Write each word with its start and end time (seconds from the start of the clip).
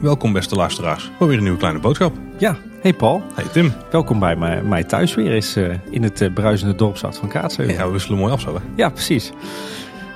Welkom 0.00 0.32
beste 0.32 0.54
luisteraars 0.54 1.10
voor 1.18 1.26
weer 1.28 1.36
een 1.36 1.42
nieuwe 1.42 1.58
kleine 1.58 1.80
boodschap. 1.80 2.12
Ja, 2.36 2.56
hey 2.80 2.92
Paul. 2.92 3.22
Hey 3.34 3.44
Tim. 3.52 3.72
Welkom 3.90 4.18
bij 4.18 4.36
mij, 4.36 4.62
mij 4.62 4.84
thuis 4.84 5.14
weer 5.14 5.32
eens 5.32 5.56
uh, 5.56 5.74
in 5.90 6.02
het 6.02 6.20
uh, 6.20 6.32
bruisende 6.32 6.74
dorpsstad 6.74 7.18
van 7.18 7.28
Kaatsheuvel. 7.28 7.74
Ja, 7.74 7.86
we 7.86 7.92
wisselen 7.92 8.18
mooi 8.18 8.32
af 8.32 8.40
zo 8.40 8.54
hè? 8.54 8.60
Ja, 8.74 8.88
precies. 8.88 9.32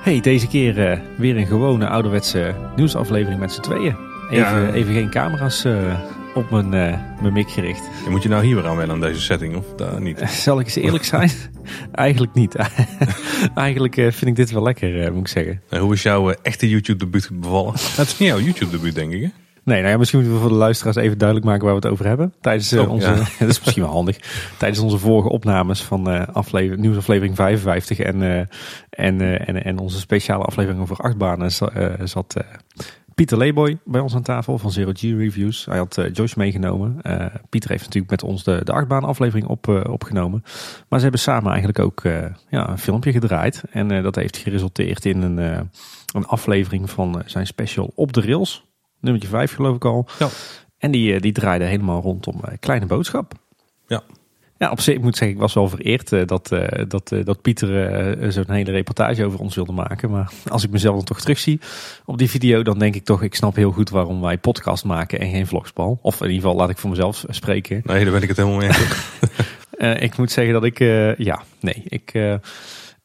Hey, 0.01 0.19
deze 0.19 0.47
keer 0.47 0.91
uh, 0.91 0.97
weer 1.17 1.37
een 1.37 1.45
gewone 1.45 1.87
ouderwetse 1.87 2.55
nieuwsaflevering 2.75 3.39
met 3.39 3.51
z'n 3.51 3.61
tweeën. 3.61 3.95
Even, 4.29 4.61
Ja. 4.61 4.71
even 4.71 4.93
geen 4.93 5.09
camera's 5.09 5.65
op 6.33 6.49
mijn, 6.49 6.69
mijn 7.21 7.33
mik 7.33 7.51
gericht. 7.51 7.89
En 8.05 8.11
moet 8.11 8.23
je 8.23 8.29
nou 8.29 8.45
hier 8.45 8.55
weer 8.55 8.67
aan 8.67 8.77
wennen 8.77 8.95
aan 8.95 9.01
deze 9.01 9.21
setting 9.21 9.55
of 9.55 9.65
daar 9.75 10.01
niet? 10.01 10.19
Zal 10.45 10.59
ik 10.59 10.65
eens 10.65 10.75
eerlijk 10.75 11.03
zijn? 11.03 11.31
Eigenlijk 11.91 12.33
niet. 12.33 12.55
Eigenlijk 13.55 13.93
vind 13.95 14.25
ik 14.25 14.35
dit 14.35 14.51
wel 14.51 14.63
lekker, 14.63 15.13
moet 15.13 15.21
ik 15.21 15.27
zeggen. 15.27 15.61
En 15.69 15.79
hoe 15.79 15.93
is 15.93 16.03
jouw 16.03 16.29
echte 16.29 16.69
YouTube 16.69 16.99
debuut 17.05 17.29
bevallen? 17.33 17.71
het 17.73 18.07
is 18.07 18.17
niet 18.17 18.29
jouw 18.29 18.39
YouTube 18.39 18.71
debuut 18.71 18.95
denk 18.95 19.11
ik 19.11 19.21
hè? 19.21 19.29
Nee, 19.65 19.79
nou 19.79 19.91
ja, 19.91 19.97
misschien 19.97 20.19
moeten 20.19 20.37
we 20.37 20.43
voor 20.43 20.53
de 20.53 20.61
luisteraars 20.61 20.95
even 20.95 21.17
duidelijk 21.17 21.49
maken 21.49 21.65
waar 21.65 21.75
we 21.75 21.81
het 21.81 21.91
over 21.91 22.05
hebben. 22.05 22.33
Tijdens 22.41 22.73
uh, 22.73 22.81
Oh, 22.81 22.89
onze, 22.89 23.07
ja. 23.07 23.15
dat 23.39 23.49
is 23.49 23.59
misschien 23.59 23.83
wel 23.83 23.91
handig. 23.91 24.17
Tijdens 24.57 24.81
onze 24.81 24.97
vorige 24.97 25.29
opnames 25.29 25.83
van 25.83 26.13
uh, 26.13 26.27
aflevering, 26.31 26.81
nieuwsaflevering 26.81 27.35
55 27.35 27.99
en, 27.99 28.21
uh, 28.21 28.39
en, 28.89 29.45
en, 29.47 29.63
en 29.63 29.77
onze 29.77 29.99
speciale 29.99 30.43
aflevering 30.43 30.81
over 30.81 30.97
achtbanen 30.97 31.51
zat 32.03 32.35
Pieter 33.15 33.37
Leeboy 33.37 33.77
bij 33.85 34.01
ons 34.01 34.15
aan 34.15 34.21
tafel 34.21 34.57
van 34.57 34.71
Zero 34.71 34.91
G 34.93 35.01
Reviews. 35.01 35.65
Hij 35.65 35.77
had 35.77 36.01
Joyce 36.13 36.37
meegenomen. 36.37 37.01
Pieter 37.49 37.69
heeft 37.69 37.83
natuurlijk 37.83 38.11
met 38.11 38.23
ons 38.23 38.43
de, 38.43 38.61
de 38.63 38.71
achtbaan 38.71 39.03
aflevering 39.03 39.47
op, 39.47 39.67
opgenomen. 39.67 40.43
Maar 40.87 40.99
ze 40.99 41.03
hebben 41.03 41.21
samen 41.21 41.49
eigenlijk 41.49 41.79
ook 41.79 42.01
ja, 42.49 42.69
een 42.69 42.77
filmpje 42.77 43.11
gedraaid. 43.11 43.63
En 43.71 44.03
dat 44.03 44.15
heeft 44.15 44.37
geresulteerd 44.37 45.05
in 45.05 45.21
een, 45.21 45.37
een 46.13 46.25
aflevering 46.25 46.89
van 46.89 47.23
zijn 47.25 47.47
special 47.47 47.91
Op 47.95 48.13
de 48.13 48.21
Rails 48.21 48.65
nummertje 49.03 49.29
5 49.29 49.53
geloof 49.53 49.75
ik 49.75 49.85
al. 49.85 50.07
Ja. 50.19 50.27
En 50.77 50.91
die, 50.91 51.19
die 51.19 51.31
draaide 51.31 51.65
helemaal 51.65 52.01
rondom 52.01 52.41
Kleine 52.59 52.85
Boodschap. 52.85 53.33
Ja. 53.87 54.03
Ja, 54.63 54.71
op 54.71 54.79
zich 54.79 54.95
ik 54.95 55.01
moet 55.01 55.17
zeggen, 55.17 55.35
ik 55.35 55.41
was 55.41 55.53
wel 55.53 55.69
vereerd 55.69 56.11
uh, 56.11 56.25
dat, 56.25 56.51
uh, 56.51 56.67
dat, 56.87 57.11
uh, 57.11 57.25
dat 57.25 57.41
Pieter 57.41 58.31
zo'n 58.31 58.51
hele 58.51 58.71
reportage 58.71 59.25
over 59.25 59.39
ons 59.39 59.55
wilde 59.55 59.71
maken. 59.71 60.11
Maar 60.11 60.31
als 60.47 60.63
ik 60.63 60.69
mezelf 60.69 60.95
dan 60.95 61.05
toch 61.05 61.21
terugzie 61.21 61.59
op 62.05 62.17
die 62.17 62.29
video, 62.29 62.61
dan 62.63 62.79
denk 62.79 62.95
ik 62.95 63.03
toch, 63.03 63.21
ik 63.21 63.35
snap 63.35 63.55
heel 63.55 63.71
goed 63.71 63.89
waarom 63.89 64.21
wij 64.21 64.37
podcast 64.37 64.83
maken 64.83 65.19
en 65.19 65.29
geen 65.29 65.47
vlogspal. 65.47 65.99
Of 66.01 66.21
in 66.21 66.27
ieder 66.27 66.41
geval 66.41 66.55
laat 66.55 66.69
ik 66.69 66.77
voor 66.77 66.89
mezelf 66.89 67.25
spreken. 67.29 67.81
Nee, 67.83 68.03
daar 68.03 68.13
ben 68.13 68.21
ik 68.21 68.27
het 68.27 68.37
helemaal 68.37 68.57
mee 68.57 68.67
eens. 68.67 70.01
ik 70.07 70.17
moet 70.17 70.31
zeggen 70.31 70.53
dat 70.53 70.63
ik, 70.63 70.79
ja, 71.17 71.43
nee, 71.59 71.83
ik... 71.87 72.13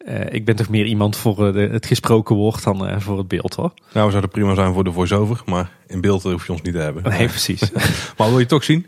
Uh, 0.08 0.20
ik 0.30 0.44
ben 0.44 0.56
toch 0.56 0.68
meer 0.68 0.84
iemand 0.84 1.16
voor 1.16 1.46
uh, 1.46 1.52
de, 1.52 1.60
het 1.60 1.86
gesproken 1.86 2.36
woord 2.36 2.64
dan 2.64 2.88
uh, 2.88 3.00
voor 3.00 3.18
het 3.18 3.28
beeld 3.28 3.54
hoor. 3.54 3.72
Nou, 3.92 4.04
we 4.04 4.10
zouden 4.10 4.30
prima 4.30 4.54
zijn 4.54 4.72
voor 4.72 4.84
de 4.84 4.92
voice-over, 4.92 5.42
maar 5.46 5.70
in 5.86 6.00
beeld 6.00 6.22
hoef 6.22 6.46
je 6.46 6.52
ons 6.52 6.62
niet 6.62 6.74
te 6.74 6.80
hebben. 6.80 7.02
Nee, 7.02 7.28
precies. 7.28 7.72
maar 8.16 8.28
wil 8.28 8.38
je 8.38 8.46
toch 8.46 8.64
zien 8.64 8.86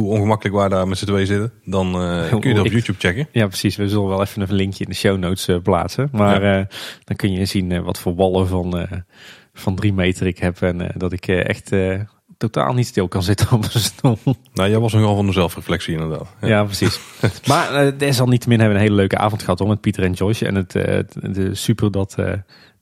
hoe 0.00 0.12
ongemakkelijk 0.12 0.56
wij 0.56 0.68
daar 0.68 0.88
met 0.88 0.98
z'n 0.98 1.06
twee 1.06 1.26
zitten, 1.26 1.52
dan 1.64 1.92
kun 2.40 2.48
je 2.48 2.54
dat 2.54 2.66
op 2.66 2.72
YouTube 2.72 2.98
checken. 2.98 3.28
Ja, 3.32 3.46
precies. 3.46 3.76
We 3.76 3.88
zullen 3.88 4.08
wel 4.08 4.22
even 4.22 4.42
een 4.42 4.52
linkje 4.52 4.84
in 4.84 4.90
de 4.90 4.96
show 4.96 5.18
notes 5.18 5.48
plaatsen. 5.62 6.08
Maar 6.12 6.42
ja. 6.42 6.66
dan 7.04 7.16
kun 7.16 7.32
je 7.32 7.44
zien 7.44 7.82
wat 7.82 7.98
voor 7.98 8.14
wallen 8.14 8.48
van, 8.48 8.88
van 9.54 9.74
drie 9.74 9.92
meter 9.92 10.26
ik 10.26 10.38
heb 10.38 10.62
en 10.62 10.92
dat 10.96 11.12
ik 11.12 11.26
echt 11.26 11.72
totaal 12.40 12.74
niet 12.74 12.86
stil 12.86 13.08
kan 13.08 13.22
zitten 13.22 13.50
op 13.56 13.64
een 13.64 13.80
stoel. 13.80 14.18
Nou, 14.52 14.70
jij 14.70 14.78
was 14.78 14.92
nogal 14.92 15.16
van 15.16 15.26
de 15.26 15.32
zelfreflectie 15.32 15.92
inderdaad. 15.94 16.28
Ja, 16.40 16.48
ja 16.48 16.64
precies. 16.64 17.00
maar 17.48 17.98
desalniettemin 17.98 18.58
hebben 18.58 18.76
we 18.76 18.82
een 18.82 18.88
hele 18.88 19.00
leuke 19.00 19.18
avond 19.18 19.42
gehad 19.42 19.58
hoor, 19.58 19.68
met 19.68 19.80
Pieter 19.80 20.04
en 20.04 20.12
Joyce. 20.12 20.46
En 20.46 20.54
het, 20.54 20.72
de 20.72 21.50
super 21.52 21.90
dat, 21.90 22.14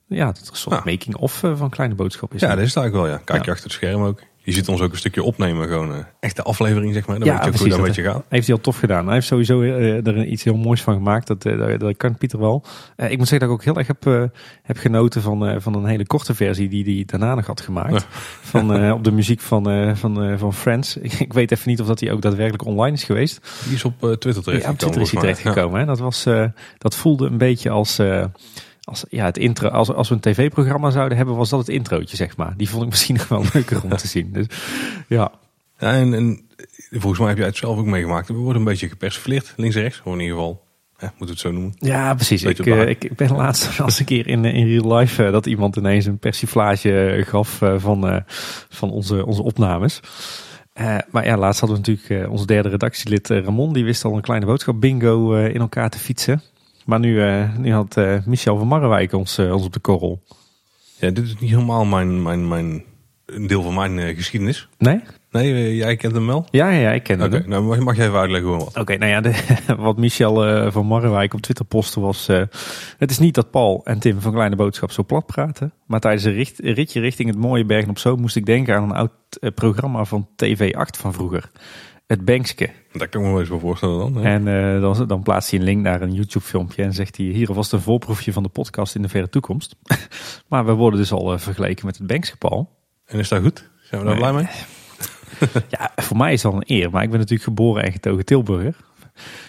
ja, 0.07 0.25
dat 0.25 0.37
er 0.37 0.47
een 0.51 0.57
soort 0.57 0.75
ja. 0.75 0.91
making-of 0.91 1.43
van 1.53 1.69
Kleine 1.69 1.95
Boodschap 1.95 2.33
is. 2.33 2.41
Ja, 2.41 2.49
dat 2.49 2.57
is 2.57 2.73
het 2.73 2.83
eigenlijk 2.83 3.07
wel 3.07 3.17
ja. 3.17 3.21
Kijk 3.25 3.45
je 3.45 3.51
achter 3.51 3.65
het 3.65 3.73
scherm 3.73 4.03
ook. 4.03 4.21
Je 4.49 4.55
ziet 4.55 4.67
ons 4.67 4.81
ook 4.81 4.91
een 4.91 4.97
stukje 4.97 5.23
opnemen, 5.23 5.67
gewoon 5.67 5.91
een 5.91 6.05
echte 6.19 6.43
aflevering 6.43 6.93
zeg 6.93 7.07
maar. 7.07 7.19
Dan 7.19 7.27
ja, 7.27 7.33
weet 7.33 7.43
je 7.43 7.49
ook 7.49 7.55
precies, 7.55 7.75
hoe 7.75 7.85
dat 7.85 7.97
een 7.97 8.03
beetje 8.03 8.11
gaat. 8.11 8.23
Heeft 8.29 8.47
hij 8.47 8.55
al 8.55 8.61
tof 8.61 8.77
gedaan. 8.77 9.05
Hij 9.05 9.13
heeft 9.13 9.27
sowieso 9.27 9.61
uh, 9.61 10.07
er 10.07 10.25
iets 10.25 10.43
heel 10.43 10.57
moois 10.57 10.81
van 10.81 10.93
gemaakt. 10.93 11.27
Dat, 11.27 11.45
uh, 11.45 11.79
dat 11.79 11.97
kan 11.97 12.17
Pieter 12.17 12.39
wel. 12.39 12.63
Uh, 12.97 13.11
ik 13.11 13.17
moet 13.17 13.27
zeggen 13.27 13.47
dat 13.47 13.47
ik 13.47 13.53
ook 13.53 13.63
heel 13.63 13.75
erg 13.75 13.87
heb, 13.87 14.05
uh, 14.05 14.23
heb 14.63 14.77
genoten 14.77 15.21
van, 15.21 15.61
van 15.61 15.75
een 15.75 15.85
hele 15.85 16.05
korte 16.05 16.35
versie 16.35 16.69
die 16.69 16.83
hij 16.83 17.03
daarna 17.05 17.35
nog 17.35 17.45
had 17.45 17.61
gemaakt. 17.61 17.93
Ja. 17.93 18.01
Van, 18.49 18.91
op 18.91 19.03
de 19.03 19.11
muziek 19.11 19.41
van, 19.41 19.95
van, 19.97 20.37
van 20.37 20.53
Friends. 20.53 20.97
Ik, 21.19 21.33
weet 21.33 21.51
even 21.51 21.69
niet 21.69 21.81
of 21.81 21.87
dat 21.87 21.99
hij 21.99 22.11
ook 22.11 22.21
daadwerkelijk 22.21 22.65
online 22.65 22.95
is 22.95 23.03
geweest. 23.03 23.63
Die 23.63 23.75
is 23.75 23.83
op 23.83 23.99
Twitter 23.99 24.43
terecht 24.43 24.63
ja, 24.63 24.69
op 24.69 24.77
Twitter 24.77 25.01
is 25.01 25.11
hij 25.11 25.19
terecht 25.21 25.39
gekomen. 25.39 25.79
Ja. 25.79 25.85
Dat, 25.85 25.99
was, 25.99 26.27
dat 26.77 26.95
voelde 26.95 27.25
een 27.25 27.37
beetje 27.37 27.69
als... 27.69 27.99
Als, 28.89 29.05
ja, 29.09 29.25
het 29.25 29.37
intro, 29.37 29.67
als, 29.67 29.93
als 29.93 30.09
we 30.09 30.15
een 30.15 30.21
tv-programma 30.21 30.89
zouden 30.89 31.17
hebben, 31.17 31.35
was 31.35 31.49
dat 31.49 31.59
het 31.59 31.69
introotje, 31.69 32.15
zeg 32.15 32.37
maar. 32.37 32.53
Die 32.57 32.69
vond 32.69 32.83
ik 32.83 32.89
misschien 32.89 33.15
nog 33.21 33.27
wel 33.27 33.43
leuker 33.53 33.83
om 33.83 33.89
te 33.89 34.07
zien. 34.07 34.31
Dus, 34.31 34.45
ja. 35.07 35.31
ja 35.79 35.93
en, 35.93 36.13
en, 36.13 36.41
volgens 36.89 37.19
mij 37.19 37.27
heb 37.27 37.37
jij 37.37 37.47
het 37.47 37.57
zelf 37.57 37.77
ook 37.77 37.85
meegemaakt. 37.85 38.27
We 38.27 38.33
worden 38.33 38.61
een 38.61 38.67
beetje 38.67 38.89
gepersifleerd, 38.89 39.53
links 39.55 39.75
en 39.75 39.81
rechts. 39.81 40.01
Of 40.03 40.13
in 40.13 40.19
ieder 40.19 40.35
geval, 40.35 40.63
hè, 40.97 41.07
moeten 41.07 41.25
we 41.25 41.31
het 41.31 41.39
zo 41.39 41.51
noemen. 41.51 41.73
Ja, 41.79 42.13
precies. 42.13 42.43
Ik, 42.43 42.65
uh, 42.65 42.87
ik, 42.87 43.03
ik, 43.03 43.15
ben 43.15 43.35
laatst 43.35 43.79
als 43.79 43.99
een 43.99 44.05
keer 44.05 44.27
in, 44.27 44.45
in 44.45 44.67
real 44.67 44.97
life 44.97 45.25
uh, 45.25 45.31
dat 45.31 45.45
iemand 45.45 45.75
ineens 45.75 46.05
een 46.05 46.19
persiflage 46.19 47.23
gaf 47.25 47.61
uh, 47.61 47.73
van, 47.77 48.23
van 48.69 48.91
onze, 48.91 49.25
onze 49.25 49.43
opnames. 49.43 49.99
Maar 51.11 51.25
ja, 51.25 51.37
laatst 51.37 51.59
hadden 51.59 51.81
we 51.81 51.91
natuurlijk 51.91 52.31
onze 52.31 52.45
derde 52.45 52.69
redactielid 52.69 53.29
Ramon. 53.29 53.73
Die 53.73 53.83
wist 53.83 54.05
al 54.05 54.15
een 54.15 54.21
kleine 54.21 54.45
boodschap 54.45 54.81
bingo 54.81 55.33
in 55.33 55.59
elkaar 55.59 55.89
te 55.89 55.99
fietsen. 55.99 56.41
Maar 56.89 56.99
nu, 56.99 57.25
uh, 57.25 57.57
nu 57.57 57.73
had 57.73 57.97
uh, 57.97 58.17
Michel 58.25 58.57
van 58.57 58.67
Marrewijk 58.67 59.13
ons, 59.13 59.39
uh, 59.39 59.53
ons 59.53 59.65
op 59.65 59.73
de 59.73 59.79
korrel. 59.79 60.23
Ja, 60.99 61.09
dit 61.09 61.25
is 61.25 61.35
niet 61.39 61.49
helemaal 61.49 61.85
mijn, 61.85 62.21
mijn, 62.21 62.47
mijn, 62.47 62.83
een 63.25 63.47
deel 63.47 63.61
van 63.61 63.73
mijn 63.73 64.15
geschiedenis. 64.15 64.69
Nee? 64.77 65.01
Nee, 65.31 65.75
jij 65.75 65.95
kent 65.95 66.13
hem 66.13 66.27
wel? 66.27 66.45
Ja, 66.51 66.69
ja, 66.69 66.91
ik 66.91 67.03
ken 67.03 67.21
Oké, 67.21 67.35
hem. 67.35 67.39
okay, 67.39 67.47
nou 67.47 67.83
mag 67.83 67.95
jij 67.95 68.07
even 68.07 68.19
uitleggen 68.19 68.49
hoe 68.49 68.57
wat. 68.57 68.67
Oké, 68.67 68.79
okay, 68.79 68.95
nou 68.95 69.11
ja, 69.11 69.21
de, 69.21 69.33
wat 69.77 69.97
Michel 69.97 70.71
van 70.71 70.85
Marrewijk 70.85 71.33
op 71.33 71.41
Twitter 71.41 71.65
postte 71.65 71.99
was... 71.99 72.27
het 72.97 73.11
is 73.11 73.19
niet 73.19 73.35
dat 73.35 73.51
Paul 73.51 73.81
en 73.83 73.99
Tim 73.99 74.21
van 74.21 74.33
Kleine 74.33 74.55
Boodschap 74.55 74.91
zo 74.91 75.03
plat 75.03 75.25
praten. 75.25 75.73
Maar 75.85 75.99
tijdens 75.99 76.23
een 76.23 76.33
richt, 76.33 76.59
ritje 76.59 76.99
richting 76.99 77.29
het 77.29 77.37
mooie 77.37 77.65
Bergen 77.65 77.89
op 77.89 77.99
Zoom 77.99 78.21
moest 78.21 78.35
ik 78.35 78.45
denken 78.45 78.75
aan 78.75 78.83
een 78.83 78.95
oud 78.95 79.11
programma 79.55 80.05
van 80.05 80.27
TV8 80.43 80.97
van 80.97 81.13
vroeger. 81.13 81.51
Het 82.09 82.25
Bankske. 82.25 82.69
Dat 82.91 83.09
kan 83.09 83.21
ik 83.21 83.27
me 83.27 83.31
wel 83.31 83.39
eens 83.39 83.49
wel 83.49 83.59
voorstellen 83.59 83.99
dan. 83.99 84.15
Hè? 84.15 84.23
En 84.23 84.47
uh, 84.47 84.81
dan, 84.81 85.07
dan 85.07 85.23
plaatst 85.23 85.49
hij 85.49 85.59
een 85.59 85.65
link 85.65 85.81
naar 85.81 86.01
een 86.01 86.13
YouTube 86.13 86.45
filmpje 86.45 86.83
en 86.83 86.93
zegt 86.93 87.17
hij... 87.17 87.25
hier 87.25 87.53
was 87.53 87.71
een 87.71 87.81
voorproefje 87.81 88.33
van 88.33 88.43
de 88.43 88.49
podcast 88.49 88.95
in 88.95 89.01
de 89.01 89.09
verre 89.09 89.29
toekomst. 89.29 89.75
maar 90.49 90.65
we 90.65 90.71
worden 90.71 90.99
dus 90.99 91.11
al 91.11 91.33
uh, 91.33 91.39
vergeleken 91.39 91.85
met 91.85 91.97
het 91.97 92.07
Bankske, 92.07 92.37
Paul. 92.37 92.69
En 93.05 93.19
is 93.19 93.29
dat 93.29 93.41
goed? 93.41 93.69
Zijn 93.81 94.01
we 94.01 94.07
daar 94.07 94.17
blij 94.17 94.33
mee? 94.33 94.47
ja, 95.77 95.91
voor 95.95 96.17
mij 96.17 96.33
is 96.33 96.41
dat 96.41 96.53
een 96.53 96.63
eer. 96.65 96.91
Maar 96.91 97.03
ik 97.03 97.09
ben 97.09 97.19
natuurlijk 97.19 97.47
geboren 97.47 97.83
en 97.83 97.91
getogen 97.91 98.25
Tilburger. 98.25 98.75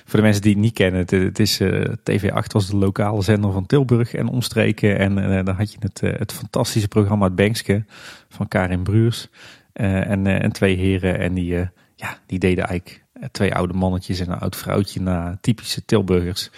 Voor 0.04 0.18
de 0.18 0.22
mensen 0.22 0.42
die 0.42 0.52
het 0.52 0.60
niet 0.60 0.74
kennen, 0.74 1.00
het, 1.00 1.10
het 1.10 1.38
is 1.38 1.60
uh, 1.60 1.84
TV8 1.88 2.46
was 2.46 2.66
de 2.66 2.76
lokale 2.76 3.22
zender 3.22 3.52
van 3.52 3.66
Tilburg 3.66 4.14
en 4.14 4.28
omstreken. 4.28 4.98
En 4.98 5.18
uh, 5.18 5.44
dan 5.44 5.54
had 5.54 5.72
je 5.72 5.78
het, 5.80 6.00
uh, 6.02 6.18
het 6.18 6.32
fantastische 6.32 6.88
programma 6.88 7.24
Het 7.24 7.34
Bankske 7.34 7.84
van 8.28 8.48
Karin 8.48 8.82
Bruurs. 8.82 9.28
en, 9.72 10.26
en 10.26 10.52
twee 10.52 10.76
heren 10.76 11.18
en 11.18 11.34
die 11.34 11.68
ja, 12.00 12.18
die 12.26 12.38
deden 12.38 12.64
eigenlijk 12.64 13.04
twee 13.32 13.54
oude 13.54 13.74
mannetjes 13.74 14.20
en 14.20 14.30
een 14.30 14.38
oud 14.38 14.56
vrouwtje 14.56 15.00
na 15.00 15.38
typische 15.40 15.84
Tilburgers 15.84 16.50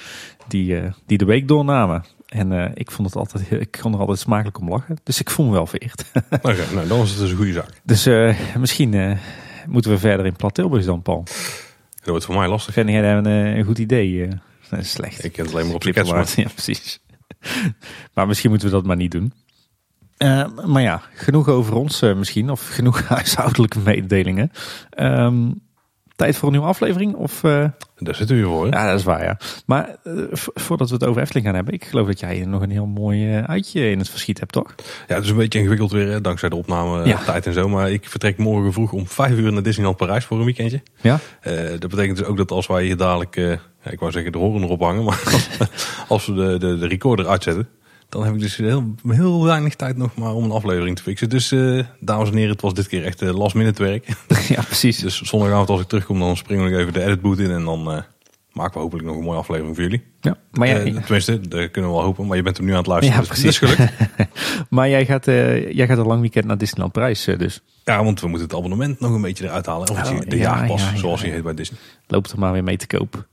die, 0.48 0.80
uh, 0.80 0.92
die 1.06 1.19
de 1.19 1.25
week 1.25 1.48
doornamen. 1.48 2.04
En 2.26 2.53
uh, 2.53 2.70
ik 2.75 2.91
vond 2.91 3.08
het 3.08 3.16
altijd, 3.16 3.50
ik 3.50 3.78
kon 3.80 3.92
er 3.92 3.98
altijd 3.98 4.19
smakelijk 4.19 4.58
om 4.58 4.69
lachen. 4.69 4.97
Dus 5.03 5.20
ik 5.20 5.30
voel 5.30 5.47
me 5.47 5.53
wel 5.53 5.66
vereerd. 5.66 6.04
Oké, 6.14 6.34
okay, 6.36 6.75
nou 6.75 6.88
dan 6.88 6.98
was 6.98 7.10
het 7.10 7.19
dus 7.19 7.30
een 7.30 7.36
goede 7.36 7.53
zaak. 7.53 7.80
Dus 7.82 8.06
uh, 8.06 8.36
misschien 8.58 9.19
moeten 9.66 9.91
we 9.91 9.98
verder 9.98 10.26
in 10.26 10.36
plat 10.36 10.54
Tilburgs 10.54 10.86
dan, 10.86 11.03
Paul. 11.03 11.22
Dat 11.94 12.04
wordt 12.04 12.24
voor 12.24 12.34
mij 12.34 12.48
lastig. 12.48 12.74
Vind 12.74 12.88
jij 12.88 13.12
een, 13.12 13.26
een 13.26 13.64
goed 13.64 13.78
idee? 13.78 14.28
Slecht. 14.80 15.24
Ik 15.24 15.33
ken 15.33 15.45
het 15.45 15.54
alleen 15.54 15.66
maar 15.66 15.74
op 15.74 15.83
sketch. 15.83 16.34
Ja, 16.36 16.48
precies. 16.54 17.00
maar 18.15 18.27
misschien 18.27 18.50
moeten 18.50 18.68
we 18.68 18.74
dat 18.74 18.84
maar 18.86 18.97
niet 18.97 19.10
doen. 19.10 19.33
Uh, 20.22 20.45
maar 20.66 20.83
ja, 20.83 21.03
genoeg 21.15 21.48
over 21.48 21.74
ons 21.74 22.03
uh, 22.03 22.15
misschien, 22.15 22.51
of 22.51 22.69
genoeg 22.69 23.03
huishoudelijke 23.09 23.78
mededelingen. 23.78 24.53
Um, 24.98 25.60
tijd 26.16 26.36
voor 26.36 26.48
een 26.48 26.54
nieuwe 26.54 26.69
aflevering? 26.69 27.15
Of, 27.15 27.42
uh... 27.42 27.65
Daar 27.97 28.15
zitten 28.15 28.36
we 28.36 28.42
voor. 28.42 28.66
Hè? 28.66 28.78
Ja, 28.78 28.91
dat 28.91 28.98
is 28.98 29.04
waar, 29.04 29.24
ja. 29.24 29.39
Maar 29.66 29.97
voordat 30.54 30.89
we 30.89 30.95
het 30.95 31.04
over 31.04 31.22
Efteling 31.22 31.47
gaan 31.47 31.54
hebben, 31.54 31.74
ik 31.74 31.84
geloof 31.84 32.07
dat 32.07 32.21
jij 32.21 32.45
nog 32.47 32.63
een 32.63 32.71
heel 32.71 32.86
mooi 32.86 33.41
uitje 33.41 33.91
in 33.91 33.98
het 33.98 34.09
verschiet 34.09 34.39
hebt, 34.39 34.53
toch? 34.53 34.74
Ja, 35.09 35.15
het 35.15 35.24
is 35.24 35.30
een 35.30 35.36
beetje 35.36 35.59
ingewikkeld 35.59 35.91
weer, 35.91 36.09
hè, 36.09 36.21
dankzij 36.21 36.48
de 36.48 36.57
opname 36.57 37.07
ja. 37.07 37.19
tijd 37.19 37.47
en 37.47 37.53
zo. 37.53 37.69
Maar 37.69 37.91
ik 37.91 38.09
vertrek 38.09 38.39
morgen 38.39 38.72
vroeg 38.72 38.92
om 38.92 39.07
vijf 39.09 39.36
uur 39.36 39.53
naar 39.53 39.63
Disneyland 39.63 39.97
Parijs 39.97 40.24
voor 40.24 40.39
een 40.39 40.45
weekendje. 40.45 40.83
Ja? 41.01 41.19
dat 41.78 41.91
betekent 41.91 42.16
dus 42.16 42.27
ook 42.27 42.36
dat 42.36 42.51
als 42.51 42.66
wij 42.66 42.84
hier 42.84 42.97
dadelijk, 42.97 43.36
ik 43.84 44.01
wou 44.01 44.13
zeggen 44.13 44.33
de 44.33 44.39
horen 44.39 44.63
erop 44.63 44.80
hangen, 44.80 45.04
maar 45.04 45.22
als 46.09 46.27
we 46.27 46.34
de, 46.34 46.59
de, 46.59 46.78
de 46.78 46.86
recorder 46.86 47.27
uitzetten, 47.28 47.69
dan 48.12 48.24
heb 48.24 48.34
ik 48.34 48.41
dus 48.41 48.56
heel, 48.56 48.94
heel 49.09 49.44
weinig 49.44 49.74
tijd 49.74 49.97
nog 49.97 50.14
maar 50.14 50.32
om 50.34 50.44
een 50.44 50.50
aflevering 50.50 50.97
te 50.97 51.03
fixen. 51.03 51.28
Dus 51.28 51.53
uh, 51.53 51.84
dames 52.00 52.28
en 52.30 52.34
heren, 52.36 52.50
het 52.53 52.60
was 52.60 52.74
dit 52.74 52.88
keer 52.88 53.04
echt 53.04 53.22
uh, 53.22 53.30
last 53.38 53.54
minute 53.54 53.82
werk. 53.82 54.06
Ja, 54.48 54.62
precies. 54.62 54.98
Dus 54.98 55.20
zondagavond 55.22 55.68
als 55.68 55.80
ik 55.80 55.88
terugkom, 55.88 56.18
dan 56.18 56.36
springen 56.36 56.64
we 56.64 56.70
nog 56.70 56.80
even 56.80 56.92
de 56.92 57.03
editboot 57.04 57.38
in. 57.38 57.50
En 57.50 57.64
dan 57.64 57.80
uh, 57.94 57.98
maken 58.53 58.74
we 58.74 58.78
hopelijk 58.80 59.06
nog 59.06 59.16
een 59.16 59.22
mooie 59.22 59.38
aflevering 59.38 59.74
voor 59.74 59.84
jullie. 59.84 60.03
Ja, 60.20 60.36
maar 60.50 60.68
jij, 60.68 60.84
Eh, 60.94 60.97
tenminste, 61.03 61.41
dat 61.48 61.70
kunnen 61.70 61.91
we 61.91 61.97
wel 61.97 62.04
hopen. 62.04 62.26
Maar 62.26 62.36
je 62.36 62.42
bent 62.42 62.56
hem 62.56 62.66
nu 62.66 62.72
aan 62.72 62.78
het 62.78 62.86
luisteren. 62.86 63.20
Ja, 63.22 63.28
dus 63.28 63.36
het 63.36 63.47
is 63.47 63.59
gelukt. 63.59 63.92
maar 64.70 64.88
jij 64.88 65.04
gaat, 65.06 65.26
eh, 65.28 65.72
jij 65.72 65.86
gaat 65.86 65.98
een 65.98 66.06
lang 66.06 66.20
weekend 66.20 66.44
naar 66.44 66.59
Disneyland 66.59 66.92
Parijs 66.92 67.26
eh, 67.26 67.38
dus. 67.38 67.60
Ja, 67.84 68.04
want 68.04 68.20
we 68.20 68.28
moeten 68.28 68.47
het 68.48 68.56
abonnement 68.56 69.00
nog 69.00 69.12
een 69.14 69.20
beetje 69.22 69.44
eruit 69.44 69.66
halen. 69.66 69.91
Of 69.91 69.98
Oh, 70.10 70.18
het- 70.18 70.30
de 70.30 70.36
ja, 70.36 70.42
jaarpas, 70.56 70.82
ja, 70.82 70.91
ja, 70.91 70.97
zoals 70.97 71.22
hij 71.22 71.30
heet 71.30 71.42
bij 71.42 71.54
Disney. 71.54 71.78
Loopt 72.06 72.32
er 72.32 72.38
maar 72.38 72.53
weer 72.53 72.64
mee 72.64 72.76
te 72.76 72.86
koop. 72.86 73.26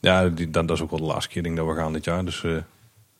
Ja, 0.00 0.28
die, 0.28 0.50
dat, 0.50 0.68
dat 0.68 0.76
is 0.76 0.82
ook 0.82 0.90
wel 0.90 0.98
de 1.00 1.04
laatste 1.06 1.30
keer 1.30 1.42
denk 1.42 1.58
ik, 1.58 1.64
dat 1.64 1.74
we 1.74 1.80
gaan 1.80 1.92
dit 1.92 2.04
jaar. 2.04 2.24
Dus, 2.24 2.44
eh, 2.44 2.50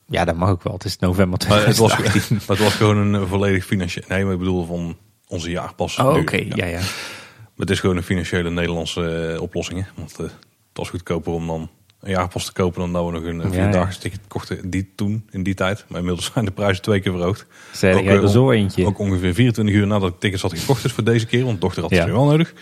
Ja, 0.06 0.24
dat 0.24 0.36
mag 0.36 0.48
ook 0.48 0.62
wel. 0.62 0.72
Het 0.72 0.84
is 0.84 0.98
november 0.98 1.48
maar 1.48 1.66
het, 1.66 1.76
was, 1.76 1.92
2018. 1.92 2.36
maar 2.46 2.56
het 2.56 2.66
was 2.66 2.74
gewoon 2.74 2.96
een 2.96 3.26
volledig 3.28 3.64
financieel... 3.64 4.04
Nee, 4.08 4.24
maar 4.24 4.32
ik 4.32 4.38
bedoel 4.38 4.64
van 4.66 4.96
onze 5.28 5.50
jaarpas. 5.50 5.98
Oh, 5.98 6.16
oké. 6.16 6.36
Ja. 6.36 6.52
Ja, 6.54 6.66
ja. 6.66 6.78
Maar 6.78 7.66
het 7.66 7.70
is 7.70 7.80
gewoon 7.80 7.96
een 7.96 8.02
financiële 8.02 8.50
Nederlandse 8.50 9.32
eh, 9.34 9.40
oplossing. 9.42 9.80
Hè? 9.80 9.86
Want 9.96 10.12
eh, 10.12 10.18
het 10.18 10.32
was 10.72 10.90
goedkoper 10.90 11.32
om 11.32 11.46
dan 11.46 11.70
een 12.00 12.10
jaarpas 12.10 12.44
te 12.44 12.52
kopen 12.52 12.80
dan 12.80 12.92
dat 12.92 13.04
we 13.06 13.10
nog 13.12 13.22
een 13.22 13.40
Ja, 13.40 13.48
vier 13.48 13.62
ja. 13.64 13.70
dagen 13.70 14.00
ticket 14.00 14.20
kochten 14.28 14.70
die 14.70 14.92
toen, 14.96 15.26
in 15.30 15.42
die 15.42 15.54
tijd. 15.54 15.84
Maar 15.88 15.98
inmiddels 15.98 16.30
zijn 16.32 16.44
de 16.44 16.50
prijzen 16.50 16.82
twee 16.82 17.00
keer 17.00 17.12
verhoogd. 17.12 17.46
Zeg 17.72 17.94
Ook, 17.96 18.04
eh, 18.04 18.22
er 18.22 18.28
zo 18.28 18.50
eentje. 18.50 18.86
Ook 18.86 18.98
ongeveer 18.98 19.34
24 19.34 19.74
uur 19.74 19.86
nadat 19.86 20.08
ik 20.08 20.18
tickets 20.20 20.42
had 20.42 20.58
gekocht 20.58 20.82
dus 20.82 20.92
voor 20.92 21.04
deze 21.04 21.26
keer. 21.26 21.44
Want 21.44 21.60
dochter 21.60 21.82
had 21.82 21.90
het 21.90 21.98
Ja. 22.00 22.04
weer 22.06 22.14
wel 22.14 22.24
nodig. 22.24 22.52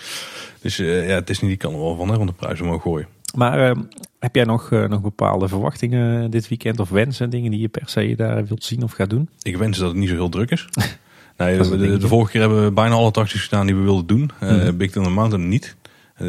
Dus 0.61 0.77
ja, 0.77 0.85
het 0.85 1.31
is 1.31 1.41
niet, 1.41 1.50
die 1.50 1.59
kan 1.59 1.73
er 1.73 1.79
wel 1.81 1.97
van 1.97 2.09
hè, 2.09 2.17
want 2.17 2.29
de 2.29 2.35
prijzen 2.35 2.65
mogen 2.67 2.81
gooien. 2.81 3.09
Maar 3.34 3.70
eh, 3.70 3.76
heb 4.19 4.34
jij 4.34 4.44
nog, 4.44 4.70
eh, 4.73 4.88
nog 4.88 5.00
bepaalde 5.00 5.49
verwachtingen 5.49 6.31
dit 6.31 6.49
weekend 6.49 6.81
of 6.81 6.88
wensen, 6.88 7.31
dingen 7.31 7.50
die 7.50 7.61
je 7.61 7.69
per 7.69 7.82
se 7.84 8.14
daar 8.17 8.46
wilt 8.46 8.64
zien 8.64 8.82
of 8.82 8.93
gaat 8.93 9.11
doen? 9.11 9.29
Ik 9.43 9.56
wens 9.56 9.79
dat 9.79 9.88
het 9.88 9.96
niet 9.96 10.08
zo 10.08 10.14
heel 10.14 10.29
druk 10.29 10.50
is. 10.50 10.69
Nee, 11.37 11.58
is 11.58 11.69
de, 11.70 11.96
de, 11.99 12.08
vorige 12.08 12.31
keer 12.31 12.40
hebben 12.40 12.64
we 12.64 12.70
bijna 12.73 12.94
alle 12.94 13.06
attracties 13.06 13.43
gedaan 13.43 13.67
die 13.67 13.75
we 13.76 13.82
wilden 13.82 14.06
doen. 14.06 14.31
Eh 14.40 14.50
Mhm. 14.50 14.76
Big 14.76 14.90
Thunder 14.90 15.12
Mountain 15.12 15.49
niet. 15.49 15.76
Eh, 16.14 16.29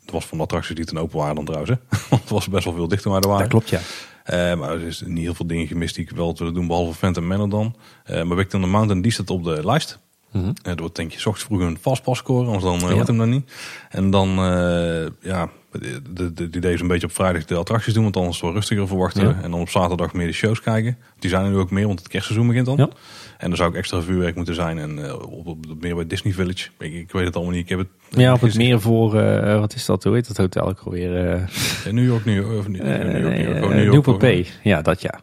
het 0.00 0.10
was 0.10 0.26
van 0.26 0.38
de 0.38 0.44
attracties 0.44 0.76
die 0.76 0.84
ten 0.84 0.98
open 0.98 1.18
waren 1.18 1.34
dan 1.34 1.44
trouwens. 1.44 1.70
Want 2.10 2.22
het 2.22 2.30
was 2.30 2.48
best 2.48 2.64
wel 2.64 2.74
veel 2.74 2.88
dichter 2.88 3.10
waar 3.10 3.20
er 3.20 3.28
waren. 3.28 3.48
Dat 3.48 3.50
klopt, 3.50 3.68
ja. 3.68 3.80
Eh, 4.24 4.58
maar 4.58 4.70
er 4.70 4.82
is 4.86 5.02
niet 5.06 5.22
heel 5.24 5.34
veel 5.34 5.46
dingen 5.46 5.66
gemist 5.66 5.94
die 5.94 6.04
ik 6.04 6.10
wel 6.10 6.34
wilde 6.38 6.52
doen, 6.52 6.66
behalve 6.66 6.94
Phantom 6.98 7.26
Manor 7.26 7.48
dan. 7.48 7.74
Eh, 8.04 8.22
maar 8.22 8.36
Big 8.36 8.46
Thunder 8.46 8.70
Mountain, 8.70 9.02
die 9.02 9.12
staat 9.12 9.30
op 9.30 9.44
de 9.44 9.60
lijst. 9.64 9.98
Eh, 10.32 10.42
er 10.62 10.76
wordt 10.76 10.96
denk 10.96 11.12
je 11.12 11.18
's 11.18 11.26
ochtends 11.26 11.48
vroeg 11.48 11.60
een 11.60 11.78
vastpas 11.80 12.18
scoren, 12.18 12.46
anders 12.46 12.64
dan 12.64 12.90
eh, 12.90 12.96
Ja. 12.96 13.04
hem 13.04 13.18
dan 13.18 13.28
niet. 13.30 13.52
En 13.90 14.10
dan, 14.10 14.28
eh, 14.28 15.06
ja, 15.20 15.48
de, 15.48 15.48
de, 15.48 15.48
de, 15.48 15.48
het 15.70 16.56
idee 16.56 16.72
is 16.72 16.80
een 16.80 16.86
beetje 16.86 17.06
op 17.06 17.12
vrijdag 17.12 17.44
de 17.44 17.54
attracties 17.54 17.94
doen, 17.94 18.02
want 18.02 18.14
dan 18.14 18.26
is 18.26 18.32
het 18.32 18.40
wel 18.40 18.52
rustiger 18.52 18.86
verwachten. 18.86 19.22
Ja. 19.28 19.38
En 19.42 19.50
dan 19.50 19.60
op 19.60 19.68
zaterdag 19.68 20.12
meer 20.12 20.26
de 20.26 20.32
shows 20.32 20.60
kijken. 20.60 20.98
Die 21.18 21.30
zijn 21.30 21.44
er 21.44 21.50
nu 21.50 21.56
ook 21.56 21.70
meer, 21.70 21.86
want 21.86 21.98
het 21.98 22.08
kerstseizoen 22.08 22.46
begint 22.46 22.66
dan. 22.66 22.76
Ja. 22.76 22.88
En 23.38 23.48
dan 23.48 23.56
zou 23.56 23.68
ook 23.68 23.74
extra 23.76 24.00
vuurwerk 24.00 24.34
moeten 24.36 24.54
zijn. 24.54 24.78
En 24.78 25.04
eh, 25.06 25.14
op, 25.14 25.46
op, 25.46 25.46
op- 25.70 25.80
meer 25.80 25.94
bij 25.94 26.06
Disney 26.06 26.32
Village. 26.32 26.68
Ik, 26.78 26.92
ik 26.92 27.12
weet 27.12 27.24
het 27.24 27.34
allemaal 27.36 27.54
niet. 27.54 27.62
Ik 27.62 27.68
heb 27.68 27.78
het 27.78 27.88
Ja, 28.08 28.32
op 28.32 28.40
het 28.40 28.56
meer 28.56 28.80
voor, 28.80 29.20
eh, 29.20 29.58
wat 29.58 29.74
is 29.74 29.84
dat, 29.86 30.04
hoe 30.04 30.14
heet 30.14 30.26
dat 30.28 30.36
hotel 30.36 30.68
ook 30.68 30.78
alweer? 30.84 31.16
eh 31.26 31.32
Eh, 31.86 31.92
New 31.92 32.04
York, 32.06 32.24
New 32.24 32.36
York. 32.36 32.58
Of, 32.58 32.64
eh, 32.64 32.70
New 32.70 32.86
York, 32.86 33.36
New 33.36 33.44
York. 33.48 33.64
Oh, 33.64 33.68
New 33.70 33.78
York, 33.78 33.92
Newport. 33.92 34.18
Bay. 34.18 34.46
Ja, 34.62 34.82
dat 34.82 35.02
ja. 35.02 35.20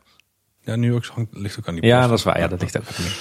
Ja, 0.64 0.76
New 0.76 0.92
York 0.92 1.06
hangt- 1.06 1.38
ligt 1.38 1.60
ook 1.60 1.68
aan 1.68 1.74
die 1.76 1.86
Ja, 1.86 1.98
post. 1.98 2.10
dat 2.10 2.18
is 2.18 2.24
waar. 2.24 2.40
Ja, 2.40 2.48
dat 2.48 2.62
ligt 2.62 2.78
ook. 2.78 2.88
het 2.88 3.00
meer. 3.00 3.18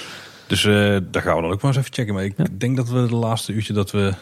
Dus 0.47 0.63
daar 1.11 1.21
gaan 1.21 1.35
we 1.35 1.41
dan 1.41 1.51
ook 1.51 1.61
maar 1.61 1.71
eens 1.71 1.79
even 1.79 1.93
checken. 1.93 2.13
Maar 2.13 2.23
ik 2.23 2.33
Ja. 2.37 2.45
denk 2.57 2.75
dat 2.75 2.89
we 2.89 3.07
de 3.07 3.15
laatste 3.15 3.53
uurtje 3.53 3.73
dat 3.73 3.91
we 3.91 4.13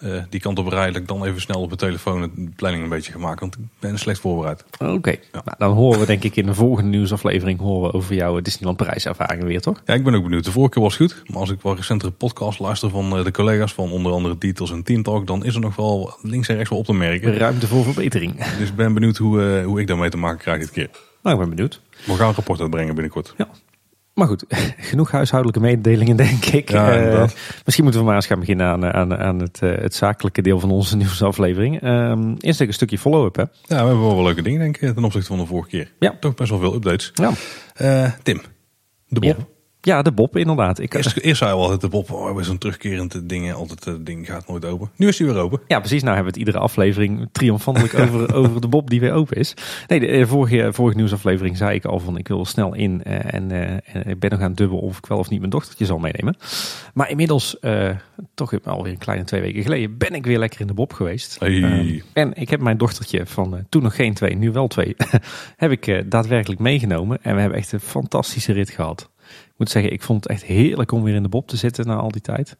eh, 0.00 0.22
die 0.28 0.40
kant 0.40 0.58
op 0.58 0.66
rijden, 0.66 0.92
dat 0.92 1.02
ik 1.02 1.08
dan 1.08 1.24
even 1.24 1.40
snel 1.40 1.60
op 1.60 1.70
de 1.70 1.76
telefoon 1.76 2.20
de 2.20 2.50
planning 2.56 2.82
een 2.82 2.88
beetje 2.88 3.12
ga 3.12 3.18
maken. 3.18 3.40
Want 3.40 3.54
ik 3.54 3.64
ben 3.78 3.98
slecht 3.98 4.20
voorbereid. 4.20 4.64
Oké, 4.78 5.16
nou, 5.32 5.44
dan 5.58 5.72
horen 5.72 6.00
we 6.00 6.06
denk 6.06 6.24
ik 6.24 6.36
in 6.36 6.46
de 6.46 6.54
volgende 6.54 6.90
nieuwsaflevering 6.90 7.60
horen 7.60 7.90
we 7.90 7.96
over 7.96 8.14
jouw 8.14 8.40
Disneyland 8.40 8.76
Parijs 8.76 9.06
ervaringen 9.06 9.46
weer, 9.46 9.60
toch? 9.60 9.82
Ja, 9.84 9.94
ik 9.94 10.04
ben 10.04 10.14
ook 10.14 10.22
benieuwd. 10.22 10.44
De 10.44 10.52
vorige 10.52 10.72
keer 10.72 10.82
was 10.82 10.96
goed. 10.96 11.22
Maar 11.26 11.38
als 11.38 11.50
ik 11.50 11.62
wel 11.62 11.76
recentere 11.76 12.10
podcast 12.10 12.58
luister 12.58 12.90
van 12.90 13.16
eh, 13.16 13.24
de 13.24 13.30
collega's 13.30 13.72
van 13.72 13.90
onder 13.90 14.12
andere 14.12 14.38
Details 14.38 14.70
en 14.70 14.82
Team 14.82 15.02
Talk, 15.02 15.26
dan 15.26 15.44
is 15.44 15.54
er 15.54 15.60
nog 15.60 15.76
wel 15.76 16.14
links 16.22 16.48
en 16.48 16.54
rechts 16.54 16.70
wel 16.70 16.78
op 16.78 16.84
te 16.84 16.92
merken. 16.92 17.36
Ruimte 17.36 17.66
voor 17.66 17.84
verbetering. 17.84 18.44
Dus 18.58 18.68
ik 18.68 18.76
ben 18.76 18.94
benieuwd 18.94 19.16
hoe, 19.16 19.42
eh, 19.42 19.64
hoe 19.64 19.80
ik 19.80 19.86
daarmee 19.86 20.10
te 20.10 20.16
maken 20.16 20.38
krijg 20.38 20.60
dit 20.60 20.70
keer. 20.70 20.90
Nou, 21.22 21.36
ik 21.36 21.40
ben 21.40 21.50
benieuwd. 21.56 21.80
We 22.06 22.14
gaan 22.14 22.28
een 22.28 22.34
rapport 22.34 22.60
uitbrengen 22.60 22.94
binnenkort. 22.94 23.34
Ja. 23.36 23.48
Maar 24.14 24.26
goed, 24.28 24.44
genoeg 24.90 25.10
huishoudelijke 25.10 25.60
mededelingen, 25.60 26.16
denk 26.16 26.44
ik. 26.44 26.70
Ja, 26.70 26.96
Eh, 26.96 27.28
misschien 27.64 27.84
moeten 27.84 28.00
we 28.02 28.06
maar 28.06 28.16
eens 28.16 28.26
gaan 28.26 28.38
beginnen 28.40 28.66
aan, 28.66 28.84
aan, 28.92 29.16
aan 29.16 29.38
het, 29.40 29.58
eh, 29.62 29.70
het 29.76 29.94
zakelijke 29.94 30.42
deel 30.42 30.60
van 30.60 30.70
onze 30.70 30.96
nieuwsaflevering. 31.02 31.80
Ehm 31.82 32.28
eerst 32.28 32.44
even 32.60 32.66
een 32.66 32.72
stukje 32.72 32.98
follow-up, 32.98 33.36
hè? 33.36 33.42
Ja, 33.42 33.48
we 33.66 33.74
hebben 33.74 34.00
wel 34.00 34.14
wel 34.14 34.24
leuke 34.24 34.42
dingen 34.42 34.60
denk 34.60 34.76
ik 34.76 34.94
ten 34.94 35.04
opzichte 35.04 35.26
van 35.28 35.38
de 35.38 35.46
vorige 35.46 35.68
keer. 35.68 35.92
Ja. 35.98 36.16
Toch 36.20 36.34
best 36.34 36.50
wel 36.50 36.58
veel 36.58 36.74
updates. 36.74 37.10
Ja, 37.14 37.30
Eh, 37.74 38.12
Tim, 38.22 38.40
de 39.08 39.20
Bob. 39.20 39.36
ja. 39.38 39.46
Ja 39.80 40.02
de 40.02 40.12
Bob, 40.12 40.36
inderdaad. 40.36 40.78
Ik, 40.78 40.94
Eerst, 40.94 41.16
eerst 41.16 41.38
zei 41.38 41.50
we 41.54 41.60
altijd 41.60 41.80
de 41.80 41.88
Bob, 41.88 42.10
oh, 42.10 42.36
we 42.36 42.42
zo'n 42.42 42.58
terugkerend 42.58 43.28
ding, 43.28 43.52
altijd 43.52 43.84
het 43.84 44.06
ding 44.06 44.26
gaat 44.26 44.48
nooit 44.48 44.64
open. 44.64 44.90
Nu 44.96 45.08
is 45.08 45.18
hij 45.18 45.26
weer 45.26 45.36
open. 45.36 45.60
Ja, 45.66 45.78
precies. 45.78 46.02
Nou 46.02 46.14
hebben 46.14 46.32
we 46.32 46.38
het 46.40 46.48
iedere 46.48 46.64
aflevering 46.64 47.28
triomfantelijk 47.32 47.98
over, 48.02 48.34
over 48.34 48.60
de 48.60 48.68
Bob 48.68 48.90
die 48.90 49.00
weer 49.00 49.12
open 49.12 49.36
is. 49.36 49.54
Nee, 49.86 50.00
de, 50.00 50.06
eh, 50.06 50.26
vorige, 50.26 50.72
vorige 50.72 50.96
nieuwsaflevering 50.96 51.56
zei 51.56 51.74
ik 51.74 51.84
al 51.84 51.98
van 52.00 52.18
ik 52.18 52.28
wil 52.28 52.44
snel 52.44 52.74
in. 52.74 53.02
eh, 53.04 53.34
en, 53.34 53.50
eh, 53.50 53.70
en 53.96 54.06
ik 54.06 54.18
ben 54.18 54.30
nog 54.30 54.40
aan 54.40 54.48
het 54.48 54.56
dubbelen 54.56 54.82
of 54.84 54.98
ik 54.98 55.06
wel 55.06 55.18
of 55.18 55.30
niet 55.30 55.38
mijn 55.38 55.50
dochtertje 55.50 55.84
zal 55.86 55.98
meenemen. 55.98 56.36
Maar 56.94 57.10
inmiddels, 57.10 57.58
eh, 57.58 57.90
toch 58.34 58.64
alweer 58.64 58.92
een 58.92 58.98
kleine 58.98 59.24
twee 59.24 59.40
weken 59.40 59.62
geleden, 59.62 59.98
ben 59.98 60.14
ik 60.14 60.26
weer 60.26 60.38
lekker 60.38 60.60
in 60.60 60.66
de 60.66 60.74
Bob 60.74 60.92
geweest. 60.92 61.38
Hey. 61.38 61.62
Eh, 61.62 62.00
en 62.12 62.32
ik 62.34 62.50
heb 62.50 62.60
mijn 62.60 62.78
dochtertje 62.78 63.26
van 63.26 63.56
eh, 63.56 63.62
toen 63.68 63.82
nog 63.82 63.94
geen 63.96 64.14
twee, 64.14 64.36
nu 64.36 64.50
wel 64.50 64.68
twee, 64.68 64.96
heb 65.56 65.70
ik 65.70 65.86
eh, 65.86 66.02
daadwerkelijk 66.06 66.60
meegenomen. 66.60 67.18
En 67.22 67.34
we 67.34 67.40
hebben 67.40 67.58
echt 67.58 67.72
een 67.72 67.80
fantastische 67.80 68.52
rit 68.52 68.70
gehad. 68.70 69.10
Ik 69.30 69.54
moet 69.56 69.70
zeggen, 69.70 69.92
ik 69.92 70.02
vond 70.02 70.22
het 70.22 70.32
echt 70.32 70.42
heerlijk 70.42 70.92
om 70.92 71.02
weer 71.02 71.14
in 71.14 71.22
de 71.22 71.28
Bob 71.28 71.48
te 71.48 71.56
zitten 71.56 71.86
na 71.86 71.94
al 71.96 72.10
die 72.10 72.20
tijd. 72.20 72.56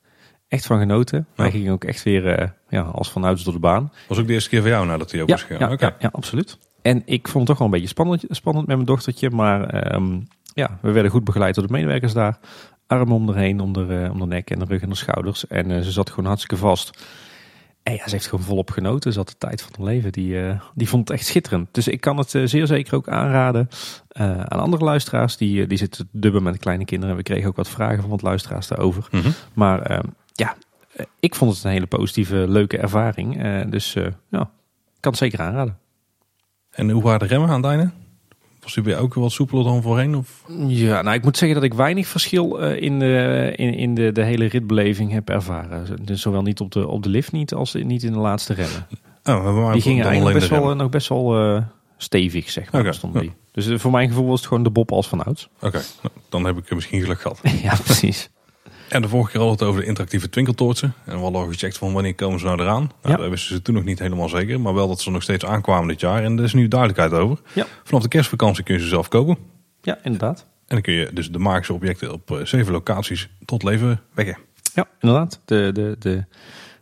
Echt 0.49 0.67
van 0.67 0.79
genoten. 0.79 1.27
Wij 1.37 1.47
Ja. 1.47 1.53
gingen 1.53 1.73
ook 1.73 1.85
echt 1.85 2.03
weer 2.03 2.27
eh, 2.27 2.49
ja, 2.69 2.81
als 2.83 3.11
vanuit 3.11 3.45
door 3.45 3.53
de 3.55 3.59
baan. 3.61 3.93
Was 4.09 4.19
ook 4.19 4.27
de 4.27 4.33
eerste 4.33 4.49
keer 4.51 4.61
voor 4.61 4.69
jou 4.71 4.87
nadat 4.87 5.11
hij 5.11 5.23
Ja, 5.27 5.35
is 5.35 5.43
gegaan. 5.43 5.69
ja, 5.69 5.75
Oké. 5.75 5.85
ja, 5.85 5.97
ja, 5.99 6.09
absoluut. 6.13 6.59
En 6.83 7.03
ik 7.05 7.29
vond 7.29 7.39
het 7.39 7.47
toch 7.47 7.57
wel 7.59 7.67
een 7.67 7.73
beetje 7.73 7.89
spannend, 7.89 8.25
spannend 8.29 8.67
met 8.67 8.77
mijn 8.77 8.89
dochtertje. 8.89 9.31
Maar 9.31 9.65
ehm, 9.69 10.19
ja, 10.55 10.79
we 10.83 10.91
werden 10.91 11.11
goed 11.11 11.25
begeleid 11.25 11.55
door 11.55 11.67
de 11.67 11.73
medewerkers 11.73 12.13
daar. 12.13 12.39
Armen 12.87 13.15
om 13.15 13.29
erheen, 13.29 13.61
om 13.61 13.73
de, 13.73 13.87
eh, 14.05 14.11
om 14.13 14.19
de 14.19 14.27
nek 14.27 14.51
en 14.51 14.59
de 14.59 14.65
rug 14.65 14.83
en 14.83 14.89
de 14.89 14.95
schouders. 14.95 15.47
En 15.47 15.71
eh, 15.71 15.81
ze 15.81 15.91
zat 15.91 16.11
gewoon 16.11 16.25
hartstikke 16.27 16.57
vast. 16.57 16.91
En 17.83 17.93
ja, 17.93 18.05
ze 18.05 18.11
heeft 18.11 18.27
gewoon 18.27 18.45
volop 18.45 18.71
genoten. 18.71 19.13
Ze 19.13 19.19
had 19.19 19.29
de 19.29 19.39
tijd 19.39 19.63
van 19.63 19.73
haar 19.77 19.87
leven. 19.87 20.13
Die, 20.13 20.41
eh, 20.41 20.61
die 20.75 20.89
vond 20.89 21.09
het 21.09 21.19
echt 21.19 21.27
schitterend. 21.27 21.69
Dus 21.71 21.89
ik 21.89 22.01
kan 22.01 22.17
het 22.17 22.35
eh, 22.35 22.43
zeer 22.45 22.67
zeker 22.67 22.95
ook 22.95 23.09
aanraden 23.09 23.69
eh, 24.09 24.41
aan 24.41 24.61
andere 24.61 24.85
luisteraars. 24.85 25.37
Die, 25.37 25.67
die 25.67 25.79
zitten 25.79 26.07
te 26.07 26.19
dubben 26.19 26.43
met 26.43 26.59
kleine 26.59 26.85
kinderen. 26.85 27.17
We 27.17 27.23
kregen 27.23 27.49
ook 27.49 27.57
wat 27.57 27.69
vragen 27.69 28.01
van 28.01 28.11
wat 28.11 28.23
luisteraars 28.23 28.67
daarover. 28.67 29.09
Mhm. 29.11 29.31
Maar 29.55 29.83
ehm, 29.83 30.07
ja, 30.33 30.57
ik 31.21 31.35
vond 31.35 31.55
het 31.55 31.65
een 31.65 31.71
hele 31.71 31.87
positieve, 31.87 32.49
leuke 32.49 32.79
ervaring. 32.79 33.43
Dus 33.71 33.93
ja, 34.29 34.41
ik 34.41 35.01
kan 35.01 35.13
het 35.13 35.21
zeker 35.21 35.41
aanraden. 35.41 35.79
En 36.71 36.91
hoe 36.91 37.03
waren 37.03 37.19
de 37.19 37.27
remmen 37.27 37.49
aan 37.49 37.63
het 37.63 37.71
einde? 37.71 37.91
Was 38.63 38.75
hij 38.75 38.83
bij 38.85 38.93
jou 38.93 39.05
ook 39.05 39.15
wat 39.15 39.33
soepeler 39.33 39.65
dan 39.65 39.83
voorheen? 39.83 40.17
Of? 40.17 40.45
Ja, 40.67 41.03
nou 41.03 41.17
ik 41.17 41.25
moet 41.25 41.37
zeggen 41.37 41.61
dat 41.61 41.71
ik 41.71 41.75
weinig 41.75 42.07
verschil 42.07 42.61
eh, 42.61 42.83
in, 42.83 42.99
de, 42.99 43.53
in, 43.57 43.75
in 43.75 43.95
de, 43.95 44.13
de 44.13 44.23
hele 44.23 44.45
ritbeleving 44.45 45.13
heb 45.13 45.29
ervaren. 45.29 46.05
Dus 46.05 46.21
zowel 46.21 46.43
niet 46.43 46.61
op 46.61 46.73
de, 46.73 46.87
op 46.89 47.03
de 47.03 47.09
lift 47.09 47.33
niet 47.33 47.55
als 47.55 47.75
niet 47.75 48.03
in 48.03 48.13
de 48.13 48.19
laatste 48.19 48.55
remmen. 48.55 48.87
Oh, 49.25 49.73
Die 49.73 49.83
gingen 49.83 50.05
eigenlijk 50.05 50.39
best 50.39 50.51
wel, 50.51 50.59
remmen. 50.59 50.77
nog 50.77 50.89
best 50.91 51.09
wel 51.09 51.39
eh, 51.39 51.63
stevig, 51.97 52.51
zeg 52.51 52.73
maar. 52.73 52.95
Stonden 52.95 53.23
ja. 53.23 53.29
die. 53.29 53.37
Dus 53.53 53.67
eh, 53.67 53.79
voor 53.79 53.91
mijn 53.91 54.09
gevoel 54.09 54.27
was 54.27 54.39
het 54.39 54.49
gewoon 54.49 54.63
de 54.63 54.71
Bob 54.71 54.93
als 54.93 55.09
van 55.09 55.25
ouds. 55.25 55.49
Oké, 55.61 55.83
nou, 56.03 56.15
dan 56.29 56.45
heb 56.45 56.57
ik 56.59 56.75
misschien 56.75 57.01
geluk 57.01 57.21
gehad. 57.21 57.41
ja, 57.63 57.75
precies. 57.85 58.30
En 58.91 59.03
de 59.03 59.09
vorige 59.09 59.31
keer 59.31 59.41
hadden 59.41 59.59
we 59.59 59.63
het 59.65 59.71
over 59.73 59.81
de 59.81 59.87
interactieve 59.89 60.29
twinkeltoortsen. 60.29 60.95
En 61.05 61.15
we 61.17 61.21
hadden 61.23 61.41
al 61.41 61.47
gecheckt 61.47 61.79
van 61.79 61.93
wanneer 61.93 62.15
komen 62.15 62.39
ze 62.39 62.45
nou 62.45 62.61
eraan. 62.61 62.91
Nou, 63.03 63.15
Ja. 63.15 63.17
dat 63.17 63.31
wisten 63.31 63.55
ze 63.55 63.63
toen 63.63 63.75
nog 63.75 63.85
niet 63.85 63.99
helemaal 63.99 64.29
zeker. 64.29 64.61
Maar 64.61 64.75
wel 64.75 64.89
dat 64.89 65.01
ze 65.01 65.11
nog 65.11 65.23
steeds 65.23 65.45
aankwamen 65.45 65.89
dit 65.89 66.01
jaar. 66.01 66.25
En 66.25 66.39
er 66.39 66.45
is 66.45 66.55
nu 66.55 66.69
duidelijkheid 66.69 67.13
over. 67.13 67.39
Ja. 67.53 67.67
Vanaf 67.85 68.03
de 68.03 68.09
kerstvakantie 68.09 68.65
kun 68.65 68.75
je 68.75 68.81
ze 68.81 68.87
zelf 68.89 69.09
kopen. 69.09 69.37
Ja, 69.83 69.99
inderdaad. 70.03 70.41
En 70.41 70.47
dan 70.77 70.81
kun 70.81 70.93
je 70.93 71.11
dus 71.13 71.31
de 71.31 71.39
magische 71.39 71.73
objecten 71.73 72.13
op 72.13 72.31
eh, 72.31 72.45
zeven 72.45 72.73
locaties 72.73 73.29
tot 73.45 73.63
leven 73.63 74.01
wekken. 74.15 74.39
Ja, 74.75 74.87
inderdaad. 75.01 75.41
De, 75.45 75.71
de, 75.73 75.97
de 75.99 76.25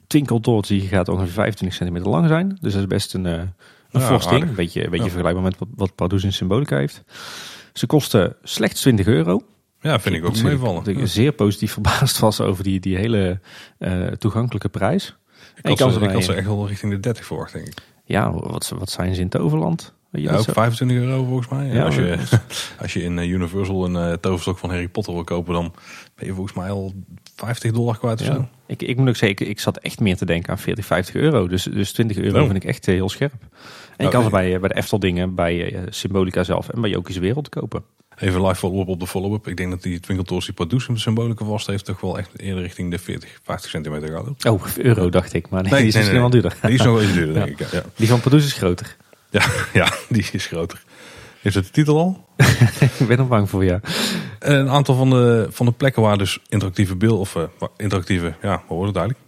twinkeltoorts 0.07 0.69
die 0.69 0.81
gaat 0.81 1.09
ongeveer 1.09 1.33
25 1.33 1.77
centimeter 1.79 2.11
lang 2.11 2.29
zijn. 2.29 2.59
Dus 2.61 2.73
dat 2.73 2.81
is 2.83 2.87
best 2.88 3.15
een, 3.15 3.27
eh, 3.27 3.33
een 3.33 3.50
Ja, 3.91 4.00
fors 4.00 4.29
ding. 4.29 4.43
Een 4.43 4.55
beetje, 4.55 4.85
een 4.85 4.91
beetje 4.91 5.05
Ja. 5.05 5.11
vergelijkbaar 5.11 5.45
met 5.45 5.59
wat, 5.59 5.69
wat 5.77 5.95
Pardoes 5.95 6.25
in 6.25 6.33
Symbolica 6.33 6.77
heeft. 6.77 7.03
Ze 7.73 7.87
kosten 7.87 8.37
slechts 8.43 8.81
20 8.81 9.07
euro. 9.07 9.43
Ja, 9.80 10.00
vind 10.00 10.14
ik 10.14 10.25
ook 10.25 10.42
meevallen. 10.42 10.85
Ik 10.87 10.99
Ja. 10.99 11.06
zeer 11.06 11.32
positief 11.32 11.73
verbaasd 11.73 12.18
was 12.18 12.40
over 12.40 12.64
die, 12.64 12.80
die 12.80 12.97
hele 12.97 13.40
eh, 13.78 14.06
toegankelijke 14.06 14.68
prijs. 14.68 15.16
Ik 15.56 15.66
had, 15.66 15.78
kan 15.78 15.92
ze, 15.92 16.00
ik 16.00 16.11
had 16.11 16.25
ze 16.25 16.35
echt 16.35 16.47
wel 16.47 16.68
richting 16.68 16.92
de 16.92 17.00
30 17.00 17.25
verwacht, 17.26 17.52
denk 17.52 17.66
ik. 17.66 17.75
Ja, 18.04 18.32
wat, 18.32 18.73
wat 18.78 18.90
zijn 18.90 19.14
ze 19.14 19.20
in 19.20 19.28
Toverland? 19.28 19.97
Ja, 20.11 20.37
ook 20.37 20.44
zo? 20.44 20.52
25 20.52 20.97
euro 20.97 21.25
volgens 21.25 21.49
mij. 21.49 21.66
Ja, 21.66 21.85
als, 21.85 21.94
je, 21.94 22.18
als 22.82 22.92
je 22.92 23.02
in 23.02 23.18
eh, 23.18 23.28
Universal 23.30 23.85
een 23.85 23.97
eh, 23.97 24.12
toverstok 24.12 24.58
van 24.58 24.70
Harry 24.70 24.88
Potter 24.88 25.12
wil 25.14 25.25
kopen, 25.25 25.54
dan 25.54 25.75
ben 26.14 26.26
je 26.26 26.32
volgens 26.35 26.56
mij 26.56 26.70
al 26.70 26.92
50 27.37 27.73
dollar 27.73 27.99
kwijt 27.99 28.20
of 28.20 28.26
Ja. 28.26 28.35
zo. 28.35 28.49
Ik, 28.66 28.82
ik 28.82 28.97
moet 28.97 29.08
ook 29.08 29.16
zeggen, 29.16 29.40
ik, 29.40 29.49
ik 29.49 29.61
zat 29.61 29.76
echt 29.78 30.00
meer 30.00 30.16
te 30.16 30.25
denken 30.25 30.50
aan 30.50 30.58
40, 30.58 30.85
50 30.87 31.14
euro. 31.14 31.49
Dus, 31.49 31.62
dus 31.62 31.92
20 31.92 32.16
euro 32.16 32.38
Oh. 32.40 32.44
vind 32.44 32.56
ik 32.56 32.64
echt 32.64 32.87
heel 32.87 33.08
scherp. 33.08 33.32
En 33.32 33.38
je 33.97 34.02
Nou, 34.02 34.11
kan 34.11 34.23
ze 34.25 34.30
bij, 34.30 34.61
bij 34.61 34.68
de 34.68 34.75
Eftel 34.75 34.99
dingen, 34.99 35.35
bij 35.35 35.85
Symbolica 35.88 36.42
zelf 36.44 36.68
en 36.68 36.80
bij 36.80 36.90
Jokies 36.90 37.16
Wereld 37.16 37.49
kopen. 37.49 37.82
Even 38.21 38.43
live 38.47 38.55
follow-up 38.55 38.89
op 38.89 39.01
de 39.01 39.07
follow-up. 39.07 39.47
Ik 39.49 39.57
denk 39.57 39.71
dat 39.71 39.83
die 39.83 40.01
Twinkeltoors 40.01 40.45
die 40.45 40.55
Pardoes 40.55 40.89
met 40.89 41.01
symbolica 41.01 41.45
vast 41.45 41.67
heeft, 41.67 41.85
toch 41.85 42.01
wel 42.01 42.19
echt 42.19 42.39
eerder 42.39 42.63
richting 42.63 42.91
de 42.91 42.99
40, 42.99 43.41
50 43.43 43.71
centimeter 43.71 44.09
gaat. 44.09 44.53
Oh, 44.53 44.63
euro 44.77 45.09
dacht 45.09 45.33
ik, 45.33 45.49
maar 45.49 45.63
nee, 45.63 45.73
Nee, 45.73 45.81
die 45.81 45.89
is 45.89 45.95
nee, 45.95 46.03
misschien 46.03 46.31
nee. 46.31 46.31
wel 46.31 46.41
duurder. 46.41 46.69
Die 46.69 46.79
is 46.79 46.85
nog 46.85 46.95
wel 46.95 47.03
iets 47.03 47.13
duurder, 47.13 47.35
Ja. 47.39 47.45
denk 47.45 47.61
ik. 47.61 47.71
Ja. 47.71 47.83
Die 47.97 48.09
van 48.09 48.21
Pardoes 48.21 48.45
is 48.45 48.53
groter. 48.53 48.97
Ja, 49.31 49.43
ja, 49.81 49.93
die 50.09 50.27
is 50.33 50.47
groter. 50.47 50.83
Is 51.43 51.55
het 51.55 51.65
de 51.65 51.71
titel 51.71 51.99
al? 51.99 52.25
ik 52.99 53.07
ben 53.07 53.19
er 53.19 53.27
bang 53.27 53.51
voor, 53.51 53.65
ja. 53.65 53.81
Een 54.39 54.69
aantal 54.69 54.95
van 54.95 55.11
de, 55.11 55.47
van 55.51 55.67
de 55.67 55.73
plekken 55.73 56.03
waar 56.03 56.19
dus 56.19 56.39
interactieve 56.49 56.97
beeld 56.97 57.19
of 57.19 57.35
uh, 57.35 57.43
interactieve, 57.77 58.35
ja, 58.43 58.63
hoe 58.67 58.77
wordt 58.77 58.95
het 58.95 58.97
eigenlijk? 58.97 59.27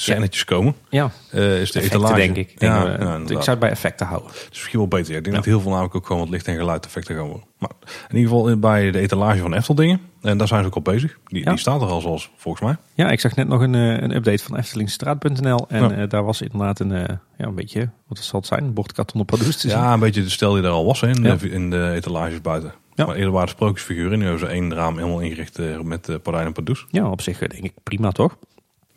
Scènetjes 0.00 0.44
komen. 0.44 0.74
Ja, 0.88 1.10
uh, 1.34 1.60
is 1.60 1.72
de 1.72 1.78
effecten, 1.78 2.00
etalage. 2.00 2.14
denk 2.14 2.36
ik. 2.36 2.60
Denk, 2.60 2.72
ja, 2.72 2.96
ja, 3.00 3.16
ik 3.16 3.28
zou 3.28 3.50
het 3.50 3.58
bij 3.58 3.70
effecten 3.70 4.06
houden. 4.06 4.30
Het 4.30 4.48
is 4.50 4.58
misschien 4.58 4.78
wel 4.78 4.88
beter. 4.88 5.10
Ja. 5.10 5.18
Ik 5.18 5.24
denk 5.24 5.36
dat 5.36 5.44
heel 5.44 5.60
veel 5.60 5.70
namelijk 5.70 5.94
ook 5.94 6.06
gewoon 6.06 6.22
wat 6.22 6.30
licht- 6.30 6.46
en 6.46 6.56
geluideffecten 6.56 7.14
gaan 7.14 7.26
worden. 7.26 7.46
Maar 7.58 7.70
in 8.08 8.16
ieder 8.16 8.30
geval 8.30 8.58
bij 8.58 8.90
de 8.90 8.98
etalage 8.98 9.40
van 9.40 9.54
Efteldingen. 9.54 10.00
En 10.20 10.38
daar 10.38 10.48
zijn 10.48 10.60
ze 10.60 10.66
ook 10.66 10.74
al 10.74 10.82
bezig. 10.82 11.18
Die, 11.26 11.44
die 11.44 11.58
staat 11.58 11.82
er 11.82 11.88
al 11.88 12.00
zoals 12.00 12.30
volgens 12.36 12.64
mij. 12.64 12.76
Ja, 12.94 13.10
ik 13.10 13.20
zag 13.20 13.36
net 13.36 13.48
nog 13.48 13.60
een, 13.60 13.74
een 13.74 14.14
update 14.14 14.42
van 14.42 14.56
Eftelingstraat.nl. 14.56 15.68
En 15.68 15.98
uh, 15.98 16.08
daar 16.08 16.24
was 16.24 16.40
inderdaad 16.40 16.80
een, 16.80 16.90
uh, 16.90 17.00
ja, 17.36 17.46
een 17.46 17.54
beetje, 17.54 17.90
wat 18.06 18.18
zal 18.18 18.38
het 18.38 18.48
zijn? 18.48 18.64
Een 18.64 18.74
bord 18.74 18.94
te 18.94 19.04
zien. 19.50 19.70
Ja, 19.70 19.92
een 19.92 20.00
beetje 20.00 20.22
de 20.22 20.30
stel 20.30 20.52
die 20.52 20.62
daar 20.62 20.72
al 20.72 20.84
was 20.84 21.00
hè, 21.00 21.08
in, 21.08 21.22
de, 21.22 21.50
in 21.50 21.70
de 21.70 21.90
etalages 21.94 22.40
buiten. 22.40 22.72
Ja. 22.94 23.06
Maar 23.06 23.14
eerder 23.14 23.32
waren 23.32 23.48
sprookjesfiguren. 23.48 24.18
Nu 24.18 24.24
hebben 24.24 24.40
ze 24.40 24.46
één 24.46 24.74
raam 24.74 24.96
helemaal 24.96 25.20
ingericht 25.20 25.58
met 25.82 26.08
uh, 26.08 26.40
en 26.40 26.52
Pardoes. 26.52 26.86
Ja, 26.90 27.10
op 27.10 27.20
zich 27.20 27.38
denk 27.38 27.64
ik 27.64 27.72
prima 27.82 28.12
toch? 28.12 28.36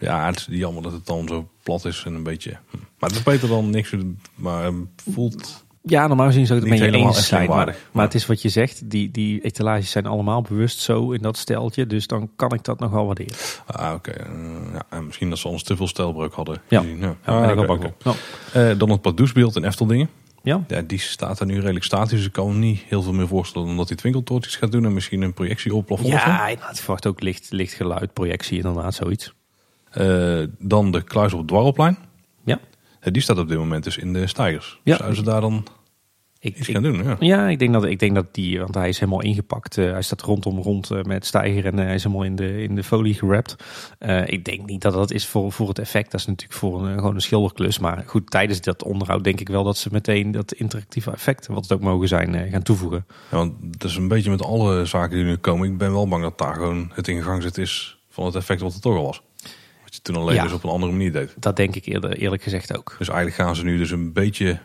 Ja, 0.04 0.26
het 0.26 0.38
is 0.38 0.48
jammer 0.50 0.84
dat 0.84 0.92
het 0.92 1.06
dan 1.06 1.28
zo 1.28 1.50
plat 1.64 1.86
is 1.86 2.04
en 2.06 2.14
een 2.14 2.24
beetje... 2.24 2.58
Hm. 2.70 2.78
Maar 3.00 3.10
het 3.10 3.20
is 3.20 3.24
beter 3.24 3.48
dan 3.48 3.70
niks, 3.70 3.96
maar 4.36 4.72
voelt... 5.12 5.64
Ja, 5.86 6.08
normaal 6.08 6.28
gezien 6.28 6.46
zou 6.46 6.60
het 6.60 6.70
een 6.70 6.80
beetje 6.80 6.98
eens 6.98 7.28
zijn. 7.28 7.50
Maar, 7.50 7.76
maar, 7.92 8.06
het 8.06 8.14
is 8.14 8.26
wat 8.26 8.42
je 8.42 8.50
zegt, 8.50 8.90
die, 8.90 9.12
die 9.12 9.42
etalages 9.42 9.92
zijn 9.92 10.06
allemaal 10.06 10.42
bewust 10.42 10.80
zo 10.80 11.12
in 11.12 11.22
dat 11.22 11.38
steltje. 11.38 11.88
Dus 11.88 12.08
dan 12.08 12.30
kan 12.36 12.54
ik 12.54 12.64
dat 12.64 12.80
nog 12.80 12.92
wel 12.92 13.06
waarderen. 13.06 13.36
Ah, 13.66 13.94
oké. 13.94 14.10
Okay. 14.12 14.28
Uh, 14.36 14.80
ja, 14.92 15.02
misschien 15.02 15.30
dat 15.30 15.38
ze 15.38 15.48
ons 15.48 15.64
te 15.64 15.76
veel 15.76 15.88
stelbreuk 15.88 16.34
hadden. 16.34 16.62
Ja, 16.68 16.82
gezien. 16.82 17.00
ja. 17.00 17.16
ja 17.26 17.54
ah, 17.54 17.74
ik 17.74 17.92
uh, 18.56 18.78
Dan 18.78 18.90
het 18.90 19.02
Pardoesbeeld 19.02 19.56
in 19.56 19.64
Efteldingen. 19.64 20.10
Ja. 20.44 20.64
ja, 20.68 20.82
die 20.82 21.00
staat 21.00 21.40
er 21.40 21.46
nu 21.46 21.60
redelijk 21.60 21.86
statisch. 21.86 22.18
Dus 22.18 22.26
ik 22.26 22.32
kan 22.32 22.48
me 22.48 22.58
niet 22.58 22.82
heel 22.88 23.02
veel 23.02 23.14
meer 23.14 23.28
voorstellen 23.28 23.68
omdat 23.68 23.88
hij 23.88 23.98
twinkeltoortjes 23.98 24.56
gaat 24.56 24.72
doen 24.72 24.86
en 24.86 24.94
misschien 24.94 25.22
een 25.22 25.34
projectie 25.34 25.76
op 25.76 25.86
plafond. 25.86 26.08
Ja, 26.08 26.48
inderdaad. 26.48 26.76
Ik 26.76 26.82
verwacht 26.82 27.08
ook 27.08 27.22
licht, 27.22 27.52
licht 27.52 27.74
geluid, 27.74 28.14
projectie 28.14 28.58
inderdaad, 28.58 28.94
zoiets. 28.94 29.34
Uh, 29.98 30.44
dan 30.60 30.92
de 30.92 31.04
kluis 31.04 31.34
op 31.34 31.40
het 31.40 31.48
Dwarrelplein. 31.48 31.98
Ja. 32.44 32.60
Uh, 33.02 33.14
die 33.14 33.22
staat 33.22 33.38
op 33.38 33.48
dit 33.48 33.58
moment 33.58 33.84
dus 33.84 33.98
in 33.98 34.14
de 34.14 34.28
stijgers. 34.28 34.80
Ja. 34.84 34.96
Zouden 34.96 35.18
ze 35.18 35.24
daar 35.24 35.42
dan 35.42 35.66
ik, 36.40 36.58
iets 36.58 36.68
ik, 36.68 36.74
gaan 36.74 36.84
doen? 36.84 37.04
Ja, 37.04 37.16
ja 37.20 37.48
ik, 37.48 37.60
denk 37.60 37.74
dat, 37.74 37.86
ik 37.86 38.00
denk 38.00 38.16
dat 38.16 38.34
die, 38.34 38.60
want 38.60 38.76
hij 38.76 38.90
is 38.90 39.00
helemaal 39.00 39.22
ingepakt. 39.22 39.78
Uh, 39.78 39.92
hij 39.92 40.02
staat 40.02 40.22
rondom 40.22 40.60
rond 40.60 41.06
met 41.06 41.26
stijger 41.26 41.66
en 41.66 41.78
hij 41.78 41.94
is 41.94 42.04
helemaal 42.04 42.26
in 42.26 42.36
de, 42.36 42.64
in 42.64 42.76
de 42.76 42.84
folie 42.84 43.14
gerapt. 43.14 43.56
ik 44.26 44.46
denk 44.46 44.66
niet 44.66 44.82
dat 44.82 44.94
dat 44.94 45.12
is 45.12 45.28
voor, 45.28 45.52
voor 45.52 45.68
het 45.68 45.80
effect. 45.80 46.12
Dat 46.12 46.20
is 46.20 46.26
natuurlijk 46.26 46.60
voor 46.60 46.88
een, 46.88 46.98
gewoon 46.98 47.16
een 47.16 47.22
schilderklus. 47.22 47.80
Maar 47.80 48.04
goed, 48.06 48.30
tijdens 48.30 48.62
dat 48.62 48.84
onderhoud 48.84 49.24
denk 49.24 49.40
ik 49.40 49.48
wel 49.48 49.64
dat 49.64 49.78
ze 49.78 49.90
meteen 49.92 50.32
dat 50.32 50.54
interactieve 50.54 51.12
effect, 51.12 51.48
wat 51.48 51.64
het 51.64 51.74
ook 51.74 51.82
mogen 51.82 52.08
zijn, 52.08 52.50
gaan 52.50 52.64
toevoegen. 52.64 53.06
Ja, 53.32 53.38
want 53.38 53.54
het 53.72 53.84
is 53.84 53.96
een 53.96 54.08
beetje 54.08 54.30
met 54.30 54.44
alle 54.44 54.86
zaken 54.86 55.16
die 55.16 55.26
nu 55.26 55.36
komen. 55.36 55.72
Ik 55.72 55.78
ben 55.78 55.92
wel 55.92 56.08
bang 56.08 56.24
dat 56.24 56.38
daar 56.38 56.54
gewoon 56.54 56.92
het 56.94 57.08
in 57.08 57.24
gang 57.24 57.42
zit 57.42 57.58
is 57.58 57.98
van 58.10 58.26
het 58.26 58.36
effect 58.36 58.62
wat 58.62 58.74
er 58.74 58.82
toch 58.82 58.98
al 58.98 59.04
was 59.04 59.22
je 59.96 60.02
toen 60.02 60.16
alleen 60.16 60.36
ja, 60.36 60.44
dus 60.44 60.52
op 60.52 60.64
een 60.64 60.70
andere 60.70 60.92
manier 60.92 61.12
deed. 61.12 61.34
Dat 61.38 61.56
denk 61.56 61.76
ik 61.76 61.86
eerder, 61.86 62.18
eerlijk 62.18 62.44
gezegd 62.44 62.78
ook. 62.78 62.96
Dus 62.98 63.08
eigenlijk 63.08 63.38
gaan 63.38 63.56
ze 63.56 63.64
nu 63.64 63.78
dus 63.78 63.92
een 63.92 64.14
beetje 64.14 64.60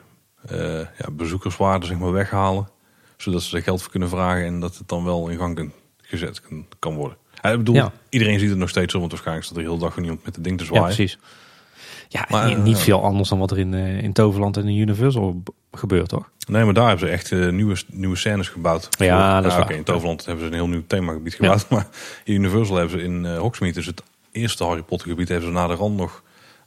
uh, 0.53 0.79
ja, 0.79 1.11
bezoekerswaarde 1.13 1.87
zeg 1.87 1.99
maar, 1.99 2.13
weghalen. 2.13 2.69
Zodat 3.17 3.43
ze 3.43 3.57
er 3.57 3.63
geld 3.63 3.83
voor 3.83 3.91
kunnen 3.91 4.09
vragen 4.09 4.45
en 4.45 4.61
dat 4.61 4.77
het 4.77 4.89
dan 4.89 5.05
wel 5.05 5.29
in 5.29 5.39
gang 5.39 5.71
gezet 6.01 6.41
kan, 6.41 6.67
kan 6.79 6.95
worden. 6.95 7.17
Ik 7.43 7.57
bedoel, 7.57 7.75
ja. 7.75 7.93
iedereen 8.09 8.39
ziet 8.39 8.49
het 8.49 8.59
nog 8.59 8.69
steeds 8.69 8.93
zo, 8.93 8.99
want 8.99 9.11
waarschijnlijk 9.11 9.47
staat 9.47 9.59
er 9.59 9.65
heel 9.65 9.79
dag 9.79 9.97
niemand 9.97 10.25
met 10.25 10.35
het 10.35 10.45
ding 10.45 10.59
te 10.59 10.65
zwaaien. 10.65 10.89
Ja, 10.89 10.95
precies. 10.95 11.19
Ja, 12.09 12.27
maar, 12.29 12.59
niet 12.59 12.77
uh, 12.77 12.83
veel 12.83 13.03
anders 13.03 13.29
dan 13.29 13.39
wat 13.39 13.51
er 13.51 13.59
in, 13.59 13.73
uh, 13.73 14.03
in 14.03 14.13
Toverland 14.13 14.57
en 14.57 14.69
in 14.69 14.77
Universal 14.77 15.43
gebeurt, 15.73 16.09
toch? 16.09 16.31
Nee, 16.49 16.65
maar 16.65 16.75
daar 16.75 16.89
hebben 16.89 17.07
ze 17.07 17.13
echt 17.13 17.31
uh, 17.31 17.53
nieuwe, 17.53 17.77
nieuwe 17.87 18.17
scènes 18.17 18.49
gebouwd. 18.49 18.89
Ja, 18.99 19.41
dat 19.41 19.53
is 19.53 19.59
okay, 19.59 19.77
In 19.77 19.85
Toverland 19.85 20.25
hebben 20.25 20.45
ze 20.45 20.51
een 20.51 20.57
heel 20.57 20.69
nieuw 20.69 20.85
themagebied 20.87 21.35
gebouwd. 21.35 21.61
Ja. 21.61 21.67
Maar 21.77 21.87
in 22.25 22.35
Universal 22.35 22.77
hebben 22.77 22.99
ze 22.99 23.05
in 23.05 23.37
Hogsmeade, 23.37 23.75
dus 23.75 23.87
het 23.87 24.03
eerste 24.33 24.65
Harry 24.65 24.83
Potter 24.83 25.09
gebied 25.09 25.29
hebben 25.29 25.47
ze 25.47 25.53
na 25.53 25.67
de 25.67 25.75
rand 25.75 25.97
nog 25.97 26.23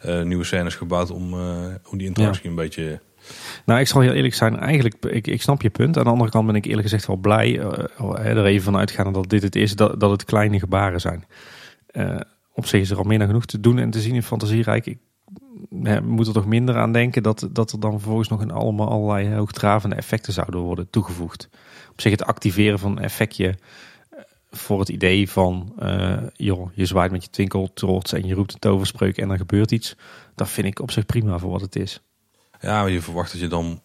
uh, 0.05 0.21
nieuwe 0.21 0.43
scènes 0.43 0.75
gebouwd 0.75 1.11
om, 1.11 1.33
uh, 1.33 1.65
om 1.89 1.97
die 1.97 2.07
interactie 2.07 2.43
ja. 2.43 2.49
een 2.49 2.55
beetje... 2.55 2.99
Nou, 3.65 3.79
ik 3.79 3.87
zal 3.87 4.01
heel 4.01 4.13
eerlijk 4.13 4.33
zijn. 4.33 4.59
Eigenlijk, 4.59 5.05
ik, 5.05 5.27
ik 5.27 5.41
snap 5.41 5.61
je 5.61 5.69
punt. 5.69 5.97
Aan 5.97 6.03
de 6.03 6.09
andere 6.09 6.29
kant 6.29 6.45
ben 6.45 6.55
ik 6.55 6.65
eerlijk 6.65 6.83
gezegd 6.83 7.07
wel 7.07 7.15
blij 7.15 7.59
er 8.23 8.45
even 8.45 8.63
van 8.63 8.77
uitgaan 8.77 9.13
dat 9.13 9.29
dit 9.29 9.43
het 9.43 9.55
is, 9.55 9.75
dat, 9.75 9.99
dat 9.99 10.11
het 10.11 10.25
kleine 10.25 10.59
gebaren 10.59 11.01
zijn. 11.01 11.25
op 12.53 12.65
zich 12.65 12.81
is 12.81 12.89
er 12.89 12.97
al 12.97 13.03
meer 13.03 13.17
dan 13.17 13.27
genoeg 13.27 13.45
te 13.45 13.59
doen 13.59 13.77
en 13.77 13.89
te 13.89 14.01
zien 14.01 14.15
in 14.15 14.23
Fantasierijk. 14.23 14.85
Ik 14.85 14.97
we 15.69 15.99
moeten 16.03 16.33
er 16.33 16.41
toch 16.41 16.49
minder 16.49 16.77
aan 16.77 16.91
denken 16.91 17.23
dat, 17.23 17.49
dat 17.51 17.71
er 17.71 17.79
dan 17.79 17.91
vervolgens 17.91 18.29
nog 18.29 18.41
een 18.41 18.51
allemaal 18.51 18.89
allerlei 18.89 19.33
hoogdravende 19.33 19.95
effecten 19.95 20.33
zouden 20.33 20.59
worden 20.59 20.89
toegevoegd. 20.89 21.49
Op 21.91 22.01
zich 22.01 22.11
het 22.11 22.23
activeren 22.23 22.79
van 22.79 22.91
een 22.91 23.03
effectje 23.03 23.55
voor 24.51 24.79
het 24.79 24.89
idee 24.89 25.29
van, 25.29 25.73
uh, 25.79 26.17
joh, 26.35 26.69
je 26.73 26.85
zwaait 26.85 27.11
met 27.11 27.23
je 27.23 27.29
twinkeltrots 27.29 28.13
en 28.13 28.27
je 28.27 28.33
roept 28.33 28.53
een 28.53 28.59
toverspreuk 28.59 29.17
en 29.17 29.27
dan 29.27 29.37
gebeurt 29.37 29.71
iets. 29.71 29.95
Dat 30.35 30.49
vind 30.49 30.67
ik 30.67 30.79
op 30.79 30.91
zich 30.91 31.05
prima 31.05 31.37
voor 31.37 31.51
wat 31.51 31.61
het 31.61 31.75
is. 31.75 32.01
Ja, 32.61 32.81
maar 32.81 32.91
je 32.91 33.01
verwacht 33.01 33.31
dat 33.31 33.41
je 33.41 33.47
dan, 33.47 33.81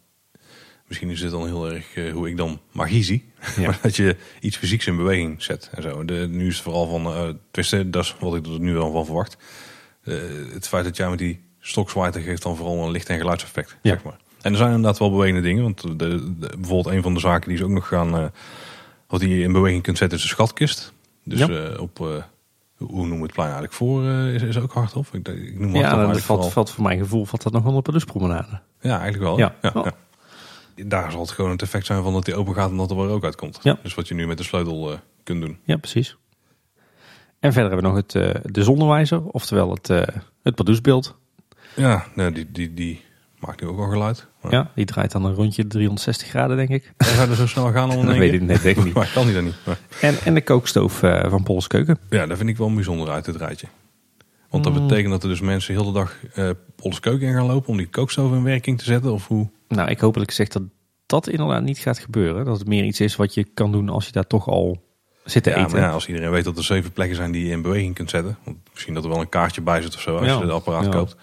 misschien 0.87 1.11
is 1.11 1.21
dit 1.21 1.31
dan 1.31 1.47
heel 1.47 1.71
erg 1.71 1.97
uh, 1.97 2.13
hoe 2.13 2.29
ik 2.29 2.37
dan 2.37 2.61
magie 2.73 3.03
zie, 3.03 3.25
ja. 3.57 3.67
maar 3.67 3.79
dat 3.83 3.97
je 3.97 4.17
iets 4.41 4.57
fysieks 4.57 4.87
in 4.87 4.97
beweging 4.97 5.43
zet 5.43 5.71
en 5.73 5.83
zo. 5.83 6.05
De, 6.05 6.27
nu 6.31 6.47
is 6.47 6.55
het 6.55 6.63
vooral 6.63 6.87
van, 6.87 7.07
uh, 7.07 7.29
twisten, 7.51 7.91
dat 7.91 8.05
is 8.05 8.17
wat 8.21 8.35
ik 8.35 8.47
er 8.47 8.61
nu 8.61 8.73
wel 8.73 8.93
van 8.93 9.05
verwacht. 9.05 9.37
het 10.53 10.69
feit 10.69 10.85
dat 10.85 10.97
jij 10.97 11.09
met 11.09 11.19
die 11.19 11.41
stok 11.61 11.91
zwaait, 11.91 12.17
geeft 12.17 12.43
dan 12.43 12.57
vooral 12.57 12.85
een 12.85 12.91
licht- 12.91 13.09
en 13.09 13.19
geluidseffect, 13.19 13.77
ja. 13.83 13.91
zeg 13.91 14.03
maar. 14.03 14.19
En 14.41 14.53
er 14.53 14.59
zijn 14.59 14.73
inderdaad 14.73 14.99
wel 14.99 15.11
bewegende 15.11 15.41
dingen, 15.41 15.63
want 15.63 15.83
de, 15.83 15.97
de, 15.97 16.37
bijvoorbeeld 16.39 16.95
een 16.95 17.03
van 17.03 17.15
de 17.15 17.21
zaken 17.21 17.49
die 17.49 17.59
ze 17.59 17.65
ook 17.65 17.71
nog 17.71 17.89
gaan 17.89 18.33
wat 19.07 19.21
je 19.21 19.41
in 19.41 19.53
beweging 19.53 19.83
kunt 19.83 19.99
zetten 19.99 20.19
is 20.19 20.25
de 20.25 20.31
schatkist. 20.31 20.93
Dus 21.25 21.39
ja. 21.39 21.49
uh, 21.49 21.81
op, 21.81 21.99
uh, 21.99 22.23
hoe 22.77 23.07
noem 23.07 23.23
het 23.23 23.33
plein 23.33 23.47
eigenlijk 23.47 23.73
voor, 23.73 24.03
uh, 24.03 24.35
is, 24.35 24.43
is 24.43 24.59
ook 24.59 24.73
hardop. 24.73 25.07
Ik, 25.13 25.29
ik 25.29 25.59
noem 25.59 25.75
ja, 25.75 26.07
dat 26.07 26.21
valt, 26.21 26.53
valt 26.53 26.71
voor 26.71 26.85
mijn 26.85 26.99
gevoel 26.99 27.25
valt 27.25 27.43
dat 27.43 27.53
nog 27.53 27.65
onder 27.65 27.99
de 27.99 28.05
promenade. 28.05 28.61
Ja, 28.81 29.01
eigenlijk 29.01 29.23
wel. 29.23 29.39
Ja. 29.39 29.55
Ja, 29.63 29.73
ja. 29.75 29.93
Daar 30.85 31.11
zal 31.11 31.21
het 31.21 31.31
gewoon 31.31 31.51
het 31.51 31.63
effect 31.63 31.87
zijn 31.87 32.03
van 32.03 32.13
dat 32.13 32.25
die 32.25 32.35
open 32.35 32.55
gaat 32.55 32.71
en 32.71 32.77
dat 32.77 32.91
er 32.91 32.97
wel 32.97 33.09
ook 33.09 33.25
uitkomt. 33.25 33.59
Ja. 33.63 33.79
Dus 33.83 33.95
wat 33.95 34.09
je 34.09 34.15
nu 34.15 34.27
met 34.27 34.39
de 34.39 34.45
sleutel 34.45 35.01
kunt 35.23 35.41
doen. 35.41 35.59
Ja, 35.65 35.77
precies. 35.77 36.17
En 37.41 37.53
verder 37.53 37.71
hebben 37.71 37.93
we 37.93 38.01
nog 38.01 38.05
het, 38.07 38.43
de 38.53 38.63
zonnewijzer, 38.63 39.23
oftewel 39.25 39.71
het, 39.71 39.89
het 40.43 40.55
Pardoesbeeld. 40.55 41.17
Ja, 41.77 42.07
nee, 42.15 42.33
die, 42.33 42.51
die, 42.53 42.75
die 42.75 43.05
maakt 43.47 43.61
nu 43.61 43.67
ook 43.67 43.79
al 43.79 43.89
geluid. 43.89 44.27
Maar... 44.43 44.53
Ja, 44.53 44.71
die 44.75 44.85
draait 44.85 45.13
dan 45.13 45.25
een 45.25 45.35
rondje 45.35 45.67
360 45.67 46.29
graden, 46.29 46.57
denk 46.57 46.69
ik. 46.69 46.93
En 46.97 47.07
gaat 47.07 47.29
er 47.29 47.35
zo 47.35 47.47
snel 47.47 47.73
gaan 47.73 47.91
om 47.97 48.07
weet 48.07 48.33
ik 48.33 48.41
net, 48.41 48.63
denk 48.63 48.77
ik 48.77 48.85
niet. 48.85 48.95
maar 49.01 49.11
kan 49.15 49.25
die 49.25 49.35
dan 49.35 49.45
niet. 49.45 49.55
Maar... 49.65 49.79
En, 50.01 50.15
en 50.25 50.35
de 50.35 50.43
kookstoof 50.43 51.03
uh, 51.03 51.31
van 51.31 51.43
Pols 51.43 51.67
Keuken. 51.67 51.99
Ja, 52.11 52.27
dat 52.27 52.37
vind 52.37 52.49
ik 52.49 52.57
wel 52.57 52.75
bijzonder 52.75 53.09
uit 53.09 53.27
het 53.27 53.37
rijtje. 53.37 53.67
Want 54.51 54.65
dat 54.65 54.75
mm. 54.75 54.89
betekent 54.89 55.13
dat 55.13 55.23
er 55.23 55.29
dus 55.29 55.41
mensen 55.41 55.75
heel 55.75 55.85
de 55.85 55.93
dag 55.93 56.17
uh, 56.35 56.51
Pols 56.77 57.01
Keuken 57.01 57.27
in 57.27 57.35
gaan 57.35 57.47
lopen 57.47 57.69
om 57.69 57.77
die 57.77 57.89
kookstoof 57.89 58.33
in 58.33 58.43
werking 58.43 58.79
te 58.79 58.85
zetten? 58.85 59.13
Of 59.13 59.27
hoe? 59.27 59.49
Nou, 59.69 59.91
ik 59.91 60.01
hopelijk 60.01 60.31
zeg 60.31 60.49
dat 60.49 60.63
dat 61.07 61.29
inderdaad 61.29 61.63
niet 61.63 61.79
gaat 61.79 61.99
gebeuren. 61.99 62.45
Dat 62.45 62.59
het 62.59 62.69
meer 62.69 62.85
iets 62.85 63.01
is 63.01 63.17
wat 63.17 63.35
je 63.35 63.45
kan 63.55 63.73
doen 63.73 63.89
als 63.89 64.07
je 64.07 64.13
daar 64.13 64.27
toch 64.27 64.49
al 64.49 64.83
zit 65.25 65.43
te 65.43 65.51
ja, 65.51 65.57
eten. 65.57 65.71
Maar 65.71 65.81
ja, 65.81 65.91
als 65.91 66.07
iedereen 66.07 66.31
weet 66.31 66.45
dat 66.45 66.57
er 66.57 66.65
zeven 66.65 66.93
plekken 66.93 67.17
zijn 67.17 67.33
die 67.33 67.45
je 67.45 67.51
in 67.51 67.63
beweging 67.63 67.95
kunt 67.95 68.11
zetten. 68.11 68.37
Want 68.45 68.57
misschien 68.73 68.95
dat 68.95 69.05
er 69.05 69.11
wel 69.11 69.21
een 69.21 69.29
kaartje 69.29 69.61
bij 69.61 69.83
zit 69.83 69.95
of 69.95 70.01
zo 70.01 70.17
als 70.17 70.27
ja. 70.27 70.35
je 70.35 70.41
het 70.41 70.51
apparaat 70.51 70.85
Ja. 70.85 70.91
koopt. 70.91 71.17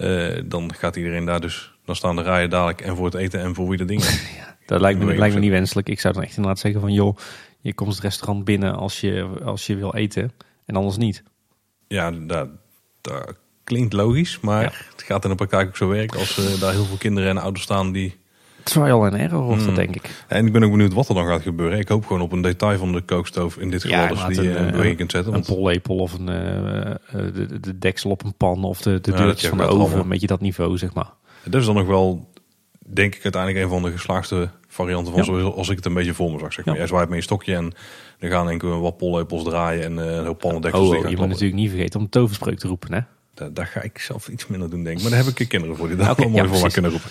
Uh, 0.00 0.42
dan 0.44 0.74
gaat 0.74 0.96
iedereen 0.96 1.24
daar 1.24 1.40
dus... 1.40 1.72
Dan 1.84 1.96
staan 1.96 2.16
de 2.16 2.22
rijen 2.22 2.50
dadelijk 2.50 2.80
en 2.80 2.96
voor 2.96 3.04
het 3.04 3.14
eten 3.14 3.40
en 3.40 3.54
voor 3.54 3.68
wie 3.68 3.78
de 3.78 3.84
dingen. 3.84 4.06
Dat 4.66 4.80
lijkt 4.80 4.98
me, 5.00 5.16
lijkt 5.16 5.34
me 5.34 5.40
niet 5.40 5.50
wenselijk. 5.50 5.88
Ik 5.88 6.00
zou 6.00 6.14
dan 6.14 6.22
echt 6.22 6.36
inderdaad 6.36 6.60
zeggen 6.60 6.80
van 6.80 6.92
joh, 6.92 7.16
je 7.60 7.74
komt 7.74 7.92
het 7.92 8.00
restaurant 8.02 8.44
binnen 8.44 8.74
als 8.74 9.00
je, 9.00 9.28
als 9.44 9.66
je 9.66 9.76
wil 9.76 9.94
eten 9.94 10.32
en 10.66 10.76
anders 10.76 10.96
niet. 10.96 11.22
ja, 11.88 12.10
dat, 12.10 12.48
dat 13.00 13.34
klinkt 13.64 13.92
logisch. 13.92 14.40
Maar 14.40 14.62
Ja. 14.62 14.70
het 14.92 15.02
gaat 15.02 15.24
in 15.24 15.30
de 15.30 15.36
praktijk 15.36 15.68
ook 15.68 15.76
zo 15.76 15.88
werken. 15.88 16.18
Als 16.18 16.38
uh, 16.38 16.60
daar 16.60 16.72
heel 16.72 16.84
veel 16.84 16.96
kinderen 16.96 17.30
en 17.30 17.38
ouders 17.38 17.64
staan 17.64 17.92
die... 17.92 18.16
Trial 18.64 19.04
and 19.04 19.14
error 19.14 19.40
wordt 19.42 19.56
Hmm. 19.64 19.66
dat 19.66 19.76
denk 19.76 19.94
ik. 19.94 20.24
En 20.28 20.46
ik 20.46 20.52
ben 20.52 20.62
ook 20.64 20.70
benieuwd 20.70 20.92
wat 20.92 21.08
er 21.08 21.14
dan 21.14 21.26
gaat 21.26 21.42
gebeuren. 21.42 21.78
Ik 21.78 21.88
hoop 21.88 22.06
gewoon 22.06 22.22
op 22.22 22.32
een 22.32 22.42
detail 22.42 22.78
van 22.78 22.92
de 22.92 23.00
kookstoof. 23.00 23.56
In 23.56 23.70
dit 23.70 23.82
geval 23.82 23.98
Ja, 23.98 24.28
die 24.28 24.38
een, 24.56 24.74
in 24.74 24.82
eh, 24.90 24.96
kunt 24.96 25.10
zetten. 25.10 25.34
Een 25.34 25.44
pollepel 25.44 25.96
of 25.96 26.12
een, 26.12 26.28
eh, 26.28 26.90
eh, 26.90 26.96
de, 27.10 27.60
de 27.60 27.78
deksel 27.78 28.10
op 28.10 28.24
een 28.24 28.34
pan 28.34 28.64
of 28.64 28.80
de, 28.82 29.00
de 29.00 29.10
Ja, 29.10 29.16
deurtjes 29.16 29.48
van 29.48 29.58
de 29.58 29.64
oven. 29.64 29.78
allemaal- 29.80 29.98
Een 30.02 30.08
beetje 30.08 30.26
dat 30.26 30.40
niveau 30.40 30.78
zeg 30.78 30.94
maar. 30.94 31.10
dat 31.44 31.60
is 31.60 31.66
dan 31.66 31.74
nog 31.74 31.86
wel, 31.86 32.28
denk 32.86 33.14
ik, 33.14 33.22
uiteindelijk 33.22 33.64
een 33.64 33.70
van 33.70 33.82
de 33.82 33.90
geslaagste 33.90 34.48
varianten 34.68 35.12
van 35.12 35.20
Ja. 35.20 35.24
zoals 35.40 35.54
als 35.54 35.68
ik 35.68 35.76
het 35.76 35.86
een 35.86 35.94
beetje 35.94 36.14
voor 36.14 36.32
me 36.32 36.38
zag. 36.38 36.52
Zeg 36.52 36.64
maar. 36.64 36.76
Jij 36.76 36.86
zwaait 36.86 37.08
met 37.08 37.18
je 37.18 37.24
stokje 37.24 37.54
en 37.54 37.72
dan 38.18 38.30
gaan 38.30 38.46
denk 38.46 38.62
ik 38.62 38.68
wat 38.70 38.96
pollepels 38.96 39.44
draaien 39.44 39.84
en 39.84 39.98
eh, 40.08 40.16
een 40.16 40.24
hoop 40.26 40.38
pannendeksels. 40.38 40.88
Oh, 40.88 40.98
oh, 41.04 41.08
je 41.08 41.16
moet 41.16 41.28
natuurlijk 41.28 41.54
niet 41.54 41.70
vergeten 41.70 41.98
om 41.98 42.04
de 42.04 42.10
toverspreuk 42.10 42.58
te 42.58 42.68
roepen 42.68 42.92
hè. 42.92 43.00
Daar, 43.52 43.66
ga 43.66 43.82
ik 43.82 43.98
zelf 43.98 44.28
iets 44.28 44.46
minder 44.46 44.70
doen, 44.70 44.82
denk 44.84 44.96
ik. 44.96 45.02
Maar 45.02 45.12
daar 45.12 45.24
heb 45.24 45.38
ik 45.38 45.48
kinderen 45.48 45.76
voor 45.76 45.88
die 45.88 45.96
daar 45.96 46.06
wel 46.16 46.28
mooi 46.28 46.42
ja, 46.42 46.48
voor 46.48 46.50
precies. 46.58 46.72
kunnen 46.72 46.90
roepen. 46.90 47.10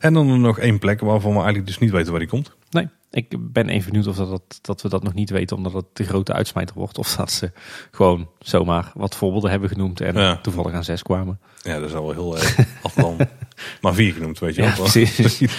En 0.00 0.12
dan 0.14 0.40
nog 0.40 0.58
één 0.58 0.78
plek 0.78 1.00
waarvan 1.00 1.30
we 1.30 1.36
eigenlijk 1.36 1.66
dus 1.66 1.78
niet 1.78 1.90
weten 1.90 2.10
waar 2.10 2.20
die 2.20 2.28
komt. 2.28 2.50
Nee, 2.70 2.88
Ik 3.10 3.34
ben 3.52 3.68
even 3.68 3.90
benieuwd 3.90 4.06
of 4.08 4.16
dat, 4.16 4.28
dat, 4.30 4.58
dat 4.62 4.82
we 4.82 4.88
dat 4.88 5.02
nog 5.02 5.14
niet 5.14 5.30
weten, 5.30 5.56
omdat 5.56 5.72
het 5.72 5.84
de 5.92 6.04
grote 6.04 6.32
uitsmijter 6.32 6.76
wordt. 6.76 6.98
Of 6.98 7.16
dat 7.16 7.30
ze 7.32 7.52
gewoon 7.90 8.28
zomaar 8.38 8.90
wat 8.94 9.14
voorbeelden 9.16 9.50
hebben 9.50 9.68
genoemd 9.68 10.00
en 10.00 10.14
Ja. 10.16 10.36
toevallig 10.36 10.72
aan 10.72 10.84
zes 10.84 11.02
kwamen. 11.02 11.40
Ja, 11.62 11.78
dat 11.78 11.88
is 11.88 11.94
al 11.94 12.06
wel 12.06 12.12
heel 12.14 12.36
erg. 12.42 12.56
Dan 12.94 13.16
maar 13.80 13.94
vier 13.94 14.12
genoemd, 14.12 14.38
weet 14.38 14.54
je 14.54 14.62
Ja, 14.62 14.76
wel. 14.76 14.86
precies. 14.90 15.40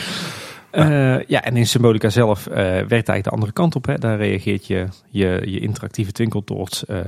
Eh, 0.72 1.24
ja, 1.28 1.44
en 1.44 1.58
in 1.58 1.68
Symbolica 1.68 2.10
zelf 2.10 2.48
eh, 2.48 2.56
werkt 2.56 2.90
eigenlijk 2.92 3.24
de 3.24 3.30
andere 3.30 3.52
kant 3.52 3.76
op. 3.76 3.86
Hè. 3.86 3.98
Daar 3.98 4.18
reageert 4.18 4.68
je, 4.68 4.88
je, 5.10 5.42
je 5.46 5.60
interactieve 5.60 6.12
twinkeltoorts 6.12 6.86
eh, 6.86 7.00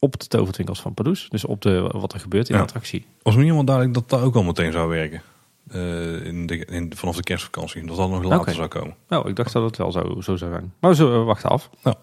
op 0.00 0.20
de 0.20 0.26
tovertwinkels 0.26 0.80
van 0.80 0.94
Pardoes. 0.94 1.28
Dus 1.28 1.44
op 1.44 1.60
de, 1.62 1.80
wat 1.92 2.12
er 2.12 2.20
gebeurt 2.20 2.48
in 2.48 2.54
Ja. 2.54 2.60
de 2.60 2.66
attractie. 2.66 3.06
Was 3.22 3.34
me 3.34 3.40
niet 3.42 3.50
helemaal 3.50 3.64
duidelijk 3.76 3.94
dat 3.94 4.08
dat 4.08 4.20
ook 4.28 4.34
al 4.34 4.42
meteen 4.42 4.72
zou 4.72 4.88
werken. 4.88 5.22
Eh, 5.70 6.26
in 6.26 6.46
de, 6.46 6.64
in, 6.64 6.92
vanaf 6.96 7.16
de 7.16 7.22
kerstvakantie. 7.22 7.86
Dat 7.86 7.96
dat 7.96 8.10
nog 8.10 8.22
later 8.22 8.54
zou 8.54 8.68
komen. 8.68 8.94
Nou, 9.08 9.28
ik 9.28 9.36
dacht 9.36 9.52
dat 9.52 9.62
het 9.62 9.76
wel 9.76 9.92
zo, 9.92 10.00
zo 10.20 10.36
zou 10.36 10.50
zijn. 10.50 10.72
Maar 10.80 10.90
we 10.90 10.96
zullen 10.96 11.24
wachten 11.24 11.50
af. 11.50 11.70
Nou, 11.82 11.96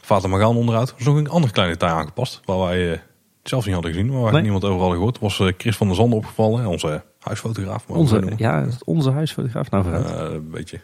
Vater 0.00 0.28
Magaan 0.28 0.56
onderuit. 0.56 0.88
Er 0.90 0.94
is 0.98 1.04
nog 1.04 1.16
een 1.16 1.28
andere 1.28 1.52
kleine 1.52 1.74
detail 1.74 1.94
aangepast. 1.94 2.40
Waar 2.44 2.58
wij 2.58 2.92
eh, 2.92 2.98
zelf 3.42 3.64
niet 3.64 3.74
hadden 3.74 3.92
gezien. 3.92 4.10
Maar 4.12 4.20
waar 4.20 4.32
Nee. 4.32 4.42
niemand 4.42 4.64
over 4.64 4.78
hadden 4.78 4.96
gehoord. 4.96 5.18
Was 5.18 5.40
eh, 5.40 5.48
Chris 5.58 5.76
van 5.76 5.86
der 5.86 5.96
Zanden 5.96 6.18
opgevallen. 6.18 6.66
Onze 6.66 7.02
huisfotograaf. 7.24 7.84
zo 7.86 7.92
Onze, 7.92 8.14
noemen. 8.18 8.34
ja, 8.38 8.66
onze 8.84 9.10
huisfotograaf. 9.10 9.70
Nou, 9.70 9.84
vooruit. 9.84 10.06
Eh, 10.10 10.34
een 10.34 10.50
beetje. 10.50 10.80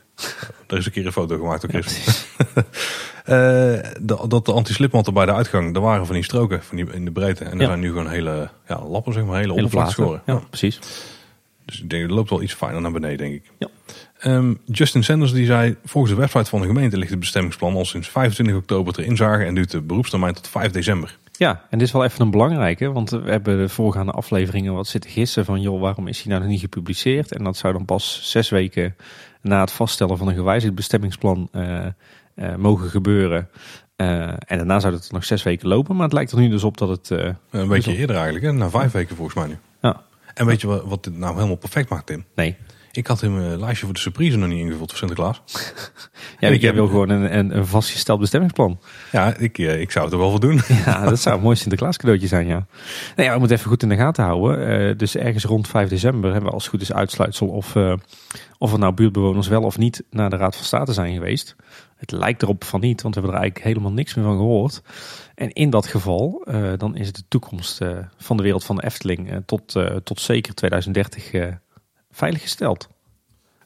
er 0.67 0.77
is 0.79 0.87
een 0.87 0.93
keer 0.93 1.07
een 1.07 1.13
foto 1.13 1.37
gemaakt 1.39 1.61
door 1.61 1.71
Chris. 1.71 1.85
precies. 2.03 2.27
Eh, 3.25 3.79
dat, 4.01 4.31
dat 4.31 4.47
de 4.47 4.53
anti-slipmanten 4.53 5.15
bij 5.15 5.27
de 5.27 5.33
uitgang, 5.33 5.75
er 5.75 5.81
waren 5.83 6.07
van 6.07 6.15
die 6.15 6.25
stroken 6.25 6.63
van 6.63 6.77
die, 6.77 6.87
in 6.93 7.05
de 7.05 7.11
breedte. 7.11 7.45
En 7.45 7.53
er 7.53 7.61
Ja. 7.61 7.67
zijn 7.67 7.81
nu 7.81 7.89
gewoon 7.89 8.09
hele 8.09 8.51
ja, 8.69 8.83
lappen, 8.87 9.13
zeg 9.13 9.25
maar, 9.25 9.37
hele, 9.41 9.53
Hele 9.53 9.65
oppervlakkenschoren. 9.65 10.23
platen. 10.25 10.43
Ja, 10.43 10.49
precies. 10.49 10.79
Dus 11.65 11.83
ik 11.83 11.91
denk, 11.91 12.03
het 12.03 12.11
loopt 12.11 12.31
wel 12.31 12.43
iets 12.43 12.55
fijner 12.55 12.81
naar 12.81 12.93
beneden, 12.93 13.19
denk 13.19 13.35
ik. 13.35 13.51
Ja. 13.59 13.69
Ehm, 14.19 14.55
Justin 14.65 15.05
Sanders 15.05 15.33
die 15.33 15.47
zei, 15.47 15.77
volgens 15.85 16.13
de 16.15 16.19
website 16.21 16.45
van 16.51 16.61
de 16.61 16.67
gemeente 16.67 16.97
ligt 16.97 17.11
het 17.11 17.21
bestemmingsplan 17.21 17.75
al 17.75 17.85
sinds 17.85 18.09
25 18.09 18.55
oktober 18.57 18.93
ter 18.93 19.05
inzage 19.05 19.45
en 19.45 19.55
duurt 19.55 19.71
de 19.71 19.81
beroepstermijn 19.81 20.35
tot 20.35 20.49
5 20.49 20.71
december. 20.73 21.19
Ja, 21.41 21.67
en 21.71 21.79
dit 21.79 21.87
is 21.87 21.93
wel 21.93 22.05
even 22.05 22.21
een 22.21 22.31
belangrijke, 22.31 22.93
want 22.93 23.11
we 23.11 23.31
hebben 23.31 23.59
de 23.59 23.69
voorgaande 23.69 24.13
afleveringen 24.13 24.75
wat 24.75 24.87
zitten 24.87 25.11
gissen 25.11 25.45
van, 25.45 25.61
joh, 25.61 25.81
waarom 25.81 26.07
is 26.07 26.19
hij 26.19 26.27
nou 26.29 26.41
nog 26.41 26.51
niet 26.51 26.61
gepubliceerd? 26.61 27.33
En 27.33 27.45
dat 27.45 27.57
zou 27.57 27.73
dan 27.73 27.85
pas 27.85 28.21
zes 28.23 28.49
weken 28.49 28.97
na 29.41 29.61
het 29.61 29.73
vaststellen 29.73 30.19
van 30.19 30.29
een 30.29 30.35
gewijzigd 30.35 30.75
bestemmingsplan 30.75 31.49
eh, 31.53 31.87
eh, 32.35 32.55
mogen 32.57 32.89
gebeuren. 32.91 33.49
Eh, 33.97 34.29
en 34.29 34.57
daarna 34.57 34.81
zou 34.81 34.95
het 34.95 35.13
nog 35.13 35.25
zes 35.25 35.43
weken 35.43 35.69
lopen, 35.69 35.95
maar 35.95 36.05
het 36.05 36.13
lijkt 36.13 36.33
er 36.33 36.39
nu 36.39 36.49
dus 36.49 36.65
op 36.65 36.79
dat 36.79 36.89
het... 36.89 37.11
Een 37.11 37.69
beetje 37.69 37.91
Dus- 37.91 38.01
eerder 38.01 38.17
eigenlijk, 38.17 38.45
hè? 38.45 38.53
na 38.53 38.71
vijf 38.71 38.93
weken 38.93 39.17
volgens 39.17 39.37
mij 39.37 39.47
nu. 39.47 39.59
ja, 39.81 40.03
En 40.35 40.47
weet 40.47 40.61
je 40.61 40.67
wat, 40.67 40.85
wat 40.85 41.05
dit 41.05 41.17
nou 41.17 41.35
helemaal 41.35 41.57
perfect 41.57 41.89
maakt, 41.89 42.07
Tim? 42.07 42.25
nee. 42.35 42.57
Ik 42.93 43.07
had 43.07 43.23
in 43.23 43.35
mijn 43.37 43.59
lijstje 43.61 43.85
voor 43.85 43.95
de 43.95 44.01
surprise 44.01 44.37
nog 44.37 44.49
niet 44.49 44.59
ingevuld 44.59 44.89
voor 44.89 44.99
Sinterklaas. 44.99 45.43
Ja, 46.41 46.49
Ik 46.49 46.63
heb- 46.63 46.75
wil 46.75 46.87
gewoon 46.87 47.09
een, 47.09 47.39
een, 47.39 47.57
een 47.57 47.67
vastgesteld 47.67 48.21
bestemmingsplan. 48.21 48.81
Ja, 49.13 49.37
ik, 49.37 49.59
eh, 49.59 49.81
ik 49.81 49.91
zou 49.91 50.05
het 50.05 50.15
er 50.15 50.21
wel 50.21 50.31
voor 50.31 50.41
doen. 50.41 50.61
Ja, 50.87 51.05
dat 51.05 51.19
zou 51.21 51.37
een 51.37 51.43
mooi 51.43 51.57
Sinterklaas 51.57 51.97
cadeautje 51.97 52.27
zijn, 52.27 52.47
ja. 52.47 52.67
Nou 53.17 53.29
ja, 53.29 53.33
we 53.33 53.39
moeten 53.39 53.57
even 53.57 53.69
goed 53.71 53.83
in 53.83 53.89
de 53.89 53.97
gaten 53.97 54.25
houden. 54.25 54.67
Eh, 54.91 54.97
dus 54.99 55.17
ergens 55.17 55.45
rond 55.45 55.69
5 55.69 55.89
december 55.89 56.31
hebben 56.31 56.49
we 56.49 56.55
als 56.55 56.63
het 56.63 56.73
goed 56.73 56.81
is 56.83 56.93
uitsluitsel 56.93 57.47
of, 57.49 57.77
eh, 57.77 57.93
of 58.59 58.73
er 58.73 58.79
nou 58.79 58.93
buurtbewoners 58.95 59.49
wel 59.49 59.63
of 59.63 59.79
niet 59.79 60.03
naar 60.11 60.31
de 60.31 60.37
Raad 60.37 60.57
van 60.57 60.65
State 60.65 60.93
zijn 60.93 61.15
geweest. 61.15 61.57
Het 61.97 62.11
lijkt 62.11 62.43
erop 62.43 62.65
van 62.65 62.81
niet, 62.81 63.03
want 63.03 63.15
we 63.15 63.21
hebben 63.21 63.39
er 63.39 63.43
eigenlijk 63.43 63.73
helemaal 63.75 63.93
niks 63.97 64.15
meer 64.15 64.25
van 64.25 64.37
gehoord. 64.37 64.83
En 65.35 65.53
in 65.53 65.71
dat 65.71 65.87
geval, 65.87 66.43
eh, 66.47 66.63
dan 66.77 66.97
is 66.97 67.13
de 67.13 67.23
toekomst 67.29 67.81
eh, 67.81 67.89
van 68.19 68.37
de 68.37 68.43
wereld 68.43 68.65
van 68.65 68.77
de 68.77 68.85
Efteling 68.85 69.31
eh, 69.31 69.37
tot, 69.47 69.77
eh, 69.77 69.97
tot 70.05 70.21
zeker 70.21 70.55
2030 70.55 71.33
eh 71.33 71.47
veiliggesteld. 72.21 72.89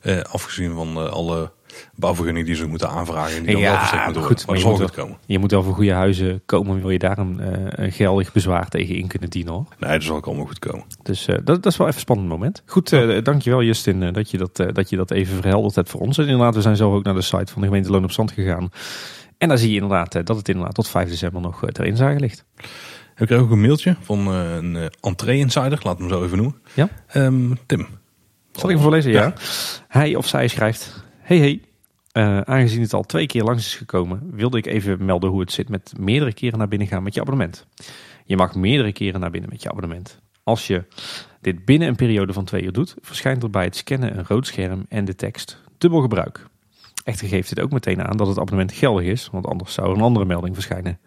Eh, 0.00 0.20
afgezien 0.20 0.74
van 0.74 0.96
eh, 0.96 1.06
alle 1.06 1.52
bouwvergunningen 1.94 2.46
die 2.46 2.56
ze 2.56 2.66
moeten 2.66 2.88
aanvragen. 2.88 3.36
En 3.36 3.42
die 3.42 3.52
dan 3.52 3.60
Ja, 3.62 3.68
wel 3.70 3.78
verstrekt 3.78 4.04
moeten 4.04 4.22
worden. 4.22 4.38
goed, 4.38 4.46
maar 4.46 4.56
maar 4.56 4.64
dat 4.64 4.78
je 4.78 4.82
moet 4.82 4.90
goed 4.90 5.04
komen. 5.04 5.18
Je 5.26 5.38
moet 5.38 5.50
wel 5.50 5.62
voor 5.62 5.74
goede 5.74 5.92
huizen 5.92 6.42
komen, 6.46 6.80
wil 6.80 6.90
je 6.90 6.98
daar 6.98 7.18
een, 7.18 7.40
eh, 7.40 7.84
een 7.84 7.92
geldig 7.92 8.32
bezwaar 8.32 8.68
tegen 8.68 8.94
in 8.96 9.06
kunnen 9.06 9.30
dienen 9.30 9.52
hoor. 9.52 9.64
Nee, 9.78 9.92
dat 9.92 10.02
zal 10.02 10.16
ook 10.16 10.26
allemaal 10.26 10.46
goed 10.46 10.58
komen. 10.58 10.84
Dus 11.02 11.24
dat, 11.24 11.46
dat 11.46 11.66
is 11.66 11.76
wel 11.76 11.86
even 11.86 11.98
een 11.98 12.04
spannend 12.06 12.28
moment. 12.28 12.62
Goed, 12.66 12.92
eh, 12.92 13.22
dankjewel 13.22 13.62
Justin 13.62 14.12
dat, 14.12 14.30
je 14.30 14.38
dat, 14.38 14.56
dat 14.72 14.90
je 14.90 14.96
dat 14.96 15.10
even 15.10 15.36
verhelderd 15.36 15.74
hebt 15.74 15.90
voor 15.90 16.00
ons. 16.00 16.18
En 16.18 16.24
inderdaad, 16.24 16.54
we 16.54 16.60
zijn 16.60 16.76
zelf 16.76 16.94
ook 16.94 17.04
naar 17.04 17.14
de 17.14 17.22
site 17.22 17.52
van 17.52 17.60
de 17.62 17.66
gemeente 17.68 17.90
Loon 17.90 18.04
op 18.04 18.12
Zand 18.12 18.32
gegaan. 18.32 18.70
En 19.38 19.48
daar 19.48 19.58
zie 19.58 19.68
je 19.68 19.74
inderdaad 19.80 20.12
dat 20.26 20.36
het 20.36 20.48
inderdaad 20.48 20.74
tot 20.74 20.88
5 20.88 21.08
december 21.08 21.40
nog 21.40 21.62
ter 21.72 21.84
inzage 21.84 22.18
ligt. 22.20 22.44
Ik 23.16 23.26
kreeg 23.26 23.40
ook 23.40 23.50
een 23.50 23.60
mailtje 23.60 23.96
van 24.00 24.26
een 24.26 24.90
entree-insider, 25.00 25.78
laat 25.82 25.98
hem 25.98 26.08
zo 26.08 26.24
even 26.24 26.36
noemen. 26.36 26.56
Ja? 26.74 26.88
Ehm, 27.06 27.52
Tim. 27.66 27.86
Zal 28.58 28.68
ik 28.68 28.74
hem 28.74 28.84
voorlezen? 28.84 29.10
Ja. 29.10 29.22
Ja. 29.22 29.34
Hij 29.88 30.14
of 30.14 30.26
zij 30.26 30.48
schrijft... 30.48 31.04
Hey 31.18 31.38
hey, 31.38 31.60
eh, 32.12 32.40
aangezien 32.40 32.82
het 32.82 32.92
al 32.92 33.02
twee 33.02 33.26
keer 33.26 33.42
langs 33.42 33.66
is 33.66 33.74
gekomen... 33.74 34.30
wilde 34.30 34.58
ik 34.58 34.66
even 34.66 35.04
melden 35.04 35.30
hoe 35.30 35.40
het 35.40 35.52
zit 35.52 35.68
met 35.68 35.92
meerdere 35.98 36.32
keren 36.32 36.58
naar 36.58 36.68
binnen 36.68 36.88
gaan 36.88 37.02
met 37.02 37.14
je 37.14 37.20
abonnement. 37.20 37.66
Je 38.24 38.36
mag 38.36 38.54
meerdere 38.54 38.92
keren 38.92 39.20
naar 39.20 39.30
binnen 39.30 39.50
met 39.50 39.62
je 39.62 39.68
abonnement. 39.68 40.18
Als 40.42 40.66
je 40.66 40.84
dit 41.40 41.64
binnen 41.64 41.88
een 41.88 41.96
periode 41.96 42.32
van 42.32 42.44
twee 42.44 42.62
uur 42.62 42.72
doet... 42.72 42.94
verschijnt 43.00 43.42
er 43.42 43.50
bij 43.50 43.64
het 43.64 43.76
scannen 43.76 44.18
een 44.18 44.24
rood 44.26 44.46
scherm 44.46 44.86
en 44.88 45.04
de 45.04 45.14
tekst 45.14 45.62
dubbel 45.78 46.00
gebruik. 46.00 46.46
Echter 47.04 47.28
geeft 47.28 47.48
dit 47.48 47.60
ook 47.60 47.72
meteen 47.72 48.02
aan 48.02 48.16
dat 48.16 48.26
het 48.26 48.38
abonnement 48.38 48.72
geldig 48.72 49.04
is... 49.04 49.28
want 49.32 49.46
anders 49.46 49.74
zou 49.74 49.88
er 49.88 49.96
een 49.96 50.02
andere 50.02 50.24
melding 50.24 50.54
verschijnen. 50.54 50.98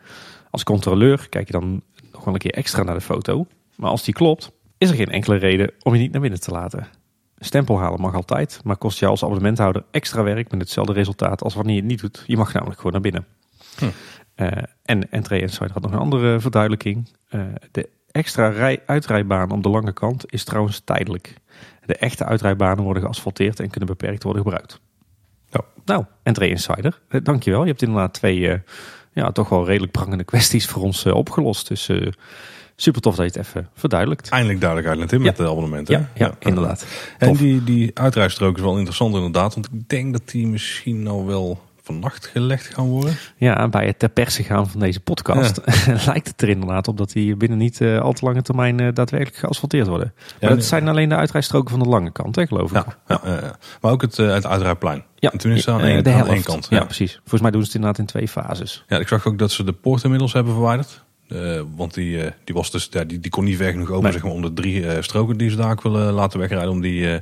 Als 0.50 0.64
controleur 0.64 1.28
kijk 1.30 1.48
je 1.48 1.54
dan 1.54 1.82
nog 2.12 2.24
wel 2.24 2.34
een 2.34 2.40
keer 2.40 2.54
extra 2.54 2.84
naar 2.84 2.96
de 2.96 3.02
foto... 3.02 3.48
maar 3.76 3.90
als 3.90 4.04
die 4.04 4.14
klopt, 4.14 4.52
is 4.78 4.90
er 4.90 4.96
geen 4.96 5.12
enkele 5.12 5.36
reden 5.36 5.72
om 5.82 5.94
je 5.94 6.00
niet 6.00 6.12
naar 6.12 6.22
binnen 6.22 6.40
te 6.40 6.52
laten. 6.52 6.88
Stempel 7.40 7.80
halen 7.80 8.02
mag 8.02 8.14
altijd, 8.14 8.60
maar 8.64 8.78
kost 8.78 9.00
jou 9.00 9.12
als 9.12 9.24
abonnementhouder 9.24 9.84
extra 9.92 10.24
werk 10.24 10.52
met 10.52 10.60
hetzelfde 10.60 10.94
resultaat 10.94 11.44
als 11.44 11.54
wanneer 11.54 11.76
je 11.76 11.82
het 11.82 11.90
niet 11.90 12.02
doet. 12.02 12.24
Je 12.28 12.38
mag 12.38 12.54
namelijk 12.54 12.78
gewoon 12.78 12.92
naar 12.92 13.02
binnen. 13.02 13.26
Hm. 13.78 13.86
Eh, 14.36 14.64
en 14.86 15.12
Entree 15.12 15.42
Insider 15.42 15.72
had 15.72 15.82
nog 15.82 15.92
een 15.92 15.98
andere 15.98 16.40
verduidelijking. 16.40 17.10
Eh, 17.30 17.42
de 17.72 17.90
extra 18.12 18.48
rij 18.48 18.82
uitrijbaan 18.86 19.52
op 19.52 19.64
de 19.64 19.70
lange 19.70 19.94
kant 19.94 20.32
is 20.32 20.44
trouwens 20.44 20.80
tijdelijk. 20.80 21.34
De 21.86 21.96
echte 21.96 22.26
uitrijbanen 22.26 22.84
worden 22.84 23.04
geasfalteerd 23.04 23.60
en 23.60 23.70
kunnen 23.70 23.90
beperkt 23.90 24.24
worden 24.24 24.42
gebruikt. 24.42 24.80
Nou, 25.86 26.06
Entree 26.24 26.50
Insider, 26.50 27.02
eh, 27.08 27.24
dankjewel. 27.24 27.62
Je 27.62 27.70
hebt 27.70 27.82
inderdaad 27.82 28.14
twee 28.14 28.62
ja, 29.14 29.32
toch 29.32 29.50
wel 29.50 29.66
redelijk 29.66 29.92
prangende 29.92 30.24
kwesties 30.24 30.68
voor 30.68 30.84
ons 30.84 31.06
opgelost. 31.06 31.68
Dus 31.68 31.90
super 32.80 33.02
tof 33.02 33.16
dat 33.16 33.34
je 33.34 33.40
het 33.40 33.48
even 33.48 33.70
verduidelijkt. 33.74 34.30
Eindelijk 34.30 34.62
duidelijkheid 34.62 35.10
Tim 35.10 35.20
Ja. 35.20 35.26
met 35.26 35.38
de 35.38 35.44
abonnementen. 35.44 36.00
Ja, 36.00 36.10
ja, 36.26 36.36
inderdaad. 36.40 36.86
En 37.18 37.28
Tof. 37.28 37.38
die, 37.38 37.64
die 37.64 37.92
uitrijstrook 37.94 38.56
is 38.56 38.62
wel 38.62 38.76
interessant 38.76 39.16
inderdaad. 39.16 39.54
Want 39.54 39.66
ik 39.74 39.90
denk 39.90 40.14
dat 40.14 40.30
die 40.30 40.48
misschien 40.48 41.04
nou 41.04 41.26
wel 41.26 41.66
vannacht 41.84 42.26
gelegd 42.26 42.74
gaan 42.74 42.86
worden. 42.88 43.18
Ja, 43.38 43.68
bij 43.68 43.86
het 43.86 44.00
ter 44.00 44.10
perse 44.10 44.44
gaan 44.44 44.70
van 44.70 44.80
deze 44.80 45.00
podcast 45.00 45.62
lijkt 46.08 46.28
het 46.28 46.42
er 46.42 46.50
inderdaad 46.50 46.88
op 46.88 46.98
dat 46.98 47.12
die 47.12 47.36
binnen 47.36 47.58
niet 47.58 47.82
eh, 47.82 48.00
al 48.00 48.14
te 48.14 48.26
lange 48.26 48.42
termijn 48.42 48.80
eh, 48.80 48.94
daadwerkelijk 48.94 49.38
geasfalteerd 49.38 49.88
worden. 49.88 50.14
Maar 50.42 50.50
dat 50.50 50.64
zijn 50.66 50.88
alleen 50.88 51.10
de 51.10 51.16
uitrijstroken 51.16 51.70
van 51.70 51.80
de 51.80 51.90
lange 51.90 52.12
kant, 52.12 52.36
hè, 52.36 52.48
geloof 52.48 52.70
ik. 52.72 52.76
Ja, 52.76 52.86
ja, 53.08 53.22
ja, 53.24 53.34
ja. 53.34 53.56
maar 53.82 53.92
ook 53.92 54.02
het, 54.02 54.20
eh, 54.20 54.34
het 54.34 54.46
uitrijplein. 54.46 55.04
Ja, 55.16 55.32
En 55.32 55.38
toen 55.38 55.52
is 55.52 55.66
het 55.66 55.76
aan 55.76 55.82
één, 55.82 56.04
de 56.04 56.12
aan 56.14 56.28
één 56.28 56.44
kant. 56.44 56.68
Ja. 56.70 56.78
Ja. 56.78 56.84
precies. 56.84 57.14
Volgens 57.14 57.42
mij 57.42 57.52
doen 57.52 57.62
ze 57.62 57.66
het 57.68 57.76
inderdaad 57.76 58.00
in 58.00 58.06
twee 58.06 58.28
fases. 58.28 58.84
Ja, 58.88 58.98
ik 58.98 59.08
zag 59.08 59.28
ook 59.28 59.38
dat 59.38 59.52
ze 59.52 59.64
de 59.64 59.74
poort 59.74 60.04
inmiddels 60.04 60.34
hebben 60.34 60.54
verwijderd. 60.54 61.06
Eh, 61.28 61.62
want 61.76 61.94
die, 61.94 62.24
eh, 62.24 62.32
die, 62.44 62.56
was 62.56 62.72
dus, 62.72 62.88
ja, 62.92 63.04
die, 63.04 63.20
die 63.20 63.32
kon 63.32 63.44
niet 63.44 63.58
ver 63.58 63.72
genoeg 63.72 63.90
open 63.90 64.04
Nee. 64.04 64.12
zeg 64.12 64.24
maar, 64.24 64.32
om 64.32 64.42
de 64.42 64.54
drie 64.54 64.88
eh, 64.88 65.02
stroken 65.02 65.38
die 65.38 65.50
ze 65.50 65.56
daar 65.56 65.72
ook 65.72 65.82
willen 65.82 66.14
laten 66.14 66.40
wegrijden. 66.40 66.70
Om 66.70 66.82
die 66.82 67.22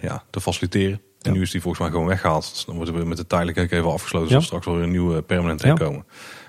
ja, 0.00 0.22
te 0.30 0.40
faciliteren. 0.40 0.92
En 1.22 1.30
Ja. 1.30 1.36
nu 1.36 1.42
is 1.42 1.50
die 1.50 1.60
volgens 1.60 1.82
mij 1.82 1.92
gewoon 1.92 2.06
weggehaald. 2.06 2.50
Dus 2.52 2.64
dan 2.64 2.74
wordt 2.74 2.90
er 2.90 2.96
weer 2.96 3.06
met 3.06 3.16
de 3.16 3.26
tijdelijk 3.26 3.58
ook 3.58 3.70
even 3.70 3.92
afgesloten. 3.92 4.28
Ja. 4.28 4.32
Zodat 4.40 4.46
straks 4.46 4.66
weer 4.66 4.84
een 4.84 4.90
nieuwe 4.90 5.22
permanent 5.22 5.62
heen 5.62 5.78
komen. 5.78 6.04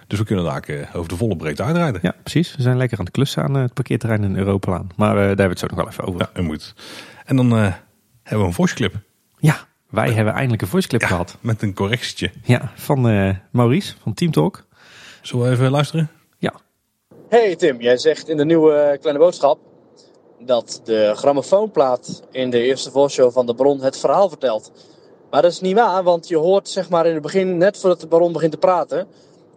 Dus 0.08 0.20
we 0.20 0.26
kunnen 0.26 0.46
daar 0.46 0.90
over 0.94 1.10
de 1.10 1.16
volle 1.16 1.36
breedte 1.36 1.64
uitrijden. 1.64 2.00
Ja, 2.04 2.16
precies. 2.22 2.56
We 2.56 2.62
zijn 2.62 2.78
lekker 2.78 2.98
aan 3.00 3.06
het 3.06 3.14
klussen 3.14 3.44
aan 3.44 3.54
het 3.54 3.74
parkeerterrein 3.74 4.24
in 4.24 4.36
Europalaan. 4.36 4.90
Maar 4.96 5.14
daar 5.16 5.26
hebben 5.26 5.46
we 5.46 5.50
het 5.50 5.60
zo 5.60 5.66
nog 5.68 5.76
wel 5.78 5.88
even 5.88 6.04
over. 6.04 6.20
Ja, 6.22 6.30
en 6.34 6.44
moet. 6.46 6.74
En 7.26 7.36
dan 7.36 7.52
hebben 7.52 7.80
we 8.24 8.36
een 8.38 8.54
voice 8.54 8.76
clip. 8.76 8.96
Ja, 9.38 9.68
wij 9.90 10.12
hebben 10.12 10.34
eindelijk 10.34 10.62
een 10.62 10.68
voice 10.68 10.88
clip 10.88 11.04
gehad. 11.04 11.38
Met 11.42 11.62
een 11.62 11.74
correctietje. 11.74 12.32
Ja, 12.44 12.72
van 12.76 13.02
Maurice 13.52 13.94
van 14.02 14.14
Team 14.14 14.32
Talk. 14.32 14.66
Zullen 15.22 15.46
we 15.46 15.52
even 15.52 15.70
luisteren? 15.72 16.10
Hey 17.30 17.56
Tim, 17.56 17.82
jij 17.82 17.98
zegt 17.98 18.30
in 18.30 18.38
de 18.38 18.46
nieuwe 18.46 18.98
kleine 19.00 19.20
boodschap 19.20 19.60
dat 20.40 20.82
de 20.84 21.12
grammofoonplaat 21.16 22.22
in 22.32 22.50
de 22.50 22.62
eerste 22.62 22.92
voorshow 22.92 23.32
van 23.32 23.46
de 23.46 23.54
Baron 23.54 23.82
het 23.82 23.98
verhaal 23.98 24.30
vertelt. 24.30 24.72
Maar 25.30 25.42
dat 25.42 25.52
is 25.52 25.60
niet 25.60 25.76
waar, 25.76 26.04
want 26.04 26.28
je 26.28 26.38
hoort 26.38 26.70
zeg 26.70 26.90
maar 26.90 27.06
in 27.06 27.14
het 27.14 27.22
begin, 27.22 27.58
net 27.58 27.78
voordat 27.78 28.00
de 28.00 28.08
Baron 28.08 28.32
begint 28.32 28.52
te 28.52 28.58
praten, 28.58 29.08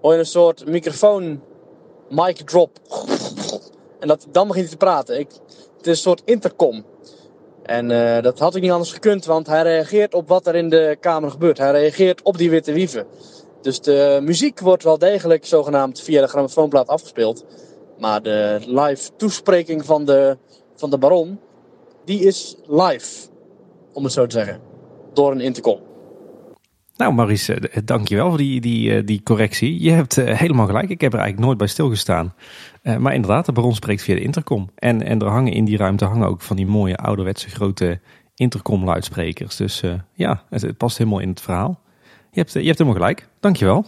hoor 0.01 0.13
je 0.13 0.19
een 0.19 0.27
soort 0.27 0.67
microfoon 0.67 1.41
mic 2.09 2.37
drop. 2.37 2.79
En 3.99 4.09
dat, 4.09 4.27
dan 4.31 4.47
begint 4.47 4.65
hij 4.65 4.77
te 4.77 4.85
praten. 4.85 5.19
Ik, 5.19 5.29
het 5.77 5.87
is 5.87 5.87
een 5.87 5.97
soort 5.97 6.23
intercom. 6.25 6.85
En 7.63 7.91
eh, 7.91 8.23
dat 8.23 8.39
had 8.39 8.55
ik 8.55 8.63
niet 8.63 8.71
anders 8.71 8.93
gekund, 8.93 9.25
want 9.25 9.47
hij 9.47 9.63
reageert 9.63 10.15
op 10.15 10.29
wat 10.29 10.47
er 10.47 10.55
in 10.55 10.69
de 10.69 10.97
kamer 11.01 11.31
gebeurt. 11.31 11.59
Hij 11.59 11.71
reageert 11.71 12.23
op 12.23 12.39
die 12.39 12.51
witte 12.51 12.73
wieven. 12.73 13.07
Dus 13.63 13.81
de 13.81 14.21
muziek 14.23 14.61
wordt 14.61 14.83
wel 14.83 14.99
degelijk 14.99 15.47
zogenaamd 15.47 16.01
via 16.01 16.21
de 16.21 16.27
grammofoonplaat 16.27 16.89
afgespeeld. 16.89 17.45
Maar 17.99 18.23
de 18.23 18.61
live 18.67 19.11
toespreking 19.17 19.85
van 19.85 20.05
de, 20.05 20.39
van 20.75 20.91
de 20.91 20.99
baron, 20.99 21.41
die 22.05 22.21
is 22.21 22.57
live. 22.67 23.29
Om 23.93 24.05
het 24.05 24.13
zo 24.13 24.27
te 24.27 24.37
zeggen. 24.37 24.61
Door 25.13 25.33
een 25.33 25.41
intercom. 25.41 25.81
Nou, 26.97 27.15
Maurice, 27.15 27.55
eh, 27.55 27.83
dankjewel 27.85 28.29
voor 28.29 28.39
die, 28.39 28.61
die, 28.61 28.95
eh, 28.95 29.07
die 29.07 29.23
correctie. 29.23 29.83
Je 29.83 29.91
hebt 29.91 30.19
eh, 30.19 30.39
helemaal 30.39 30.67
gelijk. 30.67 30.89
Ik 30.89 31.01
heb 31.01 31.13
er 31.13 31.19
eigenlijk 31.19 31.47
nooit 31.47 31.59
bij 31.59 31.67
stilgestaan. 31.67 32.35
Maar 32.99 33.15
inderdaad, 33.15 33.47
de 33.47 33.53
baron 33.53 33.75
spreekt 33.75 34.03
via 34.03 34.15
de 34.15 34.21
intercom. 34.21 34.71
En, 34.75 35.03
en 35.03 35.21
er 35.21 35.27
hangen 35.27 35.53
in 35.53 35.65
die 35.65 35.77
ruimte 35.77 36.05
hangen 36.05 36.29
ook 36.29 36.41
van 36.41 36.57
die 36.57 36.67
mooie 36.67 36.97
ouderwetse 36.97 37.49
grote 37.49 38.01
intercom-luidsprekers. 38.35 39.57
Dus 39.57 39.83
uh, 39.83 39.95
ja, 40.15 40.43
het, 40.51 40.63
het, 40.63 40.77
past 40.77 40.99
helemaal 40.99 41.19
in 41.19 41.29
het 41.29 41.41
verhaal. 41.41 41.81
Je 42.35 42.41
hebt, 42.41 42.53
je 42.53 42.59
hebt 42.59 42.79
helemaal 42.79 43.01
gelijk. 43.01 43.29
Dankjewel. 43.41 43.85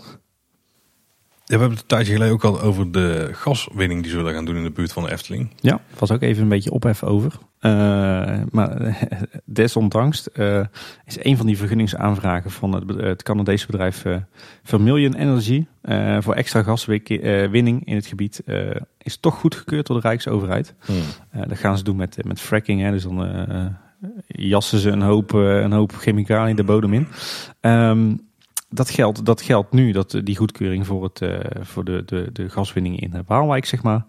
Ja, 1.45 1.55
we 1.55 1.61
hebben 1.61 1.71
het 1.71 1.81
een 1.81 1.87
tijdje 1.87 2.13
geleden 2.13 2.35
ook 2.35 2.45
al 2.45 2.61
over 2.61 2.93
de 2.93 3.29
gaswinning 3.33 4.03
die 4.03 4.11
ze 4.11 4.17
willen 4.17 4.35
gaan 4.35 4.45
doen 4.45 4.57
in 4.57 4.63
de 4.63 4.71
buurt 4.71 4.93
van 4.93 5.03
de 5.03 5.11
Efteling. 5.11 5.51
Ja, 5.61 5.81
was 5.99 6.11
ook 6.11 6.23
even 6.23 6.43
een 6.43 6.49
beetje 6.49 6.71
ophef 6.71 7.03
over. 7.03 7.33
Uh, 7.61 8.43
maar 8.51 8.99
desondanks 9.45 10.29
uh, 10.35 10.65
is 11.05 11.25
een 11.25 11.37
van 11.37 11.47
die 11.47 11.57
vergunningsaanvragen 11.57 12.51
van 12.51 12.73
het, 12.73 13.01
het 13.01 13.23
Canadese 13.23 13.67
bedrijf 13.67 14.05
uh, 14.05 14.17
Vermilion 14.63 15.15
Energy 15.15 15.67
voor 16.21 16.35
extra 16.35 16.63
gaswinning 16.63 17.87
in 17.87 17.95
het 17.95 18.07
gebied 18.07 18.43
is 18.99 19.17
toch 19.17 19.35
goedgekeurd 19.35 19.87
door 19.87 20.01
de 20.01 20.09
Rijksoverheid. 20.09 20.75
Hmm. 20.85 21.49
dat 21.49 21.59
gaan 21.59 21.79
ze 21.79 21.85
doen 21.85 21.97
met, 21.97 22.25
met 22.25 22.41
fracking. 22.41 22.81
Hè, 22.81 22.91
dus 22.91 23.03
dan 23.03 23.77
jassen 24.27 24.79
ze 24.79 24.91
een 24.91 25.03
hoop, 25.03 25.33
een 25.33 25.73
hoop 25.73 25.93
chemicaliën 25.93 26.57
de 26.57 26.65
bodem 26.65 26.93
in. 26.93 27.09
Um, 27.61 28.33
dat 28.75 28.91
geldt, 28.91 29.25
dat 29.25 29.43
geldt 29.43 29.73
nu, 29.73 29.93
dat, 29.93 30.21
die 30.25 30.37
goedkeuring 30.37 30.87
voor, 30.87 31.03
het, 31.03 31.21
uh, 31.21 31.39
voor 31.61 31.85
de, 31.85 32.03
de, 32.07 32.29
de 32.33 32.51
gaswinning 32.51 33.01
in 33.01 33.23
Waalwijk, 33.27 33.65
zeg 33.65 33.83
maar. 33.83 34.05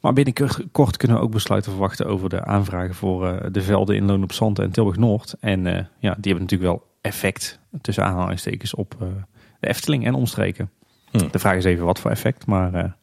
Maar 0.00 0.12
binnenkort 0.12 0.96
kunnen 0.96 1.16
we 1.16 1.22
ook 1.22 1.30
besluiten 1.30 1.70
verwachten 1.70 2.06
over 2.06 2.28
de 2.28 2.44
aanvragen 2.44 2.94
voor 2.94 3.26
uh, 3.26 3.36
de 3.52 3.62
velden 3.62 3.96
in 3.96 4.04
Loon 4.04 4.22
op 4.22 4.32
Zand 4.32 4.58
en 4.58 4.70
Tilburg 4.70 4.96
Noord. 4.96 5.34
En 5.40 5.66
uh, 5.66 5.72
ja, 5.74 6.14
die 6.18 6.32
hebben 6.32 6.40
natuurlijk 6.40 6.70
wel 6.70 6.86
effect, 7.00 7.60
tussen 7.80 8.04
aanhalingstekens, 8.04 8.74
op 8.74 8.96
de 9.60 9.68
Efteling 9.68 10.06
en 10.06 10.14
omstreken. 10.14 10.70
Hm. 11.10 11.28
De 11.30 11.38
vraag 11.38 11.56
is 11.56 11.64
even 11.64 11.84
wat 11.84 12.00
voor 12.00 12.10
effect, 12.10 12.46
maar 12.46 12.96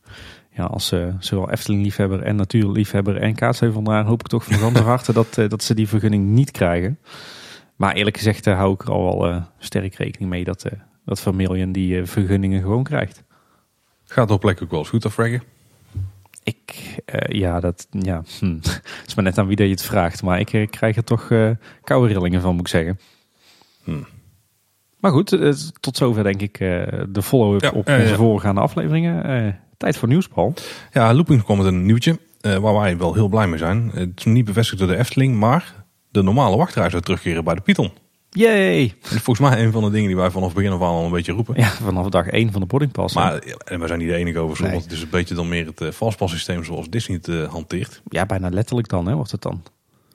ja, 0.50 0.63
als 0.63 0.96
zowel 1.20 1.52
Efteling-liefhebber 1.52 2.22
en 2.22 2.36
natuurliefhebber 2.36 3.18
en 3.18 3.36
kaatsheuvelnaar 3.36 4.06
hoop 4.06 4.20
ik 4.20 4.28
toch 4.28 4.44
van 4.44 4.54
ganse 4.54 4.84
harte 4.94 5.13
dat, 5.13 5.34
dat 5.34 5.63
ze 5.63 5.74
die 5.74 5.88
vergunning 5.88 6.28
niet 6.28 6.52
krijgen. 6.52 7.00
Maar 7.76 7.94
eerlijk 7.94 8.18
gezegd 8.18 8.46
hou 8.46 8.74
ik 8.74 8.82
er 8.82 8.92
al 8.92 9.22
wel 9.22 9.42
sterk 9.58 9.96
rekening 9.96 10.30
mee 10.30 10.44
dat 10.44 10.66
dat 11.06 11.22
Vermilion 11.22 11.72
die 11.72 12.00
uh, 12.00 12.06
vergunningen 12.06 12.62
gewoon 12.62 12.84
krijgt. 12.84 13.24
Gaat 14.06 14.32
op 14.32 14.39
plek 14.39 14.62
ook 14.62 14.70
wel 14.70 14.80
eens 14.80 14.89
goed 14.89 15.06
afvragen? 15.06 15.44
Ik, 16.44 16.96
uh, 17.13 17.39
ja, 17.39 17.60
dat 17.60 17.88
ja, 17.92 18.24
hm. 18.39 18.58
is 19.06 19.16
maar 19.16 19.24
net 19.24 19.38
aan 19.38 19.48
wie 19.48 19.56
dat 19.56 19.66
je 19.66 19.72
het 19.72 19.84
vraagt. 19.84 20.24
Maar 20.24 20.39
ik 20.39 20.54
uh, 20.54 20.68
krijg 20.68 20.96
er 20.96 21.04
toch 21.04 21.32
koude 21.84 22.13
rillingen 22.13 22.42
van, 22.42 22.52
moet 22.52 22.62
ik 22.62 22.68
zeggen. 22.68 23.00
Hm. 23.84 24.04
Maar 25.00 25.12
goed, 25.12 25.38
tot 25.80 25.98
zover 25.98 26.24
denk 26.24 26.42
ik 26.42 26.58
de 27.10 27.22
follow-up 27.22 27.62
ja, 27.62 27.70
op 27.70 27.88
onze 27.88 28.16
voorgaande 28.16 28.62
afleveringen. 28.62 29.60
tijd 29.78 29.98
voor 29.98 30.08
nieuws, 30.08 30.28
Paul. 30.28 30.54
Ja, 30.92 31.13
Looping 31.13 31.44
kwam 31.44 31.58
met 31.58 31.66
een 31.66 31.86
nieuwtje 31.86 32.20
waar 32.42 32.74
wij 32.74 32.98
wel 32.98 33.13
heel 33.13 33.28
blij 33.28 33.48
mee 33.48 33.58
zijn. 33.58 33.92
Het 33.94 34.12
is 34.16 34.26
niet 34.26 34.46
bevestigd 34.46 34.80
door 34.80 34.88
de 34.88 34.98
Efteling, 34.98 35.36
maar 35.36 35.86
de 36.12 36.22
normale 36.22 36.58
wachtrij 36.58 36.89
zou 36.89 37.02
terugkeren 37.02 37.44
bij 37.44 37.56
de 37.56 37.62
Python. 37.62 37.92
Yay! 38.34 38.93
Volgens 39.02 39.50
mij 39.50 39.63
een 39.63 39.72
van 39.72 39.84
de 39.84 39.89
dingen 39.89 40.08
die 40.08 40.15
wij 40.15 40.32
vanaf 40.32 40.54
begin 40.54 40.72
af 40.72 40.82
aan 40.82 40.88
al 40.88 41.06
een 41.06 41.12
beetje 41.12 41.32
roepen. 41.32 41.56
Ja, 41.58 41.69
vanaf 41.69 42.10
dag 42.10 42.28
1 42.28 42.52
van 42.52 42.62
de 42.62 42.67
boardingpass. 42.67 43.15
Maar 43.15 43.38
en 43.65 43.80
we 43.80 43.88
zijn 43.88 44.00
niet 44.00 44.08
de 44.08 44.15
enige 44.15 44.39
over 44.39 44.63
nee. 44.63 44.80
het 44.80 44.91
is 44.91 45.02
een 45.02 45.10
beetje 45.10 45.36
dan 45.36 45.48
meer 45.48 45.72
het 45.76 45.96
vastpassysteem 45.96 46.63
zoals 46.63 46.89
Disney 46.89 47.17
het 47.17 47.28
uh, 47.28 47.52
hanteert. 47.52 48.02
Ja, 48.08 48.26
bijna 48.26 48.50
letterlijk 48.50 48.88
dan, 48.88 49.08
hè, 49.08 49.15
wordt 49.15 49.32
het 49.32 49.41
dan. 49.41 49.63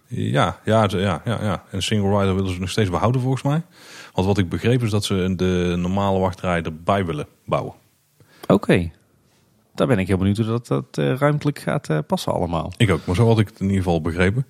Ja, 0.07 0.59
ja, 0.65 0.89
ja, 0.91 1.21
ja, 1.25 1.39
ja. 1.43 1.63
En 1.71 1.83
single 1.83 2.19
rider 2.19 2.35
willen 2.35 2.53
ze 2.53 2.61
nog 2.61 2.71
steeds 2.71 2.91
behouden 2.91 3.21
volgens 3.21 3.43
mij. 3.43 3.63
Want 4.13 4.27
wat 4.27 4.39
ik 4.39 4.49
begreep 4.49 4.83
is 4.83 4.91
dat 4.91 5.05
ze 5.05 5.33
de 5.37 5.75
normale 5.77 6.19
wachtrij 6.19 6.63
erbij 6.63 7.05
willen 7.05 7.27
bouwen. 7.45 7.75
Oké. 8.47 8.91
Daar 9.79 9.87
ben 9.87 9.99
ik 9.99 10.07
heel 10.07 10.17
benieuwd 10.17 10.37
hoe 10.37 10.47
dat, 10.47 10.67
dat 10.67 10.99
uh, 10.99 11.15
ruimtelijk 11.15 11.59
gaat 11.59 11.89
uh, 11.89 11.99
passen 12.07 12.33
allemaal. 12.33 12.73
Ik 12.77 12.91
ook, 12.91 13.01
maar 13.05 13.15
zo 13.15 13.27
had 13.27 13.39
ik 13.39 13.49
het 13.49 13.61
in 13.61 13.67
ieder 13.67 13.83
geval 13.83 14.01
begrepen. 14.01 14.47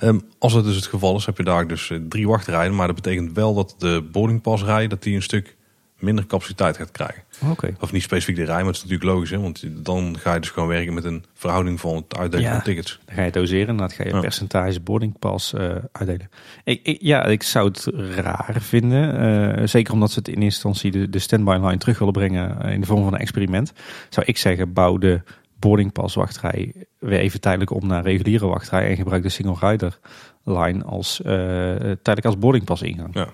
Um, 0.00 0.22
als 0.38 0.52
het 0.52 0.64
dus 0.64 0.76
het 0.76 0.86
geval 0.86 1.16
is, 1.16 1.26
heb 1.26 1.36
je 1.36 1.44
daar 1.44 1.66
dus 1.66 1.88
uh, 1.88 1.98
drie 2.08 2.28
wachtrijden. 2.28 2.76
Maar 2.76 2.86
dat 2.86 2.96
betekent 2.96 3.32
wel 3.32 3.54
dat 3.54 3.74
de 3.78 4.08
boardingpasrij 4.12 4.86
dat 4.86 5.02
die 5.02 5.14
een 5.14 5.22
stuk 5.22 5.56
minder 6.00 6.26
capaciteit 6.26 6.76
gaat 6.76 6.90
krijgen. 6.90 7.22
Okay. 7.50 7.74
Of 7.80 7.92
niet 7.92 8.02
specifiek 8.02 8.36
de 8.36 8.44
rij, 8.44 8.56
maar 8.56 8.66
het 8.66 8.76
is 8.76 8.82
natuurlijk 8.82 9.10
logisch. 9.10 9.30
Hè? 9.30 9.40
Want 9.40 9.84
dan 9.84 10.18
ga 10.18 10.34
je 10.34 10.40
dus 10.40 10.50
gewoon 10.50 10.68
werken 10.68 10.94
met 10.94 11.04
een 11.04 11.24
verhouding 11.34 11.80
van 11.80 11.96
het 11.96 12.16
uitdelen 12.16 12.46
ja, 12.46 12.52
van 12.52 12.62
tickets. 12.62 13.00
Dan 13.04 13.14
ga 13.14 13.22
je 13.22 13.30
doseren 13.30 13.76
dan 13.76 13.90
ga 13.90 14.04
je 14.04 14.10
ja. 14.10 14.20
percentage 14.20 14.80
boardingpas 14.80 15.52
uh, 15.54 15.76
uitdelen. 15.92 16.30
Ik, 16.64 16.80
ik, 16.82 16.98
ja, 17.00 17.24
ik 17.24 17.42
zou 17.42 17.68
het 17.68 17.84
raar 18.16 18.56
vinden. 18.60 19.22
Uh, 19.60 19.66
zeker 19.66 19.92
omdat 19.92 20.10
ze 20.10 20.18
het 20.18 20.28
in 20.28 20.42
eerste 20.42 20.68
instantie 20.68 20.90
de, 20.90 21.10
de 21.10 21.18
standby 21.18 21.58
line 21.60 21.78
terug 21.78 21.98
willen 21.98 22.12
brengen 22.12 22.60
in 22.60 22.80
de 22.80 22.86
vorm 22.86 23.04
van 23.04 23.12
een 23.12 23.20
experiment. 23.20 23.72
Zou 24.08 24.26
ik 24.26 24.38
zeggen, 24.38 24.72
bouw 24.72 24.98
de 24.98 25.22
boardingpas 25.58 26.14
wachtrij 26.14 26.72
weer 26.98 27.18
even 27.18 27.40
tijdelijk 27.40 27.70
om 27.70 27.86
naar 27.86 28.02
reguliere 28.02 28.46
wachtrij. 28.46 28.90
En 28.90 28.96
gebruik 28.96 29.22
de 29.22 29.28
single 29.28 29.68
rider 29.68 29.98
line 30.44 30.84
als, 30.84 31.20
uh, 31.20 31.26
tijdelijk 31.26 32.24
als 32.24 32.38
boardingpas 32.38 32.82
ingang. 32.82 33.14
Ja. 33.14 33.28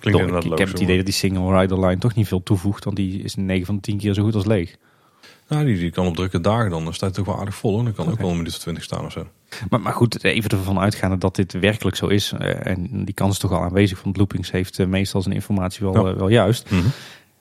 Toch, 0.00 0.20
ik, 0.20 0.44
ik 0.44 0.58
heb 0.58 0.68
het 0.68 0.80
idee 0.80 0.96
dat 0.96 1.04
die 1.04 1.14
single 1.14 1.60
rider 1.60 1.80
line 1.80 1.98
toch 1.98 2.14
niet 2.14 2.28
veel 2.28 2.42
toevoegt, 2.42 2.84
want 2.84 2.96
die 2.96 3.22
is 3.22 3.34
9 3.34 3.66
van 3.66 3.74
de 3.74 3.80
10 3.80 3.98
keer 3.98 4.14
zo 4.14 4.22
goed 4.22 4.34
als 4.34 4.46
leeg. 4.46 4.76
Nou, 5.48 5.64
die, 5.64 5.78
die 5.78 5.90
kan 5.90 6.06
op 6.06 6.16
drukke 6.16 6.40
dagen 6.40 6.70
dan, 6.70 6.84
dan 6.84 6.94
staat 6.94 7.16
het 7.16 7.24
toch 7.24 7.26
wel 7.26 7.38
aardig 7.38 7.54
vol. 7.54 7.72
Hoor. 7.72 7.84
Dan 7.84 7.92
kan 7.92 8.04
okay. 8.04 8.14
ook 8.14 8.20
wel 8.20 8.30
een 8.30 8.36
minuut 8.36 8.52
of 8.52 8.58
20 8.58 8.82
staan 8.82 9.04
of 9.04 9.12
zo. 9.12 9.26
Maar, 9.70 9.80
maar 9.80 9.92
goed, 9.92 10.24
even 10.24 10.50
ervan 10.50 10.78
uitgaande 10.78 11.18
dat 11.18 11.36
dit 11.36 11.52
werkelijk 11.52 11.96
zo 11.96 12.06
is. 12.06 12.32
Uh, 12.32 12.66
en 12.66 13.04
die 13.04 13.14
kans 13.14 13.32
is 13.32 13.38
toch 13.38 13.52
al 13.52 13.62
aanwezig, 13.62 14.02
want 14.02 14.16
Loopings 14.16 14.50
heeft 14.50 14.78
uh, 14.78 14.86
meestal 14.86 15.22
zijn 15.22 15.34
informatie 15.34 15.86
wel, 15.86 16.06
ja. 16.06 16.12
uh, 16.12 16.18
wel 16.18 16.28
juist. 16.28 16.70
Mm 16.70 16.80
-hmm. 16.80 16.90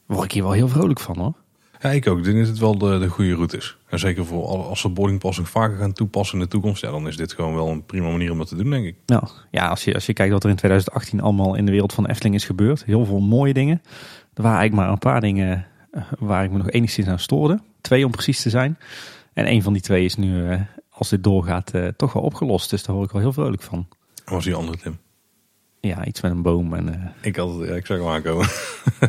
Word 0.06 0.24
ik 0.24 0.32
hier 0.32 0.44
wel 0.44 0.52
heel 0.52 0.68
vrolijk 0.68 1.00
van 1.00 1.18
hoor. 1.18 1.34
Ja, 1.82 1.90
ik 1.90 2.08
ook. 2.08 2.18
Ik 2.18 2.24
denk 2.24 2.38
dat 2.38 2.48
het 2.48 2.60
wel 2.60 2.78
de, 2.78 3.00
de 3.00 3.08
goede 3.08 3.34
route 3.34 3.58
is. 3.58 3.78
En 3.90 4.00
zeker 4.00 4.26
voor 4.26 4.46
als 4.48 4.80
ze 4.80 4.90
boardingpassing 4.90 5.50
vaker 5.50 5.78
gaan 5.78 5.94
toepassen 5.94 6.38
in 6.38 6.44
de 6.44 6.50
toekomst, 6.50 6.82
ja, 6.82 6.92
dan 6.92 7.08
is 7.08 7.18
dit 7.18 7.34
gewoon 7.34 7.54
wel 7.54 7.70
een 7.70 7.86
prima 7.86 8.10
manier 8.10 8.32
om 8.32 8.38
dat 8.38 8.48
te 8.48 8.56
doen, 8.56 8.70
denk 8.70 8.86
ik. 8.86 8.96
Nou, 9.06 9.24
ja, 9.52 9.68
als 9.68 9.84
je, 9.84 9.94
als 9.94 10.06
je 10.06 10.14
kijkt 10.14 10.34
wat 10.34 10.44
er 10.44 10.50
in 10.50 10.56
2018 10.56 11.22
allemaal 11.22 11.56
in 11.56 11.66
de 11.66 11.72
wereld 11.72 11.94
van 11.94 12.06
Efteling 12.06 12.36
is 12.36 12.46
gebeurd, 12.46 12.86
heel 12.86 13.06
veel 13.06 13.20
mooie 13.20 13.54
dingen. 13.54 13.82
Er 14.34 14.44
waren 14.44 14.58
eigenlijk 14.60 14.88
maar 14.88 14.92
een 14.92 15.12
paar 15.12 15.22
dingen 15.22 15.68
waar 16.20 16.44
ik 16.44 16.52
me 16.52 16.58
nog 16.58 16.70
enigszins 16.70 17.08
aan 17.08 17.20
stoorde. 17.20 17.60
Twee 17.82 18.06
om 18.06 18.12
precies 18.12 18.42
te 18.42 18.50
zijn. 18.50 18.78
En 19.34 19.52
een 19.52 19.64
van 19.64 19.74
die 19.74 19.82
twee 19.82 20.06
is 20.06 20.16
nu, 20.16 20.58
als 20.90 21.10
dit 21.10 21.24
doorgaat, 21.24 21.72
toch 21.96 22.14
wel 22.14 22.24
opgelost. 22.24 22.70
Dus 22.70 22.84
daar 22.84 22.96
hoor 22.96 23.06
ik 23.06 23.12
wel 23.12 23.22
heel 23.22 23.34
vrolijk 23.34 23.62
van. 23.62 23.88
Wat 24.16 24.34
was 24.34 24.44
die 24.44 24.56
andere, 24.56 24.78
Tim? 24.78 24.98
Ja, 25.82 26.06
iets 26.06 26.22
met 26.22 26.32
een 26.32 26.42
boom. 26.42 26.74
En, 26.74 26.88
uh... 26.88 26.96
Ik, 27.22 27.36
had, 27.36 27.50
ja, 27.60 27.74
ik 27.74 27.86
zag 27.86 27.98
hem 27.98 28.08
aankomen. 28.08 28.48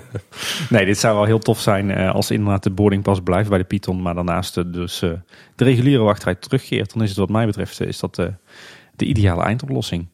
nee, 0.71 0.85
dit 0.85 0.99
zou 0.99 1.15
wel 1.17 1.25
heel 1.25 1.39
tof 1.39 1.61
zijn 1.61 1.91
uh, 1.91 2.15
als 2.15 2.31
inderdaad 2.31 2.63
de 2.63 2.71
boardingpas 2.71 3.21
blijft 3.21 3.49
bij 3.49 3.59
de 3.59 3.65
Python. 3.65 4.03
Maar 4.03 4.15
daarnaast 4.15 4.73
dus 4.73 5.03
uh, 5.03 5.13
de 5.55 5.65
reguliere 5.65 6.03
wachtrij 6.03 6.35
terugkeert. 6.35 6.93
Dan 6.93 7.03
is 7.03 7.09
het 7.09 7.19
wat 7.19 7.29
mij 7.29 7.47
betreft 7.47 7.81
is 7.81 7.99
dat 7.99 8.15
de 8.15 9.05
ideale 9.05 9.43
eindoplossing. 9.43 10.09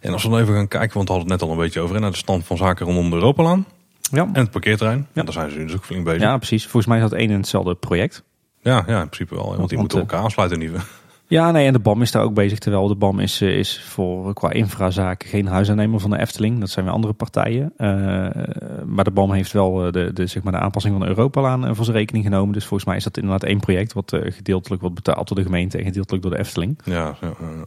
En 0.00 0.12
als 0.12 0.22
we 0.22 0.28
dan 0.28 0.40
even 0.40 0.54
gaan 0.54 0.68
kijken, 0.68 0.94
want 0.94 1.08
we 1.08 1.14
hadden 1.14 1.32
het 1.32 1.40
net 1.40 1.50
al 1.50 1.56
een 1.56 1.62
beetje 1.62 1.80
over. 1.80 2.00
Naar 2.00 2.10
de 2.10 2.16
stand 2.16 2.44
van 2.44 2.56
zaken 2.56 2.86
rondom 2.86 3.10
de 3.10 3.16
Europalaan. 3.16 3.66
Ja. 4.00 4.22
En 4.32 4.40
het 4.40 4.50
parkeerterrein. 4.50 5.06
Ja. 5.12 5.22
daar 5.22 5.32
zijn 5.32 5.50
ze 5.50 5.58
dus 5.58 5.74
ook 5.74 5.84
flink 5.84 6.04
bezig. 6.04 6.22
Ja, 6.22 6.36
precies. 6.36 6.62
Volgens 6.62 6.86
mij 6.86 6.96
is 6.96 7.10
dat 7.10 7.18
één 7.18 7.30
en 7.30 7.36
hetzelfde 7.36 7.74
project. 7.74 8.22
Ja, 8.60 8.84
ja 8.86 9.00
in 9.00 9.08
principe 9.08 9.34
wel. 9.34 9.56
Want 9.56 9.68
die 9.68 9.78
moeten 9.78 9.98
elkaar 9.98 10.20
aansluiten 10.20 10.60
geval. 10.60 10.80
Ja, 11.28 11.50
nee, 11.50 11.66
en 11.66 11.72
de 11.72 11.78
BAM 11.78 12.02
is 12.02 12.10
daar 12.10 12.22
ook 12.22 12.34
bezig. 12.34 12.58
Terwijl 12.58 12.88
de 12.88 12.94
BAM 12.94 13.20
is, 13.20 13.40
is 13.40 13.80
voor 13.80 14.34
qua 14.34 14.50
infrazaken 14.50 15.28
geen 15.28 15.46
huisaannemer 15.46 16.00
van 16.00 16.10
de 16.10 16.18
Efteling. 16.18 16.60
Dat 16.60 16.70
zijn 16.70 16.84
weer 16.84 16.94
andere 16.94 17.12
partijen. 17.12 17.72
Uh, 17.78 17.88
maar 18.84 19.04
de 19.04 19.10
BAM 19.10 19.32
heeft 19.32 19.52
wel 19.52 19.90
de, 19.90 20.10
de, 20.12 20.26
zeg 20.26 20.42
maar 20.42 20.52
de 20.52 20.58
aanpassing 20.58 20.94
van 20.96 21.02
de 21.02 21.08
Europalaan 21.08 21.76
voor 21.76 21.84
zijn 21.84 21.96
rekening 21.96 22.24
genomen. 22.24 22.52
Dus 22.52 22.64
volgens 22.64 22.88
mij 22.88 22.96
is 22.96 23.04
dat 23.04 23.16
inderdaad 23.16 23.42
één 23.42 23.60
project 23.60 23.92
wat 23.92 24.12
uh, 24.12 24.32
gedeeltelijk 24.32 24.80
wordt 24.80 24.96
betaald 24.96 25.28
door 25.28 25.36
de 25.36 25.42
gemeente 25.42 25.78
en 25.78 25.84
gedeeltelijk 25.84 26.22
door 26.22 26.32
de 26.32 26.38
Efteling. 26.38 26.78
Ja, 26.84 27.16
ja, 27.20 27.34
ja. 27.40 27.64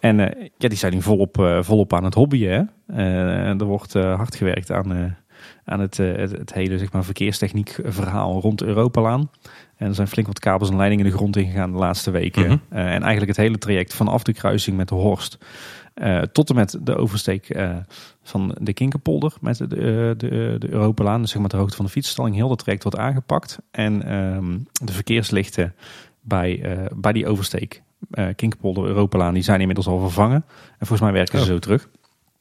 En 0.00 0.18
uh, 0.18 0.26
ja, 0.58 0.68
die 0.68 0.78
zijn 0.78 0.92
nu 0.92 1.02
volop, 1.02 1.58
volop 1.60 1.92
aan 1.92 2.04
het 2.04 2.14
hobbyen. 2.14 2.70
er 2.86 3.64
wordt 3.64 3.92
hard 3.92 4.36
gewerkt 4.36 4.70
aan, 4.70 5.16
aan 5.64 5.80
het, 5.80 5.96
het, 5.96 6.30
het, 6.30 6.52
hele 6.52 6.78
zeg 6.78 6.92
maar, 6.92 7.04
verkeerstechniek 7.04 7.78
verhaal 7.84 8.40
rond 8.40 8.62
Europalaan. 8.62 9.30
En 9.76 9.86
er 9.86 9.94
zijn 9.94 10.08
flink 10.08 10.26
wat 10.26 10.38
kabels 10.38 10.70
en 10.70 10.76
leidingen 10.76 11.04
de 11.04 11.10
grond 11.10 11.36
ingegaan 11.36 11.72
de 11.72 11.78
laatste 11.78 12.10
weken. 12.10 12.42
Mm 12.42 12.48
-hmm. 12.48 12.78
uh, 12.78 12.84
en 12.84 13.02
eigenlijk 13.02 13.26
het 13.26 13.36
hele 13.36 13.58
traject 13.58 13.94
vanaf 13.94 14.22
de 14.22 14.32
kruising 14.32 14.76
met 14.76 14.88
de 14.88 14.94
Horst 14.94 15.38
uh, 15.94 16.20
tot 16.20 16.48
en 16.48 16.54
met 16.54 16.78
de 16.82 16.96
oversteek 16.96 17.56
uh, 17.56 17.76
van 18.22 18.56
de 18.60 18.72
Kinkerpolder 18.72 19.32
met 19.40 19.56
de, 19.56 19.66
de, 19.66 20.14
de, 20.16 20.56
de 20.58 20.70
Europalaan, 20.70 21.20
dus 21.20 21.30
zeg 21.30 21.40
maar 21.40 21.50
de 21.50 21.56
hoogte 21.56 21.76
van 21.76 21.84
de 21.84 21.90
fietsstalling, 21.90 22.36
heel 22.36 22.48
dat 22.48 22.58
traject 22.58 22.82
wordt 22.82 22.98
aangepakt. 22.98 23.58
En 23.70 24.14
um, 24.14 24.66
de 24.72 24.92
verkeerslichten 24.92 25.74
bij, 26.20 26.78
bij 26.96 27.12
die 27.12 27.26
oversteek, 27.26 27.82
Kinkerpolder, 28.10 28.84
Europalaan, 28.84 29.34
die 29.34 29.42
zijn 29.42 29.60
inmiddels 29.60 29.86
al 29.86 30.00
vervangen. 30.00 30.44
En 30.78 30.86
volgens 30.86 31.00
mij 31.00 31.12
werken 31.12 31.38
ze 31.38 31.44
oh. 31.44 31.50
zo 31.50 31.58
terug. 31.58 31.88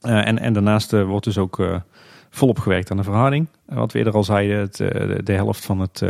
en, 0.01 0.39
en 0.39 0.53
daarnaast 0.53 0.91
wordt 0.91 1.25
dus 1.25 1.37
ook 1.37 1.83
volop 2.29 2.59
gewerkt 2.59 2.91
aan 2.91 2.97
de 2.97 3.03
verharding. 3.03 3.47
Wat 3.65 3.91
we 3.91 3.97
eerder 3.97 4.13
al 4.13 4.23
zeiden, 4.23 4.57
het, 4.59 4.75
de, 4.75 5.21
de, 5.23 5.33
helft 5.33 5.65
van, 5.65 5.79
het, 5.79 6.03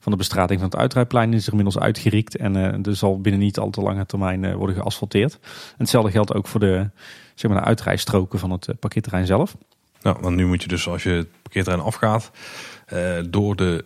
van 0.00 0.12
de 0.12 0.18
bestrating 0.18 0.60
van 0.60 0.68
het 0.68 0.78
uitrijplein 0.78 1.32
is 1.34 1.42
er 1.42 1.50
inmiddels 1.50 1.78
uitgeriekt. 1.78 2.36
En 2.36 2.54
uh, 2.56 2.86
er 2.86 2.96
zal 2.96 3.20
binnen 3.20 3.40
niet 3.40 3.58
al 3.58 3.70
te 3.70 3.80
lange 3.80 4.06
termijn 4.06 4.42
uh, 4.42 4.54
worden 4.54 4.76
geasfalteerd. 4.76 5.38
En 5.42 5.76
hetzelfde 5.78 6.10
geldt 6.10 6.34
ook 6.34 6.46
voor 6.46 6.60
de, 6.60 6.90
zeg 7.34 7.50
maar, 7.50 7.60
de 7.60 7.66
uitrijstroken 7.66 8.38
van 8.38 8.50
het 8.50 8.68
parkeerterrein 8.80 9.26
zelf. 9.26 9.56
Nou, 10.02 10.16
want 10.20 10.36
nu 10.36 10.46
moet 10.46 10.62
je 10.62 10.68
dus 10.68 10.88
als 10.88 11.02
je 11.02 11.10
het 11.10 11.28
parkeerterrein 11.42 11.84
afgaat, 11.84 12.30
eh, 12.86 12.98
door 13.30 13.56
de 13.56 13.84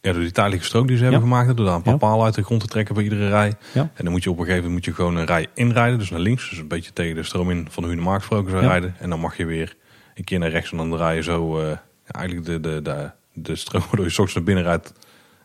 ja, 0.00 0.12
door 0.12 0.20
die 0.20 0.30
tijdelijke 0.32 0.66
strook 0.66 0.86
die 0.86 0.96
ze 0.96 1.02
hebben 1.02 1.20
Ja. 1.20 1.26
gemaakt, 1.26 1.56
door 1.56 1.66
daar 1.66 1.74
een 1.74 1.82
paar 1.82 1.92
Ja. 1.92 1.98
palen 1.98 2.24
uit 2.24 2.34
de 2.34 2.42
grond 2.44 2.60
te 2.60 2.66
trekken 2.66 2.94
bij 2.94 3.04
iedere 3.04 3.28
rij. 3.28 3.54
Ja. 3.72 3.80
En 3.80 4.04
dan 4.04 4.12
moet 4.12 4.22
je 4.22 4.30
op 4.30 4.38
een 4.38 4.44
gegeven 4.44 4.64
moment 4.64 4.86
moet 4.86 4.94
je 4.94 5.02
gewoon 5.02 5.16
een 5.16 5.26
rij 5.26 5.46
inrijden, 5.54 5.98
dus 5.98 6.10
naar 6.10 6.20
links, 6.20 6.48
dus 6.50 6.58
een 6.58 6.68
beetje 6.68 6.92
tegen 6.92 7.14
de 7.14 7.22
stroom 7.22 7.50
in 7.50 7.66
van 7.70 7.82
de 7.82 7.88
Hunemarkt 7.88 8.20
gesproken 8.24 8.50
zou 8.50 8.62
rijden. 8.62 8.94
En 8.98 9.10
dan 9.10 9.20
mag 9.20 9.36
je 9.36 9.44
weer 9.44 9.76
een 10.14 10.24
keer 10.24 10.38
naar 10.38 10.50
rechts 10.50 10.70
en 10.70 10.76
dan 10.76 10.90
draai 10.90 11.16
je 11.16 11.22
zo 11.22 11.60
eh, 11.60 11.76
eigenlijk 12.04 12.46
de, 12.46 12.60
de, 12.60 12.82
de, 12.82 13.10
de 13.32 13.56
stroom 13.56 13.82
waardoor 13.88 14.04
je 14.04 14.10
's 14.10 14.18
ochtends 14.18 14.34
naar 14.34 14.44
binnen 14.44 14.64
rijdt, 14.64 14.92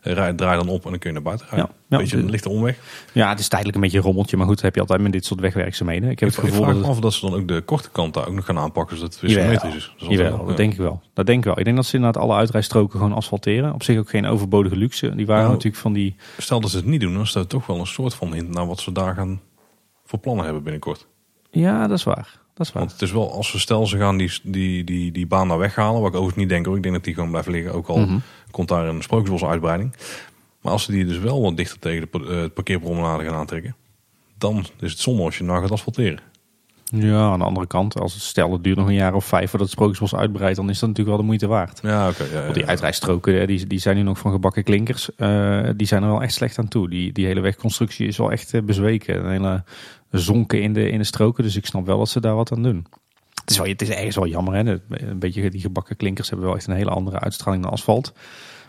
eh, 0.00 0.28
draai 0.28 0.58
dan 0.58 0.68
op 0.68 0.84
en 0.84 0.90
dan 0.90 0.98
kun 0.98 1.08
je 1.08 1.14
naar 1.14 1.24
buiten. 1.24 1.46
Ja. 1.50 1.70
Ja, 1.88 1.98
beetje 1.98 2.16
een 2.16 2.30
lichte 2.30 2.48
omweg. 2.48 2.78
Ja, 3.12 3.28
het 3.28 3.38
is 3.38 3.48
tijdelijk 3.48 3.76
een 3.76 3.82
beetje 3.82 3.98
een 3.98 4.04
rommeltje. 4.04 4.36
Maar 4.36 4.46
goed, 4.46 4.54
dat 4.54 4.64
heb 4.64 4.74
je 4.74 4.80
altijd 4.80 5.00
met 5.00 5.12
dit 5.12 5.24
soort 5.24 5.40
wegwerkzaamheden. 5.40 6.10
Ik 6.10 6.20
heb 6.20 6.28
Ik, 6.28 6.34
het 6.34 6.44
gevoel 6.44 6.62
vraag 6.62 6.74
dat 6.74 6.82
me 6.82 6.88
het... 6.88 6.96
af 6.96 7.00
dat 7.00 7.12
ze 7.12 7.30
dan 7.30 7.34
ook 7.34 7.48
de 7.48 7.60
korte 7.60 7.90
kant 7.90 8.14
daar 8.14 8.28
ook 8.28 8.34
nog 8.34 8.44
gaan 8.44 8.58
aanpakken, 8.58 8.96
zodat 8.96 9.12
het 9.12 9.22
weer 9.22 9.30
symmetrisch 9.30 9.74
is. 9.74 9.94
Dat 9.98 10.10
is 10.10 10.16
Jawel, 10.16 10.46
dat 10.46 10.56
denk 10.56 10.72
ik 10.72 10.78
wel. 10.78 11.02
Dat 11.14 11.26
denk 11.26 11.38
ik 11.38 11.44
wel. 11.44 11.58
Ik 11.58 11.64
denk 11.64 11.76
dat 11.76 11.86
ze 11.86 11.96
inderdaad 11.96 12.22
alle 12.22 12.34
uitrijstroken 12.34 12.98
gewoon 12.98 13.14
asfalteren. 13.14 13.74
Op 13.74 13.82
zich 13.82 13.98
ook 13.98 14.08
geen 14.08 14.26
overbodige 14.26 14.76
luxe. 14.76 15.14
Die 15.14 15.26
waren 15.26 15.42
Nou, 15.42 15.54
natuurlijk 15.54 15.82
van 15.82 15.92
die... 15.92 16.16
Stel 16.38 16.60
dat 16.60 16.70
ze 16.70 16.76
het 16.76 16.86
niet 16.86 17.00
doen, 17.00 17.12
dan 17.12 17.22
is 17.22 17.32
dat 17.32 17.48
toch 17.48 17.66
wel 17.66 17.78
een 17.78 17.86
soort 17.86 18.14
van 18.14 18.32
hint 18.32 18.48
naar 18.48 18.66
wat 18.66 18.80
ze 18.80 18.92
daar 18.92 19.14
gaan 19.14 19.40
voor 20.04 20.18
plannen 20.18 20.44
hebben 20.44 20.62
binnenkort. 20.62 21.06
Ja, 21.50 21.86
dat 21.86 21.98
is 21.98 22.04
waar. 22.04 22.38
Dat 22.58 22.66
is 22.66 22.72
waar. 22.72 22.82
Want 22.82 22.92
het 22.92 23.02
is 23.02 23.12
wel, 23.12 23.32
als 23.32 23.52
we 23.52 23.58
stel 23.58 23.86
ze 23.86 23.98
gaan 23.98 24.16
die, 24.16 24.32
die, 24.42 24.84
die, 24.84 25.12
die 25.12 25.26
baan 25.26 25.48
daar 25.48 25.58
weghalen, 25.58 26.00
wat 26.00 26.08
ik 26.10 26.14
overigens 26.14 26.36
niet 26.36 26.48
denk 26.48 26.66
hoor. 26.66 26.76
Ik 26.76 26.82
denk 26.82 26.94
dat 26.94 27.04
die 27.04 27.14
gewoon 27.14 27.30
blijft 27.30 27.48
liggen, 27.48 27.72
ook 27.72 27.86
al 27.86 27.98
Mhm. 27.98 28.18
komt 28.50 28.68
daar 28.68 28.86
een 28.86 29.02
sprookjesbos 29.02 29.44
uitbreiding. 29.44 29.94
Maar 30.62 30.72
als 30.72 30.82
ze 30.84 30.92
die 30.92 31.04
dus 31.04 31.18
wel 31.18 31.42
wat 31.42 31.56
dichter 31.56 31.78
tegen 31.78 32.08
de 32.10 32.26
eh, 32.28 32.40
het 32.40 32.54
parkeerpromenade 32.54 33.24
gaan 33.24 33.34
aantrekken, 33.34 33.76
dan 34.38 34.66
is 34.80 34.90
het 34.90 35.00
zonde 35.00 35.22
als 35.22 35.38
je 35.38 35.44
nou 35.44 35.60
gaat 35.60 35.70
asfalteren. 35.70 36.20
Ja, 36.90 37.30
aan 37.30 37.38
de 37.38 37.44
andere 37.44 37.66
kant, 37.66 38.00
als 38.00 38.14
het 38.14 38.22
stel 38.22 38.52
het 38.52 38.64
duurt 38.64 38.76
nog 38.76 38.86
een 38.86 38.94
jaar 38.94 39.14
of 39.14 39.24
vijf 39.24 39.50
voordat 39.50 39.68
het 39.68 39.76
Sprookjesbos 39.76 40.14
uitbreidt, 40.14 40.56
dan 40.56 40.68
is 40.70 40.78
dat 40.78 40.88
natuurlijk 40.88 41.08
wel 41.08 41.18
de 41.18 41.24
moeite 41.26 41.46
waard. 41.46 41.80
Ja, 41.82 42.08
oké. 42.08 42.24
ja, 42.24 42.32
ja, 42.32 42.42
Want 42.42 42.54
die 42.54 42.66
uitrijstroken, 42.66 43.46
die, 43.46 43.66
die 43.66 43.78
zijn 43.78 43.96
nu 43.96 44.02
nog 44.02 44.18
van 44.18 44.32
gebakken 44.32 44.62
klinkers. 44.64 45.14
Eh, 45.16 45.68
die 45.76 45.86
zijn 45.86 46.02
er 46.02 46.08
wel 46.08 46.22
echt 46.22 46.32
slecht 46.34 46.58
aan 46.58 46.68
toe. 46.68 46.88
Die, 46.88 47.12
die 47.12 47.26
hele 47.26 47.40
wegconstructie 47.40 48.06
is 48.06 48.16
wel 48.16 48.32
echt 48.32 48.54
eh, 48.54 48.62
bezweken. 48.62 49.24
Een 49.24 49.30
hele 49.30 49.64
zonken 50.10 50.62
in 50.62 50.72
de, 50.72 50.90
in 50.90 50.98
de 50.98 51.04
stroken. 51.04 51.44
Dus 51.44 51.56
ik 51.56 51.66
snap 51.66 51.86
wel 51.86 51.98
dat 51.98 52.08
ze 52.08 52.20
daar 52.20 52.34
wat 52.34 52.52
aan 52.52 52.62
doen. 52.62 52.86
Het 53.40 53.50
is, 53.50 53.58
wel, 53.58 53.66
het 53.66 53.82
is 53.82 53.88
ergens 53.88 54.16
wel 54.16 54.26
jammer. 54.26 54.54
Hè? 54.54 54.80
Een 54.88 55.18
beetje 55.18 55.50
die 55.50 55.60
gebakken 55.60 55.96
klinkers 55.96 56.28
hebben 56.28 56.46
wel 56.46 56.56
echt 56.56 56.66
een 56.66 56.74
hele 56.74 56.90
andere 56.90 57.20
uitstraling 57.20 57.62
dan 57.62 57.72
asfalt. 57.72 58.12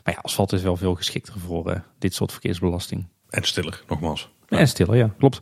Maar 0.04 0.14
ja, 0.14 0.20
asfalt 0.22 0.54
is 0.54 0.62
wel 0.62 0.78
veel 0.78 0.96
geschikter 0.96 1.34
voor 1.40 1.70
eh, 1.72 1.80
dit 1.98 2.14
soort 2.14 2.32
verkeersbelasting. 2.32 3.08
En 3.30 3.44
stiller, 3.44 3.84
nogmaals. 3.88 4.30
En 4.48 4.68
stiller, 4.68 4.96
ja, 4.96 5.14
klopt. 5.18 5.40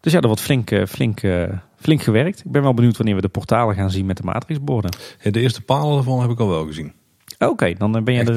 Dus 0.00 0.12
ja, 0.12 0.20
er 0.20 0.26
wordt 0.26 0.40
flink, 0.40 0.70
eh, 0.70 0.86
flink, 0.86 1.22
eh, 1.22 1.48
flink 1.76 2.02
gewerkt. 2.02 2.44
Ik 2.44 2.50
ben 2.50 2.62
wel 2.62 2.74
benieuwd 2.74 2.96
wanneer 2.96 3.14
we 3.14 3.20
de 3.20 3.28
portalen 3.28 3.74
gaan 3.74 3.90
zien 3.90 4.06
met 4.06 4.16
de 4.16 4.22
matrixborden. 4.22 4.90
De 5.22 5.40
eerste 5.40 5.60
palen 5.60 5.94
daarvan 5.94 6.20
heb 6.20 6.30
ik 6.30 6.40
al 6.40 6.48
wel 6.48 6.66
gezien. 6.66 6.92
Oké, 7.38 7.74
dan 7.74 8.04
ben 8.04 8.14
je 8.14 8.20
Echt, 8.20 8.28
er, 8.28 8.34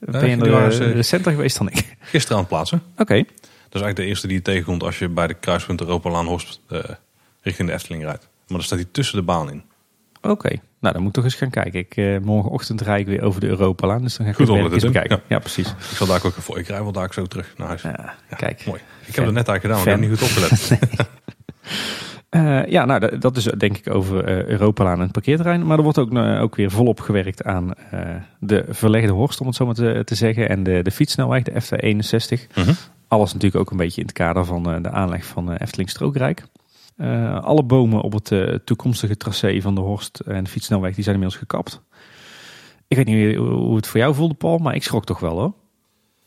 ben 0.00 0.28
je 0.28 0.36
er 0.36 0.92
recenter 0.92 1.32
geweest 1.32 1.58
dan 1.58 1.68
ik. 1.68 1.96
Gisteren 2.00 2.36
aan 2.36 2.42
het 2.42 2.52
plaatsen. 2.52 2.82
Oké, 2.96 3.24
eigenlijk 3.82 3.96
de 3.96 4.04
eerste 4.04 4.26
die 4.26 4.36
je 4.36 4.42
tegenkomt 4.42 4.82
als 4.82 4.98
je 4.98 5.08
bij 5.08 5.26
de 5.26 5.34
kruispunt 5.34 5.80
Europalaan 5.80 6.26
Horst 6.26 6.60
eh, 6.68 6.80
richting 7.40 7.68
de 7.68 7.74
Efteling 7.74 8.02
rijdt. 8.02 8.22
Maar 8.22 8.56
dan 8.58 8.62
staat 8.62 8.78
hij 8.78 8.88
tussen 8.92 9.16
de 9.16 9.22
baan 9.22 9.50
in. 9.50 9.62
oké. 10.22 10.48
Nou, 10.80 10.96
dan 10.96 11.04
moet 11.04 11.16
ik 11.16 11.22
toch 11.22 11.24
eens 11.32 11.40
gaan 11.42 11.50
kijken. 11.50 11.80
Ik, 11.80 11.96
eh, 11.96 12.18
morgenochtend 12.18 12.80
rijd 12.80 13.00
ik 13.00 13.06
weer 13.06 13.22
over 13.22 13.40
de 13.40 13.46
Europalaan. 13.46 14.02
Dus 14.02 14.16
dan 14.16 14.26
ga 14.26 14.32
ik 14.32 14.38
Goed 14.38 14.48
opletten, 14.48 14.72
eens 14.72 14.82
Tim. 14.82 14.92
bekijken. 14.92 15.20
Ja, 15.28 15.38
precies. 15.38 15.68
Ik 15.68 15.96
zal 15.96 16.06
daar 16.06 16.24
ook 16.24 16.36
even, 16.38 16.56
ik 16.58 16.66
rij 16.66 16.82
wel 16.82 16.92
daar 16.92 17.08
zo 17.12 17.24
terug 17.26 17.54
naar 17.56 17.66
huis. 17.68 17.82
Ja, 17.82 18.14
Ja, 18.30 18.36
kijk. 18.36 18.66
Mooi. 18.66 18.80
Ik 19.04 19.14
heb 19.14 19.24
het 19.24 19.34
net 19.34 19.48
eigenlijk 19.48 19.60
gedaan, 19.60 19.76
maar 19.76 19.94
ik 19.94 20.00
heb 20.00 20.10
niet 20.10 20.18
goed 20.18 20.28
opgelet. 20.28 20.78
Eh, 22.28 22.66
ja, 22.66 22.84
nou, 22.84 23.00
dat- 23.00 23.20
dat 23.20 23.36
is 23.36 23.44
denk 23.44 23.76
ik 23.76 23.90
over 23.94 24.24
eh, 24.24 24.44
Europalaan 24.44 24.96
en 24.96 25.00
het 25.02 25.12
parkeerterrein. 25.12 25.66
Maar 25.66 25.76
er 25.76 25.82
wordt 25.82 25.98
ook, 25.98 26.14
ook 26.16 26.56
weer 26.56 26.70
volop 26.70 27.00
gewerkt 27.00 27.44
aan 27.44 27.70
de 28.40 28.64
verlegde 28.68 29.12
horst, 29.12 29.40
om 29.40 29.46
het 29.46 29.56
zo 29.56 29.66
maar 29.66 29.74
te, 29.74 30.02
te 30.04 30.14
zeggen. 30.14 30.48
En 30.48 30.62
de, 30.62 30.82
de 30.82 30.90
fietssnelweg, 30.90 31.42
de 31.42 31.52
FT61. 31.62 32.46
Mhm. 32.54 32.72
Alles 33.14 33.32
natuurlijk 33.32 33.60
ook 33.60 33.70
een 33.70 33.76
beetje 33.76 34.00
in 34.00 34.06
het 34.06 34.16
kader 34.16 34.44
van 34.44 34.70
eh, 34.70 34.82
de 34.82 34.90
aanleg 34.90 35.24
van 35.24 35.52
eh, 35.52 35.60
Efteling 35.60 35.90
Strookrijk. 35.90 36.46
Eh, 36.96 37.44
alle 37.44 37.62
bomen 37.62 38.00
op 38.00 38.12
het 38.12 38.60
toekomstige 38.66 39.16
tracé 39.16 39.60
van 39.60 39.74
de 39.74 39.80
Horst 39.80 40.18
en 40.18 40.44
de 40.44 40.50
fietssnelweg 40.50 40.94
die 40.94 41.04
zijn 41.04 41.14
inmiddels 41.14 41.42
gekapt. 41.42 41.80
Ik 42.88 42.96
weet 42.96 43.06
niet 43.06 43.36
hoe 43.36 43.76
het 43.76 43.86
voor 43.86 44.00
jou 44.00 44.14
voelde, 44.14 44.34
Paul, 44.34 44.58
maar 44.58 44.74
ik 44.74 44.82
schrok 44.82 45.04
toch 45.04 45.20
wel 45.20 45.38
hoor. 45.38 45.52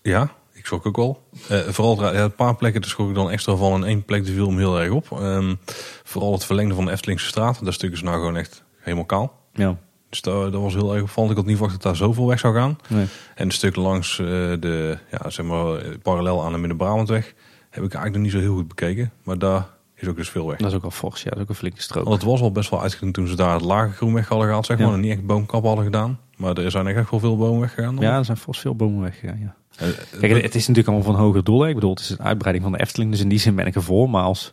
Ja, 0.01 0.31
ik 0.53 0.65
schrok 0.65 0.85
ook 0.85 0.95
wel. 0.95 1.23
Vooral 1.47 2.13
ja, 2.13 2.23
een 2.23 2.35
paar 2.35 2.55
plekken 2.55 2.81
daar 2.81 2.89
schrok 2.89 3.09
ik 3.09 3.15
dan 3.15 3.31
extra 3.31 3.55
van. 3.55 3.73
En 3.73 3.87
één 3.87 4.05
plek 4.05 4.25
die 4.25 4.33
viel 4.33 4.51
me 4.51 4.57
heel 4.57 4.79
erg 4.79 4.91
op. 4.91 5.11
Ehm, 5.11 5.55
vooral 6.03 6.31
het 6.31 6.45
verlengde 6.45 6.75
van 6.75 6.85
de 6.85 6.91
Eftelingse 6.91 7.27
straat. 7.27 7.65
Dat 7.65 7.73
stuk 7.73 7.91
is 7.91 8.01
nou 8.01 8.15
gewoon 8.15 8.37
echt 8.37 8.63
helemaal 8.77 9.05
kaal. 9.05 9.33
Ja, 9.53 9.77
Dus 10.09 10.21
dat, 10.21 10.51
dat 10.51 10.61
was 10.61 10.73
heel 10.73 10.93
erg 10.93 11.01
opvallend. 11.03 11.31
Ik 11.31 11.37
had 11.37 11.47
niet 11.47 11.57
verwacht 11.57 11.75
dat 11.75 11.83
daar 11.83 12.07
zoveel 12.07 12.27
weg 12.27 12.39
zou 12.39 12.53
gaan. 12.55 12.77
nee. 12.87 13.05
En 13.35 13.45
een 13.45 13.51
stuk 13.51 13.75
langs 13.75 14.19
eh, 14.19 14.25
de, 14.59 14.97
ja, 15.11 15.29
zeg 15.29 15.45
maar, 15.45 15.75
eh, 15.75 15.89
parallel 16.01 16.43
aan 16.43 16.51
de 16.51 16.57
Midden-Brabantweg 16.57 17.25
heb 17.69 17.83
ik 17.83 17.93
eigenlijk 17.93 18.13
nog 18.13 18.23
niet 18.23 18.31
zo 18.31 18.39
heel 18.39 18.55
goed 18.55 18.67
bekeken. 18.67 19.11
Maar 19.23 19.37
daar 19.37 19.67
is 19.95 20.07
ook 20.07 20.15
dus 20.15 20.29
veel 20.29 20.47
weg. 20.47 20.57
dat 20.57 20.69
is 20.69 20.75
ook 20.75 20.81
wel 20.81 20.91
fors. 20.91 21.23
Ja, 21.23 21.29
dat 21.29 21.37
is 21.37 21.43
ook 21.43 21.49
een 21.49 21.55
flinke 21.55 21.81
strook. 21.81 22.03
Want 22.05 22.21
het 22.21 22.29
was 22.31 22.41
al 22.41 22.51
best 22.51 22.69
wel 22.69 22.81
uitgekend 22.81 23.13
toen 23.13 23.27
ze 23.27 23.35
daar 23.35 23.53
het 23.53 23.61
lage 23.61 23.91
groen 23.91 24.13
weg 24.13 24.27
hadden 24.27 24.47
gehaald, 24.47 24.65
zeg 24.65 24.77
maar. 24.77 24.87
Ja. 24.87 24.93
En 24.93 24.99
niet 24.99 25.11
echt 25.11 25.25
boomkap 25.25 25.63
hadden 25.63 25.83
gedaan. 25.85 26.19
Maar 26.37 26.53
er 26.57 26.71
zijn 26.71 26.87
echt 26.87 27.09
wel 27.09 27.19
veel 27.19 27.37
bomen 27.37 27.59
weggegaan. 27.59 27.95
dan. 27.95 28.03
Ja, 28.05 28.17
er 28.17 28.25
zijn 28.25 28.37
fors 28.37 28.59
veel 28.59 28.75
bomen 28.75 29.01
weggegaan. 29.01 29.39
Ja. 29.39 29.55
Eh, 29.77 29.87
Kijk, 30.19 30.31
het, 30.33 30.41
het 30.41 30.55
is 30.55 30.67
natuurlijk 30.67 30.87
allemaal 30.87 31.13
van 31.15 31.23
hoger 31.25 31.43
doel. 31.43 31.67
Ik 31.67 31.73
bedoel, 31.75 31.89
het 31.89 31.99
is 31.99 32.09
een 32.09 32.21
uitbreiding 32.21 32.65
van 32.65 32.73
de 32.77 32.81
Efteling. 32.81 33.11
Dus 33.11 33.21
in 33.21 33.29
die 33.29 33.39
zin 33.39 33.55
ben 33.55 33.65
ik 33.65 33.75
ervoor. 33.75 34.09
Maar 34.09 34.23
als 34.23 34.51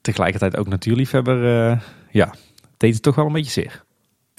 tegelijkertijd 0.00 0.56
ook 0.56 0.68
natuurliefhebber, 0.68 1.70
eh 1.70 1.80
ja, 2.10 2.34
deed 2.76 2.94
het 2.94 3.02
toch 3.02 3.14
wel 3.14 3.26
een 3.26 3.32
beetje 3.32 3.50
zeer. 3.50 3.84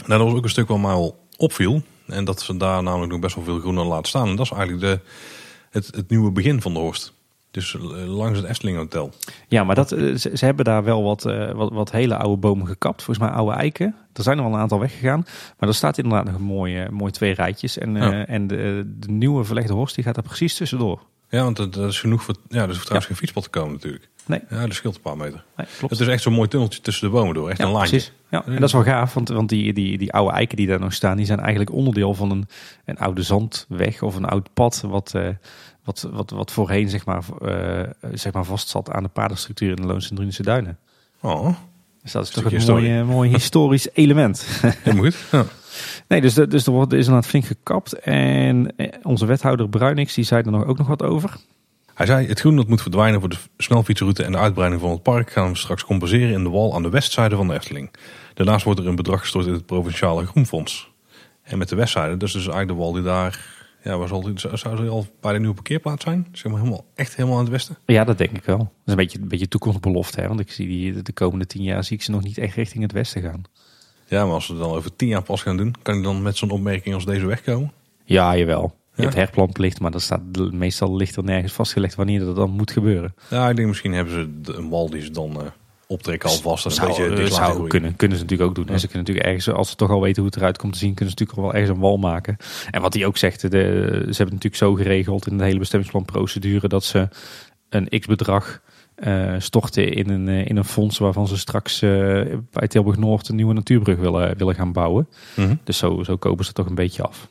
Nou, 0.06 0.20
dat 0.20 0.28
was 0.30 0.38
ook 0.38 0.44
een 0.44 0.50
stuk 0.50 0.68
wat 0.68 0.80
mij 0.80 1.12
opviel. 1.38 1.82
En 2.08 2.26
dat 2.26 2.42
ze 2.42 2.58
daar 2.58 2.84
namelijk 2.84 3.12
nog 3.12 3.20
best 3.22 3.36
wel 3.36 3.44
veel 3.44 3.60
groen 3.60 3.76
hadden 3.76 3.94
laten 3.94 4.08
staan. 4.10 4.28
En 4.28 4.36
dat 4.36 4.46
is 4.46 4.52
eigenlijk 4.52 4.82
de, 4.82 5.00
het, 5.70 5.96
het 5.96 6.10
nieuwe 6.10 6.32
begin 6.32 6.62
van 6.62 6.74
de 6.74 6.80
Horst. 6.80 7.14
Dus 7.52 7.76
eh, 7.76 7.82
langs 8.08 8.40
het 8.40 8.48
Efteling 8.48 8.78
Hotel. 8.78 9.12
Ja, 9.48 9.64
maar 9.64 9.76
dat, 9.76 9.92
eh, 9.92 10.16
ze, 10.16 10.32
ze 10.34 10.46
hebben 10.46 10.66
daar 10.66 10.84
wel 10.84 11.04
wat, 11.04 11.26
eh, 11.26 11.52
wat, 11.52 11.72
wat 11.72 11.92
hele 11.92 12.16
oude 12.16 12.38
bomen 12.38 12.68
gekapt. 12.68 13.04
Volgens 13.04 13.28
mij 13.28 13.36
oude 13.36 13.56
eiken. 13.56 13.96
Er 14.14 14.24
zijn 14.24 14.38
er 14.38 14.44
wel 14.44 14.54
een 14.54 14.60
aantal 14.60 14.80
weggegaan. 14.80 15.26
Maar 15.60 15.70
er 15.70 15.76
staat 15.76 15.98
inderdaad 15.98 16.26
nog 16.26 16.36
een 16.36 16.42
mooi, 16.42 16.88
mooi 16.90 17.12
twee 17.12 17.34
rijtjes. 17.34 17.78
En, 17.78 17.96
Ja. 17.96 18.26
en 18.26 18.48
de, 18.48 18.84
de 19.00 19.12
nieuwe 19.12 19.44
verlegde 19.44 19.74
horst 19.74 19.96
die 19.96 20.04
gaat 20.04 20.18
er 20.18 20.24
precies 20.24 20.56
tussendoor. 20.56 21.02
Ja, 21.30 21.44
want 21.44 21.58
dat, 21.58 21.78
is 21.78 22.00
genoeg 22.00 22.24
voor... 22.24 22.36
Ja, 22.48 22.62
er 22.62 22.68
hoeft 22.68 22.80
trouwens 22.80 23.08
geen 23.08 23.18
fietspad 23.18 23.44
te 23.44 23.50
komen 23.50 23.72
natuurlijk. 23.72 24.10
Nee, 24.32 24.42
Ja, 24.60 24.66
dat 24.66 24.74
scheelt 24.76 24.96
een 24.96 25.02
paar 25.02 25.18
meter. 25.18 25.44
nee 25.58 25.68
klopt. 25.78 25.94
Het 25.98 26.08
is 26.08 26.14
echt 26.14 26.22
zo'n 26.24 26.34
mooi 26.34 26.48
tunneltje 26.48 26.82
tussen 26.82 27.08
de 27.08 27.14
bomen 27.14 27.34
door. 27.34 27.50
Echt 27.50 27.58
Ja, 27.60 27.66
een 27.66 27.72
laantje. 27.72 27.90
precies. 27.90 28.14
Ja, 28.30 28.46
en 28.46 28.54
dat 28.54 28.64
is 28.64 28.72
wel 28.74 28.84
gaaf, 28.84 29.14
want, 29.14 29.30
want 29.30 29.50
die, 29.50 29.74
die, 29.74 29.98
die 29.98 30.14
oude 30.14 30.34
eiken 30.36 30.58
die 30.58 30.68
daar 30.68 30.80
nog 30.80 30.94
staan, 30.94 31.18
die 31.18 31.26
zijn 31.26 31.40
eigenlijk 31.40 31.72
onderdeel 31.72 32.14
van 32.14 32.32
een, 32.32 32.48
een 32.86 32.98
oude 32.98 33.22
zandweg 33.22 34.02
of 34.02 34.16
een 34.16 34.26
oud 34.26 34.54
pad, 34.54 34.84
wat, 34.88 35.14
eh, 35.16 35.28
wat, 35.84 36.08
wat, 36.12 36.30
wat 36.30 36.52
voorheen 36.52 36.90
zeg 36.90 37.06
maar, 37.06 37.24
eh, 37.42 37.90
zeg 38.14 38.34
maar 38.34 38.44
vast 38.46 38.68
zat 38.70 38.92
aan 38.92 39.04
de 39.04 39.10
padenstructuur 39.10 39.70
in 39.70 39.76
de 39.76 39.86
Loonse 39.86 40.10
en 40.10 40.16
Drunense 40.16 40.44
Duinen. 40.44 40.78
Oh, 41.22 41.56
Dus 42.04 42.12
dat 42.12 42.24
is 42.24 42.30
toch 42.30 42.38
een 42.44 42.50
mooi, 42.50 42.56
historie. 42.56 43.04
mooi 43.04 43.30
historisch 43.30 43.88
element. 44.04 44.46
helemaal 44.62 45.04
goed. 45.04 45.16
Ja. 45.32 45.46
nee, 46.08 46.22
dus, 46.22 46.34
dus 46.34 46.66
er 46.66 46.72
wordt 46.72 46.94
is 46.94 47.00
inderdaad 47.06 47.30
flink 47.30 47.46
gekapt. 47.46 47.94
En 48.00 48.74
eh, 48.78 48.88
onze 49.04 49.26
wethouder 49.26 49.70
Bruinix, 49.70 50.14
die 50.14 50.24
zei 50.24 50.42
er 50.44 50.52
nog 50.52 50.66
ook 50.66 50.78
nog 50.78 50.88
wat 50.88 51.04
over. 51.04 51.36
Hij 51.94 52.06
zei, 52.06 52.28
het 52.28 52.40
groen 52.40 52.56
dat 52.56 52.68
moet 52.68 52.82
verdwijnen 52.82 53.20
voor 53.20 53.30
de 53.30 53.38
snelfietsroute 53.58 54.24
en 54.24 54.32
de 54.32 54.38
uitbreiding 54.38 54.82
van 54.82 54.92
het 54.92 55.04
park 55.04 55.32
gaan 55.32 55.50
we 55.50 55.58
straks 55.58 55.86
compenseren 55.86 56.34
in 56.34 56.44
de 56.44 56.50
wal 56.50 56.76
aan 56.76 56.82
de 56.82 56.90
westzijde 56.90 57.36
van 57.36 57.48
de 57.48 57.54
Efteling. 57.54 57.92
Daarnaast 58.34 58.66
wordt 58.66 58.80
er 58.80 58.88
een 58.88 58.96
bedrag 58.96 59.20
gestort 59.20 59.46
in 59.46 59.54
het 59.54 59.66
Provinciale 59.66 60.26
Groenfonds. 60.26 60.92
En 61.42 61.58
met 61.58 61.70
de 61.70 61.76
westzijde, 61.76 62.26
is 62.26 62.32
dus 62.32 62.48
eigenlijk 62.48 62.68
de 62.68 62.74
wal 62.74 62.92
die 62.92 63.04
daar, 63.04 63.46
ja, 63.84 63.98
waar 63.98 64.08
zal 64.08 64.22
die, 64.22 64.40
zou 64.40 64.58
zou 64.58 64.76
die 64.76 64.90
al 64.90 65.08
bij 65.22 65.34
de 65.34 65.40
nieuwe 65.40 65.54
parkeerplaats 65.54 66.04
zijn? 66.04 66.28
Zeg 66.32 66.52
maar 66.52 66.62
helemaal, 66.62 66.86
echt 66.96 67.16
helemaal 67.16 67.38
aan 67.38 67.44
het 67.44 67.52
westen? 67.52 67.78
Ja, 67.86 68.04
dat 68.04 68.18
denk 68.18 68.38
ik 68.38 68.44
wel. 68.44 68.58
Dat 68.58 68.68
is 68.86 68.92
een 68.92 68.96
beetje, 68.96 69.20
een 69.20 69.28
beetje 69.28 69.48
toekomstbelofte, 69.48 70.22
hè? 70.22 70.28
want 70.28 70.40
ik 70.40 70.52
zie 70.52 70.68
die 70.68 71.02
de 71.02 71.14
komende 71.14 71.46
tien 71.46 71.64
jaar 71.64 71.84
zie 71.84 71.98
ik 71.98 72.04
ze 72.04 72.12
nog 72.12 72.24
niet 72.24 72.38
echt 72.38 72.56
richting 72.56 72.84
het 72.84 72.92
westen 72.92 73.22
gaan. 73.22 73.44
Ja, 74.08 74.26
maar 74.26 74.34
als 74.34 74.48
we 74.48 74.54
het 74.54 74.62
dan 74.62 74.72
over 74.72 74.96
tien 74.96 75.08
jaar 75.08 75.22
pas 75.22 75.42
gaan 75.42 75.58
doen, 75.58 75.76
kan 75.82 75.98
ik 75.98 76.04
dan 76.04 76.22
met 76.22 76.38
zo'n 76.38 76.50
opmerking 76.50 76.96
als 76.96 77.06
deze 77.06 77.26
wegkomen? 77.26 77.72
Ja, 78.04 78.38
jawel. 78.38 78.80
Je 78.96 79.02
hebt 79.02 79.16
herplanplicht, 79.16 79.80
maar 79.80 79.92
dat 79.92 80.02
staat 80.02 80.22
meestal 80.52 80.96
ligt 80.96 81.16
er 81.16 81.24
nergens 81.24 81.54
vastgelegd 81.54 81.96
wanneer 81.96 82.20
dat 82.20 82.36
dan 82.36 82.50
moet 82.50 82.72
gebeuren. 82.72 83.14
Ja, 83.30 83.50
ik 83.50 83.56
denk 83.56 83.68
misschien 83.68 83.94
hebben 83.94 84.14
ze 84.44 84.54
een 84.54 84.70
wal 84.70 84.90
die 84.90 85.02
ze 85.02 85.12
dan 85.12 85.42
eh, 85.42 85.48
optrekken 85.88 86.30
alvast 86.30 86.66
een 86.66 86.72
zou, 86.72 86.88
beetje 86.88 87.24
eh, 87.24 87.32
zou 87.32 87.68
kunnen. 87.68 87.96
Kunnen 87.96 88.18
ze 88.18 88.24
natuurlijk 88.24 88.50
ook 88.50 88.56
doen. 88.56 88.66
Ja. 88.74 88.78
Ze 88.78 88.88
kunnen 88.88 89.08
natuurlijk 89.08 89.28
ergens, 89.28 89.50
als 89.50 89.70
ze 89.70 89.76
toch 89.76 89.90
al 89.90 90.02
weten 90.02 90.22
hoe 90.22 90.32
het 90.32 90.40
eruit 90.40 90.58
komt 90.58 90.74
te 90.74 90.80
zien, 90.80 90.94
kunnen 90.94 91.14
ze 91.14 91.20
natuurlijk 91.20 91.38
al 91.38 91.54
wel 91.54 91.62
ergens 91.62 91.78
een 91.78 91.90
wal 91.90 91.98
maken. 91.98 92.38
En 92.72 92.82
wat 92.82 92.94
hij 92.94 93.06
ook 93.06 93.18
zegt, 93.18 93.42
de, 93.42 93.48
ze 93.50 93.58
hebben 93.58 94.16
het 94.18 94.18
natuurlijk 94.18 94.56
zo 94.56 94.74
geregeld 94.74 95.28
in 95.28 95.38
de 95.38 95.44
hele 95.44 95.60
bestemmingsplanprocedure 95.60 96.68
dat 96.68 96.84
ze 96.84 97.08
een 97.70 98.00
x-bedrag 98.00 98.62
eh, 98.96 99.36
storten 99.38 99.94
in 99.94 100.10
een, 100.10 100.28
in 100.28 100.58
een 100.58 100.66
fonds 100.66 100.98
waarvan 100.98 101.28
ze 101.28 101.38
straks 101.38 101.80
bij 101.80 102.68
Tilburg 102.68 102.98
Noord 102.98 103.30
een 103.30 103.36
nieuwe 103.36 103.54
natuurbrug 103.54 103.98
willen, 103.98 104.38
willen 104.38 104.56
gaan 104.56 104.72
bouwen. 104.72 105.08
Mhm. 105.36 105.56
Dus 105.64 105.78
zo, 105.78 106.04
zo 106.04 106.18
kopen 106.18 106.46
ze 106.46 106.54
toch 106.54 106.66
een 106.66 106.76
beetje 106.76 107.04
af. 107.04 107.30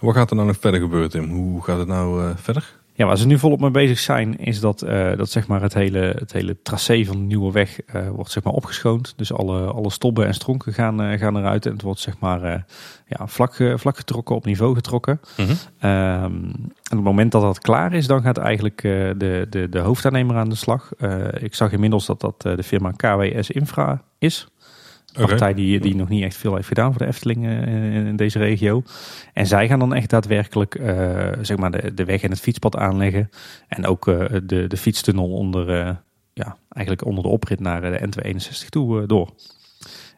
Wat 0.00 0.14
gaat 0.14 0.30
er 0.30 0.36
nou 0.36 0.48
nog 0.48 0.56
verder 0.60 0.80
gebeuren, 0.80 1.10
Tim? 1.10 1.30
Hoe 1.30 1.62
gaat 1.62 1.78
het 1.78 1.88
nou 1.88 2.24
eh, 2.24 2.30
verder? 2.36 2.78
Ja, 3.00 3.06
waar 3.06 3.18
ze 3.18 3.26
nu 3.26 3.38
volop 3.38 3.60
mee 3.60 3.70
bezig 3.70 3.98
zijn, 3.98 4.38
is 4.38 4.60
dat, 4.60 4.82
eh, 4.82 5.16
dat 5.16 5.30
zeg 5.30 5.46
maar 5.46 5.62
het 5.62 5.74
hele, 5.74 6.14
het 6.18 6.32
hele 6.32 6.56
tracé 6.62 7.04
van 7.04 7.16
de 7.16 7.22
nieuwe 7.22 7.52
weg 7.52 7.80
eh, 7.80 8.08
wordt 8.08 8.30
zeg 8.30 8.42
maar 8.42 8.52
opgeschoond. 8.52 9.12
Dus 9.16 9.32
alle, 9.32 9.60
alle 9.60 9.90
stobben 9.90 10.26
en 10.26 10.34
stronken 10.34 10.72
gaan, 10.72 11.02
eh, 11.02 11.18
gaan 11.18 11.36
eruit 11.36 11.66
en 11.66 11.72
het 11.72 11.82
wordt 11.82 12.00
zeg 12.00 12.18
maar 12.18 12.42
eh, 12.42 12.60
ja, 13.06 13.26
vlak, 13.26 13.54
vlak 13.74 13.96
getrokken, 13.96 14.36
op 14.36 14.44
niveau 14.44 14.74
getrokken. 14.74 15.20
Mhm. 15.36 15.52
Ehm, 15.78 16.34
en 16.90 16.98
op 16.98 17.04
het 17.04 17.14
moment 17.14 17.32
dat 17.32 17.42
dat 17.42 17.58
klaar 17.58 17.92
is, 17.92 18.06
dan 18.06 18.22
gaat 18.22 18.36
eigenlijk 18.36 18.84
eh, 18.84 18.92
de, 19.16 19.46
de, 19.50 19.68
de 19.68 19.78
hoofdaannemer 19.78 20.36
aan 20.36 20.48
de 20.48 20.54
slag. 20.54 20.90
Eh, 20.98 21.26
ik 21.40 21.54
zag 21.54 21.72
inmiddels 21.72 22.06
dat 22.06 22.20
dat 22.20 22.44
eh, 22.44 22.56
de 22.56 22.62
firma 22.62 22.90
KWS 22.90 23.50
Infra 23.50 24.02
is. 24.18 24.48
Een 25.12 25.22
Oké. 25.22 25.30
partij 25.30 25.54
die, 25.54 25.80
die 25.80 25.96
nog 25.96 26.08
niet 26.08 26.24
echt 26.24 26.36
veel 26.36 26.54
heeft 26.54 26.68
gedaan 26.68 26.90
voor 26.90 26.98
de 26.98 27.06
Efteling 27.06 27.46
eh, 27.46 27.94
in, 27.94 28.16
deze 28.16 28.38
regio. 28.38 28.82
En 29.32 29.46
zij 29.46 29.68
gaan 29.68 29.78
dan 29.78 29.94
echt 29.94 30.10
daadwerkelijk 30.10 30.74
eh, 30.74 31.28
zeg 31.40 31.56
maar 31.56 31.70
de, 31.70 31.94
de 31.94 32.04
weg 32.04 32.22
en 32.22 32.30
het 32.30 32.40
fietspad 32.40 32.76
aanleggen. 32.76 33.30
En 33.68 33.86
ook 33.86 34.08
eh, 34.08 34.24
de, 34.42 34.66
de 34.66 34.76
fietstunnel 34.76 35.30
onder, 35.30 35.68
ja, 36.32 36.56
eigenlijk 36.68 37.06
onder 37.06 37.22
de 37.24 37.30
oprit 37.30 37.60
naar 37.60 37.80
de 37.80 38.08
N261 38.08 38.68
toe 38.68 39.06
door. 39.06 39.30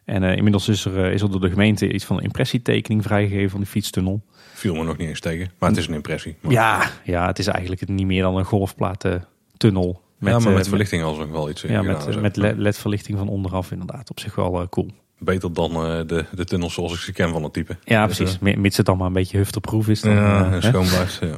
En 0.05 0.23
inmiddels 0.23 0.67
is 0.67 0.85
er, 0.85 1.11
is 1.11 1.21
er 1.21 1.31
door 1.31 1.41
de 1.41 1.49
gemeente 1.49 1.93
iets 1.93 2.05
van 2.05 2.17
een 2.17 2.23
impressietekening 2.23 3.03
vrijgegeven 3.03 3.49
van 3.49 3.59
die 3.59 3.69
fietstunnel. 3.69 4.21
Viel 4.53 4.75
me 4.75 4.83
nog 4.83 4.97
niet 4.97 5.07
eens 5.07 5.19
tegen. 5.19 5.51
Maar 5.59 5.69
het 5.69 5.77
is 5.77 5.87
een 5.87 5.93
impressie. 5.93 6.35
Maar, 6.41 6.51
Ja, 6.51 6.89
ja, 7.03 7.27
het 7.27 7.39
is 7.39 7.47
eigenlijk 7.47 7.87
niet 7.87 8.05
meer 8.05 8.21
dan 8.21 8.37
een 8.37 8.45
golfplatentunnel. 10.31 10.31
ja, 10.31 10.39
maar 10.39 10.51
eh, 10.51 10.57
met 10.57 10.67
verlichting 10.67 11.03
als 11.03 11.17
nog 11.17 11.29
wel 11.29 11.49
iets 11.49 11.61
Ja, 11.61 11.81
gedaan. 11.81 12.21
met, 12.21 12.35
met 12.35 12.57
LED-verlichting 12.57 13.17
van 13.17 13.27
onderaf 13.27 13.71
inderdaad. 13.71 14.09
Op 14.09 14.19
zich 14.19 14.35
wel 14.35 14.61
eh, 14.61 14.67
cool. 14.69 14.87
Beter 15.19 15.53
dan 15.53 15.71
eh, 15.71 15.99
de, 16.07 16.25
de 16.31 16.45
tunnels 16.45 16.73
zoals 16.73 16.93
ik 16.93 16.99
ze 16.99 17.11
ken 17.11 17.29
van 17.29 17.43
het 17.43 17.53
type. 17.53 17.77
Ja, 17.83 18.07
Dus, 18.07 18.15
precies. 18.17 18.39
Mi- 18.39 18.55
Mits 18.55 18.77
het 18.77 18.85
dan 18.85 18.97
maar 18.97 19.07
een 19.07 19.13
beetje 19.13 19.37
hufterproof 19.37 19.87
is. 19.87 20.01
Dan, 20.01 20.13
ja, 20.13 20.39
eh, 20.39 20.45
en 20.45 20.51
hè? 20.51 20.61
schoon 20.61 20.87
blijft. 20.87 21.19
Ja. 21.21 21.35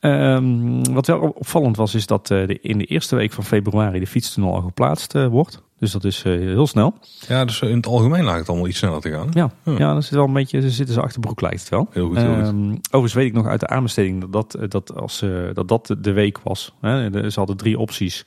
Ehm, 0.00 0.82
wat 0.92 1.06
wel 1.06 1.20
opvallend 1.20 1.76
was, 1.76 1.94
is 1.94 2.06
dat 2.06 2.30
eh, 2.30 2.46
de, 2.46 2.60
in 2.60 2.78
de 2.78 2.84
eerste 2.84 3.16
week 3.16 3.32
van 3.32 3.44
februari 3.44 3.98
de 3.98 4.06
fietstunnel 4.06 4.54
al 4.54 4.60
geplaatst 4.60 5.14
eh, 5.14 5.26
wordt. 5.26 5.62
Dus 5.78 5.92
dat 5.92 6.04
is 6.04 6.22
eh, 6.22 6.32
heel 6.32 6.66
snel. 6.66 6.94
ja, 7.28 7.44
dus 7.44 7.60
in 7.60 7.76
het 7.76 7.86
algemeen 7.86 8.24
lijkt 8.24 8.38
het 8.38 8.48
allemaal 8.48 8.68
iets 8.68 8.78
sneller 8.78 9.00
te 9.00 9.10
gaan. 9.10 9.28
Ja, 9.32 9.50
Ja. 9.64 9.74
ja. 9.78 9.94
dat 9.94 10.04
zit 10.04 10.14
wel 10.14 10.24
een 10.24 10.32
beetje, 10.32 10.60
ze 10.60 10.70
zitten 10.70 10.94
ze 10.94 11.00
achterbroek 11.00 11.40
lijkt 11.40 11.60
het 11.60 11.68
wel. 11.68 11.88
Heel 11.90 12.06
goed, 12.06 12.16
heel 12.16 12.34
goed. 12.34 12.44
Ehm, 12.44 12.70
overigens 12.70 13.14
weet 13.14 13.26
ik 13.26 13.32
nog 13.32 13.46
uit 13.46 13.60
de 13.60 13.66
aanbesteding 13.66 14.20
dat 14.20 14.32
dat, 14.32 14.70
dat, 14.70 14.94
als, 14.94 15.24
dat, 15.52 15.68
dat 15.68 15.96
de 15.98 16.12
week 16.12 16.38
was. 16.42 16.74
Hè. 16.80 17.30
Ze 17.30 17.38
hadden 17.38 17.56
drie 17.56 17.78
opties 17.78 18.24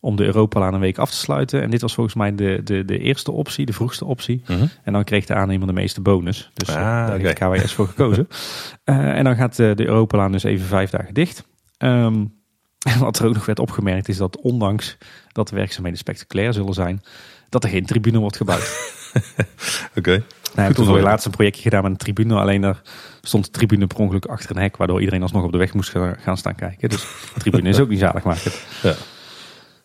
om 0.00 0.16
de 0.16 0.24
Europalaan 0.24 0.74
een 0.74 0.80
week 0.80 0.98
af 0.98 1.10
te 1.10 1.16
sluiten. 1.16 1.62
En 1.62 1.70
dit 1.70 1.80
was 1.80 1.94
volgens 1.94 2.16
mij 2.16 2.34
de, 2.34 2.60
de, 2.64 2.84
de 2.84 2.98
eerste 2.98 3.32
optie, 3.32 3.66
de 3.66 3.72
vroegste 3.72 4.04
optie. 4.04 4.42
Mhm. 4.46 4.66
En 4.82 4.92
dan 4.92 5.04
kreeg 5.04 5.26
de 5.26 5.34
aannemer 5.34 5.66
de 5.66 5.72
meeste 5.72 6.00
bonus. 6.00 6.50
Dus 6.54 6.68
eh, 6.68 6.74
Ah, 6.76 6.82
daar 6.82 7.18
heeft 7.18 7.42
oké. 7.42 7.58
KWS 7.58 7.72
voor 7.72 7.86
gekozen. 7.88 8.28
Eh, 8.84 9.16
en 9.16 9.24
dan 9.24 9.36
gaat 9.36 9.58
eh, 9.58 9.74
de 9.74 9.86
Europalaan 9.86 10.32
dus 10.32 10.42
even 10.42 10.66
vijf 10.66 10.90
dagen 10.90 11.14
dicht. 11.14 11.44
Ehm, 11.78 12.14
en 12.92 12.98
wat 12.98 13.18
er 13.18 13.26
ook 13.26 13.34
nog 13.34 13.46
werd 13.46 13.58
opgemerkt 13.58 14.08
is 14.08 14.16
dat 14.16 14.40
ondanks 14.40 14.96
dat 15.32 15.48
de 15.48 15.56
werkzaamheden 15.56 15.98
spectaculair 15.98 16.52
zullen 16.52 16.74
zijn, 16.74 17.02
dat 17.48 17.64
er 17.64 17.70
geen 17.70 17.86
tribune 17.86 18.18
wordt 18.18 18.36
gebouwd. 18.36 18.96
Oké. 19.98 20.10
Nou, 20.10 20.22
we 20.54 20.60
hebben 20.60 20.74
toen 20.74 20.86
voor 20.86 21.00
laatst 21.00 21.26
een 21.26 21.32
projectje 21.32 21.62
gedaan 21.62 21.82
met 21.82 21.90
een 21.90 21.96
tribune. 21.96 22.34
Alleen 22.34 22.60
daar 22.60 22.80
stond 23.22 23.44
de 23.44 23.50
tribune 23.50 23.86
per 23.86 23.98
ongeluk 23.98 24.26
achter 24.26 24.56
een 24.56 24.62
hek. 24.62 24.76
Waardoor 24.76 24.98
iedereen 24.98 25.22
alsnog 25.22 25.44
op 25.44 25.52
de 25.52 25.58
weg 25.58 25.74
moest 25.74 25.92
gaan 26.18 26.36
staan 26.36 26.54
kijken. 26.54 26.88
Dus 26.88 27.00
de 27.34 27.40
tribune 27.40 27.68
is 27.68 27.80
ook 27.80 27.88
niet 27.88 27.98
zalig 27.98 28.24
maken. 28.24 28.52
Ja. 28.82 28.94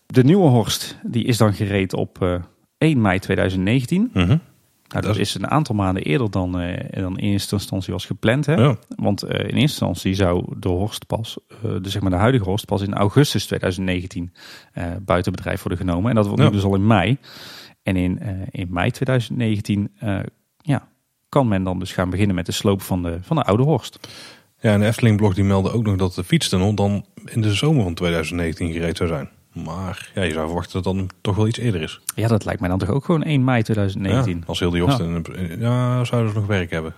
De 0.06 0.24
nieuwe 0.24 0.48
Horst 0.50 0.98
die 1.04 1.24
is 1.24 1.38
dan 1.38 1.54
gereed 1.54 1.94
op 1.94 2.22
eh, 2.22 2.36
1 2.78 3.02
mei 3.02 3.20
2019. 3.20 4.10
Mhm. 4.13 4.38
Nou, 4.88 5.06
Dat 5.06 5.18
is 5.18 5.36
een 5.36 5.48
aantal 5.50 5.76
maanden 5.76 6.04
eerder 6.04 6.32
dan, 6.32 6.60
eh, 6.60 7.02
dan 7.02 7.18
in 7.18 7.32
eerste 7.32 7.56
instantie 7.56 7.94
was 7.94 8.06
gepland. 8.06 8.46
Hè? 8.46 8.54
Ja. 8.54 8.76
Want 8.96 9.24
eh, 9.24 9.39
in 9.39 9.44
eerste 9.46 9.58
instantie 9.60 10.13
zou 10.13 10.46
de 10.60 10.68
Horst 10.70 11.08
pas, 11.08 11.38
eh, 11.48 11.58
de, 11.82 11.89
zeg 11.89 12.02
maar 12.02 12.12
de 12.12 12.18
huidige 12.18 12.44
Horst, 12.44 12.66
pas 12.66 12.82
in 12.82 12.94
augustus 12.94 13.46
2019 13.46 14.34
eh, 14.74 14.86
buiten 15.02 15.32
bedrijf 15.32 15.62
worden 15.63 15.80
genomen. 15.86 16.10
En 16.10 16.16
dat 16.16 16.26
wordt 16.28 16.42
Ja. 16.42 16.48
nu 16.48 16.54
dus 16.56 16.63
al 16.63 16.76
in 16.76 16.88
mei. 16.88 17.18
En 17.84 17.96
in, 17.96 18.20
eh, 18.20 18.30
in 18.52 18.68
mei 18.70 18.92
2019 18.92 19.92
eh, 20.00 20.20
ja, 20.58 20.88
kan 21.30 21.48
men 21.48 21.63
dan 21.63 21.80
dus 21.80 21.92
gaan 21.92 22.10
beginnen 22.10 22.36
met 22.36 22.46
de 22.46 22.52
sloop 22.52 22.82
van 22.82 23.04
de, 23.04 23.18
van 23.22 23.36
de 23.36 23.44
oude 23.44 23.63
Horst. 23.63 24.00
Ja, 24.60 24.74
en 24.74 24.80
de 24.80 24.86
Efteling-blog 24.86 25.34
die 25.34 25.44
meldde 25.44 25.72
ook 25.72 25.84
nog 25.86 25.96
dat 25.96 26.13
de 26.13 26.24
fietstunnel 26.24 26.74
dan 26.74 27.06
in 27.26 27.42
de 27.42 27.54
zomer 27.54 27.84
van 27.84 27.94
2019 27.94 28.72
gereed 28.72 28.98
zou 28.98 29.10
zijn. 29.10 29.30
Maar 29.54 30.12
ja, 30.16 30.22
je 30.22 30.32
zou 30.34 30.46
verwachten 30.46 30.74
dat 30.74 30.86
het 30.86 30.96
dan 30.96 31.10
toch 31.22 31.36
wel 31.36 31.48
iets 31.48 31.58
eerder 31.60 31.82
is. 31.82 32.02
Ja, 32.16 32.28
dat 32.28 32.46
lijkt 32.46 32.60
mij 32.60 32.70
dan 32.70 32.78
toch 32.80 32.89
ook 32.89 33.06
gewoon 33.06 33.24
1 33.24 33.44
mei 33.44 33.63
2019. 33.63 34.38
Ja, 34.38 34.44
als 34.46 34.60
heel 34.60 34.70
die 34.72 34.84
in 34.84 34.89
een- 35.26 35.60
Ja, 35.60 36.04
zouden 36.06 36.32
ze 36.32 36.38
nog 36.38 36.48
werk 36.48 36.72
hebben. 36.72 36.94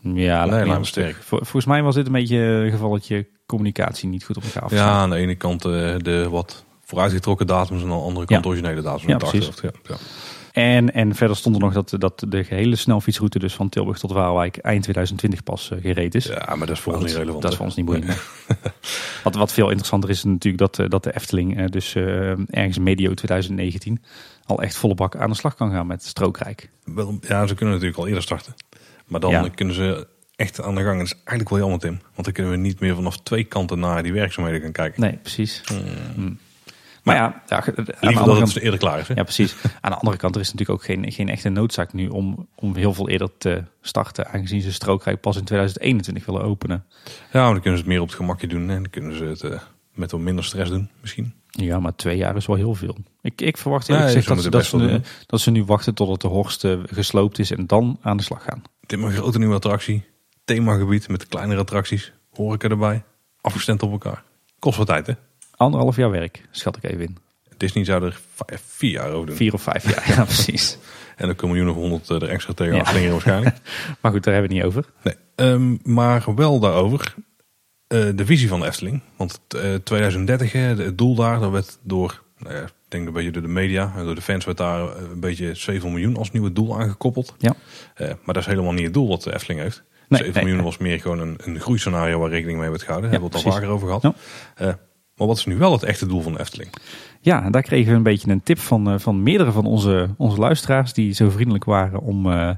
Ja, 0.00 0.44
Nee, 0.44 0.50
lijkt 0.50 0.78
me 0.78 0.84
sterk. 0.84 1.08
sterk. 1.10 1.22
Vol- 1.26 1.38
Volgens 1.38 1.64
mij 1.66 1.82
was 1.82 1.94
dit 1.94 2.06
een 2.06 2.12
beetje 2.12 2.36
een 2.38 2.70
gevalletje 2.70 3.26
communicatie 3.46 4.08
niet 4.08 4.24
goed 4.24 4.36
op 4.36 4.42
elkaar 4.42 4.56
Ja, 4.62 4.64
afgestemd. 4.66 4.92
aan 4.96 5.10
de 5.10 5.16
ene 5.16 5.34
kant 5.34 5.64
eh, 5.64 5.70
de 5.98 6.28
wat 6.30 6.64
vooruitgetrokken 6.84 7.46
datums 7.46 7.82
en 7.82 7.90
aan 7.90 7.96
de 7.98 8.02
andere 8.04 8.26
kant 8.26 8.44
Ja. 8.44 8.50
originele 8.50 8.82
datum. 8.82 9.08
Ja. 9.08 9.18
Ja, 9.32 9.70
ja. 9.82 9.96
En, 10.56 10.92
en 10.94 11.14
verder 11.14 11.36
stond 11.36 11.56
er 11.56 11.60
nog 11.62 11.72
dat, 11.72 11.94
dat 11.98 12.24
de 12.28 12.44
gehele 12.44 12.76
snelfietsroute 12.76 13.38
dus 13.38 13.54
van 13.54 13.68
Tilburg 13.68 13.98
tot 13.98 14.12
Waalwijk 14.12 14.56
eind 14.56 14.82
2020 14.82 15.42
pas 15.42 15.70
eh, 15.70 15.80
gereed 15.80 16.14
is. 16.14 16.24
Ja, 16.24 16.54
maar 16.56 16.66
dat 16.66 16.76
is 16.76 16.82
voor 16.82 16.94
ons 16.94 17.04
niet 17.04 17.14
relevant. 17.14 17.42
Dat 17.42 17.50
is 17.50 17.56
voor 17.56 17.66
ons 17.66 17.76
niet 17.76 17.84
boeiend. 17.84 18.04
wat, 19.24 19.34
wat 19.34 19.52
veel 19.52 19.66
interessanter 19.68 20.10
is 20.10 20.24
natuurlijk 20.24 20.58
dat, 20.58 20.78
eh, 20.78 20.88
dat 20.88 21.02
de 21.04 21.14
Efteling 21.14 21.58
eh, 21.58 21.66
dus 21.66 21.94
ergens 22.50 22.78
medio 22.78 23.14
2019 23.14 24.02
al 24.44 24.62
echt 24.62 24.76
volle 24.76 24.94
bak 24.94 25.16
aan 25.16 25.30
de 25.30 25.36
slag 25.36 25.54
kan 25.54 25.70
gaan 25.70 25.86
met 25.86 26.04
Strookrijk. 26.04 26.70
Wel, 26.84 27.18
ja, 27.20 27.46
ze 27.46 27.54
kunnen 27.54 27.74
natuurlijk 27.74 28.00
al 28.00 28.06
eerder 28.06 28.22
starten. 28.22 28.54
Maar 29.06 29.20
dan 29.20 29.30
Ja. 29.30 29.48
kunnen 29.48 29.74
ze 29.74 30.06
echt 30.36 30.62
aan 30.62 30.74
de 30.74 30.80
gang. 30.82 30.92
En 30.92 30.98
dat 30.98 31.06
is 31.06 31.14
eigenlijk 31.14 31.48
wel 31.48 31.58
jammer, 31.58 31.78
Tim. 31.78 32.00
Want 32.14 32.24
dan 32.24 32.32
kunnen 32.32 32.52
we 32.52 32.58
niet 32.58 32.80
meer 32.80 32.94
vanaf 32.94 33.18
twee 33.18 33.44
kanten 33.44 33.78
naar 33.78 34.02
die 34.02 34.12
werkzaamheden 34.12 34.60
gaan 34.60 34.72
kijken. 34.72 35.00
Nee, 35.00 35.16
precies. 35.22 35.62
Hmm. 36.14 36.38
Maar 37.06 37.16
ja, 37.16 37.42
ja, 37.48 37.56
aan 37.56 37.74
de 37.74 37.82
Liever 37.84 38.06
andere 38.06 38.24
dat 38.26 38.36
kant- 38.38 38.54
het 38.54 38.62
eerder 38.62 38.78
klaar 38.78 38.98
is. 38.98 39.08
Hè? 39.08 39.14
Ja, 39.14 39.22
precies. 39.22 39.54
Aan 39.80 39.90
de 39.90 39.96
andere 39.96 40.16
kant, 40.16 40.34
er 40.34 40.40
is 40.40 40.52
natuurlijk 40.52 40.78
ook 40.78 40.84
geen, 40.84 41.12
geen 41.12 41.28
echte 41.28 41.48
noodzaak 41.48 41.92
nu 41.92 42.08
om, 42.08 42.48
om 42.54 42.76
heel 42.76 42.94
veel 42.94 43.08
eerder 43.08 43.30
te 43.38 43.64
starten. 43.80 44.26
Aangezien 44.28 44.60
ze 44.60 44.72
strookrijk 44.72 45.20
pas 45.20 45.36
in 45.36 45.44
2021 45.44 46.26
willen 46.26 46.42
openen. 46.42 46.84
Ja, 47.32 47.42
maar 47.42 47.52
dan 47.52 47.60
kunnen 47.60 47.78
ze 47.78 47.84
het 47.84 47.86
meer 47.86 48.00
op 48.00 48.06
het 48.06 48.16
gemakje 48.16 48.46
doen. 48.46 48.60
En 48.70 48.82
dan 48.82 48.90
kunnen 48.90 49.16
ze 49.16 49.24
het 49.24 49.42
eh, 49.42 49.60
met 49.94 50.10
wat 50.10 50.20
minder 50.20 50.44
stress 50.44 50.70
doen, 50.70 50.90
misschien. 51.00 51.34
Ja, 51.50 51.80
maar 51.80 51.94
twee 51.96 52.16
jaar 52.16 52.36
is 52.36 52.46
wel 52.46 52.56
heel 52.56 52.74
veel. 52.74 52.96
Ik, 53.20 53.40
ik 53.40 53.56
verwacht 53.56 53.88
eerlijk 53.88 54.06
Nee, 54.06 54.14
gezegd 54.14 54.42
ze 54.42 54.50
dat, 54.50 54.52
dat, 54.60 54.70
ze 54.70 54.76
nu, 54.76 55.00
dat 55.26 55.40
ze 55.40 55.50
nu 55.50 55.64
wachten 55.64 55.94
totdat 55.94 56.20
de 56.20 56.28
Horst 56.28 56.64
eh, 56.64 56.78
gesloopt 56.86 57.38
is 57.38 57.50
en 57.50 57.66
dan 57.66 57.98
aan 58.02 58.16
de 58.16 58.22
slag 58.22 58.42
gaan. 58.42 58.62
Dit 58.86 58.98
is 58.98 59.04
een 59.04 59.12
grote 59.12 59.38
nieuwe 59.38 59.54
attractie. 59.54 60.04
Themagebied 60.44 61.08
met 61.08 61.26
kleinere 61.26 61.60
attracties. 61.60 62.12
Horeca 62.30 62.68
erbij. 62.68 63.04
Afgestemd 63.40 63.82
op 63.82 63.90
elkaar. 63.90 64.22
Kost 64.58 64.78
wat 64.78 64.86
tijd, 64.86 65.06
hè? 65.06 65.12
Anderhalf 65.56 65.96
jaar 65.96 66.10
werk, 66.10 66.42
schat 66.50 66.76
ik 66.76 66.84
even 66.84 67.00
in. 67.04 67.16
Disney 67.56 67.84
zou 67.84 68.04
er 68.04 68.20
vijf- 68.34 68.62
vier 68.66 68.90
jaar 68.90 69.10
over 69.10 69.26
doen. 69.26 69.36
Vier 69.36 69.52
of 69.52 69.62
vijf 69.62 69.90
jaar, 69.94 70.08
ja 70.16 70.24
precies. 70.24 70.78
En 71.16 71.26
dan 71.26 71.36
komen 71.36 71.56
miljoen 71.56 71.74
of 71.76 71.80
honderd 71.82 72.10
eh, 72.10 72.22
er 72.22 72.28
extra 72.34 72.52
tegen 72.52 72.74
Ja. 72.74 73.10
waarschijnlijk. 73.10 73.56
Maar 74.00 74.12
goed, 74.12 74.24
daar 74.24 74.34
hebben 74.34 74.50
we 74.52 74.56
het 74.56 74.64
niet 74.66 74.76
over. 74.76 74.90
Nee. 75.02 75.14
Ehm, 75.34 75.76
maar 75.94 76.34
wel 76.34 76.58
daarover 76.58 77.14
eh, 77.86 78.04
de 78.14 78.26
visie 78.26 78.48
van 78.48 78.60
de 78.60 78.66
Efteling. 78.66 79.00
Want 79.16 79.40
eh 79.48 79.74
2030, 79.74 80.52
hè, 80.52 80.74
de- 80.74 80.82
het 80.82 80.98
doel 80.98 81.14
daar, 81.14 81.40
dat 81.40 81.50
werd 81.50 81.78
door, 81.82 82.22
nou 82.38 82.54
ja, 82.54 82.62
ik 82.62 82.72
denk 82.88 83.06
een 83.06 83.12
beetje 83.12 83.30
door 83.30 83.42
de 83.42 83.48
media 83.48 83.92
en 83.96 84.04
door 84.04 84.14
de 84.14 84.20
fans 84.22 84.44
werd 84.44 84.56
daar 84.58 84.80
eh, 84.88 85.02
een 85.12 85.20
beetje 85.20 85.54
7 85.54 85.90
miljoen 85.90 86.16
als 86.16 86.30
nieuwe 86.32 86.52
doel 86.52 86.80
aangekoppeld. 86.80 87.34
Ja. 87.38 87.54
Eh, 87.94 88.06
maar 88.06 88.34
dat 88.34 88.36
is 88.36 88.46
helemaal 88.46 88.72
niet 88.72 88.84
het 88.84 88.94
doel 88.94 89.08
wat 89.08 89.22
de 89.22 89.34
Efteling 89.34 89.60
heeft. 89.60 89.82
Nee, 90.08 90.20
7 90.20 90.34
nee, 90.34 90.42
miljoen 90.44 90.56
nee. 90.62 90.70
was 90.70 90.78
meer 90.78 91.00
gewoon 91.00 91.18
een, 91.18 91.38
een 91.44 91.60
groeiscenario 91.60 92.18
waar 92.18 92.30
rekening 92.30 92.58
mee 92.58 92.68
werd 92.70 92.82
gehouden. 92.82 93.10
Ja, 93.10 93.18
Daar 93.18 93.30
hebben 93.30 93.42
we 93.42 93.48
het 93.48 93.56
al 93.56 93.70
vaker 93.70 93.88
over 93.90 94.00
gehad. 94.00 94.14
Ja. 94.58 94.78
Maar 95.16 95.26
wat 95.26 95.36
is 95.36 95.44
nu 95.44 95.56
wel 95.56 95.72
het 95.72 95.82
echte 95.82 96.06
doel 96.06 96.20
van 96.20 96.32
de 96.32 96.40
Efteling? 96.40 96.70
Ja, 97.20 97.50
daar 97.50 97.62
kregen 97.62 97.90
we 97.90 97.96
een 97.96 98.02
beetje 98.02 98.30
een 98.30 98.42
tip 98.42 98.58
van, 98.58 98.90
eh, 98.90 98.98
van 98.98 99.22
meerdere 99.22 99.52
van 99.52 99.64
onze, 99.66 100.08
onze 100.16 100.38
luisteraars. 100.38 100.92
Die 100.92 101.12
zo 101.12 101.30
vriendelijk 101.30 101.64
waren 101.64 102.00
om, 102.00 102.32
eh, 102.32 102.50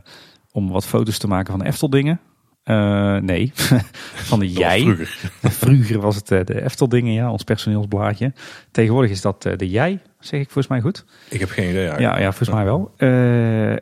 om 0.52 0.70
wat 0.70 0.86
foto's 0.86 1.18
te 1.18 1.28
maken 1.28 1.52
van 1.52 1.62
Efteldingen. 1.62 2.20
Eh, 2.62 3.16
nee, 3.16 3.52
van 4.30 4.38
de 4.38 4.52
jij. 4.52 4.80
Vroeger. 4.80 5.30
Vroeger 5.62 6.00
was 6.00 6.16
het 6.16 6.26
de 6.26 6.62
Efteldingen, 6.62 7.12
ja, 7.12 7.30
ons 7.30 7.44
personeelsblaadje. 7.44 8.32
Tegenwoordig 8.70 9.10
is 9.10 9.20
dat 9.20 9.42
de 9.42 9.68
jij, 9.68 10.00
zeg 10.18 10.40
ik 10.40 10.46
volgens 10.46 10.68
mij 10.68 10.80
goed. 10.80 11.04
Ik 11.28 11.40
heb 11.40 11.50
geen 11.50 11.68
idee 11.68 11.88
eigenlijk. 11.88 12.14
Ja, 12.14 12.20
ja 12.20 12.32
volgens 12.32 12.50
mij 12.50 12.64
wel. 12.64 12.92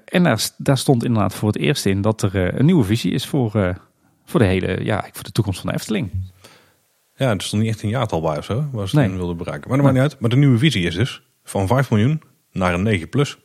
En 0.05 0.23
daar, 0.23 0.49
daar 0.57 0.79
stond 0.79 1.05
inderdaad 1.05 1.35
voor 1.35 1.49
het 1.49 1.59
eerst 1.59 1.87
in 1.87 2.01
dat 2.01 2.23
er 2.23 2.59
een 2.59 2.67
nieuwe 2.67 2.85
visie 2.85 3.13
is 3.13 3.27
voor, 3.27 3.79
voor 4.25 4.41
de 4.41 4.47
hele, 4.47 4.85
ja, 4.85 5.09
voor 5.13 5.25
de 5.25 5.33
toekomst 5.33 5.61
van 5.61 5.69
de 5.69 5.75
Efteling. 5.75 6.11
Ja, 7.17 7.31
er 7.31 7.41
stond 7.43 7.63
niet 7.63 7.71
echt 7.71 7.83
een 7.83 7.89
jaartal 7.89 8.21
bij 8.21 8.39
of 8.39 8.45
zo, 8.45 8.65
waar 8.73 8.89
ze 8.89 8.95
Nee. 8.95 9.05
het 9.05 9.13
in 9.13 9.19
wilden 9.19 9.37
bereiken. 9.37 9.69
Maar 9.69 9.77
dat 9.79 9.87
maakt 9.87 9.99
niet 9.99 10.11
uit. 10.11 10.21
Maar 10.21 10.31
de 10.31 10.37
nieuwe 10.37 10.59
visie 10.59 10.87
is 10.87 10.95
dus 10.95 11.23
van 11.45 11.67
5 11.67 11.91
miljoen 11.91 12.23
naar 12.53 12.75
een 12.75 12.83
9 12.83 13.09
plus. 13.09 13.39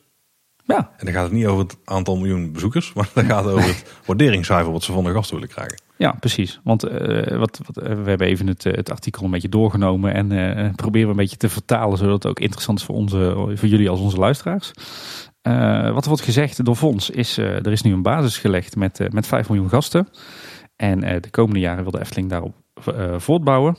Ja, 0.64 0.90
En 0.96 1.04
dan 1.04 1.14
gaat 1.14 1.22
het 1.24 1.32
niet 1.32 1.46
over 1.46 1.62
het 1.62 1.76
aantal 1.84 2.16
miljoen 2.16 2.52
bezoekers, 2.52 2.92
maar 2.92 3.08
dan 3.14 3.24
gaat 3.24 3.44
het 3.44 3.54
over 3.54 3.68
het 3.68 3.94
waarderingscijfer 4.06 4.72
wat 4.72 4.82
ze 4.82 4.92
van 4.92 5.04
de 5.04 5.12
gasten 5.12 5.34
willen 5.34 5.50
krijgen. 5.50 5.80
Ja, 5.96 6.12
precies. 6.12 6.60
Want 6.64 6.82
eh, 6.84 7.38
wat, 7.38 7.60
wat, 7.66 7.76
eh, 7.76 8.02
we 8.02 8.08
hebben 8.08 8.26
even 8.26 8.46
het, 8.46 8.66
eh, 8.66 8.72
het 8.74 8.90
artikel 8.90 9.24
een 9.24 9.30
beetje 9.30 9.48
doorgenomen 9.48 10.14
en 10.14 10.74
proberen 10.74 11.06
we 11.06 11.12
een 11.12 11.20
beetje 11.20 11.36
te 11.36 11.48
vertalen, 11.48 11.98
zodat 11.98 12.14
het 12.22 12.26
ook 12.26 12.40
interessant 12.40 12.78
is 12.78 12.84
voor, 12.84 12.94
onze, 12.94 13.32
voor 13.54 13.68
jullie 13.68 13.90
als 13.90 14.00
onze 14.00 14.16
luisteraars. 14.16 14.70
Wat 15.92 16.02
er 16.02 16.08
wordt 16.08 16.22
gezegd 16.22 16.64
door 16.64 16.76
Fons 16.76 17.10
is, 17.10 17.36
er 17.36 17.72
is 17.72 17.82
nu 17.82 17.92
een 17.92 18.02
basis 18.02 18.38
gelegd 18.38 18.76
met, 18.76 19.12
met 19.12 19.26
5 19.26 19.48
miljoen 19.48 19.68
gasten. 19.68 20.08
En 20.76 21.00
de 21.00 21.30
komende 21.30 21.60
jaren 21.60 21.82
wil 21.82 21.92
de 21.92 22.00
Efteling 22.00 22.30
daarop 22.30 22.54
voortbouwen. 23.16 23.76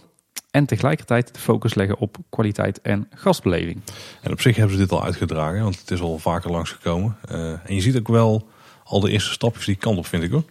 En 0.51 0.65
tegelijkertijd 0.65 1.33
de 1.33 1.39
focus 1.39 1.73
leggen 1.73 1.97
op 1.97 2.17
kwaliteit 2.29 2.81
en 2.81 3.07
gastbeleving. 3.15 3.81
En 4.21 4.31
op 4.31 4.41
zich 4.41 4.55
hebben 4.55 4.75
ze 4.75 4.81
dit 4.81 4.91
al 4.91 5.03
uitgedragen, 5.03 5.63
want 5.63 5.79
het 5.79 5.91
is 5.91 6.01
al 6.01 6.17
vaker 6.17 6.51
langsgekomen. 6.51 7.17
Uh, 7.31 7.49
en 7.49 7.75
je 7.75 7.81
ziet 7.81 7.97
ook 7.97 8.07
wel 8.07 8.47
al 8.83 8.99
de 8.99 9.11
eerste 9.11 9.31
stapjes 9.31 9.65
die 9.65 9.75
kant 9.75 9.97
op, 9.97 10.05
vind 10.05 10.23
ik 10.23 10.31
hoor. 10.31 10.43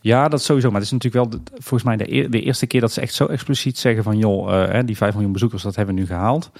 Ja, 0.00 0.28
dat 0.28 0.42
sowieso. 0.42 0.70
Maar 0.70 0.80
het 0.80 0.86
is 0.86 0.92
natuurlijk 0.92 1.30
wel 1.30 1.40
de, 1.40 1.50
volgens 1.52 1.82
mij 1.82 1.96
de, 1.96 2.28
de, 2.28 2.40
eerste 2.40 2.66
keer 2.66 2.80
dat 2.80 2.92
ze 2.92 3.00
echt 3.00 3.14
zo 3.14 3.26
expliciet 3.26 3.78
zeggen 3.78 4.02
van 4.02 4.18
joh, 4.18 4.68
uh, 4.74 4.80
die 4.84 4.96
5 4.96 5.12
miljoen 5.12 5.32
bezoekers, 5.32 5.62
dat 5.62 5.76
hebben 5.76 5.94
we 5.94 6.00
nu 6.00 6.06
gehaald. 6.06 6.50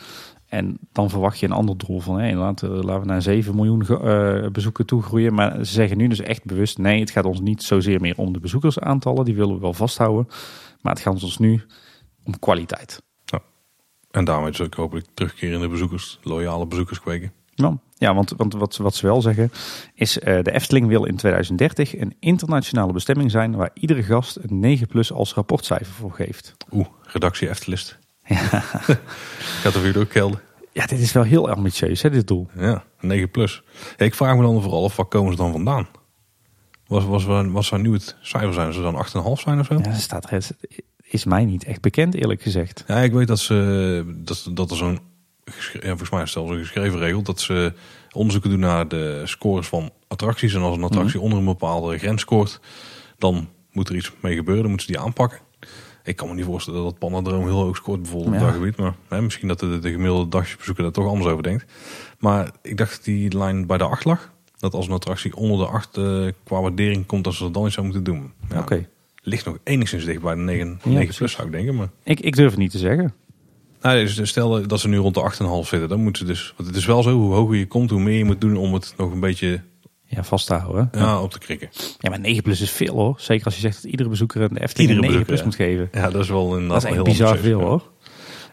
En 0.49 0.79
dan 0.93 1.11
verwacht 1.11 1.39
je 1.39 1.47
een 1.47 1.53
ander 1.53 1.77
doel 1.79 2.01
van 2.01 2.19
hey, 2.19 2.35
laten, 2.35 2.71
laten 2.71 3.01
we 3.01 3.07
naar 3.07 3.23
7 3.23 3.55
miljoen 3.55 3.87
uh, 3.91 4.51
bezoeken 4.51 4.87
toegroeien. 4.87 5.35
Maar 5.35 5.65
ze 5.65 5.73
zeggen 5.73 5.97
nu 5.97 6.09
dus 6.09 6.21
echt 6.21 6.45
bewust: 6.45 6.79
nee, 6.79 7.01
het 7.01 7.11
gaat 7.11 7.25
ons 7.25 7.41
niet 7.41 7.63
zozeer 7.63 8.01
meer 8.01 8.17
om 8.17 8.33
de 8.33 8.41
bezoekersaantallen, 8.41 9.25
die 9.25 9.35
willen 9.35 9.55
we 9.55 9.61
wel 9.61 9.73
vasthouden. 9.73 10.29
Maar 10.89 10.97
het 10.97 11.07
gaat 11.07 11.23
ons 11.23 11.39
nu 11.39 11.63
om 12.25 12.39
kwaliteit. 12.39 13.03
Ja. 13.25 13.41
En 14.11 14.25
daarmee 14.25 14.51
dus 14.51 14.61
ook 14.61 14.75
hopelijk 14.75 15.07
terugkerende 15.15 15.69
bezoekers, 15.69 16.19
loyale 16.23 16.67
bezoekers 16.67 17.01
kweken. 17.01 17.33
Ja, 17.55 17.79
ja 17.95 18.15
want, 18.15 18.35
want 18.37 18.53
wat, 18.55 18.77
wat 18.77 18.95
ze 18.95 19.07
wel 19.07 19.23
zeggen 19.23 19.51
is: 19.95 20.19
uh, 20.19 20.25
de 20.25 20.53
Efteling 20.53 20.87
wil 20.87 21.05
in 21.05 21.17
2030 21.17 21.99
een 21.99 22.17
internationale 22.21 22.93
bestemming 22.93 23.31
zijn 23.31 23.57
waar 23.57 23.71
iedere 23.75 24.03
gast 24.03 24.37
een 24.37 24.61
9 24.61 24.87
plus 24.87 25.13
als 25.13 25.35
rapportcijfer 25.35 25.95
voor 25.95 26.13
geeft. 26.13 26.57
Oeh, 26.71 26.87
redactie 27.03 27.49
Eftelist. 27.49 27.99
Ja. 28.25 28.37
Gaat 29.63 29.75
er 29.75 29.83
weer 29.83 29.99
ook 29.99 30.09
kelden. 30.09 30.41
Ja, 30.73 30.87
dit 30.87 30.99
is 30.99 31.13
wel 31.13 31.23
heel 31.23 31.51
ambitieus, 31.51 32.03
hè, 32.03 32.11
dit 32.11 32.27
doel. 32.27 32.49
Ja, 32.57 32.85
9 33.01 33.31
plus. 33.31 33.63
Ik 33.97 34.15
vraag 34.15 34.37
me 34.37 34.43
dan 34.43 34.63
vooral 34.63 34.85
af, 34.85 34.97
waar 34.97 35.07
komen 35.07 35.33
ze 35.33 35.39
dan 35.39 35.53
vandaan? 35.53 35.89
Was, 36.89 37.05
was, 37.05 37.25
was, 37.25 37.47
was 37.47 37.67
zou 37.67 37.83
nu 37.83 37.93
het 37.93 38.17
cijfer 38.21 38.53
zijn? 38.53 38.73
Ze 38.73 38.81
dan 38.81 39.07
8,5 39.07 39.43
zijn 39.43 39.59
of 39.61 39.67
zo? 39.67 39.79
Ja, 39.83 39.95
staat 39.95 40.31
er, 40.31 40.47
is 41.03 41.25
mij 41.25 41.45
niet 41.45 41.65
echt 41.65 41.81
bekend, 41.81 42.15
eerlijk 42.15 42.43
gezegd. 42.43 42.85
Ja, 42.87 42.97
ik 42.97 43.13
weet 43.13 43.27
dat, 43.27 43.39
ze, 43.39 44.05
dat, 44.17 44.49
dat 44.53 44.71
er 44.71 44.77
zo'n, 44.77 44.99
ja, 45.73 45.81
volgens 45.81 46.11
mij 46.11 46.23
is 46.23 46.35
het 46.35 46.49
een 46.49 46.59
geschreven 46.59 46.99
regel, 46.99 47.23
dat 47.23 47.41
ze 47.41 47.73
onderzoeken 48.13 48.51
doen 48.51 48.61
naar 48.61 48.89
de 48.89 49.23
scores 49.25 49.67
van 49.67 49.91
attracties. 50.07 50.55
En 50.55 50.61
als 50.61 50.77
een 50.77 50.85
attractie 50.85 51.17
mhm. 51.17 51.25
onder 51.25 51.39
een 51.39 51.45
bepaalde 51.45 51.99
grens 51.99 52.21
scoort, 52.21 52.61
dan 53.19 53.49
moet 53.73 53.89
er 53.89 53.97
iets 53.97 54.13
mee 54.21 54.35
gebeuren, 54.35 54.63
dan 54.63 54.71
moeten 54.71 54.87
ze 54.87 54.93
die 54.93 55.03
aanpakken. 55.03 55.39
Ik 56.05 56.17
kan 56.17 56.29
me 56.29 56.35
niet 56.35 56.45
voorstellen 56.45 56.83
dat 56.83 56.99
Panadroom 56.99 57.45
heel 57.45 57.63
hoog 57.63 57.77
scoort 57.77 58.03
bijvoorbeeld 58.03 58.35
op 58.35 58.41
dat 58.41 58.53
gebied. 58.53 58.77
Maar 58.77 58.95
hè, 59.09 59.23
misschien 59.23 59.49
dat 59.49 59.59
de, 59.59 59.79
de 59.79 59.91
gemiddelde 59.91 60.29
dagsbezoeker 60.29 60.83
daar 60.83 60.93
toch 60.93 61.07
anders 61.07 61.31
over 61.31 61.43
denkt. 61.43 61.73
Maar 62.19 62.51
ik 62.63 62.77
dacht 62.77 62.97
dat 62.97 63.05
die 63.05 63.37
lijn 63.37 63.67
bij 63.67 63.79
de 63.79 63.85
8 63.85 64.05
lag. 64.05 64.33
Dat 64.59 64.75
als 64.75 64.87
een 64.87 64.93
attractie 64.93 65.37
onder 65.37 65.59
de 65.59 65.67
8 65.73 65.97
uh, 65.97 66.29
qua 66.45 66.61
waardering 66.61 67.07
komt, 67.07 67.25
dat 67.25 67.35
ze 67.35 67.43
dat 67.43 67.55
dan 67.55 67.65
iets 67.65 67.75
zou 67.75 67.87
moeten 67.87 68.05
doen. 68.05 68.33
Ja, 68.51 68.59
Oké. 68.59 68.89
Ligt 69.23 69.45
nog 69.45 69.59
enigszins 69.65 70.05
dicht 70.05 70.23
bij 70.23 70.35
de 70.35 70.41
9, 70.41 70.81
ja, 70.85 70.91
9 70.91 71.15
plus 71.15 71.33
zou 71.33 71.47
ik 71.47 71.53
denken. 71.53 71.77
Maar... 71.77 71.89
Ik, 72.05 72.21
ik 72.21 72.37
durf 72.37 72.51
het 72.51 72.59
niet 72.59 72.71
te 72.71 72.79
zeggen. 72.79 73.15
Nou, 73.81 74.05
dus 74.05 74.29
stel 74.29 74.67
dat 74.67 74.81
ze 74.81 74.89
nu 74.89 74.97
rond 74.97 75.15
de 75.15 75.33
8,5 75.65 75.69
zitten, 75.69 75.89
dan 75.89 76.03
moeten 76.03 76.27
ze 76.27 76.33
dus. 76.33 76.55
Want 76.57 76.69
het 76.69 76.79
is 76.79 76.87
wel 76.87 77.03
zo, 77.03 77.11
hoe 77.11 77.35
hoger 77.35 77.57
je 77.57 77.67
komt, 77.67 77.91
hoe 77.91 78.01
meer 78.01 78.19
je 78.19 78.25
moet 78.25 78.41
doen 78.41 78.57
om 78.57 78.75
het 78.75 78.95
nog 78.97 79.13
een 79.13 79.21
beetje 79.21 79.61
ja, 80.05 80.25
vast 80.25 80.47
te 80.47 80.55
houden. 80.55 80.89
Ja, 80.93 81.23
op 81.23 81.31
te 81.31 81.39
krikken. 81.39 81.69
Ja, 81.99 82.11
maar 82.11 82.21
9 82.21 82.43
plus 82.43 82.61
is 82.61 82.71
veel 82.71 82.95
hoor. 82.95 83.15
Zeker 83.21 83.45
als 83.45 83.55
je 83.55 83.61
zegt 83.61 83.83
dat 83.83 83.91
iedere 83.91 84.09
bezoeker 84.09 84.43
een 84.43 84.57
Efteling 84.57 84.91
een 84.91 85.01
9 85.01 85.25
plus 85.25 85.45
moet 85.45 85.55
geven. 85.55 85.89
Ja, 85.93 86.11
dat 86.11 86.23
is 86.23 86.29
wel 86.29 86.57
een 86.57 86.69
Dat 86.69 86.85
is 86.85 86.91
echt 86.91 87.03
bizar 87.03 87.37
veel 87.37 87.61
hoor. 87.61 87.83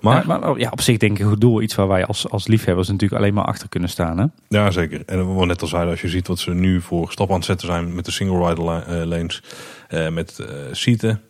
Maar, 0.01 0.27
maar, 0.27 0.49
oh, 0.49 0.57
ja, 0.57 0.69
op 0.69 0.81
zich 0.81 0.97
denk 0.97 1.11
ik 1.11 1.19
een 1.19 1.29
goed 1.29 1.41
doel. 1.41 1.61
Iets 1.61 1.75
waar 1.75 1.87
wij 1.87 2.05
als, 2.05 2.29
als 2.29 2.47
liefhebbers 2.47 2.87
natuurlijk 2.87 3.21
alleen 3.21 3.33
maar 3.33 3.45
achter 3.45 3.69
kunnen 3.69 3.89
staan. 3.89 4.17
Hè? 4.17 4.25
Ja, 4.47 4.71
zeker. 4.71 5.03
En 5.05 5.35
wat 5.35 5.45
net 5.45 5.61
al 5.61 5.67
zeiden, 5.67 5.91
als 5.91 6.01
je 6.01 6.09
ziet 6.09 6.27
wat 6.27 6.39
ze 6.39 6.53
nu 6.53 6.81
voor 6.81 7.11
stap 7.11 7.29
aan 7.29 7.35
het 7.35 7.45
zetten 7.45 7.67
zijn 7.67 7.95
met 7.95 8.05
de 8.05 8.11
single 8.11 8.47
rider 8.47 8.63
uh, 8.89 9.05
lanes, 9.05 9.43
uh, 9.89 10.09
met 10.09 10.37
uh, 10.41 10.47
seaten 10.71 11.21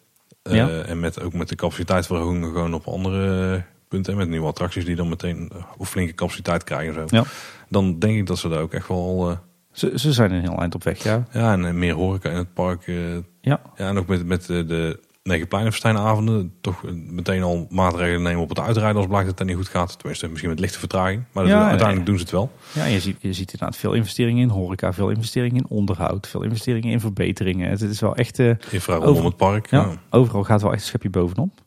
ja. 0.43 0.69
en 0.69 0.99
met, 0.99 1.21
ook 1.21 1.33
met 1.33 1.49
de 1.49 1.55
capaciteitsverhoging 1.55 2.45
gewoon 2.45 2.73
op 2.73 2.87
andere 2.87 3.63
punten. 3.87 4.17
Met 4.17 4.29
nieuwe 4.29 4.47
attracties 4.47 4.85
die 4.85 4.95
dan 4.95 5.09
meteen 5.09 5.51
of 5.77 5.89
flinke 5.89 6.13
capaciteit 6.13 6.63
krijgen. 6.63 6.93
Zo. 6.93 7.05
Ja. 7.09 7.23
Dan 7.69 7.99
denk 7.99 8.17
ik 8.17 8.27
dat 8.27 8.37
ze 8.37 8.49
daar 8.49 8.61
ook 8.61 8.73
echt 8.73 8.87
wel 8.87 9.37
ze, 9.75 9.91
ze 9.95 10.13
zijn 10.13 10.31
een 10.31 10.41
heel 10.41 10.59
eind 10.59 10.75
op 10.75 10.83
weg, 10.83 11.03
ja. 11.03 11.27
Ja, 11.31 11.53
en 11.53 11.65
eh, 11.65 11.73
meer 11.73 11.93
horeca 11.93 12.29
in 12.29 12.37
het 12.37 12.53
park. 12.53 12.85
Ja. 12.85 13.21
ja. 13.41 13.61
En 13.75 13.97
ook 13.97 14.07
met, 14.07 14.25
met 14.25 14.45
de, 14.45 14.99
de 15.25 15.31
Negenpleinenfestijnavonden 15.31 16.53
toch 16.61 16.83
meteen 17.09 17.43
al 17.43 17.67
maatregelen 17.69 18.21
nemen 18.21 18.41
op 18.41 18.49
het 18.49 18.59
uitrijden 18.59 18.95
als 18.95 19.07
blijkt 19.07 19.27
dat 19.27 19.39
het 19.39 19.47
niet 19.47 19.57
goed 19.57 19.67
gaat. 19.67 19.97
Tenminste, 19.97 20.27
misschien 20.27 20.49
met 20.49 20.59
lichte 20.59 20.79
vertraging. 20.79 21.23
Maar 21.31 21.47
ja, 21.47 21.67
uiteindelijk 21.67 22.05
doen 22.05 22.15
ze 22.15 22.21
het 22.21 22.31
wel. 22.31 22.51
Ja, 22.73 22.85
je 22.85 22.99
ziet, 22.99 23.17
je 23.19 23.33
ziet 23.33 23.51
inderdaad 23.51 23.77
veel 23.77 23.93
investeringen 23.93 24.41
in 24.41 24.49
horeca, 24.49 24.93
veel 24.93 25.09
investeringen 25.09 25.57
in 25.57 25.69
onderhoud, 25.69 26.27
veel 26.27 26.43
investeringen 26.43 26.91
in 26.91 26.99
verbeteringen. 26.99 27.69
Het, 27.69 27.81
is 27.81 27.99
wel 27.99 28.15
echt... 28.15 28.39
Uh, 28.39 28.55
Infra 28.69 28.95
rondom 28.95 29.25
het 29.25 29.37
park. 29.37 29.69
Ja, 29.69 29.89
Overal 30.09 30.43
gaat 30.43 30.61
wel 30.61 30.71
echt 30.71 30.81
een 30.81 30.87
schepje 30.87 31.09
bovenop. 31.09 31.61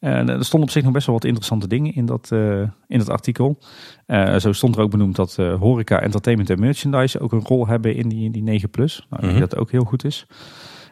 Uh, 0.00 0.28
er 0.28 0.44
stonden 0.44 0.68
op 0.68 0.74
zich 0.74 0.82
nog 0.82 0.92
best 0.92 1.06
wel 1.06 1.14
wat 1.14 1.24
interessante 1.24 1.68
dingen 1.68 1.94
in 1.94 2.06
dat, 2.06 2.30
uh, 2.32 2.62
in 2.86 2.98
dat 2.98 3.08
artikel. 3.08 3.58
Uh, 4.06 4.36
zo 4.36 4.52
stond 4.52 4.76
er 4.76 4.82
ook 4.82 4.90
benoemd 4.90 5.16
dat 5.16 5.36
horeca, 5.36 6.00
entertainment 6.00 6.50
en 6.50 6.60
merchandise 6.60 7.20
ook 7.20 7.32
een 7.32 7.44
rol 7.44 7.66
hebben 7.66 7.94
in 7.94 8.08
die, 8.08 8.24
in 8.24 8.32
die 8.32 8.42
9 8.42 8.70
plus. 8.70 9.06
Nou, 9.10 9.32
mm 9.32 9.40
Dat 9.40 9.56
ook 9.56 9.70
heel 9.70 9.84
goed 9.84 10.04
is. 10.04 10.26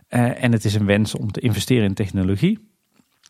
En 0.09 0.53
het 0.53 0.65
is 0.65 0.75
een 0.75 0.87
wens 0.87 1.15
om 1.15 1.31
te 1.31 1.41
investeren 1.41 1.85
in 1.85 1.95
technologie. 1.95 2.59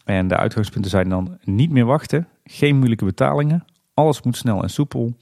En 0.04 0.28
de 0.28 0.36
uitgangspunten 0.36 0.90
zijn 0.90 1.08
dan 1.08 1.38
niet 1.44 1.70
meer 1.70 1.84
wachten, 1.84 2.28
geen 2.44 2.76
moeilijke 2.76 3.04
betalingen, 3.04 3.64
alles 3.94 4.22
moet 4.22 4.36
snel 4.36 4.62
en 4.62 4.70
soepel. 4.70 5.16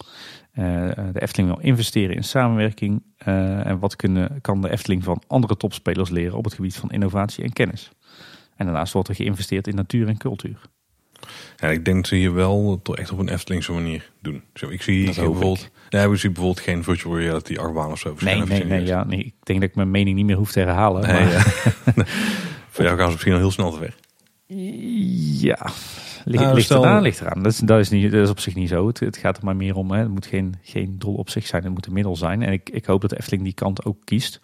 de 0.53 1.21
Efteling 1.21 1.55
wil 1.55 1.65
investeren 1.65 2.17
in 2.17 2.25
samenwerking. 2.25 3.03
en 3.17 3.79
wat 3.79 3.97
kunnen, 3.97 4.41
kan 4.41 4.61
de 4.63 4.71
Efteling 4.71 5.05
van 5.05 5.23
andere 5.27 5.57
topspelers 5.57 6.11
leren 6.11 6.39
op 6.39 6.45
het 6.45 6.55
gebied 6.55 6.77
van 6.77 6.91
innovatie 6.91 7.45
en 7.45 7.53
kennis? 7.53 7.91
En 8.57 8.65
daarnaast 8.65 8.93
wordt 8.93 9.09
er 9.09 9.15
geïnvesteerd 9.15 9.67
in 9.67 9.75
natuur 9.75 10.09
en 10.09 10.17
cultuur. 10.17 10.61
Ja, 11.57 11.69
ik 11.69 11.85
denk 11.85 11.97
dat 11.97 12.07
ze 12.07 12.15
hier 12.15 12.35
wel 12.35 12.81
toch 12.83 12.97
echt 12.97 13.13
op 13.13 13.19
een 13.19 13.29
Eftelingse 13.29 13.73
manier 13.73 14.11
doen. 14.21 14.43
Zo, 14.55 14.69
ik 14.69 14.83
zie 14.83 15.05
bijvoorbeeld, 15.05 15.61
ik. 15.61 15.71
Ja, 15.89 16.09
we 16.11 16.17
zien 16.17 16.33
bijvoorbeeld 16.33 16.65
geen 16.65 16.85
virtual 16.85 17.19
reality 17.19 17.57
achtbaan 17.57 17.91
of 17.91 17.99
zo. 17.99 18.15
Nee, 18.19 18.43
nee, 18.43 18.65
nee, 18.65 18.85
ja, 18.85 19.05
nee, 19.05 19.19
ik 19.19 19.35
denk 19.43 19.61
dat 19.61 19.69
ik 19.69 19.75
mijn 19.75 19.91
mening 19.91 20.17
niet 20.17 20.27
meer 20.27 20.37
hoef 20.37 20.53
te 20.53 20.61
herhalen. 20.61 21.03
Nee, 21.03 21.13
maar... 21.13 21.33
ja. 21.33 21.43
Voor 22.71 22.85
jou 22.85 22.97
gaan 22.97 23.07
ze 23.07 23.13
misschien 23.13 23.33
al 23.33 23.39
heel 23.39 23.51
snel 23.51 23.71
te 23.71 23.79
weg. 23.79 23.97
Ja, 25.41 25.71
ligt, 26.25 26.43
nou, 26.43 26.55
ligt, 26.55 26.71
eraan, 26.71 27.03
ligt 27.03 27.21
eraan. 27.21 27.43
Dat 27.43 27.53
is, 27.53 27.59
dat, 27.59 27.79
is 27.79 27.89
niet, 27.89 28.13
dat 28.13 28.23
is 28.23 28.31
op 28.31 28.41
zich 28.41 28.55
niet 28.55 28.69
zo. 28.69 28.87
Het, 28.87 29.01
het 29.01 29.17
gaat 29.17 29.37
er 29.37 29.45
maar 29.45 29.57
meer 29.57 29.75
om, 29.75 29.91
hè. 29.91 29.99
het 29.99 30.09
moet 30.09 30.27
geen, 30.27 30.55
geen 30.63 30.99
doel 30.99 31.15
op 31.15 31.31
zich 31.31 31.47
zijn, 31.47 31.63
het 31.63 31.73
moet 31.73 31.87
een 31.87 31.93
middel 31.93 32.17
zijn. 32.17 32.43
En 32.43 32.53
ik, 32.53 32.71
ik 32.71 32.85
hoop 32.85 33.01
dat 33.01 33.13
Efteling 33.13 33.43
die 33.43 33.53
kant 33.53 33.85
ook 33.85 33.97
kiest. 34.05 34.41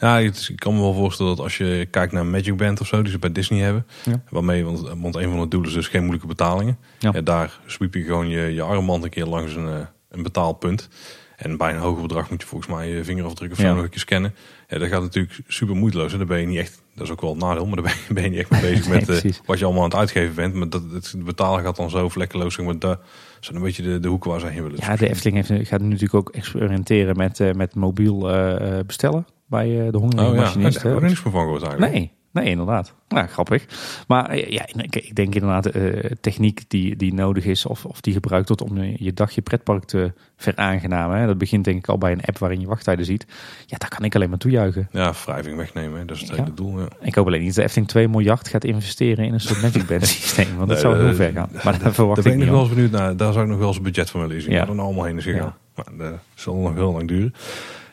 Ja, 0.00 0.18
ik 0.18 0.52
kan 0.54 0.74
me 0.74 0.80
wel 0.80 0.94
voorstellen 0.94 1.36
dat 1.36 1.44
als 1.44 1.56
je 1.56 1.88
kijkt 1.90 2.12
naar 2.12 2.26
Magic 2.26 2.56
Band 2.56 2.80
of 2.80 2.86
zo, 2.86 3.02
die 3.02 3.10
ze 3.10 3.18
bij 3.18 3.32
Disney 3.32 3.60
hebben. 3.60 3.86
Waarmee, 4.28 4.64
want, 4.64 4.80
want 5.00 5.16
een 5.16 5.30
van 5.30 5.40
de 5.40 5.48
doelen 5.48 5.68
is 5.68 5.74
dus 5.74 5.88
geen 5.88 6.00
moeilijke 6.00 6.26
betalingen. 6.26 6.78
Ja. 6.98 7.10
daar 7.10 7.58
sweep 7.66 7.94
je 7.94 8.02
gewoon 8.02 8.28
je, 8.28 8.40
je 8.54 8.62
armband 8.62 9.04
een 9.04 9.10
keer 9.10 9.26
langs 9.26 9.54
een, 9.54 9.68
eh, 9.68 9.86
een 10.10 10.22
betaalpunt. 10.22 10.88
En 11.36 11.56
bij 11.56 11.72
een 11.72 11.80
hoger 11.80 12.02
bedrag 12.02 12.30
moet 12.30 12.40
je 12.42 12.48
volgens 12.48 12.70
mij 12.70 12.88
je 12.88 13.04
vingerafdruk 13.04 13.50
of 13.50 13.58
zo 13.58 13.74
nog 13.74 13.82
een 13.82 13.88
keer 13.88 14.00
scannen. 14.00 14.34
Ja, 14.68 14.78
dat 14.78 14.88
gaat 14.88 15.02
natuurlijk 15.02 15.40
super 15.46 15.76
moeiteloos. 15.76 16.12
En 16.12 16.18
daar 16.18 16.26
ben 16.26 16.40
je 16.40 16.46
niet 16.46 16.58
echt, 16.58 16.82
dat 16.94 17.06
is 17.06 17.12
ook 17.12 17.20
wel 17.20 17.30
het 17.30 17.38
nadeel, 17.38 17.66
maar 17.66 17.82
daar 17.82 17.84
ben 17.84 17.94
je, 18.08 18.14
ben 18.14 18.22
je 18.22 18.28
niet 18.28 18.38
echt 18.38 18.50
mee 18.50 18.60
bezig 18.70 18.88
met 18.88 19.24
uh, 19.24 19.32
wat 19.44 19.58
je 19.58 19.64
allemaal 19.64 19.82
aan 19.82 19.88
het 19.88 19.98
uitgeven 19.98 20.34
bent. 20.34 20.54
Maar 20.54 20.68
dat, 20.68 20.82
het 20.92 21.14
betalen 21.24 21.64
gaat 21.64 21.76
dan 21.76 21.90
zo 21.90 22.08
vlekkeloos. 22.08 22.56
Maar 22.56 22.78
dat 22.78 23.00
zijn 23.40 23.56
een 23.56 23.62
beetje 23.62 23.82
de, 23.82 24.00
de 24.00 24.08
hoeken 24.08 24.30
waar 24.30 24.40
ze 24.40 24.46
heen 24.46 24.62
willen. 24.62 24.78
Ja, 24.80 24.96
de 24.96 25.08
Efteling 25.08 25.46
heeft, 25.46 25.68
gaat 25.68 25.80
natuurlijk 25.80 26.14
ook 26.14 26.30
experimenteren 26.30 27.16
met, 27.16 27.38
uh, 27.38 27.52
met 27.52 27.74
mobiel 27.74 28.34
uh, 28.34 28.78
bestellen 28.86 29.26
bij 29.48 29.86
eh, 29.86 29.92
de 29.92 29.98
hongermachinist. 29.98 30.76
Oh, 30.76 30.82
ja. 30.82 30.88
Daar 30.88 31.00
heb 31.00 31.08
niks 31.08 31.20
van 31.20 31.32
gehoord 31.32 31.62
eigenlijk. 31.62 31.92
Nee, 31.92 32.12
nee, 32.32 32.50
inderdaad. 32.50 32.94
Nou, 33.08 33.26
grappig. 33.26 33.64
Maar 34.06 34.28
eh, 34.28 34.50
ja, 34.50 34.66
ik 34.90 35.16
denk 35.16 35.34
inderdaad 35.34 35.76
uh, 35.76 36.10
techniek 36.20 36.64
die, 36.68 36.96
die 36.96 37.14
nodig 37.14 37.44
is 37.44 37.66
of, 37.66 37.84
of 37.84 38.00
die 38.00 38.12
gebruikt 38.12 38.48
wordt 38.48 38.62
om 38.62 38.82
je 38.82 39.12
dagje 39.12 39.40
pretpark 39.40 39.84
te 39.84 40.12
veraangenamen. 40.36 41.18
Hè. 41.18 41.26
Dat 41.26 41.38
begint 41.38 41.64
denk 41.64 41.78
ik 41.78 41.88
al 41.88 41.98
bij 41.98 42.12
een 42.12 42.24
app 42.24 42.38
waarin 42.38 42.60
je 42.60 42.66
wachttijden 42.66 43.04
ziet. 43.04 43.26
Ja, 43.66 43.78
daar 43.78 43.88
kan 43.88 44.04
ik 44.04 44.14
alleen 44.14 44.28
maar 44.28 44.38
toejuichen. 44.38 44.88
Ja, 44.92 45.12
wrijving 45.24 45.56
wegnemen, 45.56 46.06
dat 46.06 46.16
is 46.16 46.22
het 46.22 46.36
hele 46.36 46.54
doel. 46.54 46.80
Ja. 46.80 46.88
Ik 47.00 47.14
hoop 47.14 47.26
alleen 47.26 47.42
niet 47.42 47.54
dat 47.54 47.64
Efteling 47.64 47.88
2 47.88 48.08
miljard 48.08 48.48
gaat 48.48 48.64
investeren 48.64 49.24
in 49.24 49.32
een 49.32 49.40
soort 49.40 49.62
Magic 49.62 49.86
Band 49.86 50.06
systeem. 50.16 50.56
Want 50.56 50.68
dat 50.68 50.78
zou 50.78 51.04
heel 51.04 51.14
ver 51.14 51.32
gaan. 51.32 51.50
Maar 51.64 51.78
daar 51.78 51.94
verwacht 51.94 52.24
ik 52.24 52.34
niet 52.34 52.44
nog 52.44 52.50
wel 52.50 52.60
eens 52.60 52.68
benieuwd 52.68 52.90
naar. 52.90 53.16
Daar 53.16 53.32
zou 53.32 53.44
ik 53.44 53.50
nog 53.50 53.58
wel 53.58 53.68
eens 53.68 53.76
een 53.76 53.82
budget 53.82 54.10
van 54.10 54.20
willen 54.20 54.42
zien. 54.42 54.52
Ja. 54.52 54.64
dan 54.64 54.78
allemaal 54.78 55.04
heen 55.04 55.16
is 55.16 55.24
gegaan. 55.24 55.56
Maar 55.74 55.86
dat 55.96 56.18
zal 56.34 56.54
nog 56.54 56.74
heel 56.74 56.92
lang 56.92 57.08
duren. 57.08 57.34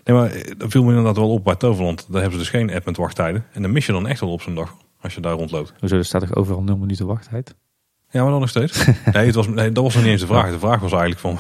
Nee, 0.06 0.18
maar 0.18 0.32
eh, 0.32 0.52
dat 0.58 0.72
viel 0.72 0.84
me 0.84 0.90
inderdaad 0.90 1.18
wel 1.18 1.32
op 1.32 1.44
bij 1.44 1.56
Toverland. 1.56 2.06
Daar 2.12 2.22
hebben 2.22 2.40
ze 2.40 2.52
dus 2.52 2.60
geen 2.60 2.74
app 2.74 2.86
met 2.86 2.98
wachttijden. 2.98 3.46
En 3.52 3.62
dan 3.62 3.72
mis 3.72 3.86
je 3.86 3.92
dan 3.92 4.08
echt 4.08 4.20
wel 4.20 4.32
op 4.32 4.42
zo'n 4.42 4.56
dag. 4.56 4.76
Als 5.02 5.16
je 5.16 5.22
daar 5.22 5.34
rondloopt. 5.34 5.74
Hoezo, 5.80 5.96
er 5.96 6.06
staat 6.06 6.22
toch 6.22 6.36
overal 6.36 6.62
0 6.62 6.78
minuten 6.78 7.06
wachttijd? 7.06 7.56
Ja, 8.10 8.22
maar 8.22 8.32
dan 8.32 8.40
nog 8.40 8.50
steeds. 8.50 8.86
nee, 9.14 9.26
het 9.26 9.36
was, 9.36 9.48
nee, 9.48 9.72
dat 9.72 9.84
was 9.84 9.94
nog 9.94 10.04
niet 10.04 10.12
eens 10.12 10.22
de 10.22 10.28
vraag. 10.28 10.52
De 10.52 10.60
vraag 10.60 10.80
was 10.80 10.92
eigenlijk 10.92 11.22
van... 11.22 11.40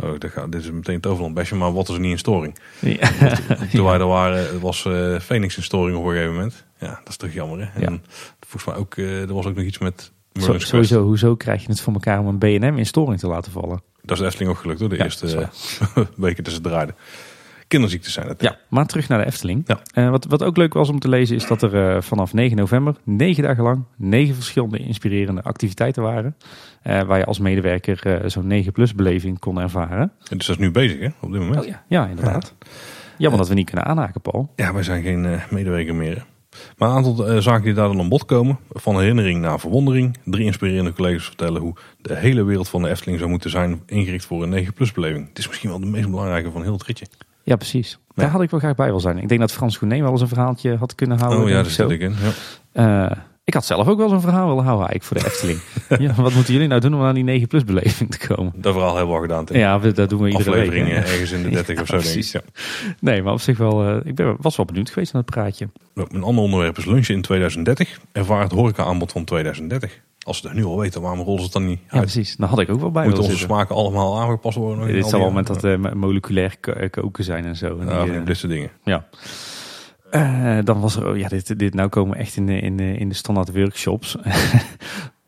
Oh, 0.00 0.18
dit, 0.18 0.30
gaat, 0.30 0.52
dit 0.52 0.60
is 0.60 0.70
meteen 0.70 1.00
Toverland 1.00 1.34
bestje, 1.34 1.56
maar 1.56 1.72
wat 1.72 1.88
is 1.88 1.94
er 1.94 2.00
niet 2.00 2.10
in 2.10 2.18
storing? 2.18 2.58
Ja. 2.78 3.10
Toen 3.72 3.84
wij 3.90 3.98
er 3.98 4.06
waren, 4.06 4.60
was 4.60 4.84
uh, 4.84 5.18
Phoenix 5.18 5.56
in 5.56 5.62
storing 5.62 5.96
op 5.96 6.04
een 6.04 6.10
gegeven 6.10 6.34
moment. 6.34 6.64
Ja, 6.78 6.88
dat 6.88 7.08
is 7.08 7.16
toch 7.16 7.32
jammer. 7.32 7.70
Hè? 7.72 7.80
En 7.80 8.04
volgens 8.40 8.64
mij 8.64 8.74
ook, 8.74 8.96
uh, 8.96 9.20
er 9.20 9.34
was 9.34 9.46
ook 9.46 9.54
nog 9.54 9.64
iets 9.64 9.78
met... 9.78 10.12
Zo, 10.32 10.58
sowieso, 10.58 11.02
hoezo 11.02 11.36
krijg 11.36 11.62
je 11.62 11.68
het 11.68 11.80
voor 11.80 11.92
elkaar 11.92 12.18
om 12.18 12.26
een 12.26 12.38
BNM 12.38 12.78
in 12.78 12.86
storing 12.86 13.20
te 13.20 13.26
laten 13.26 13.52
vallen? 13.52 13.82
Dat 14.02 14.10
is 14.10 14.18
de 14.18 14.24
Efteling 14.24 14.50
ook 14.50 14.58
gelukt 14.58 14.80
hoor, 14.80 14.88
de 14.88 15.02
eerste 15.02 15.48
weken 16.16 16.44
tussen 16.44 16.62
draaiden. 16.62 16.94
Kinderziektes 17.72 18.12
zijn 18.12 18.28
het. 18.28 18.42
Ja, 18.42 18.56
maar 18.68 18.86
terug 18.86 19.08
naar 19.08 19.18
de 19.18 19.26
Efteling. 19.26 19.62
Ja. 19.66 19.80
Eh, 19.92 20.10
wat, 20.10 20.24
wat 20.24 20.42
ook 20.42 20.56
leuk 20.56 20.72
was 20.74 20.88
om 20.88 20.98
te 20.98 21.08
lezen 21.08 21.36
is 21.36 21.46
dat 21.46 21.62
er 21.62 21.94
eh, 21.94 22.02
vanaf 22.02 22.32
9 22.32 22.56
november, 22.56 22.94
negen 23.04 23.42
dagen 23.42 23.62
lang, 23.62 23.84
negen 23.96 24.34
verschillende 24.34 24.78
inspirerende 24.78 25.42
activiteiten 25.42 26.02
waren. 26.02 26.36
eh, 26.82 27.02
waar 27.02 27.18
je 27.18 27.24
als 27.24 27.38
medewerker 27.38 28.30
zo'n 28.30 28.46
9 28.46 28.72
plus 28.72 28.94
beleving 28.94 29.38
kon 29.38 29.60
ervaren. 29.60 30.12
En 30.28 30.38
dus 30.38 30.46
dat 30.46 30.56
is 30.56 30.62
nu 30.62 30.70
bezig 30.70 31.00
hè, 31.00 31.08
op 31.20 31.32
dit 31.32 31.40
moment. 31.40 31.60
Oh 31.60 31.66
ja, 31.66 31.82
ja 31.88 32.06
inderdaad. 32.06 32.54
Jammer 33.18 33.38
dat 33.40 33.48
we 33.48 33.54
niet 33.54 33.66
kunnen 33.70 33.86
aanhaken, 33.86 34.20
Paul. 34.20 34.52
Ja, 34.56 34.72
wij 34.72 34.82
zijn 34.82 35.02
geen 35.02 35.40
medewerker 35.50 35.94
meer. 35.94 36.24
Maar 36.76 36.88
een 36.88 36.94
aantal 36.94 37.42
zaken 37.42 37.64
die 37.64 37.74
daar 37.74 37.88
dan 37.88 38.00
aan 38.00 38.08
bod 38.08 38.24
komen. 38.24 38.58
Van 38.70 38.98
herinnering 38.98 39.40
naar 39.40 39.60
verwondering. 39.60 40.16
Drie 40.24 40.44
inspirerende 40.44 40.92
collega's 40.92 41.24
vertellen 41.24 41.60
hoe 41.60 41.74
de 42.00 42.16
hele 42.16 42.42
wereld 42.44 42.68
van 42.68 42.82
de 42.82 42.88
Efteling 42.88 43.18
zou 43.18 43.30
moeten 43.30 43.50
zijn 43.50 43.82
ingericht 43.86 44.24
voor 44.24 44.42
een 44.42 44.48
9 44.48 44.72
plus 44.72 44.92
beleving. 44.92 45.28
Het 45.28 45.38
is 45.38 45.48
misschien 45.48 45.70
wel 45.70 45.80
de 45.80 45.86
meest 45.86 46.10
belangrijke 46.10 46.50
van 46.50 46.62
heel 46.62 46.72
het 46.72 46.82
ritje. 46.82 47.06
Ja, 47.44 47.56
precies. 47.56 47.98
Daar 48.14 48.30
had 48.30 48.42
ik 48.42 48.50
wel 48.50 48.60
graag 48.60 48.74
bij 48.74 48.88
wil 48.88 49.00
zijn. 49.00 49.18
Ik 49.18 49.28
denk 49.28 49.40
dat 49.40 49.52
Frans 49.52 49.76
Gournay 49.76 50.02
wel 50.02 50.10
eens 50.10 50.20
een 50.20 50.28
verhaaltje 50.28 50.76
had 50.76 50.94
kunnen 50.94 51.18
houden. 51.18 51.40
Oh 51.42 51.48
ja, 51.48 51.62
denk 51.62 51.76
daar 51.76 51.86
ik 51.86 51.90
zit 51.90 52.00
ik 52.00 52.00
in. 52.00 52.14
Ja. 52.72 53.10
Eh, 53.10 53.16
ik 53.44 53.54
had 53.54 53.64
zelf 53.64 53.88
ook 53.88 53.98
wel 53.98 54.08
zo'n 54.08 54.20
verhaal 54.20 54.48
willen 54.48 54.64
houden 54.64 54.88
eigenlijk 54.88 55.04
voor 55.04 55.16
de 55.18 55.24
Efteling. 55.34 55.60
ja, 56.16 56.22
wat 56.22 56.34
moeten 56.34 56.52
jullie 56.52 56.68
nou 56.68 56.80
doen 56.80 56.94
om 56.94 57.02
aan 57.02 57.14
die 57.14 57.24
9 57.24 57.48
plus 57.48 57.64
beleving 57.64 58.10
te 58.10 58.26
komen? 58.26 58.52
Dat 58.56 58.72
verhaal 58.72 58.96
hebben 58.96 59.08
we 59.14 59.16
al 59.20 59.26
gedaan. 59.26 59.44
Tim. 59.44 59.56
Ja, 59.56 59.80
we- 59.80 59.92
dat 59.92 60.08
doen 60.10 60.20
we 60.22 60.28
iedere 60.30 60.50
week. 60.50 60.58
Afleveringen 60.60 60.96
hè. 60.96 61.02
ergens 61.02 61.30
in 61.30 61.42
de 61.42 61.48
30 61.50 61.80
of 61.80 61.86
zo 61.86 61.92
denk 61.96 62.04
ik. 62.04 62.12
precies. 62.12 62.32
Ja. 62.32 62.40
Nee, 63.00 63.22
maar 63.22 63.32
op 63.32 63.40
zich 63.40 63.58
wel. 63.58 63.84
eh, 63.88 63.96
ik 64.04 64.14
ben, 64.14 64.36
was 64.40 64.56
wel 64.56 64.66
benieuwd 64.66 64.90
geweest 64.90 65.12
naar 65.12 65.22
het 65.22 65.30
praatje. 65.30 65.68
Een 65.94 66.22
ander 66.22 66.44
onderwerp 66.44 66.78
is 66.78 66.84
lunchen 66.84 67.14
in 67.14 67.22
2030. 67.22 67.98
Ervaar 68.12 68.42
het 68.42 68.52
horeca 68.52 68.84
aanbod 68.84 69.12
van 69.12 69.24
2030. 69.24 70.00
Als 70.24 70.38
ze 70.38 70.46
het 70.46 70.56
nu 70.56 70.64
al 70.64 70.78
weten, 70.78 71.00
waarom 71.02 71.20
rollen 71.20 71.38
ze 71.38 71.44
het 71.44 71.52
dan 71.52 71.66
niet 71.66 71.80
Ja, 71.90 72.00
precies. 72.00 72.36
Daar 72.36 72.48
had 72.48 72.58
ik 72.58 72.70
ook 72.70 72.80
wel 72.80 72.90
bij 72.90 73.04
Moeten 73.04 73.22
onze 73.22 73.36
zitten. 73.36 73.54
smaken 73.54 73.74
allemaal 73.74 74.20
aangepast 74.20 74.56
worden? 74.56 74.88
in 74.88 74.94
Dit 74.94 75.04
al 75.04 75.08
zal 75.10 75.20
wel 75.20 75.30
met 75.30 75.46
dat 75.46 75.64
eh, 75.64 75.92
moleculair 75.92 76.56
eh, 76.60 76.90
koken 76.90 77.24
zijn 77.24 77.44
en 77.44 77.56
zo. 77.56 77.78
En 77.78 77.88
Ja, 77.88 78.04
die, 78.04 78.12
eh, 78.12 78.22
blitse 78.22 78.46
dingen. 78.46 78.70
ja. 78.84 79.08
Dan 80.62 80.80
was 80.80 80.96
er, 80.96 81.08
oh 81.08 81.16
ja, 81.16 81.28
dit, 81.28 81.58
dit 81.58 81.74
nou 81.74 81.88
komen 81.88 82.16
echt 82.16 82.36
in 82.36 82.46
de, 82.46 82.60
in 82.60 82.76
de, 82.76 82.96
in 82.96 83.08
de 83.08 83.14
standaard 83.14 83.52
workshops. 83.52 84.16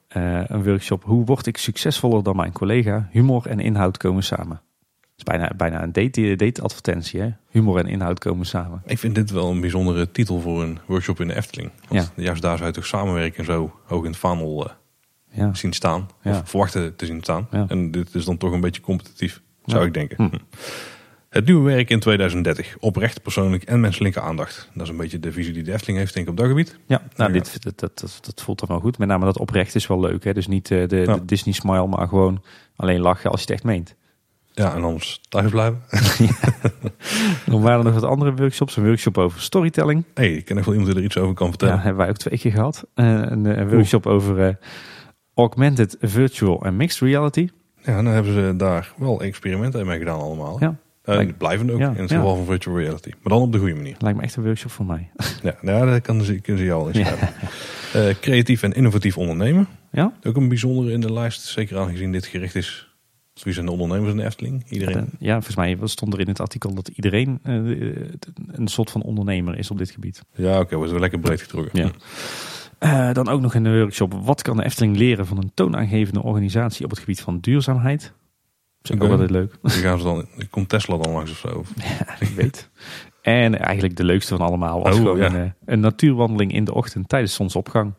Een 0.08 0.64
workshop, 0.64 1.04
hoe 1.04 1.24
word 1.24 1.46
ik 1.46 1.56
succesvoller 1.56 2.22
dan 2.22 2.36
mijn 2.36 2.52
collega? 2.52 3.08
Humor 3.10 3.46
en 3.46 3.60
inhoud 3.60 3.96
komen 3.96 4.22
samen. 4.22 4.60
Het 5.00 5.12
is 5.16 5.22
bijna, 5.22 5.52
bijna 5.56 5.82
een 5.82 5.92
date, 5.92 6.36
date 6.36 6.62
advertentie, 6.62 7.20
hè? 7.20 7.30
Humor 7.50 7.78
en 7.78 7.86
inhoud 7.86 8.18
komen 8.18 8.46
samen. 8.46 8.82
Ik 8.86 8.98
vind 8.98 9.14
dit 9.14 9.30
wel 9.30 9.50
een 9.50 9.60
bijzondere 9.60 10.10
titel 10.10 10.40
voor 10.40 10.62
een 10.62 10.78
workshop 10.86 11.20
in 11.20 11.28
de 11.28 11.36
Efteling. 11.36 11.70
Want 11.88 12.12
juist 12.16 12.42
daar 12.42 12.56
zou 12.56 12.68
je 12.68 12.74
toch 12.74 12.86
samenwerken 12.86 13.38
en 13.38 13.44
zo 13.44 13.72
hoog 13.84 14.04
in 14.04 14.10
het 14.10 14.18
vaandel 14.18 14.70
Ja, 15.34 15.54
zien 15.54 15.72
staan. 15.72 16.08
Ja. 16.22 16.30
Of 16.30 16.48
verwachten 16.50 16.96
te 16.96 17.06
zien 17.06 17.22
staan. 17.22 17.46
Ja. 17.50 17.64
En 17.68 17.90
dit 17.90 18.14
is 18.14 18.24
dan 18.24 18.36
toch 18.36 18.52
een 18.52 18.60
beetje 18.60 18.80
competitief, 18.80 19.40
zou 19.64 19.80
Ja. 19.80 19.86
ik 19.86 19.94
denken. 19.94 20.16
Hm. 20.30 20.36
Het 21.28 21.44
nieuwe 21.46 21.70
werk 21.72 21.90
in 21.90 22.00
2030. 22.00 22.76
Oprecht, 22.80 23.22
persoonlijk 23.22 23.62
en 23.62 23.80
menselijke 23.80 24.20
aandacht. 24.20 24.70
Dat 24.74 24.82
is 24.82 24.88
een 24.88 24.96
beetje 24.96 25.20
de 25.20 25.32
visie 25.32 25.52
die 25.52 25.62
de 25.62 25.72
Efteling 25.72 25.98
heeft 25.98 26.14
denk 26.14 26.26
ik 26.26 26.32
op 26.32 26.38
dat 26.38 26.46
gebied. 26.48 26.78
ja 26.86 27.02
nou, 27.16 27.32
Ja. 27.32 27.38
dit, 27.38 27.62
dat, 27.62 27.78
dat, 27.78 28.18
dat, 28.22 28.42
voelt 28.42 28.58
dan 28.58 28.68
wel 28.68 28.80
goed. 28.80 28.98
Met 28.98 29.08
name 29.08 29.24
dat 29.24 29.38
oprecht 29.38 29.74
is 29.74 29.86
wel 29.86 30.00
leuk. 30.00 30.24
Hè? 30.24 30.32
Dus 30.32 30.46
niet 30.46 30.70
eh, 30.70 30.88
de, 30.88 30.96
Ja. 30.96 31.14
de 31.14 31.24
Disney 31.24 31.54
smile, 31.54 31.86
maar 31.86 32.08
gewoon 32.08 32.42
alleen 32.76 33.00
lachen 33.00 33.30
als 33.30 33.40
je 33.40 33.46
het 33.46 33.54
echt 33.54 33.64
meent. 33.64 33.94
Ja, 34.52 34.74
en 34.74 34.84
anders 34.84 35.20
thuis 35.28 35.50
blijven. 35.50 35.82
Dan 37.46 37.60
waren 37.62 37.78
er 37.78 37.84
nog 37.84 37.94
wat 38.00 38.10
andere 38.10 38.34
workshops. 38.34 38.76
Een 38.76 38.84
workshop 38.86 39.18
over 39.18 39.40
storytelling. 39.40 40.04
hey, 40.14 40.32
ik 40.34 40.44
ken 40.44 40.56
echt 40.56 40.66
wel 40.66 40.74
iemand 40.74 40.92
die 40.92 41.00
er 41.02 41.06
iets 41.08 41.18
over 41.18 41.34
kan 41.34 41.46
Ja, 41.46 41.52
vertellen. 41.52 41.78
hebben 41.80 41.96
wij 41.96 42.08
ook 42.08 42.16
twee 42.16 42.38
keer 42.38 42.52
gehad. 42.52 42.84
Eh, 42.94 43.06
een, 43.06 43.44
een 43.60 43.68
workshop 43.68 44.06
over 44.06 44.46
eh, 44.48 44.54
augmented 45.34 45.96
virtual 46.00 46.62
en 46.64 46.76
mixed 46.76 47.00
reality. 47.00 47.48
Ja, 47.82 47.94
dan 48.02 48.12
hebben 48.12 48.32
ze 48.32 48.54
daar 48.56 48.92
wel 48.96 49.20
experimenten 49.20 49.86
mee 49.86 49.98
gedaan 49.98 50.20
allemaal. 50.20 50.56
Ja, 50.60 50.76
En 51.04 51.14
Lijkt- 51.14 51.38
blijvende 51.38 51.72
ook, 51.72 51.78
Ja, 51.78 51.90
in 51.90 52.00
het 52.00 52.10
ja. 52.10 52.16
geval 52.16 52.36
van 52.36 52.44
virtual 52.44 52.78
reality. 52.78 53.08
Maar 53.22 53.32
dan 53.32 53.42
op 53.42 53.52
de 53.52 53.58
goede 53.58 53.74
manier. 53.74 53.94
lijkt 53.98 54.18
me 54.18 54.24
echt 54.24 54.36
een 54.36 54.42
workshop 54.44 54.70
voor 54.70 54.86
mij. 54.86 55.10
Ja, 55.42 55.54
nou, 55.60 55.86
daar 55.86 56.00
kan 56.00 56.22
ze, 56.22 56.40
kunnen 56.40 56.62
ze 56.62 56.68
jou 56.68 56.80
al 56.82 56.88
inschrijven. 56.88 57.28
Eh, 57.92 58.14
creatief 58.20 58.62
en 58.62 58.72
innovatief 58.72 59.18
ondernemen. 59.18 59.66
Ja? 59.92 60.12
Ook 60.22 60.36
een 60.36 60.48
bijzondere 60.48 60.92
in 60.92 61.00
de 61.00 61.12
lijst. 61.12 61.40
Zeker 61.42 61.78
aangezien 61.78 62.12
dit 62.12 62.26
gericht 62.26 62.54
is. 62.54 62.88
Wie 63.42 63.52
zijn 63.52 63.66
de 63.66 63.72
ondernemers 63.72 64.10
in 64.10 64.16
de 64.16 64.24
Efteling? 64.24 64.64
Iedereen. 64.70 65.08
Ja, 65.18 65.32
volgens 65.34 65.56
mij 65.56 65.78
stond 65.84 66.12
er 66.14 66.20
in 66.20 66.28
het 66.28 66.40
artikel 66.40 66.74
dat 66.74 66.88
iedereen 66.88 67.38
eh, 67.42 67.54
een 68.52 68.68
soort 68.68 68.90
van 68.90 69.02
ondernemer 69.02 69.58
is 69.58 69.70
op 69.70 69.78
dit 69.78 69.90
gebied. 69.90 70.22
Ja, 70.34 70.60
oké, 70.60 70.76
wordt 70.76 70.90
wel 70.90 71.00
lekker 71.00 71.18
breed 71.18 71.40
getrokken. 71.40 71.82
Ja. 71.82 71.90
Eh, 72.84 73.12
dan 73.12 73.28
ook 73.28 73.40
nog 73.40 73.54
in 73.54 73.64
de 73.64 73.78
workshop. 73.78 74.14
Wat 74.22 74.42
kan 74.42 74.56
de 74.56 74.64
Efteling 74.64 74.96
leren 74.96 75.26
van 75.26 75.36
een 75.38 75.50
toonaangevende 75.54 76.22
organisatie 76.22 76.84
op 76.84 76.90
het 76.90 76.98
gebied 76.98 77.20
van 77.20 77.38
duurzaamheid? 77.40 78.00
Dat 78.02 78.12
is 78.82 78.90
ook 78.92 78.98
wel 79.02 79.10
altijd 79.10 79.30
leuk. 79.30 79.54
Die 79.62 79.70
gaan 79.72 79.98
ze 79.98 80.04
dan, 80.04 80.26
komt 80.50 80.68
Tesla 80.68 80.96
dan 80.96 81.12
langs 81.12 81.30
of 81.30 81.36
zo? 81.36 81.48
Of- 81.58 81.72
Wie 82.18 82.34
weet. 82.36 82.70
En 83.22 83.58
eigenlijk 83.58 83.96
de 83.96 84.04
leukste 84.04 84.36
van 84.36 84.46
allemaal 84.46 84.82
was 84.82 84.92
Oh, 84.94 85.00
gewoon 85.00 85.16
ja. 85.18 85.26
een, 85.26 85.34
eh, 85.34 85.50
een 85.64 85.80
natuurwandeling 85.80 86.52
in 86.52 86.64
de 86.64 86.74
ochtend 86.74 87.08
tijdens 87.08 87.34
zonsopgang. 87.34 87.94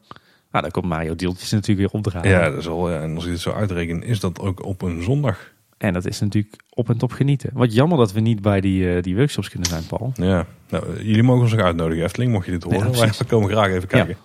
Nou, 0.51 0.63
daar 0.63 0.71
komt 0.71 0.85
Mario 0.85 1.15
Deeltjes 1.15 1.51
natuurlijk 1.51 1.79
weer 1.91 2.01
opdragen. 2.01 2.29
Ja, 2.29 2.49
dat 2.49 2.57
is 2.59 2.65
wel. 2.65 2.89
Ja. 2.91 3.01
En 3.01 3.15
als 3.15 3.23
je 3.23 3.29
het 3.29 3.39
zo 3.39 3.51
uitrekent, 3.51 4.03
is 4.03 4.19
dat 4.19 4.39
ook 4.39 4.65
op 4.65 4.81
een 4.81 5.03
zondag. 5.03 5.53
En 5.85 5.93
dat 5.93 6.05
is 6.05 6.19
natuurlijk 6.19 6.55
op 6.69 6.89
en 6.89 6.97
top 6.97 7.11
genieten. 7.11 7.49
Wat 7.53 7.73
jammer 7.73 7.97
dat 7.97 8.13
we 8.13 8.19
niet 8.19 8.41
bij 8.41 8.61
die, 8.61 8.95
eh, 8.95 9.01
die 9.01 9.15
workshops 9.15 9.49
kunnen 9.49 9.69
zijn, 9.69 9.85
Paul. 9.85 10.11
Ja. 10.13 10.45
Nou, 10.69 11.03
jullie 11.03 11.23
mogen 11.23 11.41
ons 11.41 11.53
ook 11.53 11.59
uitnodigen, 11.59 12.03
Efteling, 12.03 12.31
mocht 12.31 12.45
je 12.45 12.51
dit 12.51 12.63
horen. 12.63 12.91
Ja, 12.91 12.97
Wij 12.97 13.27
komen 13.27 13.49
graag 13.49 13.69
even 13.69 13.87
kijken. 13.87 14.17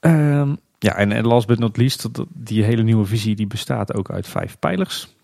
Ehm, 0.00 0.54
ja, 0.78 0.96
en, 0.96 1.12
en 1.12 1.26
last 1.26 1.46
but 1.46 1.58
not 1.58 1.76
least, 1.76 2.08
die 2.34 2.64
hele 2.64 2.82
nieuwe 2.82 3.04
visie 3.04 3.36
die 3.36 3.46
bestaat 3.46 3.94
ook 3.94 4.10
uit 4.10 4.28
vijf 4.28 4.58
pijlers. 4.58 5.16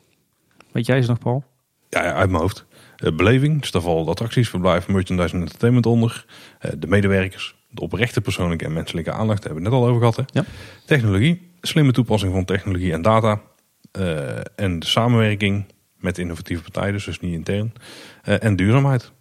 Weet 0.72 0.86
jij 0.86 1.02
ze 1.02 1.08
nog, 1.08 1.18
Paul? 1.18 1.44
Ja, 1.88 2.04
ja, 2.04 2.12
uit 2.12 2.30
mijn 2.30 2.42
hoofd. 2.42 2.66
Eh, 2.96 3.12
beleving, 3.12 3.60
dus 3.60 3.70
daar 3.70 3.82
vallen 3.82 4.08
attracties, 4.08 4.48
verblijf, 4.48 4.88
merchandise 4.88 5.34
en 5.34 5.40
entertainment 5.40 5.86
onder. 5.86 6.26
Eh, 6.58 6.70
de 6.78 6.86
medewerkers, 6.86 7.56
de 7.68 7.80
oprechte 7.80 8.20
persoonlijke 8.20 8.64
en 8.64 8.72
menselijke 8.72 9.12
aandacht, 9.12 9.42
daar 9.42 9.52
hebben 9.52 9.70
we 9.70 9.76
het 9.76 9.84
net 9.84 9.88
al 9.88 9.96
over 9.96 10.12
gehad. 10.12 10.32
Hè? 10.32 10.40
Ja. 10.40 10.46
Technologie, 10.86 11.50
slimme 11.60 11.92
toepassing 11.92 12.32
van 12.32 12.44
technologie 12.44 12.92
en 12.92 13.02
data. 13.02 13.40
Eh, 13.96 14.38
en 14.56 14.78
de 14.78 14.86
samenwerking 14.86 15.64
met 15.98 16.18
innovatieve 16.18 16.62
partijen, 16.62 16.92
dus, 16.92 17.04
dus 17.04 17.20
niet 17.20 17.32
intern. 17.32 17.72
Eh, 18.22 18.44
en 18.44 18.56
duurzaamheid. 18.56 19.12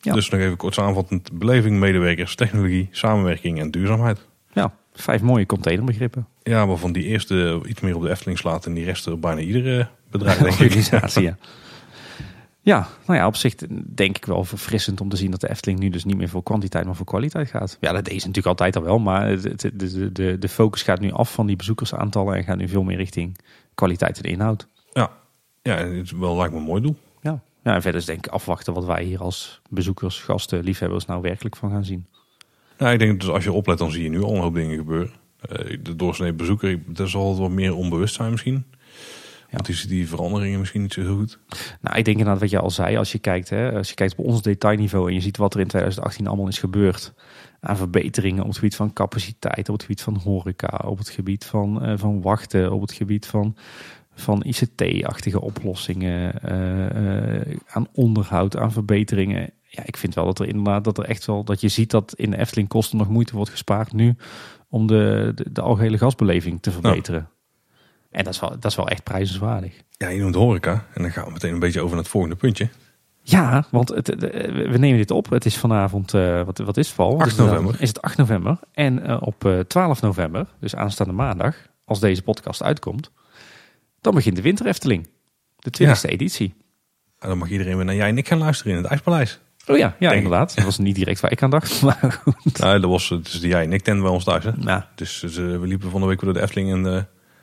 Ja. 0.00 0.12
Dus 0.12 0.28
nog 0.28 0.40
even 0.40 0.56
kort 0.56 0.74
samenvattend. 0.74 1.32
Beleving, 1.32 1.78
medewerkers, 1.78 2.34
technologie, 2.34 2.88
samenwerking 2.90 3.60
en 3.60 3.70
duurzaamheid. 3.70 4.26
Ja, 4.52 4.74
vijf 4.94 5.20
mooie 5.20 5.46
containerbegrippen. 5.46 6.26
Ja, 6.42 6.66
waarvan 6.66 6.92
die 6.92 7.04
eerste 7.04 7.60
iets 7.66 7.80
meer 7.80 7.96
op 7.96 8.02
de 8.02 8.10
Efteling 8.10 8.38
slaat 8.38 8.66
en 8.66 8.74
die 8.74 8.84
rest 8.84 9.06
er 9.06 9.18
bijna 9.18 9.40
iedere 9.40 9.88
bedrijf 10.10 10.42
organisatie. 10.60 11.22
Ja. 11.22 11.36
Ja, 12.64 12.88
nou 13.06 13.18
ja, 13.18 13.26
op 13.26 13.36
zich 13.36 13.54
denk 13.94 14.16
ik 14.16 14.24
wel 14.24 14.44
verfrissend 14.44 15.00
om 15.00 15.08
te 15.08 15.16
zien 15.16 15.30
dat 15.30 15.40
de 15.40 15.50
Efteling 15.50 15.80
nu 15.80 15.88
dus 15.88 16.04
niet 16.04 16.16
meer 16.16 16.28
voor 16.28 16.42
kwantiteit, 16.42 16.84
maar 16.84 16.94
voor 16.94 17.06
kwaliteit 17.06 17.48
gaat. 17.48 17.76
Ja, 17.80 17.92
dat 17.92 18.06
ze 18.06 18.12
natuurlijk 18.14 18.46
altijd 18.46 18.76
al 18.76 18.82
wel, 18.82 18.98
maar 18.98 19.40
de, 19.40 20.12
de, 20.12 20.38
de 20.38 20.48
focus 20.48 20.82
gaat 20.82 21.00
nu 21.00 21.12
af 21.12 21.32
van 21.32 21.46
die 21.46 21.56
bezoekersaantallen 21.56 22.36
en 22.36 22.44
gaat 22.44 22.56
nu 22.56 22.68
veel 22.68 22.82
meer 22.82 22.96
richting 22.96 23.38
kwaliteit 23.74 24.18
en 24.20 24.30
inhoud. 24.30 24.66
Ja, 24.92 25.10
ja 25.62 25.76
het 25.76 26.04
is 26.04 26.12
wel 26.12 26.36
lijkt 26.36 26.52
me 26.52 26.58
een 26.58 26.64
mooi 26.64 26.82
doel. 26.82 26.96
Ja. 27.20 27.42
ja, 27.62 27.74
en 27.74 27.82
verder 27.82 28.00
is 28.00 28.06
denk 28.06 28.26
ik 28.26 28.32
afwachten 28.32 28.74
wat 28.74 28.84
wij 28.84 29.04
hier 29.04 29.20
als 29.20 29.60
bezoekers, 29.68 30.20
gasten, 30.20 30.64
liefhebbers 30.64 31.06
nou 31.06 31.22
werkelijk 31.22 31.56
van 31.56 31.70
gaan 31.70 31.84
zien. 31.84 32.06
Nou, 32.78 32.92
ik 32.92 32.98
denk 32.98 33.20
dus 33.20 33.30
als 33.30 33.44
je 33.44 33.52
oplet, 33.52 33.78
dan 33.78 33.90
zie 33.90 34.02
je 34.02 34.08
nu 34.08 34.22
al 34.22 34.34
een 34.34 34.40
hoop 34.40 34.54
dingen 34.54 34.76
gebeuren. 34.76 35.12
Eh, 35.40 35.78
de 35.82 35.96
doorsnee 35.96 36.32
bezoeker, 36.32 36.78
daar 36.86 37.08
zal 37.08 37.28
het 37.28 37.38
wat 37.38 37.50
meer 37.50 37.74
onbewust 37.74 38.14
zijn 38.14 38.30
misschien. 38.30 38.64
Want 39.52 39.66
ziet 39.66 39.88
die 39.88 40.08
veranderingen 40.08 40.58
misschien 40.58 40.82
niet 40.82 40.92
zo 40.92 41.00
heel 41.00 41.16
goed. 41.16 41.38
Nou, 41.80 41.96
ik 41.96 42.04
denk 42.04 42.18
inderdaad 42.18 42.40
wat 42.40 42.50
je 42.50 42.58
al 42.58 42.70
zei, 42.70 42.96
als 42.96 43.12
je 43.12 43.18
kijkt, 43.18 43.50
hè, 43.50 43.72
als 43.72 43.88
je 43.88 43.94
kijkt 43.94 44.16
op 44.16 44.24
ons 44.24 44.42
detailniveau 44.42 45.08
en 45.08 45.14
je 45.14 45.20
ziet 45.20 45.36
wat 45.36 45.54
er 45.54 45.60
in 45.60 45.66
2018 45.66 46.26
allemaal 46.26 46.48
is 46.48 46.58
gebeurd 46.58 47.12
aan 47.60 47.76
verbeteringen 47.76 48.42
op 48.42 48.48
het 48.48 48.56
gebied 48.58 48.76
van 48.76 48.92
capaciteit, 48.92 49.68
op 49.68 49.74
het 49.74 49.82
gebied 49.82 50.02
van 50.02 50.16
horeca, 50.16 50.80
op 50.84 50.98
het 50.98 51.08
gebied 51.08 51.44
van, 51.44 51.82
eh, 51.82 51.92
van 51.96 52.22
wachten, 52.22 52.72
op 52.72 52.80
het 52.80 52.92
gebied 52.92 53.26
van, 53.26 53.56
van 54.14 54.42
ICT-achtige 54.44 55.40
oplossingen, 55.40 56.42
eh, 56.42 57.36
eh, 57.36 57.58
aan 57.66 57.86
onderhoud, 57.92 58.56
aan 58.56 58.72
verbeteringen. 58.72 59.50
Ja, 59.62 59.82
ik 59.86 59.96
vind 59.96 60.14
wel 60.14 60.24
dat 60.24 60.38
er 60.38 60.48
inderdaad 60.48 60.84
dat 60.84 60.98
er 60.98 61.04
echt 61.04 61.24
wel 61.24 61.44
dat 61.44 61.60
je 61.60 61.68
ziet 61.68 61.90
dat 61.90 62.14
in 62.14 62.30
de 62.30 62.38
Efteling 62.38 62.68
kosten 62.68 62.98
nog 62.98 63.08
moeite 63.08 63.36
wordt 63.36 63.50
gespaard 63.50 63.92
nu 63.92 64.16
om 64.68 64.86
de, 64.86 65.32
de, 65.34 65.52
de 65.52 65.60
algehele 65.60 65.98
gasbeleving 65.98 66.62
te 66.62 66.70
verbeteren. 66.70 67.28
En 68.12 68.24
dat 68.24 68.32
is, 68.34 68.40
wel, 68.40 68.50
dat 68.50 68.64
is 68.64 68.76
wel 68.76 68.88
echt 68.88 69.02
prijzenswaardig. 69.02 69.72
Ja, 69.90 70.08
je 70.08 70.20
noemt 70.20 70.34
horeca. 70.34 70.86
En 70.94 71.02
dan 71.02 71.10
gaan 71.10 71.24
we 71.24 71.30
meteen 71.30 71.52
een 71.52 71.58
beetje 71.58 71.78
over 71.80 71.90
naar 71.94 72.02
het 72.02 72.08
volgende 72.12 72.36
puntje. 72.36 72.68
Ja, 73.22 73.64
want 73.70 73.88
het, 73.88 74.06
het- 74.06 74.20
we 74.70 74.76
nemen 74.78 74.96
dit 74.98 75.10
op. 75.10 75.30
Het 75.30 75.44
is 75.44 75.56
vanavond, 75.58 76.14
eh, 76.14 76.42
wat, 76.42 76.58
wat 76.58 76.76
is 76.76 76.86
het 76.86 76.94
val? 76.96 77.14
8 77.20 77.26
Is 77.26 77.32
het, 77.32 77.36
dan- 77.36 77.46
november. 77.48 77.80
Is 77.82 77.88
het 77.88 78.02
8 78.02 78.16
november. 78.16 78.58
En 78.72 79.02
eh, 79.06 79.16
op 79.20 79.44
eh, 79.44 79.58
12 79.58 80.00
november, 80.00 80.46
dus 80.60 80.74
aanstaande 80.76 81.12
maandag, 81.12 81.56
als 81.84 82.00
deze 82.00 82.22
podcast 82.22 82.62
uitkomt, 82.62 83.10
dan 84.00 84.14
begint 84.14 84.36
de 84.36 84.42
Winter 84.42 84.66
Efteling. 84.66 85.08
De 85.56 85.70
20e 85.70 86.08
editie. 86.10 86.54
En 87.18 87.28
dan 87.28 87.38
mag 87.38 87.50
iedereen 87.50 87.76
weer 87.76 87.84
naar 87.84 87.94
jij 87.94 88.08
en 88.08 88.18
ik 88.18 88.28
gaan 88.28 88.38
luisteren 88.38 88.72
in 88.76 88.78
het 88.82 88.86
IJspaleis. 88.90 89.40
Oh 89.66 89.76
ja, 89.76 89.94
ja 89.98 90.08
Denk- 90.10 90.22
inderdaad. 90.22 90.54
Dat 90.54 90.64
was 90.64 90.78
niet 90.78 90.94
direct 90.94 91.20
waar 91.20 91.32
ik 91.32 91.42
aan 91.42 91.50
dacht. 91.50 91.82
Maar 91.82 92.20
goed. 92.22 92.58
Nou, 92.58 92.80
dat 92.80 92.90
was 92.90 93.08
de 93.40 93.48
jij 93.48 93.62
en 93.64 93.72
ik 93.72 93.82
tent 93.82 94.00
bij 94.02 94.10
ons 94.10 94.24
thuis. 94.24 94.44
Hè? 94.44 94.50
Nou, 94.56 94.82
Dus, 94.94 95.18
dus, 95.20 95.36
eh, 95.36 95.44
we 95.44 95.66
liepen 95.66 95.90
van 95.90 96.00
de 96.00 96.06
week 96.06 96.20
door 96.20 96.32
de 96.32 96.40
Efteling. 96.42 96.72
En, 96.72 96.96
eh, 96.96 97.02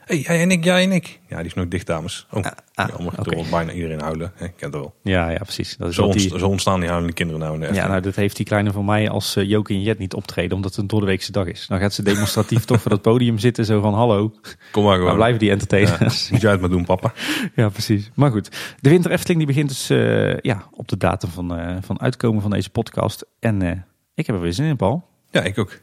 Hey, 0.10 0.20
jij 0.20 0.42
en 0.42 0.52
ik, 0.52 0.64
jij 0.64 0.84
en 0.84 0.92
ik. 0.92 1.20
Ja, 1.28 1.38
die 1.38 1.46
is 1.46 1.54
nog 1.54 1.68
dicht, 1.68 1.88
dames. 1.88 2.28
Oh, 2.32 2.44
ah, 2.74 2.88
wordt 2.96 3.50
bijna 3.52 3.72
iedereen 3.72 4.00
huilen. 4.02 4.32
Hè, 4.36 4.46
ik 4.46 4.54
ken 4.58 4.68
het 4.72 4.80
wel. 4.80 4.96
Ja, 5.04 5.30
ja, 5.30 5.38
precies. 5.38 5.78
Dat 5.78 5.90
is 5.90 5.96
Zo, 5.96 6.02
wat 6.02 6.12
ontst- 6.14 6.30
die, 6.30 6.40
zo 6.40 6.48
ontstaan 6.48 6.80
die 6.80 6.90
huilende 6.90 7.14
kinderen 7.14 7.42
nou 7.42 7.54
in 7.54 7.60
de 7.60 7.74
ja, 7.74 7.88
nou, 7.88 8.02
dat 8.02 8.16
heeft 8.16 8.36
die 8.36 8.46
kleine 8.46 8.72
van 8.72 8.86
mij 8.86 9.10
als 9.10 9.36
uh, 9.38 9.50
Joke 9.50 9.74
en 9.74 9.82
Jet 9.82 9.98
niet 9.98 10.14
optreden, 10.14 10.56
omdat 10.56 10.72
het 10.72 10.80
een 10.80 10.88
doordeweekse 10.88 11.32
dag 11.32 11.46
is. 11.48 11.66
Dan 11.68 11.80
gaat 11.80 11.94
ze 11.94 12.04
demonstratief 12.04 12.66
toch 12.66 12.82
voor 12.82 12.92
dat 12.92 13.02
podium 13.02 13.38
zitten, 13.38 13.66
zo 13.66 13.82
van 13.82 13.94
hallo, 13.94 14.34
Kom 14.72 14.84
maar 14.84 14.92
gewoon. 14.94 15.08
waar 15.08 15.16
blijven 15.16 15.40
die 15.40 15.48
Ja, 15.48 15.54
entertainers? 15.54 16.30
moet 16.30 16.42
jij 16.42 16.52
het 16.52 16.60
maar 16.62 16.70
doen, 16.70 16.86
papa. 16.86 17.14
Ja, 17.56 17.70
precies. 17.70 18.12
Maar 18.14 18.32
goed, 18.32 18.76
de 18.80 18.90
Winter 18.90 19.12
Efteling 19.12 19.38
die 19.38 19.48
begint 19.48 19.70
dus 19.70 19.90
eh, 19.90 20.38
ja, 20.38 20.64
op 20.72 20.88
de 20.88 20.98
datum 20.98 21.30
van, 21.30 21.58
eh, 21.58 21.76
van 21.82 22.02
uitkomen 22.02 22.42
van 22.42 22.52
deze 22.52 22.70
podcast. 22.70 23.26
En 23.40 23.62
eh, 23.62 23.72
ik 24.14 24.26
heb 24.28 24.36
er 24.36 24.42
weer 24.42 24.54
zin 24.54 24.66
in, 24.66 24.76
Paul. 24.76 25.08
Ja, 25.32 25.42
ik 25.44 25.58
ook. 25.58 25.80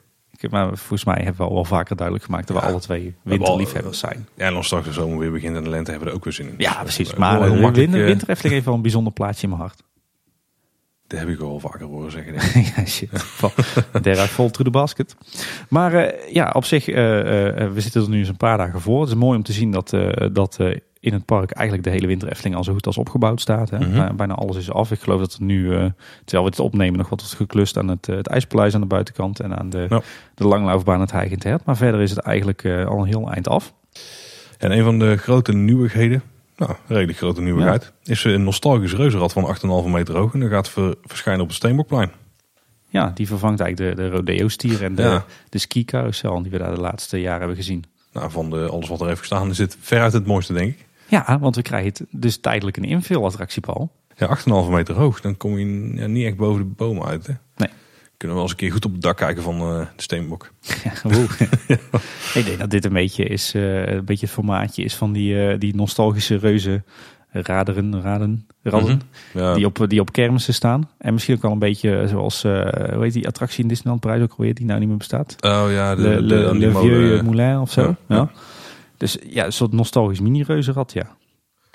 Maar 0.51 0.67
volgens 0.69 1.05
mij 1.05 1.17
hebben 1.17 1.37
we 1.37 1.43
al 1.43 1.55
wel 1.55 1.65
vaker 1.65 1.97
duidelijk 1.97 2.27
gemaakt 2.27 2.47
dat 2.47 2.57
we 2.57 2.63
Ja. 2.63 2.69
alle 2.71 2.81
twee 2.81 3.15
winterliefhebbers 3.23 3.99
zijn. 3.99 4.29
Ja, 4.35 4.47
en 4.47 4.55
als 4.55 4.67
straks 4.67 4.87
de 4.87 4.93
zomer 4.93 5.19
weer 5.19 5.33
begint 5.33 5.57
en 5.57 5.63
de 5.63 5.69
lente 5.71 5.91
hebben 5.91 6.07
we 6.09 6.13
er 6.15 6.19
ook 6.21 6.25
weer 6.25 6.33
zin 6.33 6.49
in. 6.49 6.55
Ja, 6.59 6.71
Dus, 6.71 6.95
precies. 6.95 7.13
eh, 7.13 7.19
Maar 7.19 7.31
heel 7.33 7.41
de 7.43 7.49
makkelijk, 7.49 7.77
winter, 7.77 8.01
eh, 8.01 8.07
winter 8.07 8.29
Efteling 8.29 8.55
heeft 8.55 8.67
wel 8.67 8.75
een 8.75 8.83
bijzonder 8.83 9.13
plaatsje 9.13 9.43
in 9.43 9.49
mijn 9.49 9.61
hart. 9.61 9.83
Dat 11.07 11.19
heb 11.19 11.29
ik 11.29 11.41
al 11.41 11.61
vaker 11.61 11.87
horen 11.87 12.11
zeggen. 12.11 12.33
ja, 12.77 12.85
shit. 12.87 13.11
Derrick 14.03 14.29
vol 14.31 14.51
through 14.51 14.65
the 14.65 14.79
basket. 14.79 15.17
Maar 15.69 15.95
eh, 15.95 16.33
ja, 16.35 16.51
op 16.55 16.65
zich, 16.65 16.89
eh, 16.89 17.63
eh, 17.65 17.73
we 17.73 17.81
zitten 17.81 18.03
er 18.03 18.09
nu 18.09 18.19
eens 18.19 18.29
een 18.29 18.37
paar 18.37 18.59
dagen 18.59 18.81
voor. 18.81 19.01
Het 19.01 19.09
is 19.09 19.15
mooi 19.15 19.37
om 19.37 19.43
te 19.43 19.53
zien 19.53 19.71
dat, 19.71 19.93
eh, 19.93 20.27
dat 20.33 20.57
eh, 20.61 20.77
in 21.07 21.13
het 21.13 21.25
park 21.25 21.51
eigenlijk 21.51 21.87
de 21.89 21.93
hele 21.95 22.07
winter 22.07 22.29
Efteling 22.29 22.57
al 22.57 22.65
zo 22.65 22.73
goed 22.73 22.87
als 22.87 22.97
opgebouwd 22.99 23.41
staat. 23.41 23.71
Hè. 23.71 23.79
Mhm. 23.79 23.91
Bijna- 23.91 24.13
Bijna 24.13 24.35
alles 24.35 24.57
is 24.57 24.71
af. 24.71 24.91
Ik 24.91 25.01
geloof 25.01 25.21
dat 25.21 25.33
er 25.35 25.43
nu, 25.43 25.65
eh, 25.75 25.85
terwijl 26.25 26.45
we 26.45 26.51
het 26.51 26.59
opnemen, 26.61 26.99
nog 26.99 27.09
wat 27.09 27.21
wordt 27.21 27.35
geklust 27.37 27.77
aan 27.79 27.89
het, 27.89 28.09
eh, 28.09 28.17
het 28.17 28.27
IJspaleis 28.27 28.75
aan 28.75 28.81
de 28.81 28.87
buitenkant 28.87 29.41
en 29.41 29.59
aan 29.59 29.71
de, 29.71 29.87
Ja. 29.89 30.01
de 30.35 30.47
langlaufbaan 30.47 31.01
het 31.01 31.13
Heigend 31.13 31.43
Hert. 31.43 31.65
Maar 31.65 31.77
verder 31.77 32.01
is 32.01 32.11
het 32.11 32.19
eigenlijk 32.19 32.65
eh, 32.65 32.87
al 32.87 32.99
een 32.99 33.07
heel 33.07 33.31
eind 33.31 33.49
af. 33.49 33.73
En 34.59 34.71
een 34.73 34.85
van 34.85 34.99
de 34.99 35.17
grote 35.17 35.53
nieuwigheden, 35.53 36.23
nou, 36.57 36.73
redelijk 36.87 37.19
grote 37.19 37.41
nieuwigheid, 37.41 37.93
is 38.05 38.25
een 38.25 38.45
nostalgisch 38.45 38.95
reuzenrad 38.95 39.33
van 39.33 39.45
8,5 39.45 39.89
meter 39.93 40.17
hoog. 40.17 40.35
En 40.35 40.41
dat 40.41 40.51
gaat 40.51 40.69
ver- 40.69 40.95
verschijnen 41.05 41.43
op 41.43 41.49
het 41.49 41.57
Steenbokplein. 41.57 42.11
Ja, 42.89 43.11
die 43.15 43.27
vervangt 43.27 43.61
eigenlijk 43.61 43.97
de, 43.97 44.03
de 44.03 44.09
rodeo-stier 44.11 44.83
en 44.85 44.95
de, 44.95 45.03
Ja. 45.03 45.25
de 45.49 45.59
ski-carousel 45.59 46.43
die 46.43 46.51
we 46.51 46.59
daar 46.59 46.75
de 46.75 46.81
laatste 46.81 47.21
jaren 47.21 47.39
hebben 47.39 47.57
gezien. 47.57 47.85
Nou, 48.13 48.31
van 48.31 48.51
de, 48.51 48.69
alles 48.69 48.89
wat 48.89 49.01
er 49.01 49.07
heeft 49.07 49.19
gestaan 49.19 49.51
is 49.51 49.57
dit 49.57 49.77
veruit 49.81 50.13
het 50.13 50.27
mooiste, 50.27 50.53
denk 50.53 50.71
ik. 50.71 50.87
Ja, 51.09 51.39
want 51.41 51.57
we 51.57 51.63
krijgen 51.63 51.89
het 51.89 52.05
dus 52.11 52.41
tijdelijk 52.41 52.77
een 52.77 52.85
invulattractie, 52.85 53.61
Paul. 53.63 53.91
Ja, 54.17 54.39
8,5 54.39 54.71
meter 54.71 54.95
hoog. 54.95 55.21
Dan 55.21 55.37
kom 55.37 55.59
je 55.59 55.93
ja, 55.95 56.07
niet 56.07 56.27
echt 56.27 56.37
boven 56.37 56.61
de 56.63 56.75
bomen 56.77 57.07
uit. 57.07 57.27
Hè? 57.27 57.33
Nee. 57.57 57.69
Kunnen 58.17 58.37
we 58.37 58.43
wel 58.43 58.43
eens 58.43 58.51
een 58.51 58.57
keer 58.57 58.73
goed 58.73 58.85
op 58.85 58.93
het 58.93 59.03
dak 59.03 59.17
kijken 59.17 59.43
van 59.43 59.61
eh, 59.61 59.79
de 59.97 60.03
Steenbok. 60.03 60.53
Oeh. 61.17 61.41
Ik 62.35 62.45
denk 62.45 62.59
dat 62.59 62.71
dit 62.71 62.85
een 62.85 62.93
beetje, 62.93 63.25
is, 63.25 63.55
eh, 63.55 63.87
een 63.87 64.05
beetje 64.05 64.27
het 64.27 64.35
formaatje 64.35 64.83
is 64.83 64.95
van 64.95 65.13
die, 65.13 65.49
eh, 65.49 65.59
die 65.59 65.75
nostalgische 65.75 66.37
reuzen 66.37 66.85
raderen, 67.31 68.01
raden, 68.03 68.47
radden, 68.63 69.01
Ja, 69.35 69.55
die, 69.55 69.67
op, 69.67 69.85
die 69.89 70.01
op 70.01 70.13
kermissen 70.13 70.55
staan. 70.55 70.91
En 70.99 71.13
misschien 71.13 71.35
ook 71.35 71.43
wel 71.43 71.53
een 71.53 71.59
beetje 71.59 72.05
zoals, 72.09 72.43
hoe 72.43 72.99
heet 73.01 73.13
die 73.13 73.27
attractie 73.27 73.63
in 73.63 73.69
Disneyland 73.69 74.01
Parijs 74.01 74.23
ook 74.23 74.31
alweer, 74.31 74.55
die 74.55 74.67
nou 74.67 74.79
niet 74.79 74.89
meer 74.89 74.97
bestaat? 74.97 75.37
oh 75.41 75.67
ja, 75.71 75.95
de, 75.95 76.03
de, 76.27 76.45
molen- 76.51 76.73
Vieux 76.75 77.23
Moulin 77.23 77.59
of 77.59 77.71
zo. 77.73 77.81
Ja, 77.83 77.97
Ja, 78.09 78.17
ja. 78.17 78.31
Dus 78.97 79.19
ja, 79.29 79.45
een 79.45 79.53
soort 79.53 79.73
nostalgisch 79.73 80.21
mini-reuzenrad, 80.21 80.93
ja. 80.93 81.17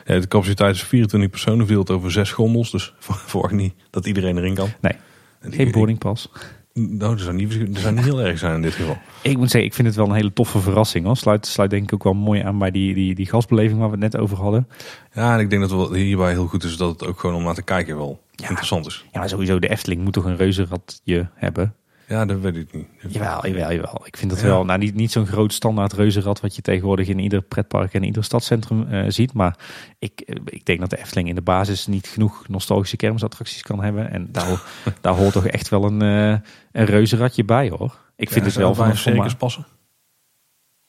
Ja, 0.05 0.19
de 0.19 0.27
capaciteit 0.27 0.75
is 0.75 0.83
24 0.83 1.29
personen, 1.29 1.65
verdeeld 1.65 1.89
over 1.89 2.11
zes 2.11 2.31
gondels. 2.31 2.71
Dus 2.71 2.93
verwacht 2.99 3.53
niet 3.53 3.73
dat 3.89 4.05
iedereen 4.05 4.37
erin 4.37 4.53
kan. 4.55 4.69
Nee, 4.81 4.93
die- 5.41 5.51
geen 5.51 5.71
boardingpas. 5.71 6.29
Nou, 6.73 6.97
dat 7.15 7.19
zou 7.19 7.35
niet, 7.35 7.73
dat 7.73 7.81
zou 7.81 7.93
niet 7.95 8.03
heel 8.03 8.21
erg 8.21 8.39
zijn 8.39 8.55
in 8.55 8.61
dit 8.61 8.73
geval. 8.73 8.97
Ik 9.21 9.37
moet 9.37 9.49
zeggen, 9.51 9.69
ik 9.69 9.75
vind 9.75 9.87
het 9.87 9.97
wel 9.97 10.05
een 10.05 10.13
hele 10.15 10.33
toffe 10.33 10.59
verrassing. 10.59 11.05
Hoor. 11.05 11.17
Sluit, 11.17 11.45
sluit 11.45 11.69
denk 11.69 11.83
ik 11.83 11.93
ook 11.93 12.03
wel 12.03 12.13
mooi 12.13 12.41
aan 12.41 12.57
bij 12.57 12.71
die, 12.71 12.93
die, 12.93 13.15
die 13.15 13.25
gastbeleving 13.25 13.79
waar 13.79 13.87
we 13.91 13.97
het 14.03 14.11
net 14.13 14.17
over 14.21 14.37
hadden. 14.37 14.67
Ja, 15.13 15.33
en 15.33 15.39
ik 15.39 15.49
denk 15.49 15.61
dat 15.61 15.71
wat 15.71 15.93
hierbij 15.95 16.31
heel 16.31 16.47
goed 16.47 16.63
is 16.63 16.77
dat 16.77 16.89
het 16.91 17.05
ook 17.07 17.19
gewoon 17.19 17.35
om 17.35 17.43
naar 17.43 17.53
te 17.53 17.61
kijken 17.63 17.97
wel 17.97 18.21
interessant 18.35 18.85
is. 18.85 19.05
Ja, 19.11 19.19
maar 19.19 19.29
sowieso 19.29 19.59
de 19.59 19.69
Efteling 19.69 20.03
moet 20.03 20.13
toch 20.13 20.25
een 20.25 20.35
reuzenradje 20.37 21.29
hebben? 21.33 21.75
Ja, 22.11 22.25
dat 22.25 22.39
weet 22.39 22.55
ik 22.55 22.73
niet. 22.73 22.87
Jawel, 23.07 23.47
jawel, 23.47 23.71
jawel. 23.73 24.01
Ik 24.05 24.17
vind 24.17 24.39
Ja. 24.39 24.41
wel, 24.47 24.65
nou 24.65 24.79
niet, 24.79 24.95
niet 24.95 25.11
zo'n 25.11 25.25
groot 25.25 25.53
standaard 25.53 25.93
reuzenrad 25.93 26.39
wat 26.41 26.55
je 26.55 26.61
tegenwoordig 26.61 27.07
in 27.07 27.19
ieder 27.19 27.41
pretpark 27.41 27.93
en 27.93 28.03
ieder 28.03 28.23
stadscentrum 28.23 28.87
eh, 28.87 29.05
ziet. 29.07 29.33
Maar 29.33 29.57
ik, 29.99 30.19
eh, 30.21 30.35
ik 30.45 30.65
denk 30.65 30.79
dat 30.79 30.89
de 30.89 30.97
Efteling 30.99 31.29
in 31.29 31.35
de 31.35 31.41
basis 31.41 31.87
niet 31.87 32.07
genoeg 32.07 32.47
nostalgische 32.47 32.95
kermisattracties 32.97 33.61
kan 33.61 33.83
hebben. 33.83 34.11
En 34.11 34.27
daar, 34.31 34.61
daar 35.01 35.13
hoort 35.13 35.33
toch 35.33 35.45
echt 35.47 35.69
wel 35.69 35.83
een, 35.83 36.01
eh 36.01 36.39
een 36.71 36.85
reuzenradje 36.85 37.43
bij 37.45 37.69
hoor. 37.69 37.97
Ik 38.15 38.29
vind 38.31 38.45
het 38.45 38.55
wel 38.55 38.67
bij 38.67 38.75
van 38.77 38.89
een 38.89 38.95
formaat- 38.97 39.15
circus 39.21 39.35
passen. 39.35 39.65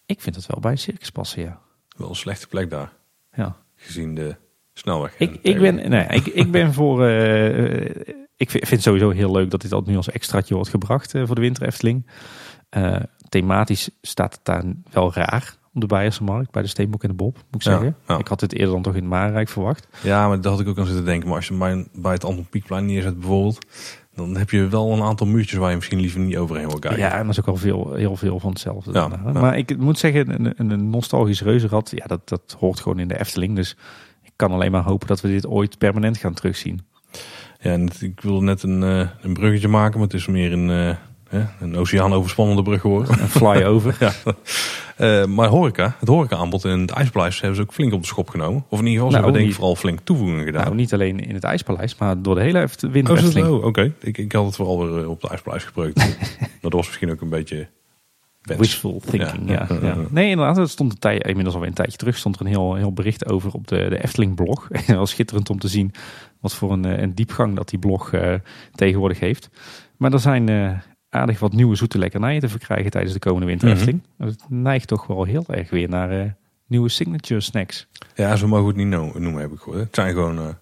Ik 0.06 0.20
vind 0.20 0.36
het 0.36 0.46
wel 0.46 0.60
bij 0.60 0.70
een 0.70 0.78
circus 0.78 1.10
passen, 1.10 1.42
ja. 1.42 1.60
Wel 1.96 2.08
een 2.08 2.14
slechte 2.16 2.46
plek 2.48 2.70
daar, 2.70 2.92
ja. 3.34 3.56
gezien 3.76 4.14
de 4.14 4.36
snelweg. 4.74 5.14
Ik, 5.18 5.38
ik, 5.42 5.58
ben, 5.60 5.74
nee, 5.90 6.06
ik, 6.06 6.26
ik 6.26 6.50
ben 6.50 6.72
voor. 6.78 7.08
Ik 8.43 8.51
vind, 8.51 8.70
het 8.70 8.82
sowieso 8.82 9.11
heel 9.11 9.32
leuk 9.32 9.51
dat 9.51 9.61
dit 9.61 9.72
al 9.72 9.82
nu 9.86 9.97
als 9.97 10.11
extraatje 10.11 10.55
wordt 10.55 10.70
gebracht 10.70 11.14
eh, 11.14 11.26
voor 11.26 11.34
de 11.34 11.40
Winter 11.40 11.66
Efteling. 11.66 12.07
Eh, 12.68 12.97
thematisch 13.28 13.90
staat 14.03 14.32
het 14.32 14.45
daar 14.45 14.64
wel 14.90 15.12
raar 15.14 15.57
op 15.74 15.80
de 15.80 15.86
Beierse 15.86 16.22
markt, 16.22 16.51
bij 16.51 16.62
de 16.62 16.68
Steenbok 16.68 17.03
en 17.03 17.09
de 17.09 17.14
Bob, 17.14 17.34
moet 17.34 17.55
ik 17.55 17.62
zeggen. 17.62 17.97
ja. 18.09 18.18
Ik 18.18 18.28
had 18.28 18.40
het 18.40 18.53
eerder 18.53 18.70
dan 18.70 18.82
toch 18.82 18.95
in 18.95 19.01
het 19.01 19.09
Marenrijk 19.09 19.49
verwacht. 19.49 19.88
Ja, 20.03 20.28
maar 20.28 20.40
daar 20.40 20.53
had 20.53 20.61
ik 20.61 20.68
ook 20.68 20.78
aan 20.78 20.86
zitten 20.86 21.05
denken. 21.05 21.28
Maar 21.28 21.36
als 21.36 21.49
je 21.49 21.55
bij, 21.55 21.86
bij 21.93 22.12
het 22.12 22.24
Anton 22.24 22.47
Pieckplein 22.51 22.86
neerzet 22.86 23.18
bijvoorbeeld, 23.18 23.66
dan 24.14 24.36
heb 24.36 24.51
je 24.51 24.68
wel 24.68 24.93
een 24.93 25.03
aantal 25.03 25.26
muurtjes 25.26 25.59
waar 25.59 25.70
je 25.70 25.76
misschien 25.76 26.01
liever 26.01 26.20
niet 26.20 26.36
overheen 26.36 26.68
wil 26.68 26.78
kijken. 26.78 27.01
Ja, 27.01 27.11
en 27.18 27.22
dat 27.26 27.30
is 27.30 27.40
ook 27.40 27.47
al 27.47 27.57
veel, 27.57 27.95
heel 27.95 28.16
veel 28.16 28.38
van 28.38 28.51
hetzelfde. 28.51 28.93
Ja, 28.93 29.09
daarna. 29.09 29.32
ja. 29.32 29.40
Maar 29.40 29.57
ik 29.59 29.78
moet 29.78 29.99
zeggen, 29.99 30.34
een, 30.34 30.55
een, 30.57 30.70
een 30.70 30.90
nostalgisch 30.90 31.43
reuzenrad, 31.43 31.93
ja, 31.95 32.07
dat, 32.07 32.28
dat 32.28 32.57
hoort 32.59 32.80
gewoon 32.80 32.99
in 32.99 33.09
de 33.09 33.18
Efteling. 33.20 33.57
Dus 33.57 33.76
ik 34.22 34.32
kan 34.36 34.53
alleen 34.53 34.70
maar 34.72 34.82
hopen 34.82 35.07
dat 35.09 35.20
we 35.20 35.28
dit 35.28 35.47
ooit 35.47 35.78
permanent 35.78 36.16
gaan 36.16 36.34
terugzien. 36.34 36.80
Ja, 37.62 37.70
en 37.70 37.80
het- 37.84 38.02
ik 38.02 38.20
wilde 38.20 38.44
net 38.44 38.62
een, 38.62 38.82
eh, 38.82 39.08
een 39.20 39.32
bruggetje 39.32 39.68
maken, 39.68 39.98
maar 39.98 40.08
het 40.08 40.16
is 40.16 40.26
meer 40.26 40.52
een, 40.52 40.70
eh, 41.30 41.44
een 41.60 41.76
oceaan 41.76 42.12
overspannende 42.12 42.62
brug 42.62 42.80
geworden. 42.80 43.20
Een 43.20 43.28
fly-over. 43.28 43.96
ja. 44.00 44.12
Eh, 44.96 45.24
maar 45.26 45.48
horeca, 45.48 45.96
het 45.98 46.08
horeca-aanbod 46.08 46.64
in 46.64 46.80
het 46.80 46.90
IJspaleis 46.90 47.40
hebben 47.40 47.56
ze 47.56 47.62
ook 47.62 47.72
flink 47.72 47.92
op 47.92 48.00
de 48.00 48.06
schop 48.06 48.28
genomen. 48.30 48.64
Of 48.68 48.78
in 48.78 48.86
ieder 48.86 48.92
geval, 49.02 49.10
ze 49.10 49.12
Nou, 49.12 49.22
hebben 49.24 49.32
denk 49.32 49.48
ik 49.48 49.54
vooral 49.54 49.76
flink 49.76 49.98
toevoegingen 50.04 50.44
gedaan. 50.44 50.64
Nou, 50.64 50.74
niet 50.74 50.92
alleen 50.92 51.20
in 51.20 51.34
het 51.34 51.44
IJspaleis, 51.44 51.96
maar 51.98 52.22
door 52.22 52.34
de 52.34 52.40
hele 52.40 52.68
Winter 52.90 53.14
Oh, 53.18 53.22
het? 53.54 53.62
Oké. 53.64 53.92
Ik, 54.00 54.18
ik 54.18 54.32
had 54.32 54.44
het 54.46 54.56
vooral 54.56 54.92
weer 54.92 55.08
op 55.08 55.20
de 55.20 55.28
ijspaleis 55.28 55.64
gebruikt. 55.64 55.96
maar 55.96 56.16
dat 56.60 56.72
was 56.72 56.86
misschien 56.86 57.10
ook 57.10 57.20
een 57.20 57.28
beetje 57.28 57.68
wens. 58.43 58.61
Wishful 58.61 59.01
thinking, 59.07 59.49
ja. 59.51 59.66
Ja. 59.68 59.78
ja, 59.82 59.97
Nee, 60.11 60.30
inderdaad, 60.30 60.57
het 60.57 60.70
stond 60.70 60.93
een 60.93 60.99
tijd, 60.99 61.26
inmiddels 61.26 61.55
alweer 61.55 61.68
een 61.70 61.74
tijdje 61.76 61.97
terug, 61.99 62.16
stond 62.16 62.34
er 62.34 62.40
een 62.40 62.47
heel, 62.47 62.74
heel 62.74 62.93
bericht 62.93 63.26
over 63.30 63.53
op 63.53 63.66
de, 63.68 63.86
de 63.88 64.03
Efteling-blog. 64.03 64.70
En 64.70 64.82
dat 64.86 64.97
was 64.97 65.11
schitterend 65.16 65.51
om 65.51 65.59
te 65.59 65.68
zien 65.68 65.93
wat 66.40 66.55
voor 66.55 66.72
een, 66.72 66.84
eh, 66.84 66.99
een 67.01 67.14
diepgang 67.14 67.57
dat 67.57 67.68
die 67.68 67.78
blog 67.78 68.12
eh, 68.12 68.34
tegenwoordig 68.74 69.20
heeft. 69.20 69.49
Maar 69.97 70.12
er 70.12 70.18
zijn 70.20 70.49
eh, 70.49 70.78
aardig 71.09 71.38
wat 71.38 71.53
nieuwe 71.53 71.74
zoete 71.74 71.99
lekkernijen 71.99 72.40
te 72.40 72.49
verkrijgen 72.49 72.90
tijdens 72.90 73.12
de 73.12 73.18
komende 73.18 73.47
Winter 73.47 73.68
Mhm. 73.68 73.76
Efteling. 73.76 74.03
Het 74.18 74.45
neigt 74.49 74.86
toch 74.88 75.07
wel 75.07 75.24
heel 75.24 75.45
erg 75.49 75.70
weer 75.70 75.88
naar 75.88 76.36
nieuwe 76.66 76.88
signature 76.88 77.40
snacks. 77.40 77.86
Ja, 78.14 78.36
zo 78.36 78.47
mogen 78.49 78.64
we 78.64 78.70
het 78.70 78.78
niet 78.80 78.86
no- 79.01 79.12
noemen, 79.18 79.40
heb 79.43 79.53
ik 79.53 79.59
gehoord. 79.59 79.80
Het 79.80 79.95
zijn 79.95 80.12
gewoon 80.12 80.57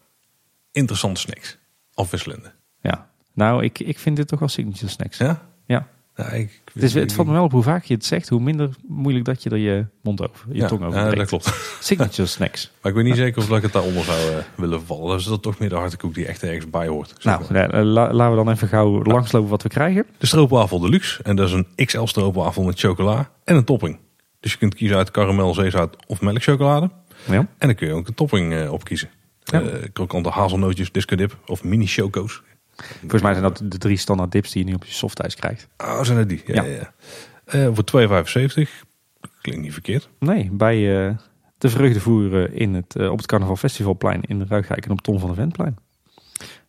interessante 0.72 1.20
snacks. 1.20 1.58
Afwisselende. 1.94 2.52
Ja, 2.80 3.08
nou, 3.34 3.64
ik, 3.64 3.78
ik 3.78 3.98
vind 3.98 4.16
dit 4.16 4.28
toch 4.28 4.38
wel 4.38 4.48
signature 4.48 4.88
snacks. 4.88 5.18
Ja? 5.18 5.42
Ja. 5.66 5.86
Ja, 6.20 6.30
ik, 6.30 6.60
Het, 6.72 6.82
is, 6.82 6.94
het 6.94 7.12
valt 7.12 7.26
me 7.26 7.32
wel 7.32 7.44
op 7.44 7.52
hoe 7.52 7.62
vaak 7.62 7.84
je 7.84 7.94
het 7.94 8.04
zegt, 8.04 8.28
hoe 8.28 8.40
minder 8.40 8.70
moeilijk 8.88 9.24
dat 9.24 9.42
je 9.42 9.50
er 9.50 9.56
je 9.56 9.86
mond 10.02 10.28
over, 10.28 10.46
je 10.48 10.54
ja, 10.60 10.66
tong 10.68 10.84
over 10.84 10.98
ja, 11.00 11.10
dat 11.10 11.26
klopt. 11.26 11.52
Signature 11.80 12.28
snacks. 12.28 12.70
Maar 12.82 12.90
ik 12.92 12.96
weet 12.98 13.06
niet 13.06 13.16
zeker 13.16 13.38
of 13.42 13.46
dat 13.48 13.56
ik 13.56 13.62
het 13.62 13.72
daaronder 13.72 14.04
zou 14.04 14.18
eh, 14.18 14.36
willen 14.56 14.82
vallen. 14.86 15.08
Dat 15.08 15.20
is 15.20 15.24
dat 15.24 15.42
toch 15.42 15.58
meer 15.58 15.68
de 15.68 15.74
hartekoek 15.74 16.14
die 16.14 16.26
echt 16.26 16.42
ergens 16.42 16.70
bij 16.70 16.86
hoort. 16.86 17.14
Nou, 17.24 17.42
eh, 17.54 17.68
la- 17.82 18.12
laten 18.12 18.30
we 18.36 18.44
dan 18.44 18.50
even 18.54 18.68
gauw 18.68 19.02
langslopen 19.02 19.50
wat 19.50 19.62
we 19.62 19.68
krijgen. 19.68 20.06
De 20.18 20.26
stroopwafel 20.26 20.78
deluxe. 20.80 21.22
En 21.22 21.36
dat 21.36 21.48
is 21.48 21.54
een 21.54 21.66
XL 21.86 22.04
stroopwafel 22.04 22.62
met 22.62 22.78
chocola 22.78 23.30
en 23.44 23.56
een 23.56 23.64
topping. 23.64 23.98
Dus 24.40 24.52
je 24.52 24.58
kunt 24.58 24.74
kiezen 24.74 24.96
uit 24.96 25.10
karamel, 25.10 25.54
zeezout 25.54 25.96
of 26.06 26.20
melkchocolade. 26.20 26.90
Ja. 27.24 27.36
En 27.36 27.48
dan 27.58 27.74
kun 27.74 27.86
je 27.86 27.92
ook 27.92 28.08
een 28.08 28.14
topping 28.14 28.54
eh 28.54 28.72
op 28.72 28.84
kiezen. 28.84 29.08
Ja. 29.42 29.62
Krokante 29.92 30.28
hazelnootjes, 30.28 30.92
disco 30.92 31.16
dip 31.16 31.36
of 31.46 31.64
mini 31.64 31.86
choco's. 31.86 32.42
Volgens 33.00 33.22
mij 33.22 33.32
zijn 33.32 33.44
dat 33.44 33.62
de 33.64 33.78
drie 33.78 33.96
standaard 33.96 34.32
dips 34.32 34.50
die 34.52 34.62
je 34.64 34.68
nu 34.70 34.74
op 34.76 34.84
je 34.84 34.92
softijs 34.92 35.34
krijgt. 35.34 35.68
Oh, 35.78 36.02
zijn 36.02 36.18
dat 36.18 36.28
die? 36.28 36.42
Ja, 36.46 36.62
Ja. 36.62 36.68
ja. 36.70 36.92
Eh, 37.44 37.68
voor 37.74 37.84
2,75. 37.84 38.84
Klinkt 39.40 39.62
niet 39.62 39.72
verkeerd. 39.72 40.08
Nee, 40.18 40.48
bij 40.52 41.06
eh, 41.06 41.14
de 41.58 41.68
vreugdevoeren 41.68 42.54
in 42.54 42.74
het, 42.74 42.96
eh, 42.96 43.10
op 43.10 43.16
het 43.16 43.26
Carnaval 43.26 43.56
Festivalplein 43.56 44.22
in 44.22 44.46
Ruigrijk 44.48 44.84
en 44.84 44.90
op 44.90 45.00
Tom 45.00 45.18
van 45.18 45.28
de 45.28 45.34
Ventplein. 45.34 45.76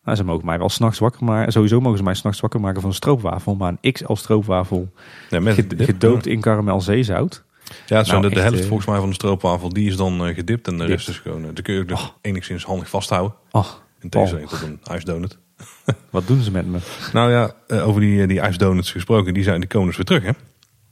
Nou, 0.04 0.16
ze 0.16 0.24
mogen 0.24 0.46
mij 0.46 0.58
wel 0.58 0.68
s'nachts 0.68 0.98
wakker 0.98 1.24
maken. 1.24 1.52
Sowieso 1.52 1.80
mogen 1.80 1.98
ze 1.98 2.04
mij 2.04 2.14
s'nachts 2.14 2.40
wakker 2.40 2.60
maken 2.60 2.80
van 2.80 2.90
een 2.90 2.96
stroopwafel. 2.96 3.54
Maar 3.54 3.74
een 3.80 3.92
XL 3.92 4.14
stroopwafel 4.14 4.92
Ja, 5.30 5.40
met 5.40 5.56
dip. 5.70 5.80
gedoopt 5.84 6.26
in 6.26 6.40
karamel 6.40 6.80
zeezout. 6.80 7.44
Ja, 7.86 8.04
zijn 8.04 8.20
Nou, 8.20 8.34
de, 8.34 8.40
helft 8.40 8.64
volgens 8.64 8.86
mij 8.88 8.98
van 8.98 9.08
de 9.08 9.14
stroopwafel. 9.14 9.68
Die 9.68 9.88
is 9.88 9.96
dan 9.96 10.34
gedipt 10.34 10.68
en 10.68 10.78
de 10.78 10.84
rest 10.84 11.08
is 11.08 11.18
gewoon... 11.18 11.42
dan 11.42 11.54
kun 11.54 11.74
je 11.74 11.80
ook 11.80 11.90
Oh. 11.90 12.08
enigszins 12.20 12.64
handig 12.64 12.88
vasthouden. 12.88 13.34
Oh, 13.50 13.66
In 14.00 14.08
tegenstelling 14.08 14.48
tot 14.48 14.62
een 14.62 14.80
ijsdonut. 14.84 15.38
wat 16.10 16.26
doen 16.26 16.40
ze 16.42 16.50
met 16.50 16.66
me? 16.66 16.78
Nou 17.12 17.30
ja, 17.30 17.52
eh, 17.66 17.88
over 17.88 18.00
die, 18.00 18.22
eh, 18.22 18.28
die 18.28 18.40
ijsdonuts 18.40 18.90
gesproken. 18.90 19.34
Die, 19.34 19.42
zijn, 19.42 19.60
die 19.60 19.68
komen 19.68 19.86
dus 19.86 19.96
weer 19.96 20.06
terug 20.06 20.22
hè. 20.22 20.30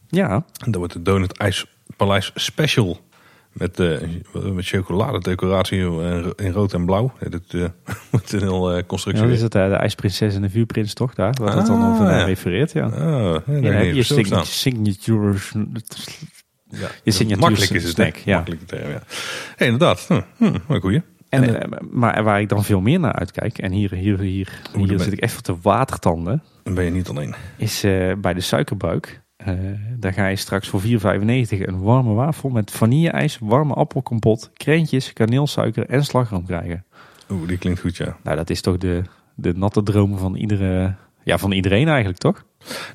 Ja, 0.08 0.30
En 0.30 0.70
dat 0.70 0.74
wordt 0.74 0.92
de 0.92 1.02
Donut 1.02 1.38
IJspaleis 1.38 2.32
Special. 2.34 3.00
Met, 3.52 3.80
eh, 3.80 3.98
met 4.52 4.66
chocoladedecoratie 4.66 5.78
in, 6.36 6.52
rood 6.52 6.72
en 6.72 6.84
blauw. 6.84 7.12
Eh, 7.18 7.30
met 8.10 8.32
een 8.32 8.40
heel 8.40 8.84
constructie. 8.86 9.22
Ja, 9.22 9.28
dat 9.28 9.36
is 9.38 9.42
het, 9.42 9.54
eh, 9.54 9.68
de 9.68 9.74
ijsprinses 9.74 10.34
en 10.34 10.42
de 10.42 10.50
vuurprins 10.50 10.94
toch 10.94 11.14
daar? 11.14 11.34
Waar 11.40 11.56
het 11.56 11.66
dan 11.66 11.82
Ah, 11.82 11.90
over 11.90 12.04
ja. 12.06 12.24
refereert, 12.24 12.72
ja. 12.72 12.86
Oh, 12.86 12.92
ja, 12.92 13.52
heb 13.52 13.62
dan 13.62 13.72
heb 13.72 13.94
je 13.94 14.02
signature. 14.44 15.34
Ja, 16.68 16.88
je 17.04 17.36
makkelijk 17.36 17.70
is 17.70 17.82
het, 17.82 17.92
snack, 17.92 18.16
ja. 18.16 18.34
Makkelijke 18.36 18.64
term, 18.64 18.90
ja. 18.90 19.02
Hey, 19.56 19.66
inderdaad. 19.66 20.06
Hm, 20.08 20.20
hm, 20.36 20.78
goeie. 20.80 21.02
En, 21.30 21.60
En, 21.60 21.72
eh, 21.72 21.78
maar 21.90 22.22
waar 22.22 22.40
ik 22.40 22.48
dan 22.48 22.64
veel 22.64 22.80
meer 22.80 23.00
naar 23.00 23.12
uitkijk, 23.12 23.58
en 23.58 23.72
hier, 23.72 23.94
hier, 23.94 24.18
hier, 24.18 24.60
hier 24.76 25.00
zit 25.00 25.12
ik 25.12 25.18
echt 25.20 25.32
voor 25.32 25.42
te 25.42 25.56
watertanden, 25.62 26.42
Dan 26.62 26.74
ben 26.74 26.84
je 26.84 26.90
niet 26.90 27.08
alleen. 27.08 27.34
is 27.56 27.84
eh, 27.84 28.12
bij 28.18 28.34
de 28.34 28.40
suikerbuik. 28.40 29.20
Eh, 29.36 29.54
daar 29.98 30.12
ga 30.12 30.26
je 30.26 30.36
straks 30.36 30.68
voor 30.68 30.80
4,95 30.80 30.86
een 31.66 31.80
warme 31.80 32.12
wafel 32.14 32.48
met 32.48 32.70
vanille-ijs, 32.70 33.38
warme 33.40 33.74
appelkompot, 33.74 34.50
krentjes, 34.54 35.12
kaneelsuiker 35.12 35.86
en 35.86 36.04
slagroom 36.04 36.46
krijgen. 36.46 36.84
Oeh, 37.30 37.48
die 37.48 37.58
klinkt 37.58 37.80
goed, 37.80 37.96
ja. 37.96 38.16
Nou, 38.22 38.36
dat 38.36 38.50
is 38.50 38.60
toch 38.60 38.78
de, 38.78 39.02
de 39.34 39.52
natte 39.56 39.82
droom 39.82 40.18
van, 40.18 40.34
iedere, 40.36 40.94
ja, 41.22 41.38
van 41.38 41.52
iedereen 41.52 41.88
eigenlijk, 41.88 42.18
toch? 42.18 42.44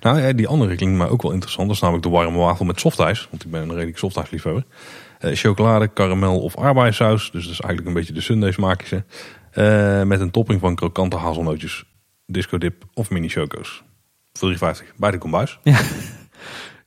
Nou 0.02 0.20
ja, 0.22 0.34
die 0.34 0.48
andere 0.48 0.76
klinkt 0.76 0.98
mij 0.98 1.10
ook 1.10 1.22
wel 1.22 1.32
interessant. 1.32 1.68
Dat 1.68 1.76
is 1.76 1.82
namelijk 1.82 2.06
de 2.08 2.12
warme 2.14 2.38
wafel 2.38 2.66
met 2.66 2.80
softijs. 2.80 3.28
Want 3.32 3.46
ik 3.46 3.52
ben 3.52 3.62
een 3.62 3.74
redelijk 3.74 3.98
softijsliefhebber. 3.98 4.64
Eh 4.64 5.05
chocolade, 5.34 5.88
karamel 5.88 6.40
of 6.40 6.58
aardbeiensaus. 6.58 7.32
Dus 7.32 7.44
dat 7.44 7.54
is 7.54 7.60
eigenlijk 7.60 7.88
een 7.88 7.94
beetje 7.94 8.14
de 8.14 8.22
Sunday 8.22 8.54
hè. 8.90 9.00
Eh, 9.52 10.06
met 10.08 10.20
een 10.20 10.32
topping 10.32 10.60
van 10.60 10.76
krokante 10.76 11.16
hazelnootjes, 11.18 11.84
disco 12.26 12.58
dip 12.58 12.84
of 12.94 13.10
mini 13.10 13.28
choco's. 13.30 13.84
Voor 14.34 14.50
3,50 14.50 14.94
bij 14.98 15.12
de 15.12 15.18
kombuis. 15.18 15.60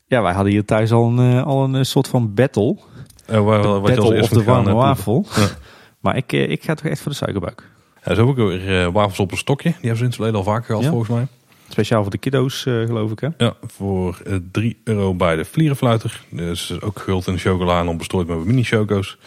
Ja, 0.07 0.22
wij 0.22 0.32
hadden 0.32 0.53
hier 0.53 0.64
thuis 0.64 0.93
al 0.93 1.18
een, 1.18 1.39
eh, 1.39 1.47
al 1.47 1.64
een 1.64 1.74
eh, 1.74 1.82
soort 1.82 2.09
van 2.09 2.34
battle. 2.34 2.78
Eh, 3.26 3.41
waar, 3.45 3.62
De 3.62 3.68
wat 3.68 3.89
je 3.89 3.97
als 3.97 4.09
battle 4.09 4.20
of 4.22 4.28
de 4.28 4.45
warme 4.45 4.68
eh, 4.68 4.74
wafel. 4.74 5.26
Ja. 5.36 5.47
Maar 6.01 6.16
ik, 6.16 6.32
eh, 6.32 6.51
ik 6.51 6.64
ga 6.64 6.74
toch 6.74 6.86
echt 6.86 7.01
voor 7.01 7.11
de 7.11 7.16
suikerbuik. 7.16 7.68
Ja, 8.05 8.14
zo 8.14 8.26
heb 8.26 8.36
ik 8.36 8.43
ook 8.43 8.49
weer 8.49 8.82
eh, 8.82 8.93
wafels 8.93 9.18
op 9.18 9.30
een 9.30 9.36
stokje. 9.36 9.68
Die 9.68 9.78
hebben 9.80 9.97
ze 9.97 10.03
in 10.03 10.07
het 10.09 10.14
verleden 10.14 10.39
al 10.39 10.45
vaker 10.45 10.64
gehad 10.64 10.82
Ja. 10.82 10.89
volgens 10.89 11.11
mij. 11.11 11.26
Speciaal 11.68 12.02
voor 12.02 12.10
de 12.10 12.18
kiddo's, 12.18 12.66
eh, 12.66 12.74
geloof 12.74 13.10
ik, 13.10 13.20
hè? 13.20 13.28
Ja, 13.36 13.54
voor 13.66 14.20
eh, 14.26 14.36
3 14.52 14.76
euro 14.84 15.14
bij 15.14 15.36
de 15.36 15.44
Vlierenfluiter. 15.44 16.20
Dus 16.28 16.80
ook 16.80 16.98
gehuld 16.98 17.26
in 17.26 17.38
chocola 17.38 17.80
en 17.80 17.96
bestrooid 17.96 18.26
met 18.26 18.44
mini 18.44 18.62
choco's. 18.62 19.18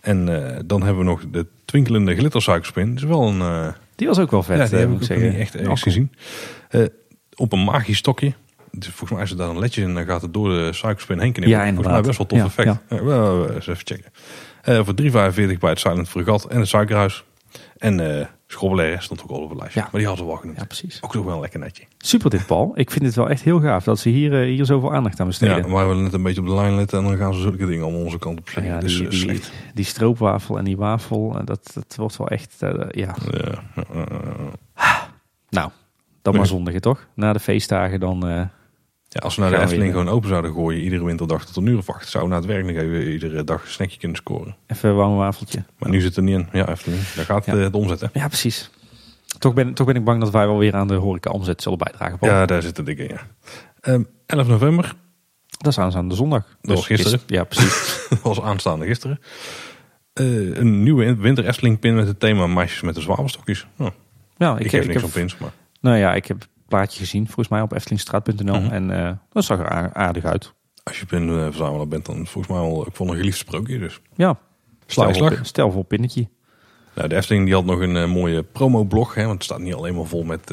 En 0.00 0.46
eh, 0.54 0.58
dan 0.64 0.82
hebben 0.82 1.04
we 1.04 1.10
nog 1.10 1.22
de 1.30 1.46
twinkelende 1.64 2.16
glittersuikerspin. 2.16 2.94
Dat 2.94 3.02
is 3.02 3.08
wel 3.08 3.28
een... 3.28 3.72
Die 3.94 4.06
was 4.06 4.18
ook 4.18 4.30
wel 4.30 4.42
vet, 4.42 4.58
ja, 4.58 4.66
die 4.66 4.78
heb 4.78 5.00
ik 5.00 5.02
zeggen. 5.02 5.30
niet 5.30 5.38
echt 5.38 5.56
ergens 5.56 5.82
gezien. 5.82 6.12
Op 7.34 7.52
een 7.52 7.64
magisch 7.64 7.98
stokje. 7.98 8.32
Dus 8.70 8.88
volgens 8.88 9.10
mij 9.10 9.22
is 9.22 9.30
er 9.30 9.36
daar 9.36 9.48
een 9.48 9.58
ledje 9.58 9.82
in 9.82 9.88
en 9.88 9.94
dan 9.94 10.04
gaat 10.04 10.22
het 10.22 10.34
door 10.34 10.48
de 10.48 10.72
suikerspin 10.72 11.18
heen 11.20 11.32
knippen. 11.32 11.52
Ja, 11.52 11.64
volgens 11.64 11.86
mij 11.86 11.96
inderdaad. 11.96 12.16
best 12.16 12.18
wel 12.18 12.26
tof 12.26 12.38
Ja, 12.38 12.64
effect. 12.64 12.82
Ja. 12.88 13.04
wel, 13.04 13.38
wel, 13.38 13.50
eens 13.50 13.66
even 13.66 13.86
checken. 13.86 14.84
Voor 14.84 14.94
3,45 15.52 15.58
bij 15.58 15.70
het 15.70 15.78
Silent 15.78 16.08
Fregat 16.08 16.44
en 16.44 16.58
het 16.58 16.68
Suikerhuis. 16.68 17.24
En 17.76 18.28
schrobbelair 18.48 19.02
stond 19.02 19.22
ook 19.22 19.30
al 19.30 19.40
op 19.40 19.48
het 19.48 19.58
lijstje. 19.58 19.80
Ja. 19.80 19.88
Maar 19.90 20.00
die 20.00 20.08
hadden 20.08 20.26
we 20.26 20.32
al 20.32 20.38
genoemd. 20.38 20.58
Ja, 20.58 20.64
precies. 20.64 20.98
Ook 21.02 21.14
nog 21.14 21.24
wel 21.24 21.40
lekker 21.40 21.60
netje. 21.60 21.84
Super 21.98 22.30
dit, 22.30 22.46
Paul. 22.46 22.72
Ik 22.74 22.90
vind 22.90 23.04
het 23.04 23.14
wel 23.14 23.28
echt 23.28 23.42
heel 23.42 23.60
gaaf 23.60 23.84
dat 23.84 23.98
ze 23.98 24.08
hier, 24.08 24.40
eh, 24.42 24.46
hier 24.46 24.64
zoveel 24.64 24.94
aandacht 24.94 25.20
aan 25.20 25.26
besteden. 25.26 25.56
Ja, 25.56 25.66
maar 25.66 25.88
we 25.88 25.94
net 25.94 26.12
een 26.12 26.22
beetje 26.22 26.40
op 26.40 26.46
de 26.46 26.54
lijn 26.54 26.74
letten 26.74 26.98
en 26.98 27.04
dan 27.04 27.16
gaan 27.16 27.34
ze 27.34 27.40
zulke 27.40 27.66
dingen 27.66 27.82
allemaal 27.82 28.04
onze 28.04 28.18
kant 28.18 28.38
op 28.38 28.48
zeggen. 28.48 28.72
Ja, 28.72 28.80
dus 28.80 28.96
die, 28.96 29.04
eh, 29.04 29.10
die, 29.10 29.18
slecht. 29.18 29.52
die 29.74 29.84
stroopwafel 29.84 30.58
en 30.58 30.64
die 30.64 30.76
wafel, 30.76 31.38
eh, 31.38 31.44
dat, 31.44 31.70
dat 31.74 31.94
wordt 31.96 32.16
wel 32.16 32.28
echt, 32.28 32.56
ja. 32.90 33.14
Ja. 33.30 33.62
Nou, 35.50 35.70
dan 36.22 36.36
maar 36.36 36.46
zondigen 36.46 36.80
toch? 36.80 37.06
Na 37.14 37.32
de 37.32 37.40
feestdagen 37.40 38.00
dan, 38.00 38.50
Ja, 39.08 39.20
als 39.20 39.34
we 39.36 39.40
naar 39.42 39.50
de 39.50 39.58
Efteling 39.58 39.90
gewoon 39.90 40.08
open 40.08 40.28
zouden 40.28 40.52
gooien, 40.52 40.80
iedere 40.82 41.04
winterdag 41.04 41.44
tot 41.46 41.56
een 41.56 41.66
uur 41.66 41.78
of 41.78 41.88
acht, 41.90 42.08
zou 42.08 42.28
na 42.28 42.36
het 42.36 42.44
werk 42.44 42.64
nog 42.66 42.76
even 42.76 43.10
iedere 43.12 43.44
dag 43.44 43.62
een 43.62 43.70
snackje 43.70 43.98
kunnen 43.98 44.16
scoren. 44.16 44.56
even 44.66 44.88
een 44.88 44.94
warm 44.96 45.16
wafeltje. 45.16 45.64
Maar 45.78 45.90
nu 45.90 45.96
zit 46.00 46.08
het 46.08 46.16
er 46.16 46.22
niet 46.22 46.34
in. 46.38 46.48
Ja, 46.52 46.68
Efteling, 46.68 47.02
daar 47.14 47.24
gaat 47.24 47.46
Ja. 47.46 47.52
eh, 47.56 47.70
de 47.70 47.76
omzet, 47.76 48.00
hè? 48.00 48.06
Ja, 48.12 48.26
precies. 48.26 48.70
Toch 49.38 49.54
ben, 49.54 49.74
toch 49.74 49.86
ben 49.86 49.96
ik 49.96 50.04
bang 50.04 50.20
dat 50.20 50.30
wij 50.30 50.46
wel 50.46 50.58
weer 50.58 50.74
aan 50.74 50.88
de 50.88 50.94
horeca 50.94 51.30
omzet 51.30 51.62
zullen 51.62 51.78
bijdragen, 51.78 52.18
Paul. 52.18 52.32
Ja, 52.32 52.46
daar 52.46 52.62
zit 52.62 52.76
het 52.76 52.86
dik 52.86 52.98
in, 52.98 53.08
ja. 53.08 53.20
Ehm, 53.80 54.02
11 54.26 54.46
november, 54.48 54.94
Dat 55.58 55.66
is 55.72 55.78
aanstaande 55.78 56.14
zondag. 56.14 56.56
Dat 56.60 56.76
was 56.76 56.86
gisteren. 56.86 57.12
gister- 57.18 57.36
Ja, 57.36 57.44
precies. 57.44 57.98
dat 58.10 58.20
was 58.22 58.40
aanstaande 58.40 58.86
gisteren. 58.86 59.20
Eh, 60.12 60.56
een 60.56 60.82
nieuwe 60.82 61.14
winter 61.16 61.46
Efteling 61.46 61.78
pin 61.78 61.94
met 61.94 62.06
het 62.06 62.20
thema 62.20 62.46
meisjes 62.46 62.80
met 62.80 62.94
de 62.94 63.00
zwavelstokjes. 63.00 63.66
Oh, 63.78 63.86
Ja, 64.36 64.56
ik, 64.58 64.64
ik, 64.64 64.70
geef 64.70 64.80
ik 64.80 64.86
niks 64.86 65.00
heb, 65.00 65.08
op 65.08 65.12
pins, 65.16 65.38
maar 65.38 65.50
nou 65.80 65.96
ja, 65.96 66.14
ik 66.14 66.26
heb 66.26 66.46
plaatje 66.68 66.98
gezien, 66.98 67.24
volgens 67.24 67.48
mij 67.48 67.60
op 67.60 67.72
eftelingstraat.nl. 67.72 68.60
Mhm. 68.60 68.72
En 68.72 68.90
eh, 68.90 69.12
dat 69.32 69.44
zag 69.44 69.58
er 69.58 69.92
aardig 69.92 70.24
uit. 70.24 70.52
als 70.82 71.00
je 71.00 71.06
pin 71.06 71.28
eh, 71.28 71.44
verzamelaar 71.44 71.88
bent, 71.88 72.06
dan 72.06 72.26
volgens 72.26 72.46
mij 72.46 72.62
wel 72.62 72.86
ook 72.86 72.96
van 72.96 73.08
een 73.08 73.16
geliefd 73.16 73.38
sprookje. 73.38 73.78
Dus 73.78 74.00
Ja, 74.16 74.38
stel 74.86 75.14
voor, 75.14 75.38
stel 75.42 75.70
voor 75.72 75.84
pinnetje. 75.84 76.28
Nou, 76.94 77.08
de 77.08 77.16
Efteling 77.16 77.44
die 77.44 77.54
had 77.54 77.64
nog 77.64 77.80
een 77.80 77.96
eh, 77.96 78.06
mooie 78.06 78.42
promoblog, 78.42 79.14
hè, 79.14 79.22
want 79.22 79.34
het 79.34 79.44
staat 79.44 79.58
niet 79.58 79.74
alleen 79.74 79.94
maar 79.94 80.06
vol 80.06 80.24
met 80.24 80.52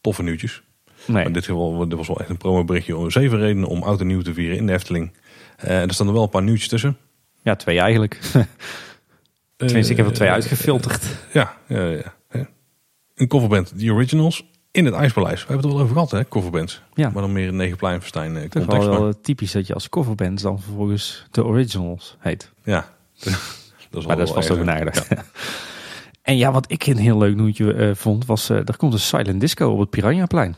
toffe 0.00 0.22
nieuwtjes. 0.22 0.62
Nee, 1.06 1.16
Maar 1.16 1.26
in 1.26 1.32
dit 1.32 1.44
geval 1.44 1.88
dit 1.88 1.98
was 1.98 2.06
wel 2.06 2.20
echt 2.20 2.28
een 2.28 2.36
promoberichtje 2.36 2.96
om 2.96 3.10
zeven 3.10 3.38
redenen 3.38 3.68
om 3.68 3.82
oud 3.82 4.00
en 4.00 4.06
nieuw 4.06 4.22
te 4.22 4.34
vieren 4.34 4.56
in 4.56 4.66
de 4.66 4.72
Efteling. 4.72 5.12
Er 5.56 5.94
staan 5.94 6.06
er 6.06 6.12
wel 6.12 6.22
een 6.22 6.28
paar 6.28 6.42
nieuwtjes 6.42 6.68
tussen. 6.68 6.96
ja, 7.42 7.56
twee 7.56 7.80
eigenlijk. 7.80 8.20
Tenminste, 9.56 9.92
ik 9.92 9.98
heb 9.98 10.06
er 10.06 10.12
twee 10.12 10.30
uitgefilterd. 10.30 11.04
Ja, 11.32 11.56
ja, 11.68 11.86
ja. 11.86 12.14
ja. 12.30 12.48
Een 13.14 13.28
coverband, 13.28 13.78
The 13.78 13.92
Originals, 13.92 14.44
in 14.72 14.84
het 14.84 14.94
IJspaleis. 14.94 15.40
We 15.40 15.52
hebben 15.52 15.56
het 15.56 15.64
er 15.66 15.72
wel 15.72 15.82
over 15.82 15.94
gehad, 15.94 16.10
hè, 16.10 16.28
coverbands. 16.28 16.82
Ja. 16.94 17.10
Maar 17.10 17.22
dan 17.22 17.32
meer 17.32 17.46
in 17.46 17.56
Negenpleinverstein 17.56 18.36
eh, 18.36 18.42
Toch 18.42 18.50
context. 18.64 18.88
wel 18.88 19.00
wel 19.02 19.20
typisch 19.20 19.52
dat 19.52 19.66
je 19.66 19.74
als 19.74 19.88
coverband 19.88 20.42
dan 20.42 20.60
vervolgens 20.60 21.26
de 21.30 21.44
originals 21.44 22.16
heet. 22.18 22.52
ja, 22.64 22.88
dat 23.90 24.00
is 24.00 24.06
Maar 24.06 24.16
dat 24.16 24.26
is 24.28 24.34
vast 24.34 24.62
nagedacht. 24.64 25.08
En 26.22 26.36
ja, 26.36 26.52
wat 26.52 26.70
ik 26.70 26.86
een 26.86 26.96
heel 26.96 27.18
leuk 27.18 27.36
nieuwtje 27.36 27.72
eh, 27.72 27.94
vond, 27.94 28.26
was 28.26 28.50
eh 28.50 28.56
er 28.56 28.76
komt 28.76 28.92
een 28.92 28.98
silent 28.98 29.40
disco 29.40 29.70
op 29.70 29.78
het 29.78 29.90
Piranhaplein. 29.90 30.56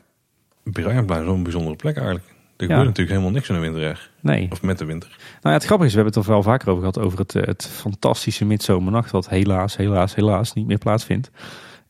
Piranhaplein 0.73 1.23
is 1.23 1.29
een 1.29 1.43
bijzondere 1.43 1.77
plek 1.77 1.97
eigenlijk. 1.97 2.27
Er 2.27 2.33
Ja. 2.57 2.67
gebeurt 2.67 2.85
natuurlijk 2.87 3.09
helemaal 3.11 3.31
niks 3.31 3.49
in 3.49 3.55
de 3.55 3.61
winter. 3.61 4.11
Nee. 4.21 4.49
Of 4.51 4.63
met 4.63 4.79
de 4.79 4.85
winter. 4.85 5.09
Nou 5.19 5.19
ja, 5.43 5.51
het 5.53 5.65
grappige 5.65 5.89
is, 5.89 5.95
we 5.95 6.01
hebben 6.01 6.19
het 6.21 6.27
er 6.29 6.33
wel 6.35 6.43
vaker 6.43 6.69
over 6.69 6.79
gehad, 6.81 6.99
over 6.99 7.19
het, 7.19 7.35
eh, 7.35 7.43
het 7.47 7.67
fantastische 7.67 8.45
midzomernacht, 8.45 9.11
wat 9.11 9.29
helaas, 9.29 9.77
helaas, 9.77 10.15
helaas 10.15 10.53
niet 10.53 10.67
meer 10.67 10.79
plaatsvindt. 10.79 11.31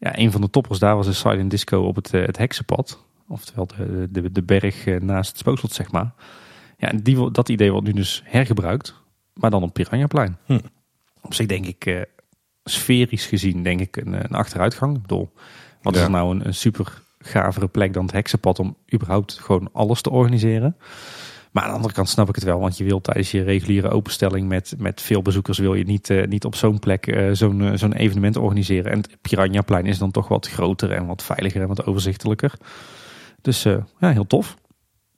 Ja, 0.05 0.19
een 0.19 0.33
van 0.33 0.41
de 0.41 0.51
toppers 0.51 0.79
daar 0.79 0.97
was 0.97 1.07
een 1.07 1.15
silent 1.15 1.51
disco 1.51 1.81
op 1.83 1.97
het, 1.97 2.15
eh, 2.15 2.27
het 2.27 2.39
heksenpad. 2.39 3.05
Oftewel 3.29 3.67
de, 3.67 4.09
de, 4.11 4.33
de 4.33 4.43
berg 4.43 4.87
eh, 4.87 5.01
naast 5.01 5.29
het 5.29 5.39
spookslot, 5.39 5.73
zeg 5.73 5.91
maar. 5.93 6.13
Ja, 6.79 6.89
en 6.89 7.03
die, 7.03 7.31
dat 7.31 7.49
idee 7.49 7.71
wordt 7.73 7.87
nu 7.87 7.93
dus 7.93 8.23
hergebruikt, 8.25 8.95
maar 9.35 9.51
dan 9.51 9.63
op 9.63 9.73
Piranhaplein. 9.73 10.37
Hm. 10.45 10.59
Op 11.21 11.35
zich 11.35 11.47
denk 11.47 11.67
ik, 11.67 11.87
eh, 11.87 12.01
sferisch 12.65 13.27
gezien, 13.27 13.63
denk 13.63 13.81
ik 13.81 13.97
een, 13.97 14.13
een 14.13 14.35
achteruitgang. 14.35 14.97
Ik 14.97 15.03
bedoel, 15.03 15.33
wat 15.83 15.95
Ja. 15.95 16.03
is 16.03 16.09
nou 16.09 16.35
een, 16.35 16.47
een 16.47 16.55
super 16.55 17.03
gavere 17.19 17.69
plek 17.69 17.93
dan 17.93 18.03
het 18.05 18.13
heksenpad 18.15 18.59
om 18.59 18.77
überhaupt 18.95 19.33
gewoon 19.39 19.69
alles 19.73 20.01
te 20.03 20.11
organiseren. 20.11 20.77
Maar 21.55 21.63
aan 21.63 21.69
de 21.69 21.77
andere 21.77 21.95
kant 21.95 22.09
snap 22.09 22.29
ik 22.29 22.35
het 22.35 22.45
wel, 22.45 22.61
want 22.61 22.77
je 22.77 22.85
wil 22.85 23.01
tijdens 23.01 23.31
je 23.31 23.43
reguliere 23.43 23.91
openstelling 23.91 24.49
met, 24.49 24.75
met 24.79 25.01
veel 25.01 25.23
bezoekers 25.23 25.59
wil 25.59 25.75
je 25.75 25.85
niet, 25.85 26.11
eh, 26.11 26.27
niet 26.27 26.45
op 26.45 26.55
zo'n 26.55 26.79
plek 26.79 27.07
eh, 27.07 27.29
zo'n 27.33 27.63
eh, 27.63 27.73
zo'n 27.79 27.93
evenement 27.93 28.37
organiseren. 28.37 28.91
En 28.93 28.97
het 28.99 29.17
Piranhaplein 29.21 29.87
is 29.87 29.99
dan 29.99 30.11
toch 30.11 30.29
wat 30.29 30.49
groter 30.49 30.91
en 30.93 31.07
wat 31.07 31.23
veiliger 31.23 31.61
en 31.63 31.69
wat 31.69 31.87
overzichtelijker. 31.87 32.53
Dus 33.41 33.63
ja, 33.63 33.85
heel 33.99 34.27
tof. 34.27 34.57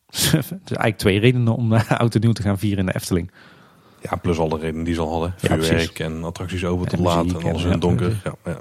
dus 0.11 0.41
eigenlijk 0.43 0.97
twee 0.97 1.19
redenen 1.19 1.55
om 1.55 1.73
oud 1.73 2.15
en 2.15 2.21
nieuw 2.21 2.33
te 2.33 2.43
gaan 2.43 2.59
vieren 2.59 2.79
in 2.79 2.87
de 2.87 2.95
Efteling. 2.95 3.31
Ja, 4.03 4.17
plus 4.17 4.39
alle 4.39 4.59
redenen 4.59 4.85
die 4.85 4.95
ze 4.95 5.01
al 5.01 5.11
hadden. 5.11 5.35
Vuurwerk 5.37 5.99
en 5.99 6.25
attracties 6.25 6.65
open 6.65 6.85
En 6.87 6.91
tot 6.97 7.01
laat 7.07 7.27
en 7.27 7.35
alles 7.43 7.61
en- 7.61 7.67
in 7.67 7.73
het 7.73 7.81
donker. 7.81 8.21
Ja, 8.25 8.35
ja. 8.45 8.59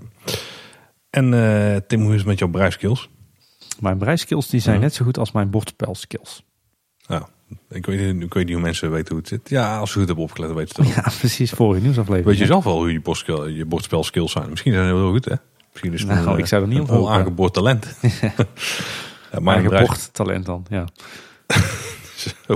En 1.09 1.83
Tim, 1.87 2.01
hoe 2.01 2.11
is 2.11 2.17
het 2.17 2.27
met 2.27 2.39
jouw 2.39 2.49
breiskills? 2.49 3.09
Mijn 3.79 3.97
breiskills 3.97 4.47
die 4.49 4.59
zijn 4.59 4.79
net 4.79 4.93
zo 4.93 5.05
goed 5.05 5.17
als 5.17 5.31
mijn 5.31 5.49
bordspelskills. 5.49 6.43
Ja, 6.97 7.27
ik 7.69 7.85
weet, 7.85 8.13
niet- 8.13 8.23
ik 8.23 8.33
weet 8.33 8.45
niet 8.45 8.53
hoe 8.53 8.63
mensen 8.63 8.91
weten 8.91 9.07
hoe 9.09 9.17
het 9.17 9.27
zit. 9.27 9.49
Ja, 9.49 9.77
als 9.79 9.91
ze 9.91 9.97
goed 9.97 10.07
hebben 10.07 10.25
opgelet, 10.25 10.47
dan 10.49 10.57
weten 10.57 10.75
ze 10.75 10.81
het 10.81 10.95
wel. 10.95 11.03
Ja, 11.05 11.17
precies, 11.19 11.51
vorige 11.51 11.81
nieuwsaflevering. 11.81 12.25
Weet 12.29 12.37
je 12.37 12.45
zelf 12.45 12.63
wel 12.63 12.77
hoe 12.77 12.91
je, 12.91 13.01
bordspel, 13.01 13.47
je 13.47 13.65
bordspelskills 13.65 14.31
zijn? 14.31 14.49
Misschien 14.49 14.73
zijn 14.73 14.87
ze 14.87 14.93
heel 14.95 15.11
goed, 15.11 15.25
hè? 15.25 15.35
Misschien 15.71 15.93
is 15.93 15.99
het 16.01 16.09
Nou, 16.09 16.27
een, 16.29 16.37
ik 16.37 16.45
zou 16.45 16.61
er 16.61 16.67
niet 16.67 16.77
een 16.77 16.83
op 16.83 16.89
hopen. 16.89 17.05
onaangeboord 17.05 17.53
talent. 17.53 17.97
ja, 19.31 19.59
brijs, 19.67 20.09
talent 20.11 20.45
dan, 20.45 20.65
ja. 20.69 20.87
Zo. 22.15 22.55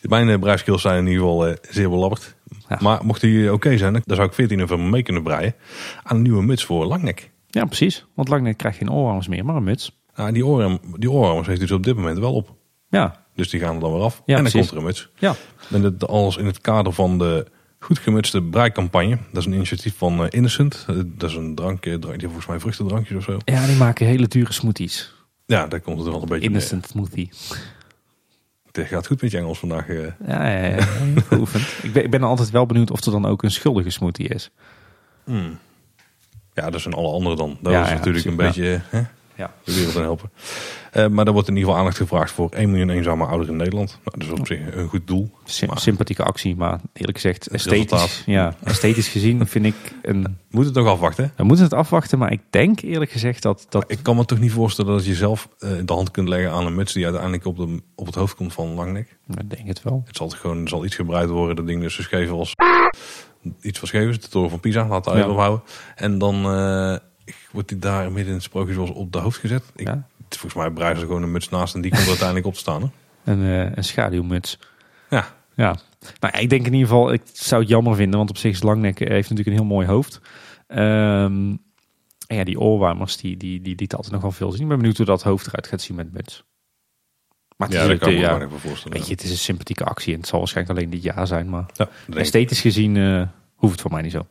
mijn 0.00 0.28
eh, 0.28 0.38
breiskills 0.38 0.82
zijn 0.82 0.98
in 0.98 1.06
ieder 1.06 1.20
geval 1.22 1.46
eh, 1.46 1.54
zeer 1.70 1.90
belabberd. 1.90 2.34
Ja. 2.68 2.78
Maar 2.80 3.04
mocht 3.04 3.20
die 3.20 3.52
oké 3.52 3.76
zijn, 3.78 3.92
dan 3.92 4.16
zou 4.16 4.28
ik 4.28 4.34
14 4.34 4.58
november 4.58 4.86
mee 4.90 5.02
kunnen 5.02 5.22
breien 5.22 5.54
aan 6.02 6.16
een 6.16 6.22
nieuwe 6.22 6.42
muts 6.42 6.64
voor 6.64 6.84
Langnek. 6.84 7.30
Ja, 7.48 7.64
precies. 7.64 8.06
Want 8.14 8.28
lang 8.28 8.42
net 8.42 8.56
krijg 8.56 8.78
je 8.78 8.84
geen 8.84 8.94
oorwarmers 8.94 9.28
meer, 9.28 9.44
maar 9.44 9.56
een 9.56 9.64
muts. 9.64 10.00
Nou, 10.16 10.32
die, 10.32 10.46
oorarm, 10.46 10.78
die 10.96 11.10
oorarmers 11.10 11.46
heeft 11.46 11.58
hij 11.58 11.66
dus 11.68 11.76
op 11.76 11.82
dit 11.84 11.96
moment 11.96 12.18
wel 12.18 12.34
op. 12.34 12.54
Ja, 12.88 13.25
Dus 13.36 13.50
die 13.50 13.60
gaan 13.60 13.74
er 13.74 13.80
dan 13.80 13.92
weer 13.92 14.02
af. 14.02 14.22
Ja, 14.26 14.36
en 14.36 14.42
dan 14.42 14.50
precies. 14.52 14.60
komt 14.60 14.70
er 14.70 14.76
een 14.76 14.84
muts. 14.84 15.08
ja. 15.18 15.34
En 15.70 15.82
dat 15.82 16.08
alles 16.08 16.36
in 16.36 16.46
het 16.46 16.60
kader 16.60 16.92
van 16.92 17.18
de 17.18 17.46
goed 17.78 17.98
gemutste 17.98 18.42
breikampagne. 18.42 19.18
Dat 19.32 19.40
is 19.40 19.46
een 19.46 19.52
initiatief 19.52 19.94
van 19.96 20.20
eh, 20.24 20.26
Innocent. 20.30 20.84
Eh, 20.88 20.96
Dat 21.04 21.30
is 21.30 21.36
een 21.36 21.54
drank, 21.54 21.86
eh, 21.86 21.94
drank, 21.94 22.14
die 22.18 22.24
volgens 22.26 22.46
mij 22.46 22.60
vruchtendrankjes 22.60 23.16
of 23.16 23.24
zo. 23.24 23.36
Ja, 23.44 23.66
die 23.66 23.76
maken 23.76 24.06
hele 24.06 24.28
dure 24.28 24.52
smoothies. 24.52 25.14
Ja, 25.46 25.66
daar 25.66 25.80
komt 25.80 25.98
het 25.98 26.08
wel 26.08 26.22
een 26.22 26.28
beetje 26.28 26.48
Innocent 26.48 26.86
smoothie. 26.86 27.30
het 28.72 28.86
gaat 28.86 29.06
goed 29.06 29.22
met 29.22 29.30
je 29.30 29.38
Engels 29.38 29.58
vandaag. 29.58 29.86
Ja, 29.88 30.14
ja, 30.26 30.56
ja, 30.56 30.86
ik, 31.82 31.92
ben, 31.92 32.04
ik 32.04 32.10
ben 32.10 32.22
altijd 32.22 32.50
wel 32.50 32.66
benieuwd 32.66 32.90
of 32.90 33.04
er 33.04 33.12
dan 33.12 33.26
ook 33.26 33.42
een 33.42 33.50
schuldige 33.50 33.90
smoothie 33.90 34.28
is. 34.28 34.50
Hmm. 35.24 35.58
Ja, 36.54 36.70
dat 36.70 36.80
zijn 36.80 36.94
alle 36.94 37.12
anderen 37.12 37.38
dan. 37.38 37.58
Dat 37.62 37.72
Ja, 37.72 37.82
is 37.82 37.88
ja, 37.88 37.94
natuurlijk 37.94 38.24
een 38.24 38.36
beetje 38.36 38.80
hè, 38.88 39.02
Ja. 39.36 39.52
de 39.64 39.74
wereld 39.74 39.96
aan 39.96 40.02
helpen. 40.02 40.30
Eh, 40.92 41.06
maar 41.08 41.26
er 41.26 41.32
wordt 41.32 41.48
in 41.48 41.54
ieder 41.54 41.68
geval 41.68 41.76
aandacht 41.84 41.96
gevraagd 42.00 42.30
voor 42.32 42.50
1 42.50 42.70
miljoen 42.70 42.90
eenzame 42.90 43.24
ouderen 43.24 43.52
in 43.52 43.58
Nederland. 43.58 43.98
Nou, 44.04 44.18
dat 44.18 44.22
is 44.34 44.40
op 44.40 44.46
zich 44.46 44.74
een 44.74 44.88
goed 44.88 45.06
doel. 45.06 45.30
Sim- 45.44 45.68
Maar- 45.68 45.78
sympathieke 45.80 46.22
actie, 46.22 46.56
maar 46.56 46.80
eerlijk 46.92 47.16
gezegd, 47.18 47.44
Het 47.44 47.52
esthetisch, 47.54 48.22
ja, 48.26 48.54
esthetisch 48.64 49.08
gezien 49.08 49.46
vind 49.48 49.64
ik 49.64 49.74
een... 50.02 50.38
Moet 50.50 50.64
het 50.64 50.74
nog 50.74 50.86
afwachten. 50.86 51.32
We 51.36 51.44
moeten 51.44 51.64
het 51.64 51.74
afwachten, 51.74 52.18
maar 52.18 52.32
ik 52.32 52.40
denk 52.50 52.80
eerlijk 52.80 53.10
gezegd 53.10 53.42
dat... 53.42 53.66
dat 53.68 53.84
Ik 53.86 53.98
kan 54.02 54.16
me 54.16 54.24
toch 54.24 54.38
niet 54.38 54.52
voorstellen 54.52 54.92
dat 54.92 55.04
je 55.06 55.14
zelf 55.14 55.48
eh, 55.58 55.70
de 55.84 55.92
hand 55.92 56.10
kunt 56.10 56.28
leggen 56.28 56.50
aan 56.50 56.66
een 56.66 56.74
muts 56.74 56.92
die 56.92 57.04
uiteindelijk 57.04 57.44
op, 57.46 57.56
de, 57.56 57.82
op 57.94 58.06
het 58.06 58.14
hoofd 58.14 58.34
komt 58.34 58.52
van 58.52 58.68
Langnek. 58.74 59.16
ik 59.38 59.50
denk 59.50 59.66
het 59.66 59.82
wel. 59.82 60.02
Het 60.06 60.16
zal 60.16 60.28
toch 60.28 60.40
gewoon 60.40 60.68
zal 60.68 60.84
iets 60.84 60.94
gebruikt 60.94 61.30
worden. 61.30 61.56
Dat 61.56 61.66
ding 61.66 61.80
dus 61.80 61.96
gegeven 61.96 62.34
als 62.36 62.52
iets 63.60 63.78
van 63.78 63.88
Schevers, 63.88 64.20
de 64.20 64.28
toren 64.28 64.50
van 64.50 64.60
Pisa, 64.60 64.86
laat 64.86 65.04
daar 65.04 65.16
Ja. 65.18 65.28
houden. 65.28 65.62
En 65.94 66.18
dan 66.18 66.34
eh, 66.44 66.96
wordt 67.56 67.68
die 67.68 67.78
daar 67.78 68.04
midden 68.04 68.26
in 68.26 68.32
het 68.32 68.42
sprookje 68.42 68.74
zoals 68.74 68.90
op 68.90 69.12
de 69.12 69.18
hoofd 69.18 69.38
gezet. 69.38 69.62
Ik, 69.74 69.86
Ja. 69.86 70.06
Volgens 70.28 70.54
mij 70.54 70.70
breiden 70.70 71.00
ze 71.00 71.06
gewoon 71.06 71.22
een 71.22 71.32
muts 71.32 71.48
naast 71.48 71.74
en 71.74 71.80
die 71.80 71.90
komt 71.90 72.02
er 72.02 72.08
uiteindelijk 72.16 72.46
op 72.46 72.54
te 72.54 72.58
staan. 72.58 72.82
Hè? 72.82 72.88
Een, 73.32 73.42
eh, 73.42 73.76
een 73.76 73.84
schaduwmuts. 73.84 74.58
Ja, 75.10 75.34
Ja, 75.54 75.76
nou 76.20 76.38
ik 76.38 76.50
denk 76.50 76.66
in 76.66 76.72
ieder 76.72 76.88
geval, 76.88 77.12
ik 77.12 77.22
zou 77.32 77.60
het 77.60 77.70
jammer 77.70 77.96
vinden, 77.96 78.18
want 78.18 78.30
op 78.30 78.36
zich 78.36 78.52
is 78.52 78.62
Langnek 78.62 79.00
eh, 79.00 79.08
heeft 79.08 79.30
natuurlijk 79.30 79.56
een 79.56 79.62
heel 79.62 79.74
mooi 79.74 79.86
hoofd. 79.86 80.20
Ehm, 80.66 81.54
en 82.26 82.36
ja, 82.36 82.44
die 82.44 82.60
oorwarmers, 82.60 83.16
die, 83.16 83.36
die, 83.36 83.60
die 83.60 83.74
liet 83.76 83.94
altijd 83.94 84.12
nog 84.12 84.22
wel 84.22 84.30
veel 84.30 84.52
zien. 84.52 84.62
Ik 84.62 84.68
ben 84.68 84.76
benieuwd 84.76 84.96
hoe 84.96 85.06
dat 85.06 85.22
hoofd 85.22 85.46
eruit 85.46 85.66
gaat 85.66 85.82
zien 85.82 85.96
met 85.96 86.12
muts. 86.12 86.44
Maar 87.56 87.68
het 87.68 87.76
ja 87.76 87.82
is, 87.82 87.88
dat 87.88 87.98
kan 87.98 88.12
ik 88.12 88.18
ja, 88.18 88.28
weinig 88.28 88.50
voor 88.50 88.60
voorstellen. 88.60 88.96
weet 88.96 89.06
je, 89.06 89.12
het 89.14 89.22
is 89.22 89.30
een 89.30 89.36
sympathieke 89.36 89.84
actie 89.84 90.12
en 90.12 90.18
het 90.18 90.28
zal 90.28 90.38
waarschijnlijk 90.38 90.78
alleen 90.78 90.90
dit 90.90 91.02
jaar 91.02 91.26
zijn, 91.26 91.48
maar 91.48 91.66
Ja, 91.74 91.88
esthetisch 92.14 92.60
gezien 92.60 92.96
eh, 92.96 93.22
hoeft 93.54 93.72
het 93.72 93.80
voor 93.80 93.90
mij 93.90 94.02
niet 94.02 94.12
zo. 94.12 94.26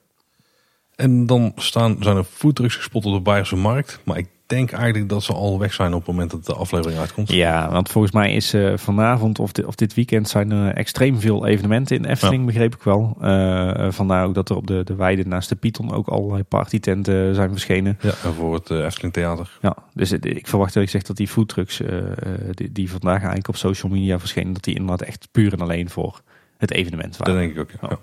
En 0.95 1.25
dan 1.25 1.51
staan, 1.55 1.95
zijn 1.99 2.17
er 2.17 2.23
foodtrucks 2.23 2.75
gespot 2.75 3.05
op 3.05 3.13
de 3.13 3.19
Bayerse 3.19 3.55
markt. 3.55 3.99
Maar 4.03 4.17
ik 4.17 4.27
denk 4.45 4.71
eigenlijk 4.71 5.09
dat 5.09 5.23
ze 5.23 5.33
al 5.33 5.59
weg 5.59 5.73
zijn 5.73 5.93
op 5.93 5.97
het 5.99 6.07
moment 6.07 6.31
dat 6.31 6.45
de 6.45 6.53
aflevering 6.53 6.99
uitkomt. 6.99 7.31
Ja, 7.31 7.71
want 7.71 7.89
volgens 7.89 8.13
mij 8.13 8.33
is 8.33 8.53
eh, 8.53 8.77
vanavond 8.77 9.39
of, 9.39 9.51
dit- 9.51 9.65
of 9.65 9.75
dit 9.75 9.93
weekend 9.93 10.29
zijn 10.29 10.51
er 10.51 10.73
extreem 10.73 11.19
veel 11.19 11.45
evenementen 11.45 11.95
in 11.95 12.01
de 12.01 12.09
Efteling, 12.09 12.45
begreep 12.45 12.75
ik 12.75 12.83
wel. 12.83 13.17
Eh, 13.21 13.91
vandaar 13.91 14.25
ook 14.25 14.33
dat 14.33 14.49
er 14.49 14.55
op 14.55 14.67
de, 14.67 14.83
de 14.83 14.95
weide 14.95 15.23
naast 15.27 15.49
de 15.49 15.55
Python 15.55 15.93
ook 15.93 16.07
allerlei 16.07 16.43
partytenten 16.43 17.35
zijn 17.35 17.49
verschenen. 17.51 17.97
Ja, 18.01 18.13
en 18.23 18.33
voor 18.33 18.53
het 18.53 18.69
Efteling 18.69 19.13
Theater. 19.13 19.57
Ja, 19.61 19.75
dus 19.93 20.11
ik 20.11 20.47
verwacht 20.47 20.73
dat 20.73 20.83
ik 20.83 20.89
zeg 20.89 21.01
dat 21.01 21.17
die 21.17 21.27
foodtrucks 21.27 21.81
uh, 21.81 21.87
die, 22.51 22.71
die 22.71 22.91
vandaag 22.91 23.17
eigenlijk 23.17 23.47
op 23.47 23.55
social 23.55 23.91
media 23.91 24.19
verschenen, 24.19 24.53
dat 24.53 24.63
die 24.63 24.75
inderdaad 24.75 25.07
echt 25.07 25.27
puur 25.31 25.53
en 25.53 25.61
alleen 25.61 25.89
voor 25.89 26.21
het 26.57 26.71
evenement 26.71 27.17
Dat 27.17 27.25
denk 27.25 27.51
ik 27.51 27.59
ook, 27.59 27.69
ja. 27.81 27.87
Ja. 27.89 27.99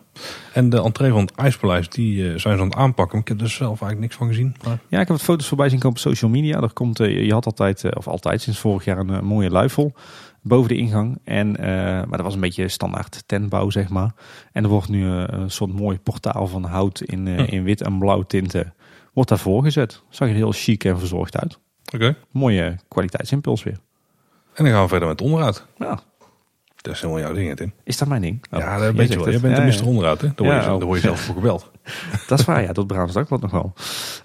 En 0.52 0.70
de 0.70 0.82
entree 0.82 1.10
van 1.10 1.20
het 1.20 1.34
IJspaleis, 1.34 1.88
die 1.88 2.22
eh, 2.32 2.38
zijn 2.38 2.56
ze 2.56 2.62
aan 2.62 2.68
het 2.68 2.76
aanpakken. 2.76 3.18
Ik 3.18 3.28
heb 3.28 3.40
er 3.40 3.48
zelf 3.48 3.68
eigenlijk 3.68 4.00
niks 4.00 4.14
van 4.16 4.26
gezien. 4.26 4.56
Maar 4.64 4.78
Ja, 4.88 5.00
ik 5.00 5.08
heb 5.08 5.16
wat 5.16 5.22
foto's 5.22 5.48
voorbij 5.48 5.68
zien 5.68 5.78
komen 5.78 5.96
op 5.96 6.02
social 6.02 6.30
media. 6.30 6.60
Er 6.60 6.72
komt, 6.72 7.00
eh, 7.00 7.24
je 7.24 7.32
had 7.32 7.46
altijd, 7.46 7.84
eh, 7.84 7.90
of 7.96 8.08
altijd 8.08 8.40
sinds 8.40 8.58
vorig 8.58 8.84
jaar, 8.84 8.98
een 8.98 9.24
mooie 9.24 9.50
luifel 9.50 9.92
boven 10.42 10.68
de 10.68 10.76
ingang. 10.76 11.18
En, 11.24 11.52
maar 12.08 12.16
dat 12.16 12.20
was 12.20 12.34
een 12.34 12.40
beetje 12.40 12.68
standaard 12.68 13.22
tentbouw, 13.26 13.70
zeg 13.70 13.88
maar. 13.88 14.14
En 14.52 14.62
er 14.62 14.68
wordt 14.68 14.88
nu 14.88 15.06
een 15.06 15.50
soort 15.50 15.72
mooi 15.72 15.98
portaal 15.98 16.46
van 16.46 16.64
hout 16.64 17.00
in, 17.00 17.26
in 17.26 17.62
wit 17.62 17.80
en 17.80 17.98
blauw 17.98 18.22
tinten. 18.22 18.74
Wordt 19.12 19.28
daarvoor 19.28 19.62
gezet. 19.62 20.02
Zag 20.08 20.28
er 20.28 20.34
heel 20.34 20.52
chic 20.52 20.84
en 20.84 20.98
verzorgd 20.98 21.38
uit. 21.38 21.58
oké. 21.94 22.16
Mooie 22.30 22.76
kwaliteitsimpuls 22.88 23.62
weer. 23.62 23.78
En 24.54 24.64
dan 24.64 24.72
gaan 24.72 24.82
we 24.82 24.88
verder 24.88 25.08
met 25.08 25.20
onderhoud. 25.20 25.66
Ja, 25.78 26.00
Dat 26.82 26.94
is 26.94 27.00
helemaal 27.00 27.22
jouw 27.22 27.32
ding, 27.34 27.48
hè, 27.48 27.56
Tim. 27.56 27.72
is 27.84 27.98
dat 27.98 28.08
mijn 28.08 28.22
ding? 28.22 28.44
Oh, 28.50 28.58
ja, 28.60 28.78
dat 28.78 28.94
weet 28.94 29.08
je 29.08 29.14
wel. 29.16 29.24
het. 29.24 29.34
Je 29.34 29.40
bent 29.40 29.56
de 29.56 29.78
ja. 29.78 29.84
onderhoud, 29.84 30.20
hè? 30.20 30.26
Daar 30.34 30.46
word, 30.46 30.48
je, 30.62 30.62
Ja, 30.68 30.72
oh. 30.72 30.78
daar 30.78 30.86
word 30.86 31.00
je 31.00 31.06
zelf 31.06 31.20
voor 31.20 31.34
gebeld. 31.34 31.70
Dat 32.28 32.38
is 32.38 32.44
waar, 32.44 32.62
ja. 32.62 32.72
Tot 32.72 32.86
Braams 32.86 33.12
Dagblad 33.12 33.40
nog 33.40 33.50
wel. 33.50 33.72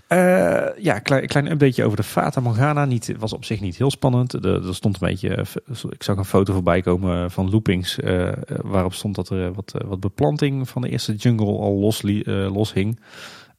Eh, 0.08 0.84
ja, 0.84 1.00
klein, 1.00 1.28
klein 1.28 1.52
updateje 1.52 1.84
over 1.86 1.98
de 1.98 2.04
Fata 2.04 2.42
Morgana. 2.42 2.86
Niet, 2.86 3.14
was 3.20 3.34
op 3.34 3.46
zich 3.46 3.60
niet 3.62 3.78
heel 3.78 3.92
spannend. 3.92 4.34
Er, 4.46 4.76
stond 4.76 5.02
een 5.02 5.08
beetje... 5.08 5.30
eh, 5.36 5.84
Ik 5.90 6.04
zag 6.04 6.18
een 6.18 6.26
foto 6.26 6.54
voorbij 6.54 6.82
komen 6.82 7.32
van 7.32 7.50
loopings. 7.50 8.00
eh, 8.00 8.28
eh, 8.28 8.36
waarop 8.64 8.94
stond 8.94 9.16
dat 9.16 9.30
er 9.30 9.54
wat, 9.54 9.74
eh, 9.74 9.88
wat 9.88 10.00
beplanting 10.00 10.70
van 10.70 10.82
de 10.82 10.90
eerste 10.90 11.16
jungle 11.16 11.46
al 11.58 11.74
los, 11.80 12.04
eh, 12.04 12.74
hing. 12.74 13.00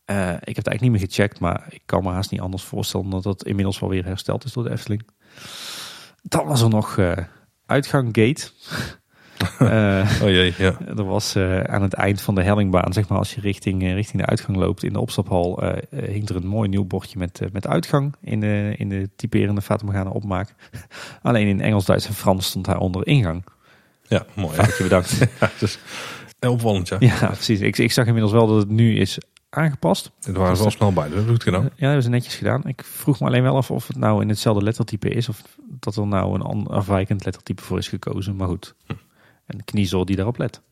Eh, 0.05 0.29
ik 0.29 0.57
heb 0.57 0.57
het 0.57 0.67
eigenlijk 0.67 0.81
niet 0.81 0.91
meer 0.91 1.01
gecheckt. 1.09 1.41
Maar 1.41 1.67
ik 1.71 1.83
kan 1.87 2.03
me 2.03 2.11
haast 2.11 2.31
niet 2.31 2.41
anders 2.41 2.63
voorstellen... 2.63 3.11
dat 3.11 3.23
dat 3.23 3.45
inmiddels 3.45 3.79
wel 3.81 3.89
weer 3.91 4.05
hersteld 4.05 4.45
is 4.45 4.53
door 4.53 4.65
de 4.65 4.71
Efteling. 4.71 5.07
Dan 6.23 6.47
was 6.47 6.63
er 6.63 6.69
nog 6.69 6.99
uitgang 7.69 8.09
gate. 8.13 8.49
Eh, 9.59 10.11
Oh 10.23 10.29
jee, 10.29 10.55
ja. 10.59 10.79
er 10.97 11.05
was 11.05 11.35
eh, 11.35 11.61
aan 11.61 11.83
het 11.83 11.93
eind 11.93 12.21
van 12.21 12.35
de 12.35 12.43
hellingbaan, 12.43 12.93
zeg 12.93 13.09
maar, 13.09 13.19
als 13.19 13.35
je 13.35 13.41
richting, 13.41 13.83
eh, 13.83 13.95
richting 13.95 14.23
de 14.23 14.29
uitgang 14.29 14.57
loopt 14.57 14.83
in 14.83 14.93
de 14.93 15.01
opstaphal, 15.01 15.63
eh, 15.63 16.03
hing 16.09 16.29
er 16.29 16.37
een 16.37 16.47
mooi 16.47 16.69
nieuw 16.69 16.85
bordje 16.85 17.19
met, 17.19 17.41
met 17.53 17.67
uitgang 17.67 18.15
in 18.21 18.41
de, 18.41 18.75
in 18.77 18.89
de 18.89 19.11
typerende 19.17 19.61
Morgana 19.85 20.11
opmaak. 20.11 20.55
Alleen 21.23 21.47
in 21.47 21.61
Engels, 21.61 21.85
Duits 21.85 22.07
en 22.07 22.15
Frans 22.15 22.47
stond 22.47 22.65
daaronder 22.65 23.07
ingang. 23.07 23.45
Ja, 24.09 24.27
mooi. 24.35 24.57
hè? 24.57 24.63
Foutje 24.63 24.83
bedankt. 24.83 25.19
Ja, 25.41 25.51
dus, 25.59 25.79
opvallend, 26.41 26.89
ja. 26.89 26.97
ja, 27.01 27.27
precies. 27.27 27.61
Ik, 27.61 27.79
ik 27.79 27.93
zag 27.93 28.07
inmiddels 28.07 28.33
wel 28.33 28.47
dat 28.47 28.57
het 28.57 28.71
nu 28.71 28.99
is 28.99 29.19
aangepast. 29.51 30.11
Het 30.21 30.37
waren 30.37 30.57
ze 30.57 30.63
wel 30.63 30.71
snel 30.71 30.93
bij, 30.93 31.09
dat 31.09 31.19
ik 31.19 31.29
goed 31.29 31.43
gedaan. 31.43 31.63
Ja, 31.63 31.69
dat 31.69 31.79
hebben 31.79 32.03
ze 32.03 32.09
netjes 32.09 32.35
gedaan. 32.35 32.65
Ik 32.65 32.85
vroeg 32.85 33.21
me 33.21 33.27
alleen 33.27 33.43
wel 33.43 33.57
af 33.57 33.71
of 33.71 33.87
het 33.87 33.97
nou 33.97 34.23
in 34.23 34.29
hetzelfde 34.29 34.65
lettertype 34.65 35.09
is 35.09 35.29
of 35.29 35.43
dat 35.67 35.97
er 35.97 36.07
nou 36.07 36.35
een 36.35 36.67
afwijkend 36.67 37.25
lettertype 37.25 37.63
voor 37.63 37.79
is 37.79 37.89
gekozen. 37.89 38.37
Maar 38.37 38.49
goed, 38.49 38.75
een 39.47 39.65
kniezel 39.65 40.05
die 40.05 40.17
daarop 40.17 40.39
let. 40.39 40.63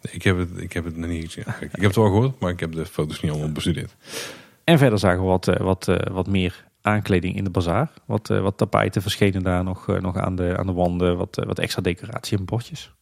Ik 0.00 0.22
heb 0.22 0.38
het, 0.38 0.56
ik 0.56 0.72
heb 0.72 0.84
het 0.84 0.96
nog 0.96 1.10
niet 1.10 1.24
gezien. 1.24 1.44
Ik 1.60 1.70
heb 1.70 1.82
het 1.82 1.96
wel 1.96 2.04
gehoord, 2.04 2.40
maar 2.40 2.50
ik 2.50 2.60
heb 2.60 2.72
de 2.72 2.86
foto's 2.86 3.20
niet 3.20 3.30
allemaal 3.30 3.52
bestudeerd. 3.52 3.96
En 4.64 4.78
verder 4.78 4.98
zagen 4.98 5.20
we 5.20 5.26
wat, 5.26 5.48
eh, 5.48 5.60
wat, 5.60 5.88
eh, 5.88 6.12
wat 6.12 6.26
meer 6.26 6.68
aankleding 6.80 7.36
in 7.36 7.44
de 7.44 7.50
bazaar. 7.50 7.92
Wat, 8.04 8.30
eh, 8.30 8.40
wat 8.40 8.56
tapijten 8.56 9.02
verschenen 9.02 9.42
daar 9.42 9.64
nog, 9.64 9.86
nog 9.86 10.16
aan, 10.16 10.36
de, 10.36 10.56
aan 10.56 10.66
de 10.66 10.72
wanden. 10.72 11.16
Wat, 11.16 11.42
wat 11.46 11.58
extra 11.58 11.82
decoratie 11.82 12.38
en 12.38 12.44
bordjes. 12.44 12.92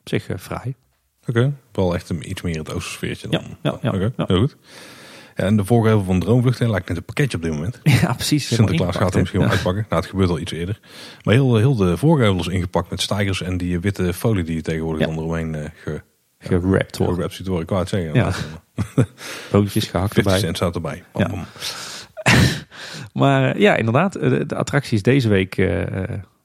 Op 0.00 0.08
zich 0.08 0.28
fraai. 0.38 0.74
Oké, 1.26 1.52
wel 1.72 1.94
echt 1.94 2.08
een, 2.08 2.30
iets 2.30 2.42
meer 2.42 2.58
het 2.58 2.72
oostersfeertje 2.74 3.28
dan. 3.28 3.42
Ja, 3.62 3.78
ja, 3.82 3.92
ja, 4.16 4.24
heel 4.26 4.38
goed. 4.38 4.56
Ja, 5.36 5.44
en 5.44 5.56
de 5.56 5.64
voorgevel 5.64 6.02
van 6.04 6.20
Droomvlucht 6.20 6.60
lijkt 6.60 6.88
net 6.88 6.96
een 6.96 7.04
pakketje 7.04 7.36
op 7.36 7.42
dit 7.42 7.52
moment. 7.52 7.80
Ja, 8.00 8.12
precies. 8.12 8.46
Sinterklaas 8.54 8.96
gaat 8.96 9.10
hem 9.12 9.20
misschien 9.20 9.40
wel 9.40 9.50
uitpakken. 9.50 9.86
Nou, 9.88 10.00
het 10.02 10.10
gebeurt 10.10 10.30
al 10.30 10.38
iets 10.38 10.52
eerder. 10.52 10.80
Maar 11.22 11.34
heel, 11.34 11.56
heel 11.56 11.74
de 11.76 11.96
voorgevel 11.96 12.38
is 12.38 12.46
ingepakt 12.48 12.90
met 12.90 13.00
stijgers 13.00 13.42
en 13.42 13.56
die 13.56 13.80
witte 13.80 14.12
folie 14.12 14.44
die 14.44 14.54
je 14.54 14.62
tegenwoordig 14.62 15.06
dan 15.06 15.16
eromheen 15.16 15.54
eh 15.54 15.70
ge, 15.82 16.02
Gerapt 16.38 16.96
worden. 16.96 17.14
gerapt 17.14 17.34
ziet 17.34 17.46
worden. 17.46 17.64
Ik 17.64 17.68
wou 17.70 17.80
het 17.80 17.90
zeggen. 17.90 18.14
Ja. 18.14 18.30
Gehakt 19.50 19.90
50 19.90 20.16
erbij. 20.16 20.38
cent 20.38 20.56
staat 20.56 20.74
erbij. 20.74 21.02
Bam, 21.12 21.22
Ja. 21.22 21.28
bam. 21.28 21.44
Maar 23.12 23.54
eh, 23.54 23.60
ja, 23.60 23.76
inderdaad. 23.76 24.14
eh, 24.16 24.30
De, 24.30 24.46
de 24.46 24.54
attractie 24.54 24.96
is 24.96 25.02
deze 25.02 25.28
week, 25.28 25.56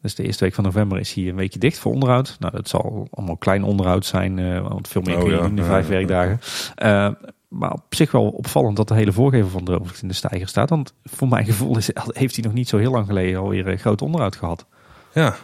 dus 0.02 0.16
de 0.16 0.24
eerste 0.24 0.44
week 0.44 0.54
van 0.54 0.64
november, 0.64 1.00
is 1.00 1.14
hier 1.14 1.30
een 1.30 1.36
weekje 1.36 1.60
dicht 1.60 1.78
voor 1.80 1.94
onderhoud. 1.94 2.36
Nou, 2.40 2.54
dat 2.56 2.68
zal 2.70 3.08
allemaal 3.12 3.38
klein 3.38 3.64
onderhoud 3.64 4.06
zijn, 4.06 4.40
eh, 4.40 4.68
want 4.68 4.88
veel 4.88 5.02
meer 5.02 5.16
Oh, 5.16 5.22
kun 5.22 5.30
je 5.30 5.36
ja. 5.36 5.42
niet 5.42 5.50
in 5.50 5.56
de 5.56 5.62
Ja, 5.62 5.68
vijf 5.68 5.84
ja, 5.86 5.90
werkdagen. 5.92 6.40
Eh, 6.76 7.10
maar 7.48 7.72
op 7.72 7.96
zich 7.96 8.12
wel 8.12 8.30
opvallend 8.30 8.76
dat 8.78 8.88
de 8.88 8.94
hele 8.94 9.12
voorgevel 9.12 9.50
van 9.50 9.64
Droomvlucht 9.64 10.02
in 10.02 10.08
de 10.08 10.14
stijger 10.14 10.48
staat. 10.48 10.70
Want 10.70 10.94
voor 11.04 11.28
mijn 11.28 11.46
gevoel 11.46 11.78
is, 11.78 11.90
heeft 12.08 12.36
hij 12.36 12.44
nog 12.44 12.54
niet 12.54 12.70
zo 12.70 12.78
heel 12.78 12.92
lang 12.92 13.06
geleden 13.06 13.40
alweer 13.40 13.68
een 13.68 13.80
groot 13.80 14.02
onderhoud 14.02 14.36
gehad. 14.36 14.66
Ja, 15.14 15.36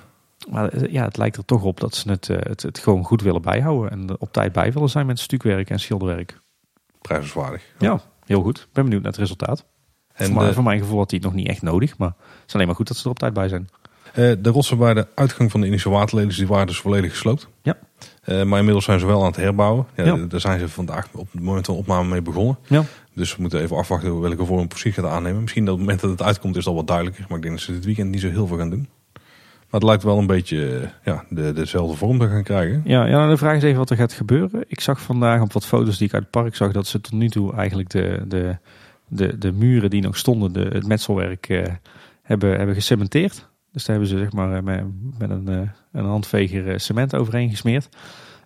Maar 0.51 0.69
eh, 0.69 0.91
ja, 0.91 1.03
het 1.03 1.17
lijkt 1.17 1.37
er 1.37 1.45
toch 1.45 1.63
op 1.63 1.79
dat 1.79 1.95
ze 1.95 2.09
het, 2.11 2.29
eh, 2.29 2.37
het, 2.39 2.61
het 2.61 2.79
gewoon 2.79 3.03
goed 3.03 3.21
willen 3.21 3.41
bijhouden. 3.41 3.91
En 3.91 4.19
op 4.19 4.31
tijd 4.33 4.51
bij 4.51 4.71
willen 4.73 4.89
zijn 4.89 5.05
met 5.05 5.19
stukwerk 5.19 5.69
en 5.69 5.79
schilderwerk. 5.79 6.39
prijzenswaardig. 7.01 7.63
Ja, 7.79 8.01
heel 8.25 8.41
goed. 8.41 8.57
Ik 8.59 8.67
ben 8.73 8.83
benieuwd 8.83 9.01
naar 9.01 9.11
het 9.11 9.19
resultaat. 9.21 9.65
En 10.13 10.31
voor, 10.33 10.45
de, 10.45 10.53
voor 10.53 10.63
mijn 10.63 10.79
gevoel 10.79 10.97
had 10.97 11.09
hij 11.11 11.19
het 11.23 11.27
nog 11.29 11.37
niet 11.37 11.47
echt 11.47 11.61
nodig. 11.61 11.97
Maar 11.97 12.13
het 12.17 12.47
is 12.47 12.53
alleen 12.53 12.67
maar 12.67 12.75
goed 12.75 12.87
dat 12.87 12.97
ze 12.97 13.03
er 13.03 13.09
op 13.09 13.19
tijd 13.19 13.33
bij 13.33 13.47
zijn. 13.47 13.69
Eh, 14.15 14.31
de 14.39 14.49
rotsen 14.49 14.77
bij 14.77 14.93
de 14.93 15.07
uitgang 15.15 15.51
van 15.51 15.59
de 15.59 15.65
Indische 15.65 15.89
waterlelies 15.89 16.37
die 16.37 16.47
waren 16.47 16.67
dus 16.67 16.79
volledig 16.79 17.11
gesloopt. 17.11 17.47
Ja. 17.61 17.77
Eh, 18.23 18.43
maar 18.43 18.57
inmiddels 18.57 18.85
zijn 18.85 18.99
ze 18.99 19.05
wel 19.05 19.19
aan 19.19 19.27
het 19.27 19.35
herbouwen. 19.35 19.85
Ja, 19.95 20.03
Ja. 20.03 20.15
Daar 20.15 20.39
zijn 20.39 20.59
ze 20.59 20.69
vandaag 20.69 21.07
op 21.13 21.31
het 21.31 21.41
moment 21.41 21.65
van 21.65 21.75
opname 21.75 22.09
mee 22.09 22.21
begonnen. 22.21 22.57
Ja. 22.67 22.83
Dus 23.13 23.35
we 23.35 23.41
moeten 23.41 23.61
even 23.61 23.77
afwachten 23.77 24.19
welke 24.19 24.45
vorm 24.45 24.67
precies 24.67 24.93
gaat 24.93 25.05
aannemen. 25.05 25.41
Misschien 25.41 25.65
dat 25.65 25.73
op 25.73 25.79
het 25.79 25.87
moment 25.89 26.07
dat 26.07 26.17
het 26.19 26.27
uitkomt 26.27 26.55
is 26.55 26.67
al 26.67 26.75
wat 26.75 26.87
duidelijker. 26.87 27.25
Maar 27.27 27.37
ik 27.37 27.43
denk 27.43 27.55
dat 27.55 27.63
ze 27.63 27.71
dit 27.71 27.85
weekend 27.85 28.11
niet 28.11 28.21
zo 28.21 28.29
heel 28.29 28.47
veel 28.47 28.57
gaan 28.57 28.69
doen. 28.69 28.87
Maar 29.69 29.83
het 29.83 29.83
lijkt 29.83 30.03
wel 30.03 30.17
een 30.17 30.27
beetje 30.27 30.79
eh, 30.79 30.89
ja, 31.03 31.23
de, 31.29 31.53
dezelfde 31.53 31.97
vorm 31.97 32.19
te 32.19 32.27
gaan 32.27 32.43
krijgen. 32.43 32.81
Ja, 32.85 33.05
ja, 33.05 33.17
nou, 33.17 33.29
de 33.29 33.37
vraag 33.37 33.55
is 33.55 33.63
even 33.63 33.77
wat 33.77 33.89
er 33.89 33.97
gaat 33.97 34.13
gebeuren. 34.13 34.63
Ik 34.67 34.79
zag 34.79 35.01
vandaag 35.01 35.41
op 35.41 35.53
wat 35.53 35.65
foto's 35.65 35.97
die 35.97 36.07
ik 36.07 36.13
uit 36.13 36.23
het 36.23 36.31
park 36.31 36.55
zag... 36.55 36.71
dat 36.71 36.87
ze 36.87 37.01
tot 37.01 37.13
nu 37.13 37.29
toe 37.29 37.53
eigenlijk 37.53 37.89
de, 37.89 38.23
de, 38.27 38.57
de, 39.07 39.37
de 39.37 39.51
muren 39.51 39.89
die 39.89 40.01
nog 40.01 40.17
stonden... 40.17 40.53
De, 40.53 40.69
het 40.73 40.87
metselwerk 40.87 41.49
eh, 41.49 41.63
hebben, 42.21 42.57
hebben 42.57 42.75
gecementeerd. 42.75 43.49
Dus 43.75 43.85
daar 43.85 43.95
hebben 43.95 44.15
ze 44.15 44.17
zeg 44.17 44.31
maar 44.31 44.55
eh, 44.55 44.63
met, 44.63 44.83
met 45.17 45.29
een, 45.29 45.47
eh, 45.47 45.69
een 45.91 46.05
handveger 46.05 46.71
eh, 46.71 46.77
cement 46.77 47.15
overheen 47.15 47.49
gesmeerd. 47.49 47.89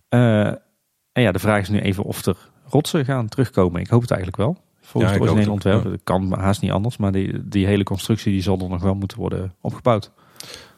En 0.10 1.22
ja, 1.22 1.32
de 1.32 1.40
vraag 1.40 1.62
is 1.62 1.70
nu 1.70 1.80
even 1.80 2.04
of 2.04 2.26
er 2.26 2.38
rotsen 2.66 3.06
gaan 3.06 3.28
terugkomen. 3.28 3.82
Ik 3.82 3.88
hoop 3.88 4.02
het 4.02 4.12
eigenlijk 4.12 4.42
wel. 4.42 4.58
Volgens 4.82 5.14
Ja, 5.14 5.20
het 5.20 5.28
originele 5.28 5.54
ontwerp. 5.54 5.84
Dat 5.84 6.00
kan 6.04 6.34
haast 6.40 6.62
niet 6.62 6.72
anders. 6.72 6.98
Maar 6.98 7.12
die, 7.12 7.48
die 7.48 7.66
hele 7.66 7.84
constructie 7.84 8.32
die 8.32 8.42
zal 8.42 8.60
er 8.60 8.70
nog 8.70 8.82
wel 8.82 8.94
moeten 8.94 9.18
worden 9.18 9.54
opgebouwd. 9.62 10.12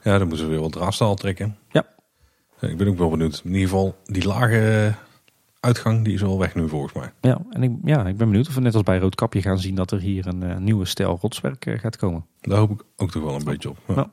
Ja, 0.03 0.17
dan 0.17 0.27
moeten 0.27 0.45
we 0.45 0.51
weer 0.51 0.61
wat 0.61 0.71
draadstaal 0.71 1.15
trekken. 1.15 1.57
Ja. 1.69 1.85
Ik 2.59 2.77
ben 2.77 2.87
ook 2.87 2.97
wel 2.97 3.09
benieuwd. 3.09 3.41
In 3.43 3.51
ieder 3.51 3.69
geval, 3.69 3.95
die 4.05 4.25
lage 4.27 4.93
uitgang 5.59 6.03
die 6.03 6.13
is 6.13 6.21
wel 6.21 6.39
weg 6.39 6.55
nu 6.55 6.69
volgens 6.69 6.93
mij. 6.93 7.11
Ja, 7.21 7.41
en 7.49 7.63
ik, 7.63 7.71
ja, 7.83 8.05
ik 8.05 8.17
ben 8.17 8.27
benieuwd 8.27 8.47
of 8.47 8.55
we 8.55 8.61
net 8.61 8.73
als 8.73 8.83
bij 8.83 8.97
Roodkapje 8.97 9.41
gaan 9.41 9.59
zien 9.59 9.75
dat 9.75 9.91
er 9.91 9.99
hier 9.99 10.27
een 10.27 10.63
nieuwe 10.63 10.85
stijl 10.85 11.17
rotswerk 11.21 11.65
gaat 11.79 11.97
komen. 11.97 12.25
Daar 12.41 12.57
hoop 12.57 12.71
ik 12.71 12.83
ook 12.95 13.11
toch 13.11 13.23
wel 13.23 13.35
een 13.35 13.43
beetje 13.43 13.69
op. 13.69 13.77
Ja. 13.87 13.93
Ja. 13.95 14.09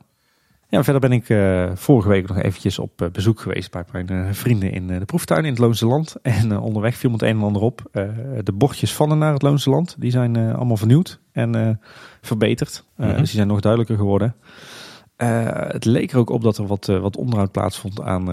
Ja, 0.71 0.83
verder 0.83 1.01
ben 1.01 1.11
ik 1.11 1.29
eh, 1.29 1.69
vorige 1.73 2.07
week 2.09 2.27
nog 2.27 2.37
eventjes 2.37 2.79
op 2.79 3.01
eh, 3.01 3.09
bezoek 3.09 3.39
geweest 3.39 3.71
bij 3.71 3.83
mijn 3.91 4.09
eh, 4.09 4.33
vrienden 4.33 4.71
in 4.71 4.87
de 4.87 5.05
proeftuin 5.05 5.43
in 5.43 5.49
het 5.49 5.59
Loonse 5.59 5.85
Land. 5.85 6.15
En 6.21 6.59
onderweg 6.59 6.95
viel 6.95 7.09
me 7.09 7.15
het 7.15 7.25
een 7.25 7.37
en 7.37 7.43
ander 7.43 7.61
op. 7.61 7.81
De 8.43 8.53
bochtjes 8.53 8.93
van 8.93 9.11
en 9.11 9.17
naar 9.17 9.33
het 9.33 9.41
Loonse 9.41 9.69
Land, 9.69 9.95
die 9.99 10.11
zijn 10.11 10.37
allemaal 10.37 10.77
vernieuwd 10.77 11.19
en 11.31 11.81
verbeterd. 12.21 12.83
Mhm. 12.95 13.09
Dus 13.09 13.17
die 13.17 13.27
zijn 13.27 13.47
nog 13.47 13.59
duidelijker 13.59 13.97
geworden. 13.97 14.35
Het 15.15 15.85
leek 15.85 16.11
er 16.11 16.17
ook 16.17 16.29
op 16.29 16.41
dat 16.41 16.57
er 16.57 16.67
wat, 16.67 16.85
wat 16.85 17.17
onderhoud 17.17 17.51
plaatsvond 17.51 18.01
aan, 18.01 18.29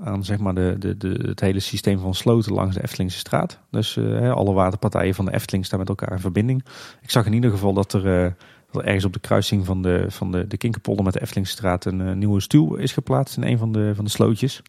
aan 0.00 0.24
zeg 0.24 0.38
maar 0.38 0.54
de, 0.54 0.76
de, 0.78 0.96
de, 0.96 1.24
het 1.26 1.40
hele 1.40 1.60
systeem 1.60 1.98
van 1.98 2.14
sloten 2.14 2.52
langs 2.52 2.74
de 2.74 2.82
Eftelingse 2.82 3.18
straat. 3.18 3.60
Dus 3.70 3.98
alle 4.34 4.52
waterpartijen 4.52 5.14
van 5.14 5.24
de 5.24 5.32
Efteling 5.34 5.66
staan 5.66 5.78
met 5.78 5.88
elkaar 5.88 6.12
in 6.12 6.18
verbinding. 6.18 6.64
Ik 7.02 7.10
zag 7.10 7.26
in 7.26 7.32
ieder 7.32 7.50
geval 7.50 7.72
dat 7.72 7.92
er, 7.92 8.36
dat 8.72 8.82
er 8.82 8.86
ergens 8.86 9.04
op 9.04 9.12
de 9.12 9.20
kruising 9.20 9.66
van 9.66 9.82
de, 9.82 10.04
van 10.08 10.32
de, 10.32 10.46
de 10.46 10.56
Kinkerpolder 10.56 11.04
met 11.04 11.12
de 11.12 11.20
Eftelingstraat 11.20 11.84
een 11.84 12.00
eh, 12.00 12.14
nieuwe 12.14 12.40
stuw 12.40 12.74
is 12.74 12.92
geplaatst 12.92 13.36
in 13.36 13.42
een 13.42 13.58
van 13.58 13.72
de, 13.72 13.92
van 13.94 14.04
de 14.04 14.10
slootjes. 14.10 14.62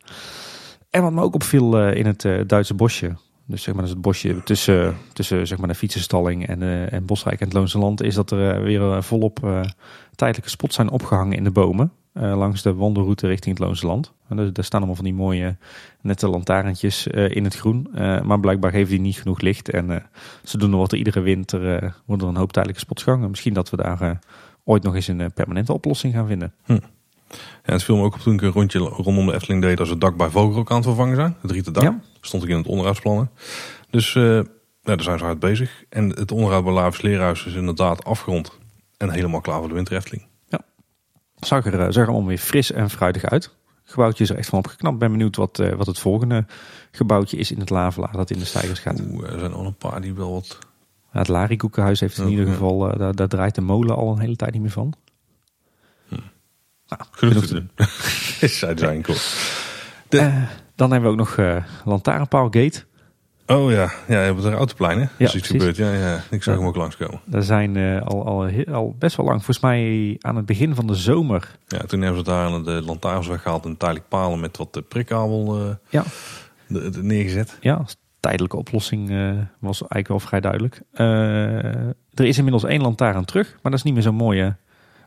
En 0.90 1.02
wat 1.02 1.12
me 1.12 1.22
ook 1.22 1.34
opviel 1.34 1.80
eh, 1.80 1.96
in 1.96 2.06
het 2.06 2.26
eh, 2.26 2.40
Duitse 2.48 2.74
bosje, 2.74 3.16
dus 3.46 3.64
zeg 3.64 3.74
maar 3.74 3.84
dat 3.84 3.94
het 3.94 4.02
bosje 4.02 4.44
tussen, 4.44 4.98
tussen 5.14 5.48
zeg 5.48 5.58
maar 5.58 5.68
de 5.68 5.76
fietsenstalling 5.76 6.48
en, 6.48 6.90
en 6.92 7.06
Bosrijk 7.06 7.40
en 7.40 7.46
het 7.46 7.56
Loonse 7.56 7.78
Land, 7.78 8.02
is 8.02 8.16
dat 8.16 8.32
er 8.32 8.64
weer 8.64 9.04
volop 9.04 9.40
tijdelijke 10.16 10.50
spots 10.50 10.76
zijn 10.76 10.90
opgehangen 10.90 11.38
in 11.38 11.44
de 11.44 11.52
bomen. 11.52 11.92
Eh, 12.14 12.38
langs 12.38 12.62
de 12.62 12.74
wandelroute 12.74 13.28
richting 13.28 13.58
het 13.58 13.68
Loonse 13.68 13.86
Land. 13.86 14.12
En 14.28 14.36
daar, 14.36 14.54
daar 14.54 14.66
staan 14.66 14.80
allemaal 14.80 14.96
van 14.96 15.06
die 15.06 15.14
mooie 15.14 15.58
nette 16.02 16.28
lantaarntjes 16.28 17.08
eh, 17.08 17.36
in 17.36 17.44
het 17.44 17.56
groen. 17.56 17.88
Eh, 17.94 18.22
maar 18.22 18.40
blijkbaar 18.40 18.72
geven 18.72 18.90
die 18.90 19.00
niet 19.00 19.22
genoeg 19.22 19.42
licht. 19.42 19.70
En 19.70 20.10
ze 20.44 20.58
doen 20.58 20.72
er 20.72 20.78
wat 20.78 20.92
er 20.92 20.98
iedere 20.98 21.20
winter 21.20 21.60
worden 22.06 22.28
er 22.28 22.34
een 22.34 22.40
hoop 22.40 22.52
tijdelijke 22.52 22.84
spots 22.84 23.04
gehangen. 23.04 23.30
Misschien 23.30 23.54
dat 23.54 23.70
we 23.70 23.78
daar 23.78 24.20
ooit 24.64 24.84
nog 24.84 24.96
eens 24.96 25.08
een 25.08 25.34
permanente 25.34 25.74
oplossing 25.74 26.14
gaan 26.14 26.28
vinden. 26.28 26.54
Ja, 26.66 27.74
het 27.74 27.84
viel 27.84 27.98
me 27.98 28.04
ook 28.04 28.14
op 28.14 28.20
toen 28.20 28.34
ik 28.34 28.42
een 28.42 28.52
rondje 28.52 28.80
rondom 28.80 29.26
de 29.26 29.34
Efteling 29.34 29.62
deed 29.62 29.80
als 29.80 29.90
het 29.90 30.02
dak 30.02 30.18
bij 30.18 30.30
Vogelrok 30.30 30.70
aan 30.70 30.76
het 30.76 30.86
vervangen 30.86 31.16
zijn. 31.16 31.36
Het 31.42 31.52
rieten 31.52 31.74
dak. 31.74 31.84
Ja. 31.84 32.00
Stond 32.22 32.44
ik 32.44 32.50
in 32.50 32.58
het 32.58 32.68
onderhoudsplannen. 32.68 33.32
Dus 33.90 34.14
daar 34.84 35.02
zijn 35.02 35.18
ze 35.18 35.24
hard 35.24 35.40
bezig. 35.40 35.84
En 35.90 36.10
het 36.10 36.32
onderhoud 36.32 36.64
bij 36.64 36.74
Lavis 36.74 37.02
Leerhuis 37.02 37.46
is 37.46 37.54
inderdaad 37.54 38.04
afgerond. 38.04 38.60
En 38.98 39.10
helemaal 39.10 39.42
klaar 39.42 39.60
voor 39.60 39.68
de 39.68 39.74
winter 39.74 39.96
Efteling. 39.96 40.30
Zag 41.42 41.66
er, 41.66 41.80
eh, 41.80 41.86
zag 41.86 42.04
er 42.04 42.08
allemaal 42.10 42.28
weer 42.28 42.38
fris 42.38 42.72
en 42.72 42.90
fruitig 42.90 43.24
uit. 43.26 43.44
Het 43.84 43.92
gebouwtje 43.92 44.24
is 44.24 44.30
er 44.30 44.38
echt 44.38 44.50
van 44.50 44.60
opgeknapt. 44.60 44.98
Ben 44.98 45.12
benieuwd 45.12 45.36
wat, 45.36 45.60
eh, 45.60 45.74
wat 45.74 45.88
het 45.88 46.00
volgende 46.00 46.46
gebouwtje 46.92 47.38
is 47.38 47.52
in 47.52 47.60
het 47.60 47.70
Lavelaar 47.70 48.12
dat 48.12 48.30
in 48.30 48.40
de 48.40 48.46
stijgers 48.46 48.80
gaat. 48.80 49.00
Oeh, 49.00 49.32
er 49.34 49.40
zijn 49.40 49.54
al 49.54 49.66
een 49.66 49.76
paar 49.76 50.02
die 50.02 50.14
wel 50.14 50.32
wat... 50.32 50.58
Ja, 51.14 51.20
het 51.20 51.28
Larikoekenhuis 51.28 52.00
heeft 52.00 52.18
in 52.18 52.28
ieder 52.28 52.48
geval, 52.48 52.92
eh, 52.92 53.00
daar, 53.00 53.16
daar 53.16 53.28
draait 53.28 53.56
de 53.56 53.62
molen 53.62 53.96
al 53.96 54.12
een 54.12 54.20
hele 54.20 54.36
tijd 54.36 54.52
niet 54.54 54.62
meer 54.62 54.72
van. 54.72 54.94
Nou, 56.88 57.04
Genoeg 57.12 57.46
te 57.46 57.54
doen. 57.54 57.70
Zij 58.50 58.78
zijn 58.78 59.02
cool. 59.02 59.18
De- 60.10 60.44
dan 60.76 60.92
hebben 60.92 61.10
we 61.10 61.16
ook 61.22 61.28
nog 61.28 61.38
eh 61.38 61.64
Lantaarnpaalgate. 61.86 62.84
Oh 63.52 63.72
ja, 63.72 63.92
ja, 64.08 64.20
je 64.24 64.34
hebt 64.34 64.44
er 64.44 64.54
autoplein 64.54 64.98
hè? 65.00 65.06
Ja, 65.18 65.26
is 65.26 65.36
iets 65.36 65.48
gebeurd. 65.48 65.76
Ja, 65.76 65.94
ja, 65.94 66.20
ik 66.30 66.44
zag 66.44 66.56
hem 66.58 66.66
ook 66.66 66.76
langskomen. 66.76 67.20
Daar 67.26 67.42
zijn 67.44 67.76
eh, 67.76 68.02
al, 68.02 68.26
al, 68.26 68.50
al 68.72 68.96
best 69.00 69.16
wel 69.16 69.26
lang, 69.26 69.38
volgens 69.44 69.60
mij 69.66 70.16
aan 70.20 70.36
het 70.36 70.46
begin 70.46 70.76
van 70.76 70.88
de 70.88 70.96
zomer. 70.96 71.58
Ja, 71.68 71.78
toen 71.80 72.02
hebben 72.02 72.18
ze 72.26 72.30
daar 72.32 72.64
de 72.64 72.82
lantaarns 72.86 73.28
weggehaald 73.28 73.66
en 73.66 73.78
tijdelijk 73.78 74.08
palen 74.08 74.40
met 74.40 74.58
wat 74.58 74.76
eh, 74.78 74.84
prikkabel 74.88 75.60
eh, 75.60 75.76
Ja. 75.90 76.04
de- 76.68 76.90
de- 76.90 77.04
neergezet. 77.04 77.58
Ja, 77.62 77.86
tijdelijke 78.20 78.58
oplossing 78.58 79.08
was 79.60 79.80
eigenlijk 79.80 80.08
wel 80.08 80.20
vrij 80.20 80.40
duidelijk. 80.40 80.82
Er 82.14 82.26
is 82.26 82.38
inmiddels 82.38 82.64
één 82.64 82.82
lantaarn 82.82 83.26
terug, 83.26 83.52
maar 83.52 83.72
dat 83.72 83.74
is 83.80 83.84
niet 83.84 83.94
meer 83.94 84.04
zo'n 84.04 84.16
mooie 84.16 84.56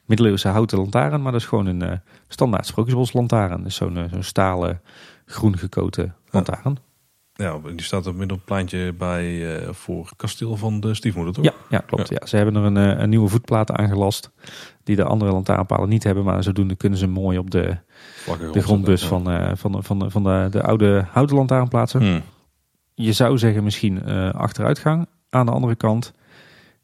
middeleeuwse 0.05 0.49
houten 0.49 0.78
lantaarn. 0.78 1.22
Maar 1.22 1.32
dat 1.32 1.40
is 1.40 1.47
gewoon 1.47 1.66
een 1.66 2.01
standaard 2.28 2.66
sprookjesboslantaarn. 2.66 3.62
Dus 3.62 3.74
zo'n 3.74 4.09
zo'n 4.12 4.22
stalen, 4.22 4.80
groen 5.26 5.59
gekoten 5.59 6.14
lantaarn. 6.30 6.62
Ja, 6.64 6.72
die 7.37 7.82
staat 7.82 8.07
op 8.07 8.41
pleintje 8.45 8.93
bij 8.93 9.57
eh, 9.57 9.72
voor 9.72 10.11
kasteel 10.16 10.57
van 10.57 10.80
de 10.80 10.95
stiefmoeder, 10.95 11.35
toch? 11.35 11.45
Ja, 11.45 11.53
ja 11.68 11.78
klopt. 11.78 12.09
Ja. 12.09 12.26
Ze 12.26 12.37
hebben 12.37 12.57
er 12.57 12.62
een, 12.62 12.76
eh, 12.76 13.01
een 13.03 13.09
nieuwe 13.09 13.28
voetplaat 13.28 13.70
aangelast. 13.70 14.30
Die 14.85 14.97
de 14.97 15.05
andere 15.05 15.32
lantaarnpalen 15.32 15.89
niet 15.89 16.05
hebben. 16.05 16.24
Maar 16.24 16.43
zodoende 16.43 16.76
kunnen 16.76 16.99
ze 16.99 17.07
mooi 17.07 17.39
op 17.39 17.51
de, 17.51 17.76
de 18.53 18.62
grondbus 18.62 19.03
ja. 19.03 19.09
van, 19.09 19.30
eh, 19.30 19.51
van, 19.55 19.72
de, 19.72 19.82
van, 19.82 19.99
de, 19.99 20.11
van 20.11 20.22
de, 20.22 20.47
de 20.51 20.62
oude 20.62 21.07
houten 21.11 21.37
lantaarn 21.37 21.68
plaatsen. 21.68 22.01
Hmm. 22.01 22.22
Je 22.95 23.12
zou 23.12 23.39
zeggen 23.39 23.64
misschien 23.64 24.05
achteruitgang. 24.32 25.07
Aan 25.30 25.47
de 25.47 25.53
andere 25.53 25.74
kant, 25.74 26.12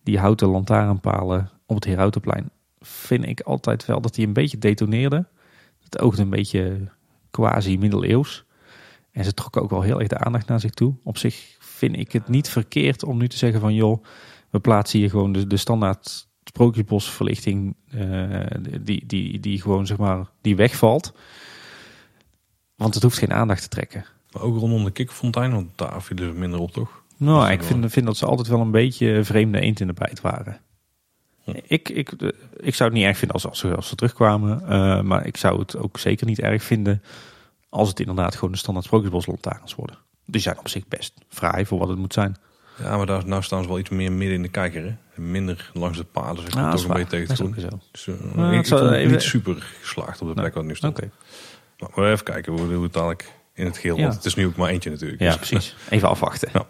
die 0.03 0.19
houten 0.19 0.49
lantaarnpalen 0.49 1.51
op 1.67 1.75
het 1.75 1.85
Herautenplein 1.85 2.51
vind 2.81 3.27
ik 3.27 3.41
altijd 3.41 3.87
wel 3.87 4.01
dat 4.01 4.15
die 4.15 4.27
een 4.27 4.33
beetje 4.33 4.59
detoneerden. 4.59 5.29
Het 5.83 6.01
oogde 6.01 6.23
een 6.23 6.31
beetje 6.31 6.89
quasi 7.31 7.79
middeleeuws. 7.79 8.45
En 9.13 9.25
ze 9.25 9.35
trokken 9.35 9.63
ook 9.63 9.71
wel 9.71 9.83
heel 9.83 9.99
erg 9.99 10.09
de 10.09 10.19
aandacht 10.19 10.47
naar 10.47 10.61
zich 10.61 10.71
toe. 10.71 10.95
Op 11.05 11.19
zich 11.19 11.57
vind 11.59 11.97
ik 11.97 12.13
het 12.13 12.29
niet 12.29 12.49
verkeerd 12.49 13.05
om 13.05 13.19
nu 13.19 13.29
te 13.29 13.37
zeggen 13.37 13.61
van 13.61 13.75
joh, 13.75 14.05
we 14.51 14.61
plaatsen 14.61 14.99
hier 14.99 15.11
gewoon 15.11 15.33
de, 15.33 15.47
de 15.47 15.57
standaard 15.57 16.29
sprookjesbosverlichting 16.45 17.77
eh, 17.91 18.41
die, 18.81 19.07
die, 19.07 19.41
die 19.41 19.61
gewoon 19.61 19.87
zeg 19.87 19.97
maar, 19.97 20.27
die 20.41 20.57
wegvalt. 20.57 21.13
Want 22.77 22.95
het 22.95 23.03
hoeft 23.03 23.19
geen 23.19 23.33
aandacht 23.33 23.63
te 23.63 23.69
trekken. 23.69 24.05
Maar 24.33 24.43
ook 24.43 24.59
rondom 24.59 24.85
de 24.85 24.91
kikkerfontein, 24.91 25.53
want 25.53 25.71
daar 25.75 26.03
vielen 26.03 26.33
ze 26.33 26.39
minder 26.39 26.61
op, 26.61 26.73
toch? 26.73 27.03
Nou, 27.17 27.51
ik 27.51 27.63
vind, 27.63 27.93
vind 27.93 28.07
dat 28.07 28.17
ze 28.17 28.27
altijd 28.27 28.49
wel 28.49 28.61
een 28.61 28.71
beetje 28.71 29.25
vreemde 29.25 29.61
eend 29.61 29.81
in 29.81 29.87
de 29.87 29.93
bijt 29.93 30.21
waren. 30.21 30.61
Hm. 31.45 31.51
Ik, 31.67 31.89
ik, 31.89 32.13
ik 32.57 32.75
zou 32.75 32.91
het 32.91 32.99
niet 32.99 33.09
erg 33.09 33.19
vinden 33.19 33.37
als, 33.37 33.47
als, 33.47 33.59
ze, 33.59 33.77
als 33.77 33.89
ze 33.89 33.95
terugkwamen. 33.95 34.63
eh, 34.69 35.01
maar 35.01 35.27
ik 35.27 35.37
zou 35.37 35.59
het 35.59 35.77
ook 35.77 35.99
zeker 35.99 36.27
niet 36.27 36.41
erg 36.41 36.63
vinden 36.63 37.03
als 37.71 37.89
het 37.89 38.01
inderdaad 38.01 38.35
gewoon 38.35 38.51
de 38.53 38.59
standaard 38.59 38.87
sprookjesboslantaarns 38.87 39.75
worden. 39.75 39.97
Die 40.27 40.41
zijn 40.41 40.59
op 40.59 40.69
zich 40.69 40.89
best 40.89 41.15
fraai 41.29 41.67
voor 41.67 41.79
wat 41.79 41.89
het 41.89 41.99
moet 41.99 42.13
zijn. 42.13 42.37
Ja, 42.83 42.97
maar 42.97 43.07
daar 43.07 43.27
nou 43.27 43.43
staan 43.43 43.63
ze 43.63 43.69
wel 43.69 43.79
iets 43.79 43.91
meer 43.91 44.13
midden 44.13 44.37
in 44.37 44.43
de 44.43 44.49
kijker, 44.49 44.83
hè? 44.85 45.23
Minder 45.23 45.71
langs 45.75 45.99
de 45.99 46.05
paden, 46.05 46.43
zeg 46.43 46.55
maar, 46.55 46.71
dat 46.71 46.81
toch 46.81 46.89
een 46.91 46.95
beetje 46.97 47.09
tegen 47.11 47.29
Dat 47.29 47.39
het 47.39 47.47
groen. 47.67 47.81
zo. 47.93 48.13
Dus, 48.13 48.35
Nou, 48.35 48.55
ik, 48.57 48.67
even- 48.67 49.11
niet 49.11 49.23
super 49.23 49.63
geslaagd 49.81 50.21
op 50.21 50.29
de 50.29 50.35
plek 50.35 50.55
waar 50.55 50.65
het 50.65 50.83
nu 50.83 50.89
Oké. 50.89 51.01
stond. 51.79 51.95
Maar 51.97 52.05
we 52.05 52.11
even 52.13 52.25
kijken 52.25 52.53
hoe, 52.53 52.83
het 52.83 52.93
dadelijk 52.93 53.33
in 53.55 53.65
het 53.65 53.79
geheel 53.79 53.97
Ja. 53.97 54.01
wordt. 54.03 54.17
Het 54.17 54.25
is 54.25 54.35
nu 54.35 54.47
ook 54.47 54.57
maar 54.57 54.69
eentje 54.69 54.91
natuurlijk. 54.91 55.21
Ja, 55.21 55.37
Dus- 55.37 55.49
precies. 55.49 55.77
Even 55.91 56.09
afwachten. 56.09 56.49
Ja. 56.53 56.59
En 56.61 56.67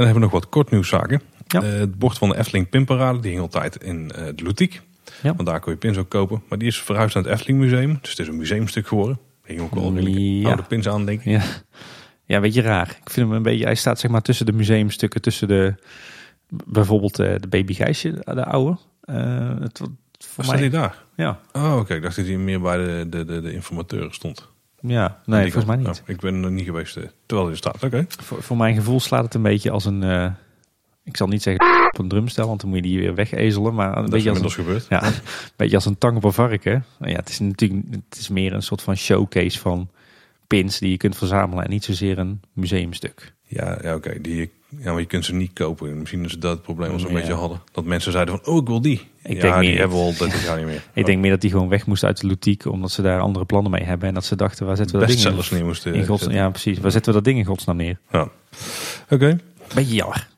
dan 0.00 0.02
hebben 0.04 0.14
we 0.14 0.18
nog 0.20 0.30
wat 0.30 0.48
kort 0.48 0.70
nieuwszaken. 0.70 1.22
Ja. 1.46 1.62
Eh, 1.62 1.68
het 1.72 1.98
bord 1.98 2.18
van 2.18 2.28
de 2.28 2.36
Efteling 2.38 2.68
Pinparade, 2.68 3.18
die 3.20 3.30
hing 3.30 3.42
altijd 3.42 3.76
in 3.82 4.10
eh 4.10 4.24
de 4.34 4.42
Lutiek. 4.44 4.80
Ja. 5.22 5.34
Want 5.34 5.48
daar 5.48 5.60
kon 5.60 5.72
je 5.72 5.78
pins 5.78 5.96
ook 5.96 6.08
kopen. 6.08 6.42
Maar 6.48 6.58
die 6.58 6.68
is 6.68 6.80
verhuisd 6.82 7.14
naar 7.14 7.24
het 7.24 7.32
Efteling 7.32 7.58
Museum. 7.58 7.98
Dus 8.00 8.10
het 8.10 8.18
is 8.18 8.28
een 8.28 8.36
museumstuk 8.36 8.86
geworden. 8.86 9.18
Hing 9.52 9.64
ook 9.64 9.74
wel 9.74 9.94
redelijk 9.94 10.16
Ja. 10.42 10.48
oude 10.48 10.62
pins 10.62 10.88
aan, 10.88 11.04
denk 11.06 11.18
ik. 11.20 11.24
Ja. 11.26 11.42
ja, 12.24 12.36
een 12.36 12.42
beetje 12.42 12.62
raar. 12.62 12.88
Ik 13.04 13.10
vind 13.10 13.26
hem 13.26 13.36
een 13.36 13.42
beetje. 13.42 13.64
Hij 13.64 13.74
staat 13.74 13.98
zeg 14.00 14.10
maar 14.10 14.22
tussen 14.22 14.46
de 14.46 14.52
museumstukken, 14.52 15.20
tussen 15.22 15.48
de. 15.48 15.74
Bijvoorbeeld 16.66 17.18
eh, 17.18 17.34
de 17.40 17.48
Baby 17.48 17.74
Gijsje, 17.74 18.10
de 18.24 18.44
oude. 18.44 18.76
Eh, 19.00 19.50
het, 19.60 19.78
voor 19.78 19.88
Waar 20.36 20.44
staat 20.44 20.58
hij 20.58 20.70
daar? 20.70 21.02
Ja, 21.16 21.40
Oh, 21.52 21.76
oké. 21.76 21.94
Ik 21.94 22.02
dacht 22.02 22.16
dat 22.16 22.26
hij 22.26 22.36
meer 22.36 22.60
bij 22.60 22.76
de, 22.76 23.06
de, 23.08 23.24
de, 23.24 23.40
de 23.40 23.52
informateur 23.52 24.14
stond. 24.14 24.48
ja. 24.80 25.20
nee, 25.24 25.42
volgens 25.42 25.64
mij 25.64 25.76
niet. 25.76 25.86
Oh, 25.88 25.94
ik 26.08 26.20
ben 26.20 26.44
er 26.44 26.50
niet 26.50 26.64
geweest 26.64 26.96
eh, 26.96 27.02
terwijl 27.26 27.48
hij 27.48 27.56
staat. 27.56 27.82
Oké. 27.84 28.04
Voor, 28.08 28.42
voor 28.42 28.56
mijn 28.56 28.74
gevoel 28.74 29.00
slaat 29.00 29.24
het 29.24 29.34
een 29.34 29.42
beetje 29.42 29.70
als 29.70 29.84
een. 29.84 30.34
Ik 31.04 31.16
zal 31.16 31.26
niet 31.28 31.42
zeggen 31.42 31.86
op 31.92 31.98
een 31.98 32.08
drumstel, 32.08 32.46
want 32.46 32.60
dan 32.60 32.68
moet 32.70 32.78
je 32.78 32.84
die 32.84 32.98
weer 32.98 33.14
wegezelen. 33.14 33.74
Maar 33.74 33.88
een 33.88 33.94
Dat 33.94 34.04
is 34.04 34.10
beetje 34.10 34.30
als 34.30 34.38
een, 34.38 34.44
inmiddels 34.46 34.54
gebeurd. 34.86 35.02
ja, 35.02 35.06
een 35.08 35.22
beetje 35.56 35.76
als 35.76 35.86
een 35.86 35.98
tang 35.98 36.16
op 36.16 36.24
een 36.24 36.32
varken. 36.32 36.84
Nou 36.98 37.12
ja, 37.12 37.18
het 37.18 37.28
is 37.28 37.38
natuurlijk 37.38 37.82
het 38.08 38.18
is 38.18 38.28
meer 38.28 38.52
een 38.52 38.62
soort 38.62 38.82
van 38.82 38.96
showcase 38.96 39.58
van 39.58 39.88
pins 40.46 40.78
die 40.78 40.90
je 40.90 40.96
kunt 40.96 41.16
verzamelen 41.16 41.64
en 41.64 41.70
niet 41.70 41.84
zozeer 41.84 42.18
een 42.18 42.40
museumstuk. 42.52 43.32
Ja, 43.46 43.78
ja 43.82 43.94
oké. 43.94 44.20
Die 44.20 44.50
Ja, 44.78 44.90
maar 44.92 45.00
je 45.00 45.06
kunt 45.06 45.24
ze 45.24 45.34
niet 45.34 45.52
kopen. 45.52 45.98
Misschien 45.98 46.24
is 46.24 46.32
dat 46.38 46.52
het 46.52 46.62
probleem 46.62 46.90
wat 46.90 47.00
een 47.02 47.06
Ja. 47.08 47.14
beetje 47.14 47.32
hadden. 47.32 47.60
Dat 47.72 47.84
mensen 47.84 48.12
zeiden 48.12 48.38
van, 48.42 48.54
oh, 48.54 48.60
ik 48.60 48.66
wil 48.66 48.80
die. 48.80 49.00
Ik 49.22 49.34
ja, 49.36 49.40
denk 49.42 49.54
die 49.60 49.68
meer- 49.70 49.78
hebben 49.78 49.96
we 49.98 50.02
al 50.04 50.14
30 50.16 50.44
jaar 50.44 50.56
niet 50.56 50.66
meer. 50.66 50.82
Ik 50.94 51.06
denk 51.06 51.20
meer 51.20 51.30
dat 51.30 51.40
die 51.40 51.50
gewoon 51.50 51.68
weg 51.68 51.86
moest 51.86 52.04
uit 52.04 52.20
de 52.20 52.26
ludiek, 52.26 52.64
omdat 52.66 52.90
ze 52.90 53.02
daar 53.02 53.20
andere 53.20 53.44
plannen 53.44 53.70
mee 53.70 53.82
hebben. 53.84 54.08
En 54.08 54.14
dat 54.14 54.24
ze 54.24 54.36
dachten, 54.36 54.66
waar 54.66 54.76
zetten 54.76 54.94
we 55.00 55.06
dat 55.06 55.16
ding 55.16 55.50
neer 55.50 55.64
moesten 55.64 55.94
in 55.94 56.06
godsnaam, 56.06 56.34
ja, 56.34 56.50
precies. 56.50 56.78
Waar 56.78 56.90
zetten 56.90 57.12
we 57.12 57.16
dat 57.18 57.26
ding 57.28 57.38
in 57.38 57.44
godsnaam 57.44 57.76
neer? 57.76 57.98
Ja. 58.12 58.28
Oké. 59.10 59.38
Beetje 59.74 59.94
jammer. 59.94 60.28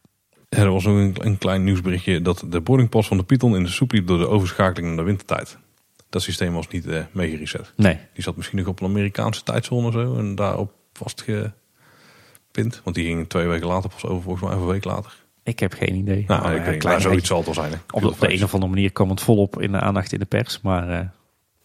Er 0.55 0.71
was 0.71 0.85
nog 0.85 0.97
een, 0.97 1.15
een 1.19 1.39
klein 1.39 1.65
nieuwsberichtje 1.65 2.23
dat 2.23 2.45
de 2.49 2.61
boardingpas 2.61 3.07
van 3.07 3.17
de 3.17 3.23
Python 3.23 3.57
in 3.57 3.63
de 3.63 3.69
soep 3.69 3.93
liep 3.93 4.07
door 4.07 4.19
de 4.19 4.29
overschakeling 4.29 4.87
naar 4.89 4.97
de 4.97 5.03
wintertijd. 5.11 5.59
Dat 6.09 6.23
systeem 6.23 6.53
was 6.53 6.69
niet 6.69 6.87
eh 6.87 7.03
meegereset. 7.13 7.73
Nee. 7.77 7.99
Die 8.15 8.23
zat 8.23 8.37
misschien 8.37 8.59
nog 8.59 8.67
op 8.67 8.81
een 8.81 8.87
Amerikaanse 8.87 9.43
tijdzone 9.43 9.87
of 9.87 9.93
zo 9.93 10.17
en 10.17 10.35
daarop 10.35 10.73
vastgepind. 10.93 12.81
Want 12.85 12.97
die 12.97 13.05
ging 13.05 13.29
twee 13.29 13.47
weken 13.47 13.67
later 13.67 13.91
pas 13.91 14.05
over, 14.05 14.23
volgens 14.23 14.45
mij, 14.45 14.55
of 14.55 14.61
een 14.61 14.69
week 14.69 14.85
later. 14.85 15.23
Ik 15.43 15.59
heb 15.59 15.73
geen 15.73 15.95
idee. 15.95 16.25
Nou, 16.27 16.43
Maar, 16.43 16.55
ik 16.55 16.61
eh, 16.61 16.67
weet 16.69 16.83
maar 16.85 17.01
zoiets 17.01 17.27
zal 17.29 17.37
het 17.37 17.47
wel 17.47 17.55
zijn. 17.55 17.71
hè. 17.73 17.77
Op 17.91 18.01
de, 18.01 18.09
op 18.09 18.21
de 18.21 18.33
een 18.35 18.45
of 18.45 18.55
andere 18.55 18.73
manier 18.73 18.93
kwam 18.93 19.11
het 19.11 19.21
volop 19.21 19.61
in 19.61 19.73
de 19.73 19.81
aandacht 19.81 20.13
in 20.13 20.19
de 20.19 20.25
pers. 20.25 20.61
Maar 20.61 20.89
eh, 20.89 21.07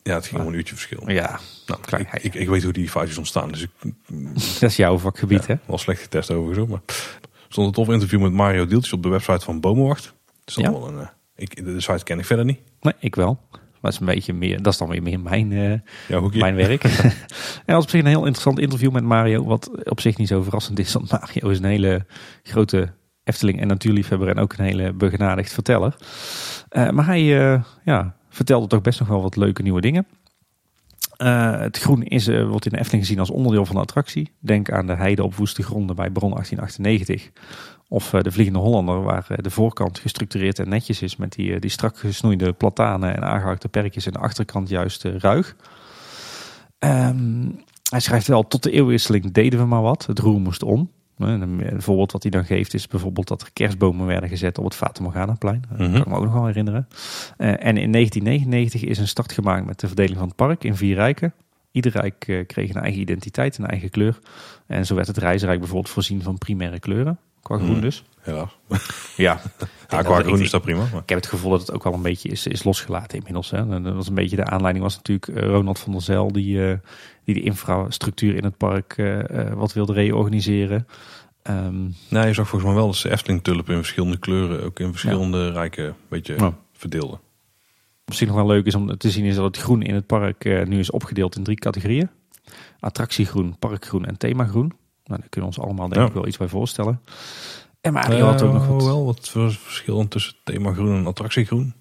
Ja, 0.03 0.13
het 0.15 0.25
ging 0.27 0.41
om 0.41 0.47
een 0.47 0.53
uurtje 0.53 0.73
verschil. 0.75 1.09
Ja, 1.09 1.39
Nou, 1.65 1.81
Klein- 1.81 2.07
ik, 2.11 2.23
ik, 2.23 2.33
ik 2.33 2.49
weet 2.49 2.63
hoe 2.63 2.73
die 2.73 2.89
foutjes 2.89 3.17
ontstaan, 3.17 3.51
dus 3.51 3.61
ik 3.61 3.69
dat 4.59 4.69
is 4.69 4.75
jouw 4.75 4.97
vakgebied, 4.97 5.47
hè? 5.47 5.55
wel 5.65 5.77
slecht 5.77 6.01
getest 6.01 6.31
overigens. 6.31 6.59
ook, 6.59 6.69
Maar 6.69 6.81
stond 7.49 7.67
een 7.67 7.73
tof 7.73 7.89
interview 7.89 8.21
met 8.21 8.31
Mario 8.31 8.65
Dieltjes 8.65 8.93
op 8.93 9.03
de 9.03 9.09
website 9.09 9.45
van 9.45 9.59
Bomenwacht. 9.59 10.13
Dus 10.45 10.55
dat 10.55 10.63
Ja. 10.63 10.71
wel 10.71 10.87
een, 10.87 10.99
eh, 10.99 11.07
ik, 11.35 11.65
de 11.65 11.81
site 11.81 12.03
ken 12.03 12.19
ik 12.19 12.25
verder 12.25 12.45
niet. 12.45 12.59
Nee, 12.81 12.93
ik 12.99 13.15
wel. 13.15 13.39
Maar 13.51 13.91
dat 13.91 13.93
is 13.93 13.99
een 13.99 14.05
beetje 14.15 14.33
meer, 14.33 14.61
dat 14.61 14.73
is 14.73 14.79
dan 14.79 14.89
weer 14.89 15.03
meer 15.03 15.19
mijn, 15.19 15.51
eh, 15.51 15.79
Ja, 16.07 16.21
mijn 16.33 16.55
werk. 16.55 16.83
en 17.65 17.75
was 17.75 17.83
op 17.83 17.89
zich 17.89 17.99
een 18.01 18.07
heel 18.07 18.19
interessant 18.25 18.59
interview 18.59 18.91
met 18.91 19.03
Mario. 19.03 19.43
Wat 19.45 19.89
op 19.89 19.99
zich 20.01 20.17
niet 20.17 20.27
zo 20.27 20.41
verrassend 20.41 20.79
is. 20.79 20.93
Want 20.93 21.11
Mario 21.11 21.49
is 21.49 21.57
een 21.57 21.65
hele 21.65 22.05
grote 22.43 22.93
Efteling 23.23 23.61
en 23.61 23.67
natuurliefhebber. 23.67 24.27
En 24.27 24.37
ook 24.39 24.53
een 24.53 24.65
hele 24.65 24.93
begenadigd 24.93 25.53
verteller. 25.53 25.95
Eh, 26.69 26.89
maar 26.89 27.05
hij 27.05 27.23
ja, 27.83 28.15
vertelde 28.29 28.67
toch 28.67 28.81
best 28.81 28.99
nog 28.99 29.07
wel 29.07 29.21
wat 29.21 29.35
leuke 29.35 29.61
nieuwe 29.61 29.81
dingen. 29.81 30.07
Eh, 31.20 31.59
het 31.59 31.78
groen 31.78 32.03
is, 32.03 32.28
eh, 32.28 32.47
wordt 32.47 32.65
in 32.65 32.72
de 32.72 32.78
Efteling 32.78 33.03
gezien 33.03 33.20
als 33.20 33.30
onderdeel 33.30 33.65
van 33.65 33.76
de 33.76 33.82
attractie. 33.82 34.32
Denk 34.39 34.72
aan 34.72 34.88
de 34.88 34.95
heide 34.95 35.24
op 35.24 35.36
woeste 35.36 35.63
gronden 35.63 35.95
bij 35.95 36.09
Bron 36.09 36.34
1898. 36.34 37.32
Of 37.88 38.13
eh, 38.13 38.22
de 38.22 38.32
Vliegende 38.32 38.59
Hollander, 38.59 39.01
waar 39.01 39.26
de 39.36 39.49
voorkant 39.49 39.99
gestructureerd 39.99 40.59
en 40.59 40.70
netjes 40.70 41.01
is. 41.01 41.15
Met 41.15 41.32
die, 41.32 41.59
die 41.59 41.70
strak 41.70 41.97
gesnoeide 41.97 42.53
platanen 42.53 43.15
en 43.15 43.24
aangehakte 43.24 43.70
perkjes. 43.70 44.05
En 44.05 44.11
de 44.11 44.20
achterkant 44.20 44.70
juist 44.70 45.03
ruig. 45.03 45.55
Ehm, 46.80 47.49
hij 47.89 47.99
schrijft 47.99 48.28
wel, 48.28 48.47
tot 48.47 48.63
de 48.63 48.72
eeuwwisseling 48.72 49.32
deden 49.32 49.59
we 49.59 49.65
maar 49.65 49.82
wat. 49.82 50.05
Het 50.05 50.20
roer 50.20 50.39
moest 50.39 50.63
om. 50.63 50.91
Eh, 51.20 51.28
Een 51.28 51.74
een 51.74 51.82
voorbeeld 51.82 52.11
wat 52.11 52.22
hij 52.22 52.32
dan 52.32 52.45
geeft 52.45 52.74
is 52.74 52.88
bijvoorbeeld 52.88 53.28
dat 53.28 53.41
er 53.41 53.49
kerstbomen 53.53 54.05
werden 54.07 54.30
gezet 54.30 54.57
op 54.57 54.63
het 54.63 54.76
Fata 54.76 55.03
Morgana-plein. 55.03 55.63
Dat 55.70 55.80
Mhm. 55.80 55.91
kan 55.91 56.01
ik 56.01 56.07
me 56.07 56.15
ook 56.15 56.24
nog 56.24 56.34
wel 56.34 56.45
herinneren. 56.45 56.88
Eh, 57.38 57.47
en 57.65 57.78
in 57.78 57.89
1999 57.91 58.84
is 58.84 58.97
een 58.97 59.07
start 59.07 59.32
gemaakt 59.32 59.65
met 59.65 59.80
de 59.80 59.88
verdeling 59.88 60.17
van 60.17 60.28
het 60.28 60.36
park 60.36 60.63
in 60.63 60.76
vier 60.76 60.95
rijken. 60.95 61.34
Ieder 61.72 61.91
rijk 61.91 62.28
eh, 62.28 62.45
kreeg 62.45 62.70
een 62.70 62.82
eigen 62.82 63.01
identiteit, 63.01 63.57
een 63.57 63.65
eigen 63.67 63.89
kleur. 63.89 64.20
En 64.67 64.86
zo 64.86 64.95
werd 64.95 65.07
het 65.07 65.17
reisrijk 65.17 65.59
bijvoorbeeld 65.59 65.93
voorzien 65.93 66.22
van 66.22 66.38
primaire 66.38 66.80
kleuren. 66.80 67.17
Qua 67.49 67.57
groen 67.57 67.71
Mhm. 67.71 67.81
dus. 67.81 68.03
Helaas. 68.19 68.57
Ja, 69.17 69.41
Ja, 69.89 70.01
qua 70.01 70.21
groen 70.21 70.39
is 70.41 70.49
dat 70.49 70.61
prima. 70.61 70.79
Maar. 70.91 71.01
ik 71.01 71.09
heb 71.09 71.17
het 71.17 71.27
gevoel 71.27 71.51
dat 71.51 71.59
het 71.59 71.71
ook 71.71 71.83
wel 71.83 71.93
een 71.93 72.01
beetje 72.01 72.29
is, 72.29 72.47
is 72.47 72.63
losgelaten 72.63 73.17
inmiddels. 73.17 73.49
Hè. 73.51 73.57
En 73.57 73.83
Dat 73.83 73.95
was 73.95 74.07
een 74.07 74.13
beetje 74.13 74.35
de 74.35 74.45
aanleiding 74.45 74.83
was 74.85 74.95
natuurlijk 74.95 75.27
eh, 75.27 75.43
Ronald 75.49 75.79
van 75.79 75.91
der 75.91 76.01
Zijl 76.01 76.31
die, 76.31 76.67
eh, 76.71 76.77
die 77.23 77.33
de 77.35 77.41
infrastructuur 77.41 78.35
in 78.35 78.43
het 78.43 78.57
park 78.57 78.93
eh, 78.97 79.47
eh, 79.47 79.53
wat 79.53 79.73
wilde 79.73 79.93
reorganiseren. 79.93 80.87
Ehm, 81.41 81.83
Nee, 82.09 82.27
je 82.27 82.33
zag 82.33 82.47
volgens 82.49 82.63
mij 82.63 82.73
wel 82.73 82.85
dat 82.85 82.95
ze 82.95 83.11
Efteling 83.11 83.43
tulpen 83.43 83.71
in 83.73 83.77
verschillende 83.79 84.17
kleuren, 84.17 84.63
ook 84.63 84.79
in 84.79 84.91
verschillende 84.91 85.51
rijken, 85.51 85.85
een 85.85 85.93
beetje 86.09 86.35
Ja. 86.37 86.57
verdeelden. 86.73 87.19
misschien 88.05 88.27
nog 88.27 88.37
wel 88.37 88.47
leuk 88.47 88.65
is 88.65 88.75
om 88.75 88.97
te 88.97 89.09
zien 89.11 89.25
is 89.25 89.35
dat 89.35 89.45
het 89.45 89.57
groen 89.57 89.81
in 89.81 89.93
het 89.95 90.05
park 90.05 90.45
eh, 90.45 90.65
nu 90.65 90.79
is 90.79 90.91
opgedeeld 90.91 91.35
in 91.35 91.43
drie 91.43 91.57
categorieën. 91.57 92.09
Attractiegroen, 92.79 93.55
parkgroen 93.59 94.05
en 94.05 94.17
themagroen. 94.17 94.73
Nou, 95.10 95.22
daar 95.22 95.30
kunnen 95.30 95.49
we 95.49 95.55
ons 95.57 95.66
allemaal 95.66 95.88
denk 95.89 96.01
Ja. 96.01 96.07
ik 96.07 96.14
wel 96.14 96.28
iets 96.28 96.38
bij 96.38 96.47
voorstellen. 96.47 97.01
En 97.82 97.93
Mario 97.93 98.26
had 98.26 98.41
ook 98.41 98.53
nog 98.53 98.64
Eh, 98.64 98.70
wat... 98.70 98.84
wel 98.84 99.05
wat 99.05 99.30
verschil 99.30 100.07
tussen 100.07 100.36
thema 100.43 100.74
groen 100.74 100.95
en 100.97 101.05
attractiegroen. 101.07 101.74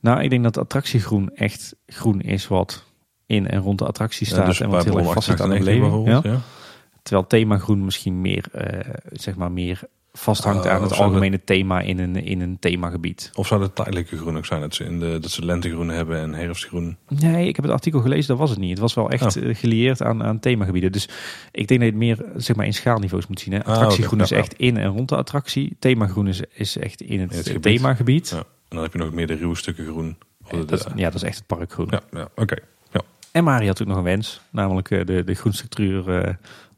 Nou, 0.00 0.22
ik 0.22 0.30
denk 0.30 0.42
dat 0.42 0.58
attractiegroen 0.58 1.30
echt 1.34 1.76
groen 1.86 2.20
is 2.20 2.48
wat 2.48 2.84
in 3.26 3.48
en 3.48 3.60
rond 3.60 3.78
de 3.78 3.86
attractie 3.86 4.26
staat. 4.26 4.46
Dus 4.46 4.60
en 4.60 4.68
wat 4.70 4.84
heel 4.84 4.98
erg 4.98 5.12
vast 5.12 5.26
zit 5.26 5.40
aan 5.40 5.50
de 5.50 5.58
1898 5.58 5.64
beleving. 5.64 6.06
Ja? 6.06 6.20
bijvoorbeeld. 6.20 6.44
Ja. 6.44 7.00
Terwijl 7.02 7.26
themagroen 7.26 7.84
misschien 7.84 8.20
meer, 8.20 8.48
eh, 8.52 8.94
zeg 9.12 9.36
maar 9.36 9.52
meer 9.52 9.80
vasthangt 10.18 10.64
Oh, 10.64 10.70
aan 10.70 10.80
het 10.80 10.90
dat- 10.90 10.98
algemene 10.98 11.44
thema 11.44 11.80
in 11.80 11.98
een, 11.98 12.16
in 12.24 12.40
een 12.40 12.56
themagebied. 12.60 13.30
Of 13.34 13.46
zou 13.46 13.62
het 13.62 13.74
tijdelijke 13.74 14.16
groen 14.16 14.36
ook 14.36 14.44
zijn? 14.46 14.60
Dat 14.60 14.74
ze, 14.74 14.84
in 14.84 15.00
de, 15.00 15.18
dat 15.18 15.30
ze 15.30 15.44
lentegroen 15.44 15.88
hebben 15.88 16.20
en 16.20 16.34
herfstgroen. 16.34 16.96
Nee, 17.08 17.48
ik 17.48 17.56
heb 17.56 17.64
het 17.64 17.74
artikel 17.74 18.00
gelezen, 18.00 18.28
dat 18.28 18.38
was 18.38 18.50
het 18.50 18.58
niet. 18.58 18.70
Het 18.70 18.78
was 18.78 18.94
wel 18.94 19.10
echt 19.10 19.36
Oh. 19.36 19.48
eh, 19.48 19.54
gelieerd 19.56 20.02
aan, 20.02 20.22
aan 20.22 20.38
themagebieden. 20.40 20.92
Dus 20.92 21.08
ik 21.52 21.68
denk 21.68 21.80
dat 21.80 21.88
je 21.92 21.94
het 21.94 21.94
meer 21.94 22.24
zeg 22.36 22.56
maar, 22.56 22.66
in 22.66 22.74
schaalniveaus 22.74 23.26
moet 23.26 23.40
zien. 23.40 23.52
Hè. 23.54 23.64
Ah, 23.64 23.72
Attractiegroen 23.72 24.20
is 24.20 24.30
echt 24.30 24.54
in 24.54 24.76
en 24.76 24.88
rond 24.88 25.08
de 25.08 25.16
attractie. 25.16 25.76
Themagroen 25.78 26.26
is, 26.28 26.40
is 26.52 26.76
echt 26.78 27.00
in 27.00 27.20
het, 27.20 27.30
In 27.30 27.36
het 27.36 27.46
eh, 27.46 27.52
gebied. 27.52 27.76
themagebied. 27.76 28.28
Ja. 28.28 28.36
En 28.38 28.44
dan 28.68 28.82
heb 28.82 28.92
je 28.92 28.98
nog 28.98 29.12
meer 29.12 29.26
de 29.26 29.34
ruwe 29.34 29.54
stukken 29.56 29.84
groen. 29.86 30.16
Ja, 30.50 30.58
dat, 30.64 30.72
is- 30.72 30.86
ja, 30.94 31.04
dat 31.04 31.14
is 31.14 31.22
echt 31.22 31.36
het 31.36 31.46
parkgroen. 31.46 31.86
ja, 31.90 32.00
ja, 32.10 32.28
oké. 32.34 32.56
Ja. 32.92 33.00
En 33.32 33.44
Mario 33.44 33.66
had 33.66 33.82
ook 33.82 33.88
nog 33.88 33.96
een 33.96 34.02
wens. 34.02 34.40
Namelijk 34.50 34.90
eh, 34.90 35.04
de, 35.06 35.24
de 35.24 35.34
groenstructuur 35.34 36.08
eh, 36.10 36.34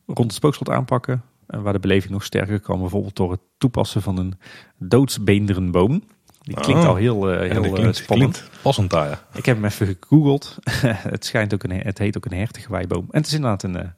rond 0.07 0.19
het 0.27 0.33
spookslot 0.35 0.71
aanpakken. 0.71 1.23
Waar 1.49 1.73
de 1.73 1.79
beleving 1.79 2.13
nog 2.13 2.25
sterker 2.25 2.61
kan. 2.61 2.81
Bijvoorbeeld 2.81 3.17
door 3.17 3.31
het 3.31 3.41
toepassen 3.59 4.03
van 4.03 4.19
een 4.19 4.35
doodsbeendrenboom. 4.79 6.03
Die 6.43 6.57
klinkt 6.57 6.83
Ah. 6.83 6.89
al 6.89 6.97
heel, 6.97 7.31
eh, 7.31 7.51
heel 7.51 7.65
eh, 7.65 7.73
klinkt, 7.73 7.97
spannend. 7.97 8.33
klinkt 8.37 8.63
passend 8.63 8.91
daar, 8.91 9.09
ja. 9.09 9.23
Ik 9.35 9.47
heb 9.47 9.57
hem 9.57 9.65
even 9.65 9.97
gegoogeld. 10.01 10.59
het, 11.15 11.25
schijnt 11.25 11.55
ook 11.55 11.63
een, 11.63 11.71
het 11.71 11.99
heet 11.99 12.17
ook 12.17 12.25
een 12.25 12.37
hertengewaaiboom. 12.39 13.07
En 13.11 13.19
het 13.19 13.27
is 13.27 13.33
inderdaad 13.33 13.63
een, 13.63 13.77
eh, 13.77 13.89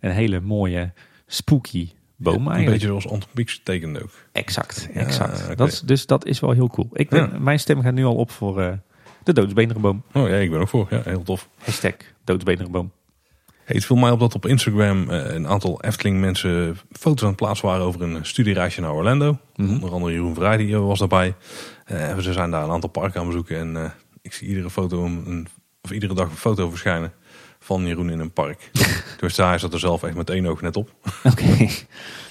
een 0.00 0.10
hele 0.10 0.40
mooie 0.40 0.92
spooky 1.26 1.88
boom 2.16 2.46
Een 2.46 2.52
eigenlijk. 2.52 2.82
beetje 2.82 3.00
zoals 3.00 3.60
tekende 3.62 4.02
ook. 4.02 4.10
Exact, 4.32 4.88
Ja, 4.94 5.00
exact. 5.00 5.56
Dat 5.58 5.68
is, 5.68 5.80
dus 5.80 6.06
dat 6.06 6.26
is 6.26 6.40
wel 6.40 6.50
heel 6.50 6.68
cool. 6.68 6.88
Ik 6.92 7.08
ben, 7.08 7.30
Ja. 7.32 7.38
Mijn 7.38 7.58
stem 7.60 7.82
gaat 7.82 7.94
nu 7.94 8.04
al 8.04 8.14
op 8.14 8.30
voor 8.30 8.60
eh, 8.60 8.72
de 9.22 9.32
doodsbeendrenboom. 9.32 10.02
Oh 10.12 10.28
ja, 10.28 10.34
ik 10.36 10.50
ben 10.50 10.60
ook 10.60 10.68
voor. 10.68 10.86
Ja, 10.90 11.00
heel 11.04 11.22
tof. 11.22 11.48
Hashtag 11.58 11.94
doodsbeendrenboom. 12.24 12.92
Het 13.66 13.84
viel 13.84 13.96
mij 13.96 14.10
op 14.10 14.20
dat 14.20 14.34
op 14.34 14.46
Instagram 14.46 15.10
eh, 15.10 15.34
een 15.34 15.46
aantal 15.48 15.82
Efteling 15.82 16.20
mensen 16.20 16.78
foto's 16.92 17.22
aan 17.22 17.28
het 17.28 17.36
plaatsen 17.36 17.66
waren 17.66 17.84
over 17.84 18.02
een 18.02 18.24
studiereisje 18.24 18.80
naar 18.80 18.92
Orlando. 18.92 19.38
Mhm. 19.56 19.72
Onder 19.72 19.92
andere 19.92 20.12
Jeroen 20.12 20.34
Vrij 20.34 20.56
die 20.56 20.76
was 20.78 20.98
daarbij. 20.98 21.34
Eh, 21.84 22.18
ze 22.18 22.32
zijn 22.32 22.50
daar 22.50 22.62
een 22.64 22.70
aantal 22.70 22.90
parken 22.90 23.20
aan 23.20 23.26
bezoeken 23.26 23.58
en 23.58 23.76
eh, 23.76 23.90
ik 24.22 24.32
zie 24.32 24.48
iedere 24.48 24.70
foto 24.70 25.04
een- 25.04 25.48
of 25.82 25.90
iedere 25.90 26.14
dag 26.14 26.30
een 26.30 26.36
foto 26.36 26.70
verschijnen 26.70 27.12
van 27.66 27.86
Jeroen 27.86 28.10
in 28.10 28.18
een 28.20 28.32
park. 28.32 28.70
dus 29.20 29.34
daar 29.34 29.58
zat 29.58 29.72
er 29.72 29.78
zelf 29.78 30.02
echt 30.02 30.14
met 30.16 30.30
één 30.30 30.46
oog 30.46 30.60
net 30.60 30.76
op. 30.76 30.90
Oké. 31.32 31.44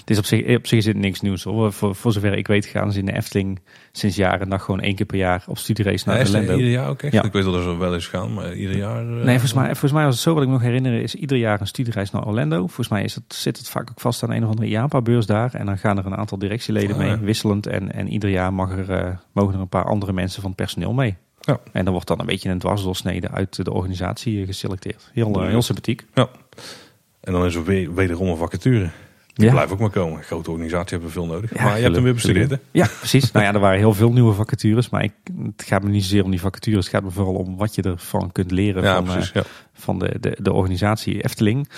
Het 0.00 0.10
is 0.14 0.18
op 0.18 0.24
zich, 0.24 0.56
op 0.56 0.66
zich 0.66 0.78
is 0.78 0.86
het 0.86 0.96
niks 0.96 1.20
nieuws 1.20 1.42
hoor. 1.44 1.72
Voor, 1.72 1.94
voor 1.94 2.12
zover 2.12 2.32
ik 2.32 2.46
weet 2.46 2.66
gaan 2.66 2.92
ze 2.92 2.98
in 2.98 3.06
de 3.06 3.12
Efteling 3.16 3.60
sinds 3.92 4.16
jaren 4.16 4.40
en 4.40 4.48
dag 4.48 4.62
gewoon 4.62 4.80
één 4.80 4.94
keer 4.94 5.06
per 5.06 5.16
jaar 5.18 5.44
op 5.46 5.58
studiereis 5.58 6.04
naar 6.04 6.18
Ja, 6.18 6.24
Orlando. 6.24 6.52
ieder 6.56 6.70
jaar 6.70 6.88
ook 6.88 7.02
echt? 7.02 7.12
Ja. 7.12 7.22
Ik 7.22 7.32
weet 7.32 7.44
dat 7.44 7.54
er 7.54 7.62
zo 7.62 7.78
wel 7.78 7.94
eens 7.94 8.06
gaan, 8.06 8.34
maar 8.34 8.54
ieder 8.54 8.76
jaar... 8.76 9.00
eh, 9.00 9.06
Nee, 9.24 9.30
volgens 9.38 9.52
mij, 9.52 9.66
volgens 9.66 9.92
mij 9.92 10.04
was 10.04 10.14
het 10.14 10.22
zo, 10.22 10.32
wat 10.34 10.42
ik 10.42 10.48
me 10.48 10.54
nog 10.54 10.62
herinner, 10.62 11.02
is 11.02 11.14
ieder 11.14 11.36
jaar 11.38 11.60
een 11.60 11.66
studiereis 11.66 12.10
naar 12.10 12.26
Orlando. 12.26 12.56
Volgens 12.58 12.88
mij 12.88 13.02
is 13.04 13.14
het, 13.14 13.34
zit 13.34 13.56
het 13.58 13.68
vaak 13.68 13.90
ook 13.90 14.00
vast 14.00 14.22
aan 14.22 14.30
een 14.30 14.42
of 14.44 14.48
andere 14.50 14.68
IAPA-beurs 14.68 15.26
daar. 15.26 15.54
En 15.54 15.66
dan 15.66 15.78
gaan 15.78 15.98
er 15.98 16.06
een 16.06 16.16
aantal 16.16 16.38
directieleden 16.38 16.90
Ah, 16.92 16.98
mee, 16.98 17.08
ja. 17.10 17.18
wisselend. 17.20 17.66
En, 17.66 17.92
en 17.92 18.08
ieder 18.08 18.30
jaar 18.30 18.52
mag 18.52 18.70
er, 18.70 18.90
eh, 18.90 19.16
mogen 19.32 19.54
er 19.54 19.60
een 19.60 19.68
paar 19.68 19.84
andere 19.86 20.12
mensen 20.12 20.40
van 20.40 20.50
het 20.50 20.58
personeel 20.60 20.92
mee. 20.92 21.16
Ja. 21.46 21.60
En 21.72 21.84
dan 21.84 21.92
wordt 21.92 22.08
dan 22.08 22.20
een 22.20 22.26
beetje 22.26 22.50
een 22.50 22.58
dwarsdoorsnede 22.58 23.30
uit 23.30 23.64
de 23.64 23.72
organisatie 23.72 24.40
eh, 24.40 24.46
geselecteerd. 24.46 25.10
Heel, 25.12 25.42
eh, 25.42 25.48
heel 25.48 25.62
sympathiek. 25.62 26.04
Ja. 26.14 26.28
En 27.20 27.32
dan 27.32 27.44
is 27.46 27.54
er 27.54 27.64
weer, 27.64 27.94
wederom 27.94 28.28
een 28.28 28.36
vacature. 28.36 28.90
Die 29.32 29.46
Ja. 29.46 29.52
blijft 29.52 29.72
ook 29.72 29.78
maar 29.78 29.90
komen. 29.90 30.22
Grote 30.22 30.50
organisatie 30.50 30.90
hebben 30.90 31.08
we 31.08 31.14
veel 31.14 31.26
nodig. 31.26 31.54
Ja, 31.54 31.62
maar 31.64 31.76
je 31.76 31.82
hebt 31.82 31.94
hem 31.94 32.04
weer 32.04 32.14
bestudeerd, 32.14 32.50
hè? 32.50 32.56
Ja, 32.70 32.88
precies. 32.98 33.32
nou 33.32 33.44
ja, 33.44 33.52
er 33.54 33.60
waren 33.60 33.78
heel 33.78 33.94
veel 33.94 34.12
nieuwe 34.12 34.32
vacatures. 34.32 34.88
Maar 34.88 35.02
ik, 35.04 35.12
het 35.42 35.62
gaat 35.66 35.82
me 35.82 35.88
niet 35.90 36.02
zozeer 36.02 36.24
om 36.24 36.30
die 36.30 36.40
vacatures. 36.40 36.84
Het 36.84 36.94
gaat 36.94 37.02
me 37.04 37.10
vooral 37.10 37.34
om 37.34 37.56
wat 37.56 37.74
je 37.74 37.82
ervan 37.82 38.32
kunt 38.32 38.50
leren 38.50 38.82
Ja, 38.82 38.94
van, 38.94 39.06
eh, 39.06 39.12
precies. 39.12 39.32
Van 39.72 39.98
de, 39.98 40.16
de, 40.20 40.36
de 40.42 40.52
organisatie 40.52 41.22
Efteling. 41.22 41.68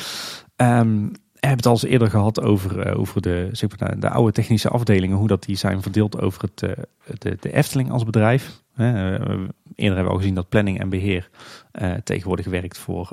We 0.57 1.11
hebben 1.41 1.57
het 1.57 1.67
al 1.67 1.73
eens 1.73 1.85
eerder 1.85 2.11
gehad 2.11 2.41
over, 2.41 2.81
eh, 2.81 2.99
over 2.99 3.23
de, 3.23 3.49
de, 3.77 3.99
de 3.99 4.11
oude 4.11 4.33
technische 4.33 4.69
afdelingen. 4.69 5.17
Hoe 5.17 5.29
dat 5.29 5.43
die 5.43 5.57
zijn 5.57 5.83
verdeeld 5.83 6.21
over 6.21 6.43
het, 6.43 6.63
eh, 6.63 6.71
de, 7.19 7.37
de 7.41 7.53
Efteling 7.53 7.91
als 7.91 8.05
bedrijf. 8.05 8.63
Eh, 8.75 8.87
eerder 8.87 9.47
hebben 9.75 10.05
we 10.05 10.11
al 10.11 10.17
gezien 10.17 10.35
dat 10.35 10.49
planning 10.49 10.81
en 10.81 10.89
beheer 10.89 11.31
eh, 11.73 11.93
tegenwoordig 12.05 12.47
werkt 12.47 12.79
voor 12.79 13.09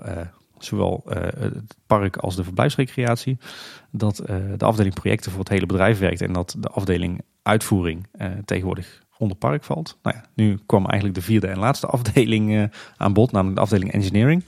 zowel 0.58 1.04
het 1.40 1.76
park 1.88 2.18
als 2.18 2.36
de 2.36 2.44
verblijfsrecreatie. 2.44 3.38
Dat 3.92 4.16
de 4.58 4.66
afdeling 4.66 4.96
projecten 4.96 5.32
voor 5.32 5.40
het 5.40 5.50
hele 5.50 5.66
bedrijf 5.66 6.00
werkt. 6.00 6.22
En 6.22 6.34
dat 6.34 6.56
de 6.60 6.68
afdeling 6.68 7.22
uitvoering 7.42 8.08
tegenwoordig 8.46 9.04
onder 9.18 9.38
park 9.38 9.64
valt. 9.64 9.98
Nou 10.04 10.16
ja, 10.16 10.26
nu 10.34 10.60
kwam 10.66 10.86
eigenlijk 10.86 11.20
de 11.20 11.26
vierde 11.26 11.48
en 11.48 11.60
laatste 11.60 11.88
afdeling 11.88 12.72
aan 12.98 13.14
bod, 13.14 13.32
namelijk 13.32 13.56
de 13.56 13.64
afdeling 13.64 13.92
engineering. 13.92 14.44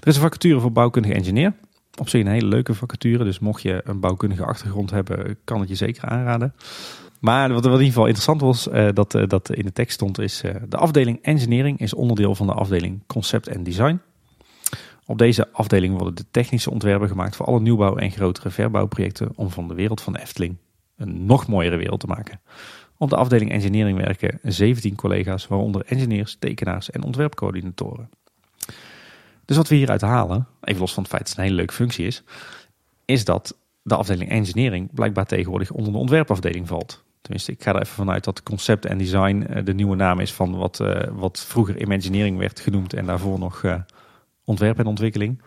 Er 0.00 0.08
is 0.08 0.14
een 0.14 0.22
vacature 0.22 0.60
voor 0.60 0.72
bouwkundige 0.72 1.14
engineer. 1.14 1.52
Op 2.00 2.08
zich 2.08 2.20
een 2.20 2.32
hele 2.32 2.46
leuke 2.46 2.74
vacature, 2.74 3.24
dus 3.24 3.38
mocht 3.38 3.62
je 3.62 3.80
een 3.84 4.00
bouwkundige 4.00 4.44
achtergrond 4.44 4.90
hebben, 4.90 5.36
kan 5.44 5.60
het 5.60 5.68
je 5.68 5.74
zeker 5.74 6.08
aanraden. 6.08 6.54
Maar 7.20 7.52
wat, 7.52 7.64
in 7.64 7.70
ieder 7.70 7.86
geval 7.86 8.06
interessant 8.06 8.40
was, 8.40 8.68
eh, 8.68 8.88
dat, 8.92 9.14
eh, 9.14 9.28
dat 9.28 9.54
in 9.54 9.64
de 9.64 9.72
tekst 9.72 9.94
stond, 9.94 10.18
is 10.18 10.42
eh, 10.42 10.54
de 10.68 10.76
afdeling 10.76 11.18
engineering 11.22 11.78
is 11.80 11.94
onderdeel 11.94 12.34
van 12.34 12.46
de 12.46 12.52
afdeling 12.52 13.02
concept 13.06 13.48
en 13.48 13.62
design. 13.62 14.00
Op 15.06 15.18
deze 15.18 15.48
afdeling 15.52 15.96
worden 15.96 16.14
de 16.14 16.24
technische 16.30 16.70
ontwerpen 16.70 17.08
gemaakt 17.08 17.36
voor 17.36 17.46
alle 17.46 17.60
nieuwbouw 17.60 17.96
en 17.96 18.10
grotere 18.10 18.50
verbouwprojecten 18.50 19.32
om 19.34 19.50
van 19.50 19.68
de 19.68 19.74
wereld 19.74 20.00
van 20.00 20.12
de 20.12 20.20
Efteling 20.20 20.56
een 20.96 21.26
nog 21.26 21.46
mooiere 21.46 21.76
wereld 21.76 22.00
te 22.00 22.06
maken. 22.06 22.40
Op 22.96 23.10
de 23.10 23.16
afdeling 23.16 23.50
engineering 23.50 23.98
werken 23.98 24.38
17 24.42 24.94
collega's, 24.94 25.48
waaronder 25.48 25.84
engineers, 25.86 26.36
tekenaars 26.38 26.90
en 26.90 27.02
ontwerpcoördinatoren. 27.02 28.10
Dus 29.44 29.56
wat 29.56 29.68
we 29.68 29.74
hieruit 29.74 30.00
halen, 30.00 30.46
even 30.60 30.80
los 30.80 30.92
van 30.94 31.02
het 31.02 31.12
feit 31.12 31.22
dat 31.22 31.30
het 31.30 31.38
een 31.38 31.44
hele 31.44 31.56
leuke 31.56 31.74
functie 31.74 32.06
is, 32.06 32.22
is 33.04 33.24
dat 33.24 33.56
de 33.82 33.94
afdeling 33.96 34.30
engineering 34.30 34.88
blijkbaar 34.94 35.26
tegenwoordig 35.26 35.70
onder 35.70 35.92
de 35.92 35.98
ontwerpafdeling 35.98 36.68
valt. 36.68 37.04
Tenminste, 37.20 37.52
ik 37.52 37.62
ga 37.62 37.70
er 37.74 37.80
even 37.80 37.94
vanuit 37.94 38.24
dat 38.24 38.42
concept 38.42 38.86
en 38.86 38.98
design 38.98 39.40
eh, 39.42 39.64
de 39.64 39.74
nieuwe 39.74 39.96
naam 39.96 40.20
is 40.20 40.32
van 40.32 40.56
wat, 40.56 40.80
eh, 40.80 41.08
wat 41.12 41.44
vroeger 41.48 41.80
imagineering 41.80 42.38
werd 42.38 42.60
genoemd 42.60 42.92
en 42.94 43.06
daarvoor 43.06 43.38
nog 43.38 43.64
eh, 43.64 43.74
ontwerp 44.44 44.78
en 44.78 44.86
ontwikkeling. 44.86 45.42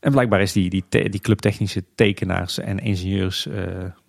En 0.00 0.10
blijkbaar 0.12 0.40
is 0.40 0.52
die, 0.52 0.70
die, 0.70 0.84
te- 0.88 1.08
die 1.08 1.20
club 1.20 1.38
technische 1.38 1.84
tekenaars 1.94 2.58
en 2.58 2.78
ingenieurs 2.78 3.48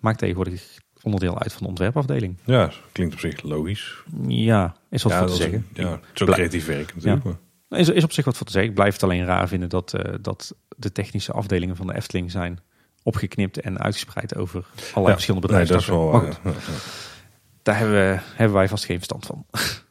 maakt 0.00 0.18
tegenwoordig 0.18 0.78
onderdeel 1.02 1.38
uit 1.40 1.52
van 1.52 1.62
de 1.62 1.68
ontwerpafdeling. 1.68 2.36
Ja, 2.44 2.70
klinkt 2.92 3.14
op 3.14 3.20
zich 3.20 3.42
logisch. 3.42 3.94
Ja, 4.28 4.76
is 4.90 5.02
wat 5.02 5.12
ja, 5.12 5.18
voor 5.18 5.26
te 5.26 5.32
is- 5.32 5.38
zeggen. 5.38 5.66
Ja, 5.72 5.90
het 5.90 6.00
is 6.14 6.22
ook 6.22 6.28
creatief 6.34 6.66
werk 6.66 6.94
natuurlijk. 6.94 7.24
Ja. 7.24 7.36
Is, 7.68 7.88
is 7.88 8.04
op 8.04 8.12
zich 8.12 8.24
wat 8.24 8.36
voor 8.36 8.46
te 8.46 8.52
zeggen. 8.52 8.70
Ik 8.70 8.76
blijf 8.76 8.92
het 8.92 9.02
alleen 9.02 9.24
raar 9.24 9.48
vinden 9.48 9.68
dat, 9.68 9.92
eh, 9.94 10.14
dat 10.20 10.54
de 10.76 10.92
technische 10.92 11.32
afdelingen 11.32 11.76
van 11.76 11.86
de 11.86 11.94
Efteling 11.94 12.30
zijn 12.30 12.58
opgeknipt 13.02 13.60
en 13.60 13.78
uitgespreid 13.78 14.36
over 14.36 14.64
allerlei 14.80 15.06
Ja, 15.06 15.12
verschillende 15.12 15.48
nee, 15.48 15.64
dat 15.66 15.80
is 15.80 15.86
bedrijven. 15.86 16.10
wel 16.10 16.12
maar 16.12 16.22
waar, 16.22 16.32
goed, 16.32 16.64
ja. 16.64 16.70
Ja, 16.70 16.76
daar 17.62 17.78
hebben, 17.78 17.96
we, 17.96 18.18
hebben 18.34 18.56
wij 18.56 18.68
vast 18.68 18.84
geen 18.84 18.96
verstand 18.96 19.26
van. 19.26 19.44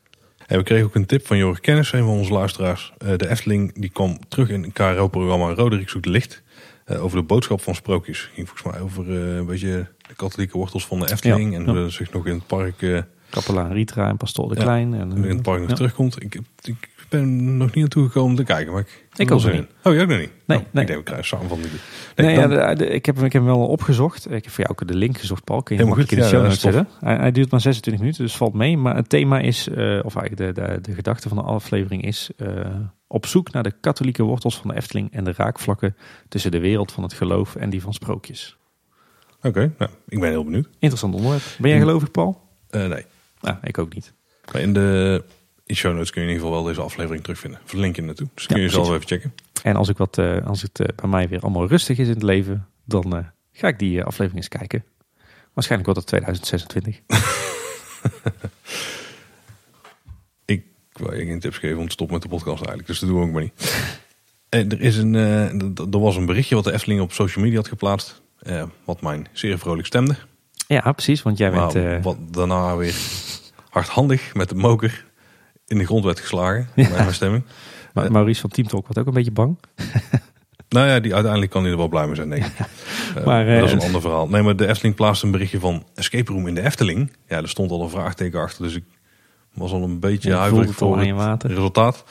En 0.46 0.58
we 0.58 0.64
kregen 0.64 0.86
ook 0.86 0.96
een 0.96 1.06
tip 1.06 1.28
van 1.28 1.38
Joris 1.38 1.60
Kennis, 1.60 1.92
een 1.92 2.00
van 2.04 2.10
onze 2.10 2.34
luisteraars. 2.34 2.94
Eh, 2.98 3.18
de 3.18 3.30
Efteling 3.30 3.74
die 3.82 3.90
kwam 3.90 4.20
terug 4.28 4.50
in 4.50 4.64
een 4.64 4.72
KRO-programma 4.72 5.54
Roderick 5.54 5.90
zoekt 5.90 6.06
licht. 6.06 6.44
eh, 6.86 7.04
over 7.04 7.18
de 7.18 7.24
boodschap 7.24 7.62
van 7.62 7.76
sprookjes. 7.76 8.30
ging 8.34 8.48
volgens 8.50 8.72
mij 8.72 8.82
over 8.82 9.10
een 9.12 9.46
beetje 9.46 9.88
de 10.08 10.16
katholieke 10.16 10.58
wortels 10.58 10.86
van 10.86 11.00
de 11.00 11.12
Efteling. 11.12 11.56
En 11.56 11.66
hoe 11.66 11.74
dat 11.74 11.92
zich 11.92 12.12
nog 12.12 12.26
in 12.28 12.34
het 12.34 12.48
park, 12.48 13.06
Kapelaan 13.30 13.72
Ritra 13.72 14.10
en 14.10 14.18
Pastoor 14.18 14.50
de 14.50 14.56
Klein. 14.56 14.94
En, 14.94 15.12
in 15.12 15.24
het 15.30 15.42
park 15.42 15.62
nog 15.62 15.76
terugkomt. 15.76 16.24
Ik, 16.24 16.40
ik 16.62 16.90
ben 17.20 17.58
nog 17.58 17.68
niet 17.68 17.76
naartoe 17.76 18.06
gekomen 18.06 18.30
om 18.30 18.36
te 18.36 18.44
kijken. 18.44 18.72
Maar 18.74 18.82
ik, 18.82 19.06
Ik 19.16 19.32
ook 19.32 19.42
in. 19.44 19.68
Oh, 19.84 19.94
je 19.94 20.02
ook 20.02 20.08
nog 20.08 20.20
niet? 20.20 20.30
Nee, 20.46 20.58
Oh, 20.58 20.64
nee. 20.72 20.84
Ik 20.84 20.90
denk, 20.90 21.06
krijgen 21.06 21.26
samen 21.28 21.48
van 21.50 21.62
die. 21.62 21.70
Nee, 22.16 22.36
dan- 22.36 22.50
ja, 22.50 22.70
de- 22.74 22.76
de- 22.84 22.90
ik, 22.90 23.06
heb, 23.06 23.16
hem- 23.16 23.26
ik 23.26 23.34
heb 23.34 23.42
hem 23.46 23.52
wel 23.58 23.68
opgezocht. 23.68 24.26
Ik 24.26 24.44
heb 24.44 24.50
voor 24.50 24.64
jou 24.64 24.70
ook 24.70 24.88
de 24.88 24.96
link 24.96 25.18
gezocht, 25.18 25.44
Paul. 25.44 25.64
Kun 25.64 25.76
je 25.76 25.82
hem 25.82 25.92
Helemaal 25.92 26.08
makkelijk 26.18 26.34
in 26.34 26.40
de 26.40 26.48
goed, 26.48 26.60
show 26.62 26.72
ja, 26.74 26.84
zetten. 26.84 27.06
Hij, 27.10 27.16
hij 27.18 27.32
duurt 27.32 27.52
maar 27.52 27.62
26 27.62 28.02
minuten, 28.04 28.24
dus 28.26 28.38
valt 28.38 28.54
mee. 28.54 28.78
Maar 28.78 28.96
het 28.96 29.10
thema 29.10 29.40
is, 29.40 29.68
eh, 29.68 29.76
of 30.04 30.16
eigenlijk 30.16 30.38
de, 30.56 30.62
de, 30.62 30.82
de 30.82 30.94
gedachte 30.94 31.28
van 31.30 31.38
de 31.38 31.44
aflevering 31.44 32.04
is... 32.06 32.30
eh, 32.38 32.48
op 33.08 33.26
zoek 33.26 33.52
naar 33.52 33.64
de 33.64 33.74
katholieke 33.82 34.24
wortels 34.24 34.58
van 34.58 34.68
de 34.70 34.76
Efteling... 34.76 35.12
en 35.12 35.24
de 35.24 35.34
raakvlakken 35.38 35.96
tussen 36.30 36.52
de 36.52 36.60
wereld 36.60 36.92
van 36.92 37.04
het 37.04 37.14
geloof 37.14 37.56
en 37.56 37.70
die 37.70 37.82
van 37.82 37.94
sprookjes. 37.94 38.58
Oké, 39.42 39.74
nou, 39.78 39.92
ik 40.08 40.20
ben 40.20 40.30
heel 40.30 40.44
benieuwd. 40.44 40.68
Interessant 40.80 41.14
onderwerp. 41.16 41.44
Ben 41.60 41.70
jij 41.70 41.80
gelovig, 41.80 42.12
Paul? 42.12 42.42
Eh, 42.70 42.86
nee. 42.88 43.06
Nou, 43.42 43.58
ik 43.64 43.78
ook 43.78 43.94
niet. 43.94 44.14
Maar 44.54 44.62
in 44.62 44.74
de 44.74 45.24
in 45.66 45.76
show 45.76 45.94
notes 45.94 46.10
kun 46.10 46.22
je 46.22 46.28
in 46.28 46.34
ieder 46.34 46.48
geval 46.48 46.64
wel 46.64 46.74
deze 46.74 46.86
aflevering 46.86 47.24
terugvinden. 47.24 47.60
Verlink 47.66 47.96
je 47.96 48.02
naartoe. 48.02 48.28
Dus 48.34 48.46
kun 48.46 48.62
je 48.62 48.70
zelf 48.70 48.90
even 48.90 49.08
checken. 49.08 49.34
En 49.64 49.76
als, 49.76 49.90
ik 49.90 49.98
wat, 49.98 50.18
eh, 50.18 50.46
als 50.46 50.62
het 50.62 50.80
eh, 50.80 50.88
bij 50.96 51.10
mij 51.10 51.28
weer 51.28 51.40
allemaal 51.40 51.68
rustig 51.68 51.98
is 51.98 52.08
in 52.08 52.14
het 52.14 52.24
leven... 52.24 52.68
dan 52.84 53.16
eh, 53.16 53.24
ga 53.52 53.68
ik 53.68 53.80
die 53.80 54.04
aflevering 54.04 54.36
eens 54.36 54.48
kijken. 54.48 54.86
Waarschijnlijk 55.54 55.94
wordt 55.94 56.12
het 56.12 56.22
2026. 56.24 57.00
Ik 60.46 60.64
wou 60.92 61.18
je 61.18 61.26
geen 61.26 61.40
tips 61.40 61.58
geven 61.58 61.78
om 61.78 61.86
te 61.86 61.92
stoppen 61.92 62.16
met 62.16 62.24
de 62.24 62.30
podcast 62.30 62.58
eigenlijk. 62.58 62.88
Dus 62.88 63.00
dat 63.00 63.10
doen 63.10 63.20
we 63.20 63.26
ook 63.26 63.32
maar 63.32 63.42
niet. 63.42 63.54
En 64.50 64.72
er, 64.72 64.82
is 64.82 64.98
een, 64.98 65.14
er 65.92 66.00
was 66.00 66.16
een 66.16 66.26
berichtje 66.26 66.56
wat 66.56 66.64
de 66.64 66.72
Efteling 66.72 67.02
op 67.02 67.12
social 67.12 67.44
media 67.44 67.60
had 67.60 67.68
geplaatst. 67.68 68.22
wat 68.84 69.02
mij 69.02 69.22
zeer 69.32 69.60
vrolijk 69.60 69.88
stemde. 69.88 70.16
Ja, 70.68 70.92
precies. 70.92 71.22
Want 71.22 71.38
jij 71.38 71.52
bent... 71.52 71.74
Maar 71.74 71.96
eh, 71.96 72.04
wat 72.04 72.18
daarna 72.32 72.76
weer 72.76 72.96
hardhandig 73.70 74.34
met 74.34 74.50
de 74.50 74.56
moker 74.56 75.06
in 75.68 75.78
de 75.78 75.86
grond 75.86 76.04
werd 76.04 76.20
geslagen. 76.20 76.70
Bij 76.76 76.90
mijn 76.90 77.14
stemming. 77.14 77.44
Ma- 77.94 78.04
Eh. 78.04 78.10
Maurice 78.10 78.42
van 78.42 78.50
Team 78.50 78.68
Talk 78.68 78.82
wordt 78.84 79.00
ook 79.00 79.08
een 79.08 79.14
beetje 79.14 79.32
bang. 79.32 79.58
Nou 80.70 80.88
ja, 80.88 81.00
die, 81.00 81.14
uiteindelijk 81.14 81.52
kan 81.52 81.62
hij 81.64 81.72
er 81.72 81.78
wel 81.78 81.88
blij 81.88 82.06
mee 82.06 82.16
zijn, 82.16 82.30
denk 82.30 82.46
ik. 82.46 82.52
Eh, 83.16 83.26
Maar, 83.26 83.46
dat 83.46 83.64
is 83.64 83.72
eh, 83.72 83.78
een 83.78 83.84
ander 83.86 84.02
verhaal. 84.02 84.28
Nee, 84.28 84.42
maar 84.42 84.56
de 84.56 84.68
Efteling 84.68 84.96
plaatste 84.96 85.26
een 85.26 85.32
berichtje 85.32 85.60
van 85.60 85.84
Escape 85.94 86.32
Room 86.32 86.48
in 86.48 86.56
de 86.56 86.62
Efteling. 86.62 87.12
Ja, 87.28 87.38
er 87.38 87.50
stond 87.50 87.72
al 87.72 87.82
een 87.84 87.90
vraagteken 87.90 88.40
achter, 88.42 88.64
dus 88.64 88.76
ik 88.76 88.84
was 89.54 89.72
al 89.72 89.84
een 89.84 90.00
beetje 90.00 90.30
Ja, 90.30 90.38
huiverig 90.40 90.76
voor 90.76 91.00
het 91.00 91.12
water. 91.12 91.50
resultaat. 91.50 92.04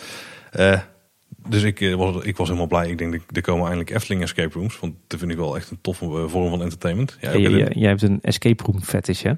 Dus 1.49 1.63
ik, 1.63 1.95
was, 1.97 2.25
ik 2.25 2.37
was 2.37 2.47
helemaal 2.49 2.69
blij. 2.69 2.91
Ik 2.91 2.99
denk, 2.99 3.13
dat 3.13 3.21
er 3.37 3.43
komen 3.43 3.63
eindelijk 3.63 3.91
Efteling 3.91 4.23
Escape 4.23 4.59
Rooms. 4.59 4.79
Want 4.79 4.95
dat 5.07 5.19
vind 5.19 5.31
ik 5.31 5.37
wel 5.37 5.57
echt 5.57 5.71
een 5.71 5.79
toffe 5.81 6.29
vorm 6.29 6.51
van 6.51 6.63
entertainment. 6.63 7.17
Ja, 7.21 7.37
Jij, 7.37 7.51
jij- 7.51 7.73
jij 7.75 7.89
hebt 7.89 8.03
een 8.03 8.19
escape 8.23 8.65
room 8.65 8.83
fetish, 8.83 9.23
hè? 9.23 9.33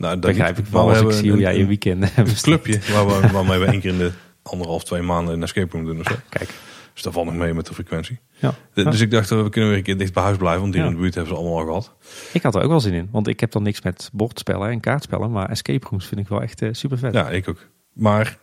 Nou, 0.00 0.12
dat 0.18 0.20
Begrijp 0.30 0.58
ik 0.58 0.66
wel 0.66 0.86
we 0.86 0.90
als 0.90 1.00
ik 1.14 1.20
zie 1.20 1.30
hoe 1.30 1.40
jij 1.40 1.54
je 1.54 1.60
een- 1.60 1.66
weekend 1.66 2.02
Een 2.16 2.34
clubje 2.42 2.78
waar 2.92 3.06
we, 3.20 3.28
waarmee 3.32 3.58
we 3.58 3.64
één 3.66 3.80
keer 3.80 3.90
in 3.92 3.98
de 3.98 4.10
anderhalf, 4.42 4.84
twee 4.84 5.02
maanden 5.02 5.34
een 5.34 5.42
escape 5.42 5.76
room 5.76 5.84
doen 5.86 6.00
of 6.00 6.06
zo. 6.06 6.14
Kijk, 6.28 6.50
Dus 6.94 7.02
daar 7.02 7.12
valt 7.12 7.26
nog 7.26 7.34
mee 7.34 7.54
met 7.54 7.66
de 7.66 7.74
frequentie. 7.74 8.18
ja. 8.38 8.54
De-. 8.74 8.84
Dus 8.84 9.00
ik 9.00 9.10
dacht, 9.10 9.30
eh, 9.30 9.42
we 9.42 9.48
kunnen 9.48 9.68
weer 9.70 9.78
een 9.78 9.84
keer 9.84 9.98
dicht 9.98 10.12
bij 10.12 10.22
huis 10.22 10.36
blijven. 10.36 10.60
Want 10.62 10.74
hier 10.74 10.82
Ja. 10.82 10.88
in 10.88 10.94
de 10.94 11.00
buurt 11.00 11.14
hebben 11.14 11.32
ze 11.34 11.38
allemaal 11.40 11.58
al 11.58 11.64
gehad. 11.66 11.94
Ik 12.32 12.42
had 12.42 12.54
er 12.54 12.62
ook 12.62 12.68
wel 12.70 12.80
zin 12.80 12.92
in, 12.92 13.08
want 13.12 13.26
ik 13.28 13.40
heb 13.40 13.50
dan 13.52 13.62
niks 13.62 13.82
met 13.82 14.10
bordspellen 14.12 14.70
en 14.70 14.80
kaartspellen, 14.80 15.30
maar 15.30 15.50
escape 15.50 15.86
rooms 15.90 16.06
vind 16.06 16.20
ik 16.20 16.28
wel 16.28 16.42
echt 16.42 16.62
super 16.70 16.98
vet. 16.98 17.12
Ja, 17.14 17.28
ik 17.30 17.48
ook. 17.48 17.66
Maar 17.92 18.38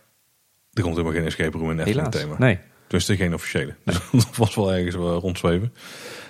er 0.72 0.82
komt 0.82 0.96
helemaal 0.96 1.16
geen 1.16 1.26
escape 1.26 1.58
room 1.58 1.70
in 1.70 1.78
Efteling 1.78 2.06
Helaas. 2.06 2.22
thema. 2.22 2.36
Nee. 2.38 2.58
Tenminste, 2.82 3.16
geen 3.16 3.34
officiële. 3.34 3.74
Dus 3.84 4.00
dat 4.24 4.36
was 4.36 4.54
wel 4.54 4.72
ergens 4.74 4.94
wel 4.96 5.20
rondzweven. 5.20 5.72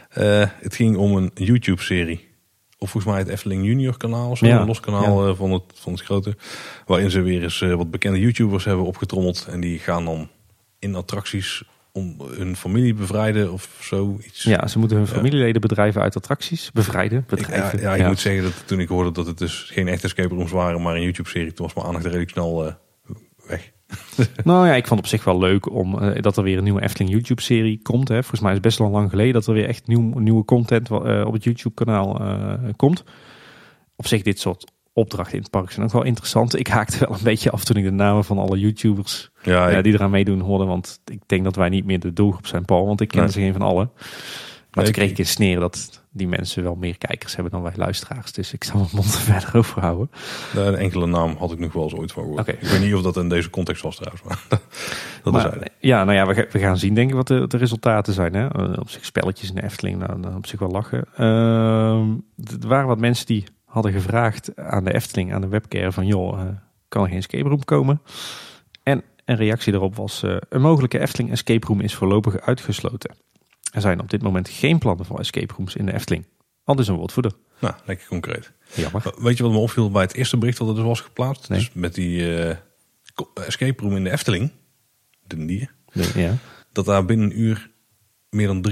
Eh, 0.09 0.44
het 0.60 0.74
ging 0.74 0.96
om 0.96 1.16
een 1.16 1.30
YouTube-serie. 1.34 2.27
Of 2.78 2.90
volgens 2.90 3.12
mij 3.12 3.22
het 3.22 3.28
Efteling 3.28 3.64
Junior 3.64 3.96
kanaal. 3.96 4.30
Of 4.30 4.38
zo, 4.38 4.46
Ja, 4.46 4.64
los 4.64 4.80
kanaal 4.80 5.28
eh, 5.28 5.36
van, 5.36 5.52
het, 5.52 5.62
van 5.74 5.92
het 5.92 6.02
grote. 6.02 6.36
Waarin 6.86 7.10
ze 7.10 7.20
weer 7.20 7.42
eens 7.42 7.60
eh, 7.60 7.74
wat 7.74 7.90
bekende 7.90 8.20
YouTubers 8.20 8.64
hebben 8.64 8.84
opgetrommeld. 8.84 9.46
En 9.50 9.60
die 9.60 9.78
gaan 9.78 10.05
dan 10.05 10.28
in 10.78 10.94
attracties 10.94 11.62
om 11.92 12.16
hun 12.20 12.56
familie 12.56 12.94
bevrijden 12.94 13.52
of 13.52 13.68
zoiets. 13.80 14.42
Ja, 14.42 14.66
ze 14.66 14.78
moeten 14.78 14.96
hun 14.96 15.06
familieleden 15.06 15.60
bedrijven 15.60 16.02
uit 16.02 16.16
attracties 16.16 16.70
bevrijden. 16.72 17.26
Ik, 17.30 17.48
ja, 17.80 17.94
ik 17.94 18.06
moet 18.06 18.20
zeggen 18.20 18.42
dat 18.42 18.52
toen 18.64 18.80
ik 18.80 18.88
hoorde 18.88 19.12
dat 19.12 19.26
het 19.26 19.38
dus 19.38 19.70
geen 19.72 19.88
echte 19.88 20.06
escape 20.06 20.34
rooms 20.34 20.50
waren, 20.50 20.82
maar 20.82 20.94
een 20.94 21.02
YouTube-serie, 21.02 21.52
toen 21.52 21.66
was 21.66 21.74
mijn 21.74 21.86
aandacht 21.86 22.05
redelijk 22.05 22.30
snel 22.30 22.66
eh, 22.66 22.72
weg. 23.46 23.72
Nou 24.44 24.66
ja, 24.66 24.74
ik 24.74 24.86
vond 24.86 25.01
het 25.01 25.09
op 25.12 25.16
zich 25.16 25.24
wel 25.24 25.39
leuk 25.39 25.70
om 25.73 25.98
eh, 25.98 26.23
dat 26.23 26.36
er 26.36 26.43
weer 26.43 26.59
een 26.59 26.65
nieuwe 26.65 26.82
Efteling 26.82 27.10
YouTube-serie 27.10 27.81
komt. 27.82 28.09
Hè. 28.09 28.15
Volgens 28.20 28.40
mij 28.40 28.48
is 28.51 28.56
het 28.56 28.66
best 28.66 28.78
wel 28.78 28.90
lang 28.90 29.10
geleden 29.10 29.32
dat 29.32 29.47
er 29.47 29.52
weer 29.55 29.69
echt 29.69 29.86
nieuw, 29.86 30.19
nieuwe 30.19 30.44
content 30.44 30.90
eh, 30.90 31.23
op 31.27 31.32
het 31.32 31.44
YouTube-kanaal 31.44 32.20
eh, 32.20 32.52
komt. 32.77 33.05
Op 33.97 34.06
zich, 34.06 34.23
dit 34.23 34.40
soort 34.40 34.73
opdrachten 34.93 35.35
in 35.35 35.40
het 35.43 35.51
park 35.51 35.70
zijn 35.70 35.86
ook 35.86 35.93
wel 35.93 36.02
interessant. 36.02 36.59
Ik 36.59 36.66
haakte 36.66 36.98
wel 36.98 37.16
een 37.16 37.24
beetje 37.24 37.51
af 37.51 37.65
toen 37.65 37.77
ik 37.77 37.85
de 37.85 37.90
namen 37.90 38.24
van 38.24 38.39
alle 38.39 38.59
YouTubers 38.59 39.31
Ja, 39.43 39.69
ik- 39.69 39.85
die 39.85 39.93
eraan 39.93 40.10
meedoen 40.10 40.40
hoorde. 40.40 40.65
Want 40.65 41.01
ik 41.05 41.20
denk 41.27 41.44
dat 41.44 41.56
wij 41.56 41.69
niet 41.69 41.85
meer 41.85 42.01
de 42.01 42.12
doelgroep 42.12 42.47
zijn, 42.47 42.65
Paul. 42.65 42.86
Want 42.86 43.01
ik 43.01 43.09
ken 43.09 43.20
Nee. 43.20 43.31
ze 43.31 43.40
geen 43.40 43.52
van 43.52 43.62
allen. 43.62 43.90
Maar 44.78 44.84
toen 44.84 45.02
kreeg 45.02 45.10
ik- 45.10 45.18
in 45.18 45.26
sneren 45.26 45.60
dat 45.60 46.02
die 46.10 46.28
mensen 46.28 46.62
wel 46.62 46.74
meer 46.74 46.98
kijkers 46.98 47.34
hebben 47.34 47.52
dan 47.52 47.62
wij 47.62 47.72
luisteraars. 47.76 48.32
Dus 48.32 48.52
ik 48.52 48.64
zal 48.64 48.76
mijn 48.78 48.90
mond 48.92 49.14
er 49.14 49.20
verder 49.32 49.56
over 49.56 49.80
houden. 49.80 50.10
de, 50.55 50.60
een 50.60 50.74
enkele 50.74 51.06
naam 51.06 51.36
had 51.38 51.52
ik 51.52 51.59
nog 51.59 51.72
wel 51.72 51.82
eens 51.82 51.94
ooit 51.94 52.12
van 52.12 52.22
gehoord. 52.22 52.48
Ik 52.48 52.60
weet 52.60 52.80
niet 52.80 52.94
of 52.94 53.02
dat 53.02 53.16
in 53.16 53.28
deze 53.28 53.50
context 53.50 53.82
was 53.82 53.96
trouwens, 53.96 54.22
maar 54.24 54.44
dat 54.48 54.60
is 55.24 55.30
Maar, 55.32 55.40
eigenlijk. 55.40 55.72
ja, 55.80 56.05
nou 56.05 56.16
ja, 56.16 56.46
we 56.50 56.59
gaan 56.59 56.78
zien 56.78 56.94
denk 56.94 57.09
ik 57.10 57.16
wat 57.16 57.26
de, 57.26 57.46
de 57.46 57.56
resultaten 57.56 58.12
zijn. 58.12 58.34
Hè? 58.34 58.48
Eh, 58.48 58.78
Op 58.80 58.90
zich 58.90 59.05
spelletjes 59.05 59.48
in 59.48 59.55
de 59.55 59.62
Efteling, 59.62 59.98
nou, 59.98 60.20
dan 60.20 60.36
op 60.36 60.46
zich 60.46 60.59
wel 60.60 60.70
lachen. 60.70 61.05
Ehm, 61.16 62.10
er 62.62 62.68
waren 62.68 62.86
wat 62.86 62.98
mensen 62.98 63.26
die 63.26 63.44
hadden 63.64 63.92
gevraagd 63.92 64.56
aan 64.56 64.84
de 64.84 64.94
Efteling, 64.94 65.32
aan 65.34 65.40
de 65.40 65.48
webcare 65.48 65.92
van... 65.92 66.06
joh, 66.06 66.40
eh, 66.40 66.46
kan 66.88 67.02
er 67.02 67.09
geen 67.09 67.18
escape 67.18 67.48
room 67.48 67.64
komen? 67.64 68.02
En 68.82 69.02
een 69.24 69.36
reactie 69.36 69.72
daarop 69.72 69.96
was... 69.96 70.22
eh, 70.22 70.36
een 70.48 70.60
mogelijke 70.60 70.98
Efteling 70.98 71.30
escape 71.32 71.66
room 71.66 71.80
is 71.80 71.94
voorlopig 71.94 72.40
uitgesloten. 72.40 73.14
Er 73.70 73.80
zijn 73.80 74.00
op 74.00 74.10
dit 74.10 74.22
moment 74.22 74.48
geen 74.48 74.78
plannen 74.78 75.06
voor 75.06 75.18
escape 75.18 75.54
rooms 75.56 75.76
in 75.76 75.86
de 75.86 75.94
Efteling. 75.94 76.24
Al 76.64 76.74
dus 76.76 76.88
een 76.88 76.94
woordvoerder. 76.94 77.32
Nou, 77.60 77.74
lekker 77.84 78.06
concreet. 78.08 78.52
Jammer. 78.74 79.14
Weet 79.18 79.36
je 79.36 79.42
wat 79.42 79.52
me 79.52 79.58
opviel 79.58 79.90
bij 79.90 80.02
het 80.02 80.14
eerste 80.14 80.36
bericht 80.36 80.58
dat 80.58 80.68
er 80.68 80.74
dus 80.74 80.84
was 80.84 81.00
geplaatst? 81.00 81.48
Nee. 81.48 81.58
Dus 81.58 81.70
met 81.72 81.94
die 81.94 82.24
ko- 83.14 83.30
escape 83.34 83.82
room 83.82 83.96
in 83.96 84.04
de 84.04 84.10
Efteling, 84.10 84.50
de 85.26 85.36
Nier, 85.36 85.74
Ja. 86.14 86.34
dat 86.72 86.84
daar 86.84 87.04
binnen 87.04 87.30
een 87.30 87.40
uur 87.40 87.70
meer 88.30 88.46
dan 88.46 88.62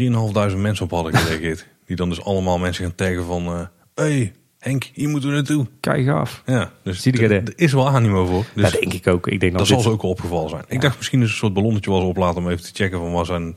3.500 0.52 0.56
mensen 0.56 0.85
op 0.85 0.90
hadden 0.90 1.14
gereageerd. 1.14 1.66
die 1.86 1.97
dan 1.97 2.09
dus 2.09 2.23
allemaal 2.24 2.59
mensen 2.59 2.85
gaan 2.85 2.94
taggen 2.94 3.24
van... 3.24 3.47
eh 3.47 3.66
hey, 3.94 4.32
Henk, 4.59 4.90
hier 4.94 5.09
moeten 5.09 5.28
we 5.28 5.35
naartoe. 5.35 5.66
Kijk 5.81 6.05
gaaf. 6.06 6.43
Ja, 6.47 6.73
dus 6.82 7.02
Zie 7.02 7.12
er, 7.23 7.32
er 7.32 7.52
is 7.56 7.73
wel 7.73 7.89
animo 7.89 8.27
voor. 8.27 8.44
Dus 8.55 8.70
dat 8.70 8.81
denk 8.81 8.93
ik 8.93 9.06
ook. 9.06 9.27
Ik 9.27 9.40
denk 9.40 9.52
dat, 9.52 9.60
dat 9.60 9.68
zal 9.70 9.81
ze 9.81 9.89
ook 9.90 10.02
wel 10.02 10.10
opgevallen 10.10 10.51
zijn. 10.51 10.64
Ik 10.68 10.81
dacht 10.81 10.97
misschien 10.97 11.23
is 11.23 11.31
een 11.31 11.36
soort 11.36 11.52
ballonnetje 11.52 11.90
was 11.90 12.02
oplaten 12.02 12.43
om 12.43 12.51
even 12.51 12.64
te 12.64 12.70
checken 12.73 12.98
van 12.98 13.12
waar 13.12 13.27
zijn 13.27 13.56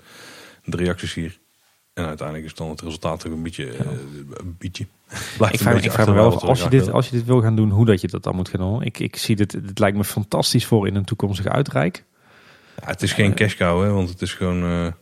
de 0.70 0.78
reacties 0.78 1.14
hier. 1.14 1.40
En 1.94 2.06
uiteindelijk 2.06 2.48
is 2.48 2.56
dan 2.56 2.70
het 2.70 2.82
resultaat 2.82 3.28
ook 3.28 3.34
een 3.34 3.44
beetje, 3.44 3.72
eh, 3.72 3.86
een 4.34 4.56
beetje. 4.58 4.86
Blijft 5.38 5.42
Ik 5.42 5.52
een 5.52 5.58
vraag, 5.60 5.74
beetje 5.74 5.90
ik 5.90 5.96
vraag 5.96 6.08
me 6.08 6.14
wel 6.14 6.36
af, 6.36 6.44
als 6.44 6.64
je, 6.64 6.70
dit, 6.70 6.92
als 6.92 7.10
je 7.10 7.16
dit 7.16 7.26
wil 7.26 7.42
gaan 7.42 7.56
doen, 7.56 7.70
hoe 7.70 7.86
dat 7.86 8.02
je 8.02 8.08
dat 8.08 8.24
dan 8.24 8.36
moet 8.36 8.50
gaan 8.50 8.60
doen. 8.60 8.82
Ik, 8.82 9.00
ik 9.00 9.16
zie 9.16 9.36
dit, 9.36 9.52
het 9.52 9.80
lijkt 9.80 9.98
me 9.98 10.04
fantastisch 10.04 10.66
voor 10.66 10.88
in 10.88 10.96
een 10.96 11.06
toekomstige 11.06 11.50
uitreik. 11.50 12.06
Ja, 12.82 12.88
het 12.88 13.02
is 13.02 13.14
geen 13.14 13.36
cash 13.36 13.56
cow, 13.56 13.84
hè, 13.84 13.92
want 13.92 14.10
het 14.10 14.22
is 14.22 14.34
gewoon. 14.34 14.94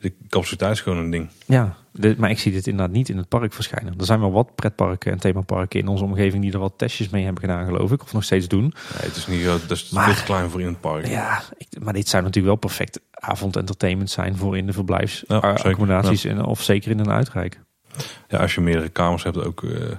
Eh, 0.00 0.10
de 0.10 0.12
capaciteit 0.28 0.72
is 0.72 0.80
gewoon 0.80 0.98
een 0.98 1.10
ding. 1.10 1.28
Ja, 1.46 1.76
maar 2.16 2.30
ik 2.30 2.38
zie 2.38 2.52
dit 2.52 2.66
inderdaad 2.66 2.94
niet 2.94 3.08
in 3.08 3.16
het 3.16 3.28
park 3.28 3.52
verschijnen. 3.52 3.94
Er 3.98 4.04
zijn 4.04 4.20
wel 4.20 4.32
wat 4.32 4.54
pretparken 4.54 5.12
en 5.12 5.18
themaparken 5.18 5.80
in 5.80 5.88
onze 5.88 6.04
omgeving 6.04 6.42
die 6.42 6.52
er 6.52 6.58
wat 6.58 6.72
testjes 6.76 7.08
mee 7.08 7.24
hebben 7.24 7.40
gedaan, 7.42 7.64
geloof 7.66 7.92
ik. 7.92 8.02
Of 8.02 8.12
nog 8.12 8.24
steeds 8.24 8.48
doen. 8.48 8.60
Nee, 8.62 8.72
het 9.08 9.16
is 9.16 9.26
niet 9.26 9.42
groot, 9.42 9.60
dat 9.68 9.76
is 9.76 9.90
Maar- 9.90 10.14
te 10.16 10.22
klein 10.24 10.50
voor 10.50 10.60
in 10.60 10.66
het 10.66 10.80
park. 10.80 11.06
Ja, 11.06 11.42
ik, 11.58 11.66
maar 11.82 11.92
dit 11.92 12.08
zou 12.08 12.22
natuurlijk 12.22 12.46
wel 12.60 12.70
perfect 12.70 13.00
avondentertainment 13.10 14.10
zijn 14.10 14.36
voor 14.36 14.56
in 14.56 14.66
de 14.66 14.72
Ja, 14.72 14.74
verblijfsaccommodaties. 14.74 16.24
en 16.24 16.44
of 16.44 16.62
zeker 16.62 16.90
in 16.90 16.98
een 16.98 17.10
uitrijk. 17.10 17.60
Ja, 18.28 18.38
als 18.38 18.54
je 18.54 18.60
meerdere 18.60 18.88
kamers 18.88 19.22
hebt, 19.22 19.44
ook. 19.44 19.62
eh, 19.64 19.90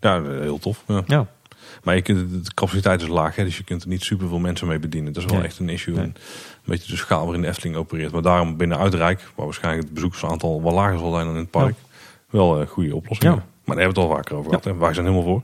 ja, 0.00 0.22
heel 0.22 0.58
tof. 0.58 0.84
Ja. 0.86 1.02
Ja. 1.06 1.26
Maar 1.82 1.94
je 1.94 2.02
kunt, 2.02 2.44
de 2.46 2.54
capaciteit 2.54 3.02
is 3.02 3.08
laag, 3.08 3.36
hè, 3.36 3.44
dus 3.44 3.56
je 3.56 3.64
kunt 3.64 3.82
er 3.82 3.88
niet 3.88 4.02
super 4.02 4.28
veel 4.28 4.38
mensen 4.38 4.66
mee 4.66 4.78
bedienen. 4.78 5.12
Dat 5.12 5.22
is 5.22 5.28
wel 5.28 5.38
Nee. 5.38 5.48
echt 5.48 5.58
een 5.58 5.68
issue. 5.68 5.94
Nee. 5.94 6.04
En 6.04 6.08
een 6.08 6.16
beetje 6.64 6.90
de 6.92 6.96
schaal 6.98 7.24
waarin 7.24 7.42
de 7.42 7.48
Efteling 7.48 7.76
opereert. 7.76 8.12
Maar 8.12 8.22
daarom 8.22 8.56
binnen 8.56 8.78
Uitrijk, 8.78 9.20
waar 9.34 9.44
waarschijnlijk 9.46 9.84
het 9.84 9.94
bezoekersaantal 9.94 10.62
wel 10.62 10.72
lager 10.72 10.98
zal 10.98 11.12
zijn 11.12 11.24
dan 11.24 11.34
in 11.34 11.40
het 11.40 11.50
park, 11.50 11.74
wel 12.30 12.60
een 12.60 12.66
goede 12.66 12.94
oplossing. 12.94 13.34
Ja. 13.34 13.44
Maar 13.64 13.76
daar 13.76 13.84
hebben 13.84 13.94
we 13.94 14.00
het 14.00 14.10
al 14.10 14.16
vaker 14.16 14.36
over 14.36 14.48
gehad. 14.48 14.64
Hè. 14.64 14.74
Wij 14.76 14.94
zijn 14.94 15.06
helemaal 15.06 15.26
voor. 15.26 15.42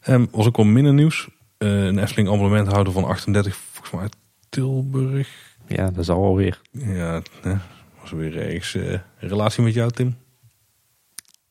Ehm 0.00 0.24
was 0.30 0.46
ook 0.46 0.56
wel 0.56 0.66
minder 0.66 0.92
nieuws. 0.94 1.28
Eh, 1.58 1.84
een 1.84 1.98
Efteling 1.98 2.28
abonnementhouder 2.28 2.92
van 2.92 3.04
38, 3.04 3.56
volgens 3.72 3.94
mij 4.00 4.08
Tilburg. 4.48 5.28
Ja, 5.66 5.90
dat 5.90 6.04
zal 6.04 6.20
wel 6.20 6.36
weer. 6.36 6.60
Ja, 6.70 7.22
hè, 7.42 7.54
was 8.00 8.10
er 8.10 8.16
weer 8.16 8.36
ergens 8.40 8.74
eh, 8.74 8.90
een 8.92 9.00
relatie 9.28 9.62
met 9.62 9.74
jou, 9.74 9.90
Tim. 9.90 10.16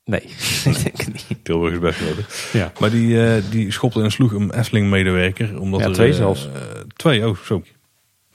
Nee, 0.06 0.22
ik 0.66 0.84
denk 0.84 1.06
niet. 1.08 1.26
Tilburg 1.44 1.74
is 1.74 1.80
best 1.80 2.00
groot. 2.00 2.50
Ja. 2.54 2.72
Maar 2.80 2.90
die, 2.90 3.26
eh, 3.26 3.44
die 3.52 3.72
schopte 3.72 4.02
en 4.02 4.12
sloeg 4.12 4.32
een 4.32 4.54
Efteling-medewerker. 4.60 5.60
Omdat 5.60 5.80
Ja, 5.80 5.86
er, 5.88 5.94
twee 5.94 6.10
eh, 6.10 6.16
zelfs. 6.16 6.48
eh, 6.54 6.62
twee, 6.96 7.28
oh 7.28 7.38
zo. 7.38 7.64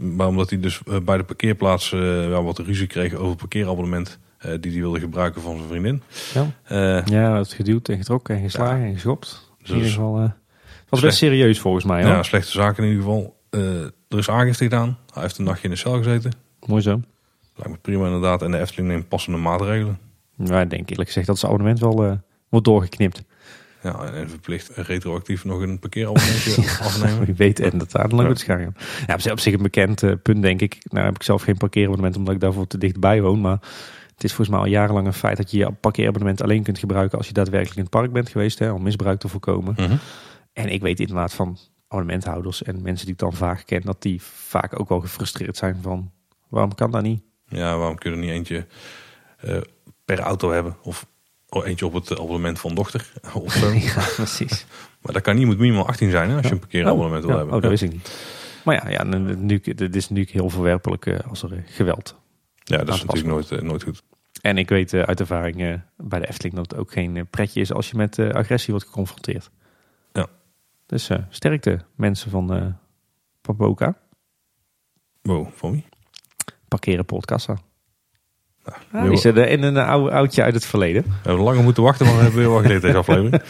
Maar 0.00 0.26
omdat 0.26 0.50
hij 0.50 0.60
dus 0.60 0.80
eh, 0.86 0.98
bij 0.98 1.16
de 1.16 1.24
parkeerplaats 1.24 1.92
eh, 1.92 2.30
ja, 2.30 2.42
wat 2.42 2.58
ruzie 2.58 2.86
kreeg 2.86 3.14
over 3.14 3.28
het 3.28 3.36
parkeerabonnement. 3.36 4.18
eh, 4.38 4.54
die 4.60 4.72
hij 4.72 4.80
wilde 4.80 5.00
gebruiken 5.00 5.42
van 5.42 5.56
zijn 5.56 5.68
vriendin. 5.68 6.02
Ja. 6.68 7.02
Ja, 7.04 7.36
het 7.36 7.52
geduwd 7.52 7.88
en 7.88 7.96
getrokken 7.96 8.36
en 8.36 8.42
geslagen 8.42 8.84
en 8.84 8.92
geschopt. 8.92 9.50
Dus 9.58 9.68
in 9.68 9.76
ieder 9.76 9.90
geval. 9.90 10.18
het 10.20 10.32
was 10.88 11.00
best 11.00 11.18
serieus 11.18 11.60
volgens 11.60 11.84
mij. 11.84 12.02
Hoor. 12.02 12.12
ja, 12.12 12.22
slechte 12.22 12.50
zaken 12.50 12.84
in 12.84 12.90
ieder 12.90 13.04
geval. 13.04 13.38
Er 14.08 14.18
is 14.18 14.30
aangifte 14.30 14.64
gedaan. 14.64 14.98
Hij 15.12 15.22
heeft 15.22 15.38
een 15.38 15.44
nachtje 15.44 15.64
in 15.64 15.70
de 15.70 15.76
cel 15.76 15.96
gezeten. 15.96 16.32
Mooi 16.66 16.82
zo. 16.82 17.00
Lijkt 17.54 17.70
me 17.70 17.78
prima 17.80 18.04
inderdaad. 18.04 18.42
En 18.42 18.50
de 18.50 18.58
Efteling 18.58 18.88
neemt 18.88 19.08
passende 19.08 19.38
maatregelen. 19.38 19.98
Maar 20.36 20.62
ik 20.62 20.70
denk 20.70 20.90
eerlijk 20.90 21.08
gezegd 21.08 21.26
dat 21.26 21.38
zijn 21.38 21.52
abonnement 21.52 21.80
wel 21.80 22.18
wordt 22.48 22.66
doorgeknipt. 22.66 23.22
Ja, 23.82 24.04
en, 24.04 24.28
verplicht 24.30 24.70
retroactief 24.76 25.44
nog 25.44 25.60
een 25.60 25.78
parkeerabonnementje 25.78 26.50
afnemen. 26.84 27.24
Wie 27.24 27.34
weet 27.34 27.60
en 27.60 27.78
dat 27.78 27.98
ook 27.98 28.10
Ja. 28.10 28.28
het. 28.28 28.74
Ja, 29.06 29.14
op 29.14 29.20
zich- 29.20 29.32
op 29.32 29.40
zich 29.40 29.54
een 29.54 29.62
bekend 29.62 30.02
eh, 30.02 30.12
punt 30.22 30.42
denk 30.42 30.60
ik. 30.60 30.76
Nou 30.82 31.04
heb 31.04 31.14
ik 31.14 31.22
zelf 31.22 31.42
geen 31.42 31.56
parkeerabonnement 31.56 32.16
omdat 32.16 32.34
ik 32.34 32.40
daarvoor 32.40 32.66
te 32.66 32.78
dichtbij 32.78 33.22
woon. 33.22 33.40
Maar 33.40 33.58
het 34.14 34.24
is 34.24 34.34
volgens 34.34 34.48
mij 34.48 34.58
al 34.58 34.66
jarenlang 34.72 35.06
een 35.06 35.12
feit 35.12 35.36
dat 35.36 35.50
je 35.50 35.58
je 35.58 35.72
parkeerabonnement 35.72 36.42
alleen 36.42 36.62
kunt 36.62 36.78
gebruiken 36.78 37.18
als 37.18 37.26
je 37.26 37.32
daadwerkelijk 37.32 37.76
in 37.76 37.82
het 37.82 37.90
park 37.90 38.12
bent 38.12 38.28
geweest. 38.28 38.58
Hè, 38.58 38.70
om 38.70 38.82
misbruik 38.82 39.20
te 39.20 39.28
voorkomen. 39.28 39.74
Mhm. 39.76 39.96
En 40.52 40.68
ik 40.68 40.80
weet 40.80 41.00
inderdaad 41.00 41.32
van 41.34 41.58
abonnementhouders 41.88 42.62
en 42.62 42.82
mensen 42.82 43.04
die 43.06 43.14
ik 43.14 43.20
dan 43.20 43.32
vaak 43.32 43.62
ken, 43.66 43.80
dat 43.82 44.02
die 44.02 44.22
vaak 44.22 44.80
ook 44.80 44.88
wel 44.88 45.00
gefrustreerd 45.00 45.56
zijn 45.56 45.78
van 45.82 46.10
waarom 46.48 46.74
kan 46.74 46.90
dat 46.90 47.02
niet? 47.02 47.22
Ja, 47.48 47.76
waarom 47.76 47.98
kun 47.98 48.10
je 48.10 48.16
er 48.16 48.22
niet 48.22 48.32
eentje 48.32 48.66
eh, 49.36 49.56
per 50.04 50.18
auto 50.18 50.50
hebben? 50.50 50.76
Of 50.82 51.06
oh, 51.50 51.66
eentje 51.66 51.86
op 51.86 51.92
het 51.92 52.18
abonnement 52.18 52.58
van 52.58 52.74
dochter 52.74 53.12
of 53.34 53.52
zo. 53.52 53.70
Ja, 53.94 54.06
precies. 54.14 54.66
Maar 55.02 55.12
dat 55.12 55.22
kan 55.22 55.36
niet, 55.36 55.46
moet 55.46 55.58
minimaal 55.58 55.86
18 55.86 56.10
zijn 56.10 56.30
hè, 56.30 56.36
als 56.36 56.46
je 56.46 56.52
een 56.52 56.58
parkeerabonnement 56.58 57.22
wil 57.22 57.30
ja, 57.30 57.36
hebben. 57.36 57.54
Oh, 57.54 57.62
dat 57.62 57.70
wist 57.70 57.82
ik 57.82 57.92
niet. 57.92 58.10
Maar 58.64 58.74
ja, 58.74 58.88
ja 58.88 59.04
nu, 59.34 59.60
dit 59.60 59.96
is 59.96 60.08
natuurlijk 60.08 60.36
heel 60.36 60.50
verwerpelijk 60.50 61.06
eh, 61.06 61.18
als 61.28 61.42
er 61.42 61.52
eh, 61.52 61.62
geweld. 61.64 62.16
Ja, 62.64 62.76
dat 62.76 62.94
is 62.94 63.04
natuurlijk 63.04 63.28
nooit, 63.28 63.50
eh, 63.50 63.60
nooit 63.60 63.82
goed. 63.82 64.02
En 64.40 64.58
ik 64.58 64.68
weet 64.68 64.94
uit 64.94 65.20
ervaring 65.20 65.82
bij 65.96 66.18
de 66.18 66.28
Efteling 66.28 66.54
dat 66.54 66.70
het 66.70 66.80
ook 66.80 66.92
geen 66.92 67.26
pretje 67.30 67.60
is 67.60 67.72
als 67.72 67.90
je 67.90 67.96
met 67.96 68.18
agressie 68.18 68.72
wordt 68.72 68.86
geconfronteerd. 68.88 69.50
Ja. 70.12 70.26
Dus 70.86 71.10
sterkte 71.28 71.80
mensen 71.94 72.30
van 72.30 72.76
Papoka. 73.40 73.98
Wow, 75.22 75.48
van 75.52 75.72
wie? 75.72 75.86
Parkeren 76.68 77.04
Podcassa. 77.04 77.58
Nou, 78.64 79.04
we, 79.04 79.08
die 79.10 79.18
zit 79.18 79.36
in 79.36 79.62
een 79.62 79.76
oude 79.76 80.10
oudje 80.10 80.42
uit 80.42 80.54
het 80.54 80.64
verleden. 80.66 81.02
we 81.02 81.10
hebben 81.22 81.44
langer 81.44 81.62
moeten 81.62 81.82
wachten, 81.82 82.06
maar 82.06 82.14
we 82.16 82.22
hebben 82.22 82.40
weer 82.40 82.50
wel 82.50 82.60
geleerd 82.60 82.82
deze 82.82 82.96
aflevering. 82.96 83.42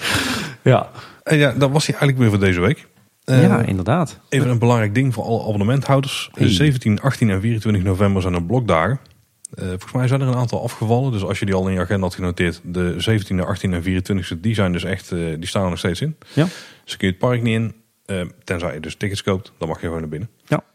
Ja, 0.62 0.90
En 1.22 1.36
ja, 1.38 1.52
dat 1.52 1.70
was 1.70 1.86
hij 1.86 1.94
eigenlijk 1.96 2.18
weer 2.18 2.30
voor 2.38 2.46
deze 2.46 2.60
week. 2.60 2.86
Eh, 3.24 3.42
ja 3.42 3.62
inderdaad. 3.62 4.20
Even 4.28 4.48
een 4.50 4.58
belangrijk 4.58 4.94
ding 4.94 5.14
voor 5.14 5.24
alle 5.24 5.40
abonnementhouders. 5.40 6.30
Hey. 6.34 6.48
17, 6.48 7.00
18 7.00 7.30
en 7.30 7.40
24 7.40 7.82
november 7.82 8.22
zijn 8.22 8.34
er 8.34 8.42
blokdagen. 8.44 9.00
Eh, 9.54 9.64
volgens 9.68 9.92
mij 9.92 10.08
zijn 10.08 10.20
er 10.20 10.26
een 10.26 10.34
aantal 10.34 10.62
afgevallen. 10.62 11.12
Dus 11.12 11.22
als 11.24 11.38
je 11.38 11.44
die 11.46 11.54
al 11.54 11.68
in 11.68 11.74
je 11.74 11.80
agenda 11.80 12.04
had 12.04 12.14
genoteerd. 12.14 12.60
De 12.64 12.94
17e, 12.98 13.44
18 13.46 13.72
en 13.72 13.82
24e, 13.82 14.40
die 14.40 14.54
zijn 14.54 14.72
dus 14.72 14.84
echt, 14.84 15.12
eh, 15.12 15.18
die 15.18 15.46
staan 15.46 15.62
er 15.64 15.68
nog 15.70 15.78
steeds 15.78 16.00
in. 16.00 16.16
Ja. 16.32 16.46
Dus 16.84 16.96
kun 16.96 17.06
je 17.06 17.12
het 17.12 17.18
park 17.18 17.42
niet 17.42 17.54
in. 17.54 17.74
eh, 18.06 18.20
tenzij 18.44 18.74
je 18.74 18.80
dus 18.80 18.94
tickets 18.96 19.22
koopt, 19.22 19.52
dan 19.58 19.68
mag 19.68 19.76
je 19.80 19.84
gewoon 19.86 20.00
naar 20.00 20.08
binnen. 20.10 20.28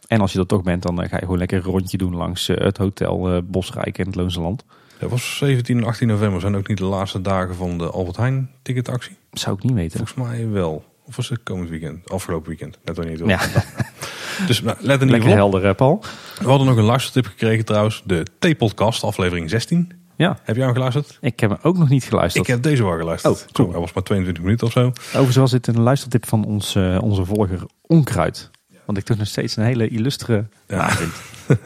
En 0.08 0.22
als 0.22 0.34
je 0.34 0.40
er 0.40 0.46
toch 0.46 0.64
bent, 0.64 0.84
dan 0.84 1.02
eh, 1.02 1.10
ga 1.10 1.16
je 1.16 1.22
gewoon 1.22 1.38
lekker 1.38 1.58
een 1.58 1.64
rondje 1.64 1.98
doen 1.98 2.16
langs 2.16 2.50
eh, 2.50 2.66
het 2.66 2.78
hotel 2.78 3.32
eh, 3.32 3.42
Bosrijk 3.46 3.98
en 3.98 4.06
het 4.06 4.16
Loonse 4.16 4.40
Land. 4.42 4.64
Dat 5.00 5.10
was 5.10 5.38
17 5.38 5.78
en 5.78 5.84
18 5.84 6.08
november 6.08 6.42
zijn 6.42 6.56
ook 6.56 6.68
niet 6.68 6.78
de 6.78 6.84
laatste 6.86 7.22
dagen 7.22 7.56
van 7.56 7.78
de 7.78 7.90
Albert 7.90 8.18
Heijn 8.18 8.50
ticketactie. 8.62 9.18
Zou 9.32 9.56
ik 9.56 9.64
niet 9.64 9.74
weten. 9.74 9.98
Volgens 9.98 10.28
mij 10.28 10.50
wel. 10.50 10.84
Of 11.06 11.16
was 11.16 11.30
het 11.30 11.44
komend 11.44 11.70
weekend? 11.70 12.10
Afgelopen 12.10 12.48
weekend. 12.48 12.78
Net 12.84 12.96
nog 12.96 13.06
niet. 13.06 13.20
hoor. 13.20 13.30
Ja, 13.30 13.40
Dus 14.48 14.62
nou, 14.62 14.78
let 14.80 14.94
ieder 14.94 15.10
lekker 15.10 15.30
op. 15.30 15.36
helder, 15.36 15.76
Paul. 15.76 16.04
We 16.42 16.48
hadden 16.50 16.68
nog 16.68 16.78
een 16.78 16.84
luistertip 16.84 17.26
gekregen 17.26 17.66
trouwens. 17.66 18.04
De 18.06 18.26
T-podcast, 18.40 19.04
aflevering 19.04 19.50
16. 19.50 19.92
Ja, 20.16 20.40
Heb 20.44 20.56
jij 20.56 20.66
hem 20.66 20.74
geluisterd? 20.74 21.18
ik 21.22 21.40
heb 21.40 21.50
hem 21.50 21.60
ook 21.62 21.78
nog 21.78 21.90
niet 21.90 22.04
geluisterd. 22.04 22.48
Ik 22.48 22.54
heb 22.54 22.64
deze 22.64 22.84
wel 22.84 22.98
geluisterd. 22.98 23.34
Oh, 23.34 23.52
cool. 23.52 23.68
Zo, 23.68 23.72
hij 23.72 23.82
was 23.82 23.94
maar 23.94 24.04
22 24.04 24.44
minuten 24.44 24.68
of 24.68 24.74
zo. 24.74 24.88
Overigens 24.88 25.36
was 25.36 25.52
dit 25.52 25.68
een 25.68 25.80
luistertip 25.82 26.28
van 26.28 26.46
ons, 26.46 26.76
onze 27.00 27.26
volger 27.26 27.66
Onkruid. 27.82 28.52
Want 28.86 28.98
ik 28.98 29.04
toch 29.04 29.18
nog 29.18 29.28
steeds 29.28 29.56
een 29.56 29.64
hele 29.64 29.88
illustre 29.88 30.46
Ja. 30.68 30.90
vind. 30.90 31.14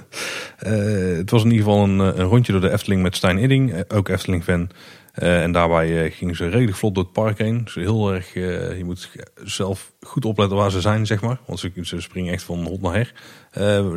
Eh, 0.60 0.72
het 1.18 1.30
was 1.30 1.44
in 1.44 1.52
ieder 1.52 1.66
geval 1.66 1.84
een, 1.84 2.00
eh, 2.00 2.20
een 2.20 2.26
rondje 2.26 2.52
door 2.52 2.62
de 2.62 2.72
Efteling 2.72 3.02
met 3.02 3.16
Stijn 3.16 3.38
Idding. 3.38 3.74
eh, 3.74 3.80
ook 3.98 4.08
Efteling-fan. 4.10 4.70
En 5.14 5.52
daarbij 5.52 6.12
gingen 6.12 6.36
ze 6.36 6.48
redelijk 6.50 6.78
vlot 6.78 6.96
door 6.96 7.04
het 7.04 7.14
park 7.14 7.38
heen. 7.38 7.64
Dus 7.64 7.76
heel 7.76 8.14
erg, 8.14 8.34
je 8.34 8.82
moet 8.86 9.10
zelf 9.44 9.92
goed 10.02 10.26
opletten 10.26 10.58
waar 10.58 10.72
ze 10.72 10.82
zijn, 10.82 11.06
zeg 11.06 11.22
maar. 11.22 11.40
Want 11.46 11.60
ze, 11.60 11.72
ze 11.82 12.02
springen 12.02 12.34
echt 12.34 12.44
van 12.44 12.64
hot 12.64 12.82
naar 12.82 12.94
her. 12.94 13.14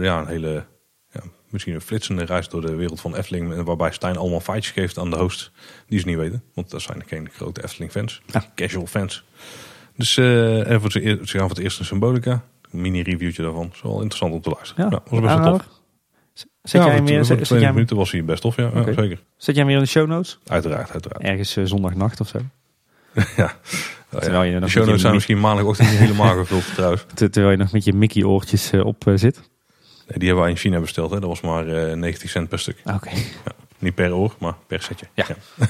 Ja, 0.03 0.21
een 0.21 0.27
hele, 0.27 0.65
ja, 1.13 1.21
misschien 1.51 1.75
een 1.75 1.81
flitsende 1.81 2.25
reis 2.25 2.49
door 2.49 2.61
de 2.61 2.75
wereld 2.75 3.01
van 3.01 3.17
Efteling. 3.17 3.63
Waarbij 3.63 3.93
Stijn 3.93 4.17
allemaal 4.17 4.41
feitjes 4.41 4.73
geeft 4.73 4.99
aan 4.99 5.11
de 5.11 5.17
host 5.17 5.51
die 5.87 5.99
ze 5.99 6.07
niet 6.07 6.17
weten. 6.17 6.43
Want 6.55 6.71
dat 6.71 6.83
zijn 6.83 7.03
geen 7.07 7.29
grote 7.33 7.63
Efteling-fans. 7.63 8.23
Ja. 8.27 8.45
Casual 8.55 8.87
fans. 8.87 9.25
Dus 9.97 10.17
en 10.17 10.81
voor 10.81 10.91
ze, 10.93 11.01
ze 11.25 11.39
gaan 11.39 11.41
voor 11.49 11.57
het 11.57 11.59
eerst 11.65 11.79
een 11.79 11.85
Symbolica. 11.85 12.45
Mini-reviewtje 12.73 13.43
daarvan. 13.43 13.71
Is 13.75 13.83
wel 13.83 13.95
interessant 14.01 14.33
om 14.33 14.41
te 14.41 14.51
luisteren. 14.51 14.85
Ja, 14.85 14.91
Ja, 14.91 15.03
was 15.11 15.21
best 15.21 15.35
wel 15.35 15.53
tof. 15.53 15.69
Zet, 16.63 16.81
ja, 16.81 16.87
jij 16.87 16.89
hem 16.97 16.97
voor- 16.99 17.07
weer, 17.07 17.17
voor 17.17 17.27
zet, 17.27 17.39
de 17.39 17.45
zet, 17.45 17.59
jij 17.59 17.59
20 17.59 17.65
hem, 17.67 17.75
minuten 17.75 17.97
was 17.97 18.11
hij 18.11 18.25
best 18.25 18.43
tof, 18.43 18.57
ja, 18.57 18.71
ja, 18.75 18.93
zeker. 19.03 19.19
zet 19.37 19.57
jij 19.57 19.65
weer 19.67 19.75
in 19.77 19.83
de 19.83 19.89
show 19.89 20.09
notes? 20.09 20.39
Uiteraard, 20.47 20.91
uiteraard. 20.91 21.23
Ergens 21.25 21.57
eh, 21.57 21.65
zondagnacht 21.65 22.21
of 22.21 22.29
zo. 22.29 22.39
ja. 23.37 23.57
Terwijl 24.21 24.43
je 24.43 24.61
De 24.61 24.69
show 24.69 24.83
notes 24.85 24.99
zijn 25.01 25.11
mi- 25.13 25.17
misschien 25.17 25.41
maandagochtend 25.41 25.91
niet 25.91 25.99
helemaal 25.99 26.37
gevuld 26.37 26.65
trouwens. 26.75 27.05
Ter- 27.15 27.31
Terwijl 27.31 27.53
je 27.53 27.59
nog 27.63 27.73
met 27.73 27.85
je 27.85 27.93
Mickey 27.93 28.23
oortjes 28.25 28.71
eh, 28.73 28.85
op 28.87 29.07
eh, 29.07 29.13
zit. 29.17 29.37
Nee, 29.37 30.19
die 30.19 30.27
hebben 30.27 30.43
wij 30.43 30.51
in 30.51 30.57
China 30.59 30.81
besteld. 30.81 31.11
Hè. 31.11 31.21
Dat 31.21 31.29
was 31.29 31.41
maar 31.41 31.67
eh 31.69 31.97
90 31.97 32.31
cent 32.31 32.49
per 32.49 32.59
stuk. 32.59 32.83
Oké. 32.95 33.11
Niet 33.79 33.95
per 33.95 34.15
oor, 34.15 34.35
maar 34.39 34.55
per 34.67 34.83
setje. 34.83 35.07
Ja. 35.15 35.25
ja. 35.29 35.67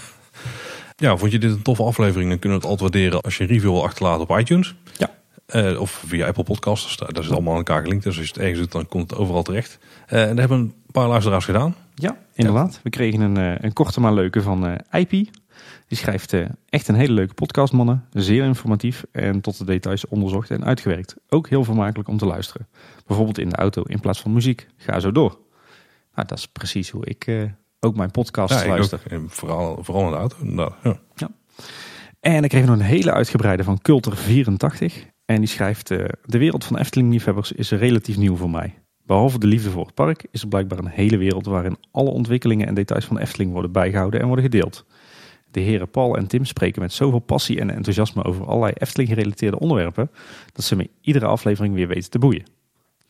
Ja, 0.96 1.16
vond 1.16 1.32
je 1.32 1.38
dit 1.38 1.50
een 1.50 1.62
toffe 1.62 1.82
aflevering? 1.82 2.30
Dan 2.30 2.38
kunnen 2.38 2.58
we 2.58 2.64
het 2.66 2.72
altijd 2.78 2.92
waarderen 2.94 3.20
als 3.22 3.36
je 3.36 3.42
een 3.42 3.48
review 3.48 3.70
wil 3.70 3.84
achterlaten 3.84 4.28
op 4.28 4.38
iTunes. 4.38 4.74
Ja. 4.96 5.10
Eh, 5.52 5.80
of 5.80 6.02
via 6.06 6.26
Apple 6.26 6.44
Podcasts. 6.44 6.96
Daar, 6.96 7.12
daar 7.12 7.22
zit 7.22 7.32
allemaal 7.32 7.52
aan 7.52 7.58
elkaar 7.58 7.82
gelinkt. 7.82 8.04
Dus 8.04 8.18
als 8.18 8.26
je 8.26 8.32
het 8.32 8.42
ergens 8.42 8.58
doet, 8.58 8.72
dan 8.72 8.88
komt 8.88 9.10
het 9.10 9.18
overal 9.18 9.42
terecht. 9.42 9.78
Eh, 10.06 10.22
en 10.22 10.28
dat 10.28 10.38
hebben 10.38 10.58
een 10.58 10.74
paar 10.92 11.08
luisteraars 11.08 11.44
gedaan. 11.44 11.74
Ja, 11.94 12.16
inderdaad. 12.34 12.80
We 12.82 12.90
kregen 12.90 13.20
een, 13.20 13.36
eh, 13.36 13.54
een 13.58 13.72
korte 13.72 14.00
maar 14.00 14.12
leuke 14.12 14.42
van 14.42 14.80
IP. 14.92 15.10
Die 15.10 15.98
schrijft 15.98 16.34
echt 16.68 16.88
een 16.88 16.94
hele 16.94 17.12
leuke 17.12 17.34
podcast, 17.34 17.72
mannen. 17.72 18.04
Zeer 18.12 18.44
informatief 18.44 19.04
en 19.10 19.40
tot 19.40 19.58
de 19.58 19.64
details 19.64 20.08
onderzocht 20.08 20.50
en 20.50 20.64
uitgewerkt. 20.64 21.16
Ook 21.28 21.48
heel 21.48 21.64
vermakelijk 21.64 22.08
om 22.08 22.18
te 22.18 22.26
luisteren. 22.26 22.68
Bijvoorbeeld 23.06 23.38
in 23.38 23.48
de 23.48 23.56
auto 23.56 23.82
in 23.82 24.00
plaats 24.00 24.20
van 24.20 24.32
muziek. 24.32 24.66
Ga 24.76 25.00
zo 25.00 25.12
door. 25.12 25.38
Nou, 26.14 26.28
dat 26.28 26.38
is 26.38 26.48
precies 26.48 26.90
hoe 26.90 27.06
ik 27.06 27.50
ook 27.80 27.96
mijn 27.96 28.10
podcast 28.10 28.54
Ja, 28.54 28.62
ik 28.62 28.68
luister. 28.68 29.02
En 29.08 29.30
vooral, 29.30 29.78
vooral 29.84 30.04
in 30.04 30.10
de 30.10 30.16
auto. 30.16 30.36
inderdaad. 30.40 30.76
Ja. 31.14 31.30
En 32.20 32.40
dan 32.40 32.48
kregen 32.48 32.68
we 32.68 32.74
nog 32.74 32.80
een 32.80 32.92
hele 32.92 33.12
uitgebreide 33.12 33.64
van 33.64 33.80
Culter84. 33.88 35.11
En 35.24 35.38
die 35.38 35.48
schrijft: 35.48 35.90
eh, 35.90 36.04
De 36.24 36.38
wereld 36.38 36.64
van 36.64 36.78
Efteling-liefhebbers 36.78 37.52
is 37.52 37.70
relatief 37.70 38.16
nieuw 38.16 38.36
voor 38.36 38.50
mij. 38.50 38.74
Behalve 39.06 39.38
de 39.38 39.46
liefde 39.46 39.70
voor 39.70 39.84
het 39.84 39.94
park 39.94 40.26
is 40.30 40.42
er 40.42 40.48
blijkbaar 40.48 40.78
een 40.78 40.86
hele 40.86 41.16
wereld 41.16 41.46
waarin 41.46 41.76
alle 41.90 42.10
ontwikkelingen 42.10 42.66
en 42.66 42.74
details 42.74 43.04
van 43.04 43.18
Efteling 43.18 43.52
worden 43.52 43.72
bijgehouden 43.72 44.20
en 44.20 44.26
worden 44.26 44.44
gedeeld. 44.44 44.84
De 45.50 45.60
heren 45.60 45.90
Paul 45.90 46.16
en 46.16 46.26
Tim 46.26 46.44
spreken 46.44 46.82
met 46.82 46.92
zoveel 46.92 47.18
passie 47.18 47.60
en 47.60 47.70
enthousiasme 47.70 48.24
over 48.24 48.46
allerlei 48.46 48.72
Efteling-gerelateerde 48.76 49.58
onderwerpen 49.58 50.10
dat 50.52 50.64
ze 50.64 50.76
me 50.76 50.90
iedere 51.00 51.26
aflevering 51.26 51.74
weer 51.74 51.88
weten 51.88 52.10
te 52.10 52.18
boeien. 52.18 52.44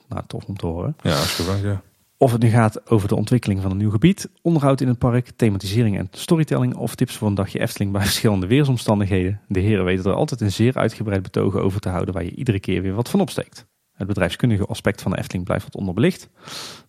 Nou, 0.09 0.23
tof 0.27 0.45
om 0.45 0.57
te 0.57 0.67
horen. 0.67 0.97
Ja, 1.03 1.11
als 1.11 1.35
gevraagd, 1.35 1.63
ja. 1.63 1.83
Of 2.23 2.33
het 2.33 2.43
nu 2.43 2.49
gaat 2.49 2.91
over 2.91 3.09
de 3.09 3.17
ontwikkeling 3.17 3.61
van 3.61 3.71
een 3.71 3.77
nieuw 3.77 3.91
gebied, 3.91 4.31
onderhoud 4.43 4.81
in 4.81 4.89
het 4.89 4.99
park, 4.99 5.31
thematisering 5.37 5.99
en 5.99 6.09
storytelling 6.11 6.75
of 6.75 6.95
tips 6.95 7.17
voor 7.17 7.29
een 7.29 7.35
dagje 7.35 7.61
Efteling 7.61 7.93
bij 7.93 8.03
verschillende 8.11 8.47
weersomstandigheden. 8.47 9.41
De 9.49 9.61
heren 9.61 9.85
weten 9.85 10.11
er 10.11 10.17
altijd 10.17 10.41
een 10.41 10.53
zeer 10.53 10.77
uitgebreid 10.77 11.23
betogen 11.23 11.63
over 11.63 11.81
te 11.81 11.89
houden 11.89 12.15
waar 12.15 12.25
je 12.25 12.35
iedere 12.35 12.61
keer 12.61 12.83
weer 12.83 12.95
wat 12.95 13.09
van 13.09 13.21
opsteekt. 13.21 13.67
Het 13.93 14.07
bedrijfskundige 14.07 14.67
aspect 14.67 15.03
van 15.03 15.11
de 15.11 15.19
Efteling 15.19 15.45
blijft 15.45 15.65
wat 15.65 15.77
onderbelicht, 15.77 16.29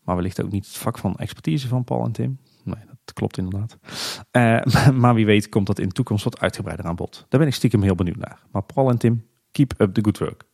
maar 0.03 0.15
wellicht 0.15 0.41
ook 0.41 0.51
niet 0.51 0.65
het 0.65 0.77
vak 0.77 0.97
van 0.97 1.15
expertise 1.15 1.67
van 1.67 1.83
Paul 1.83 2.05
en 2.05 2.11
Tim. 2.11 2.39
Nee, 2.63 2.83
dat 2.87 3.13
klopt 3.13 3.37
inderdaad. 3.37 3.77
Eh, 4.31 4.91
maar 5.01 5.13
wie 5.13 5.25
weet 5.25 5.49
komt 5.49 5.67
dat 5.67 5.79
in 5.79 5.87
de 5.87 5.93
toekomst 5.93 6.23
wat 6.23 6.39
uitgebreider 6.39 6.85
aan 6.85 6.95
bod. 6.95 7.25
Daar 7.29 7.39
ben 7.39 7.49
ik 7.49 7.55
stiekem 7.55 7.81
heel 7.81 7.95
benieuwd 7.95 8.17
naar. 8.17 8.39
Maar 8.51 8.63
Paul 8.63 8.89
en 8.89 8.97
Tim, 8.97 9.25
keep 9.51 9.73
up 9.77 9.93
the 9.93 10.03
good 10.03 10.17
work. 10.17 10.51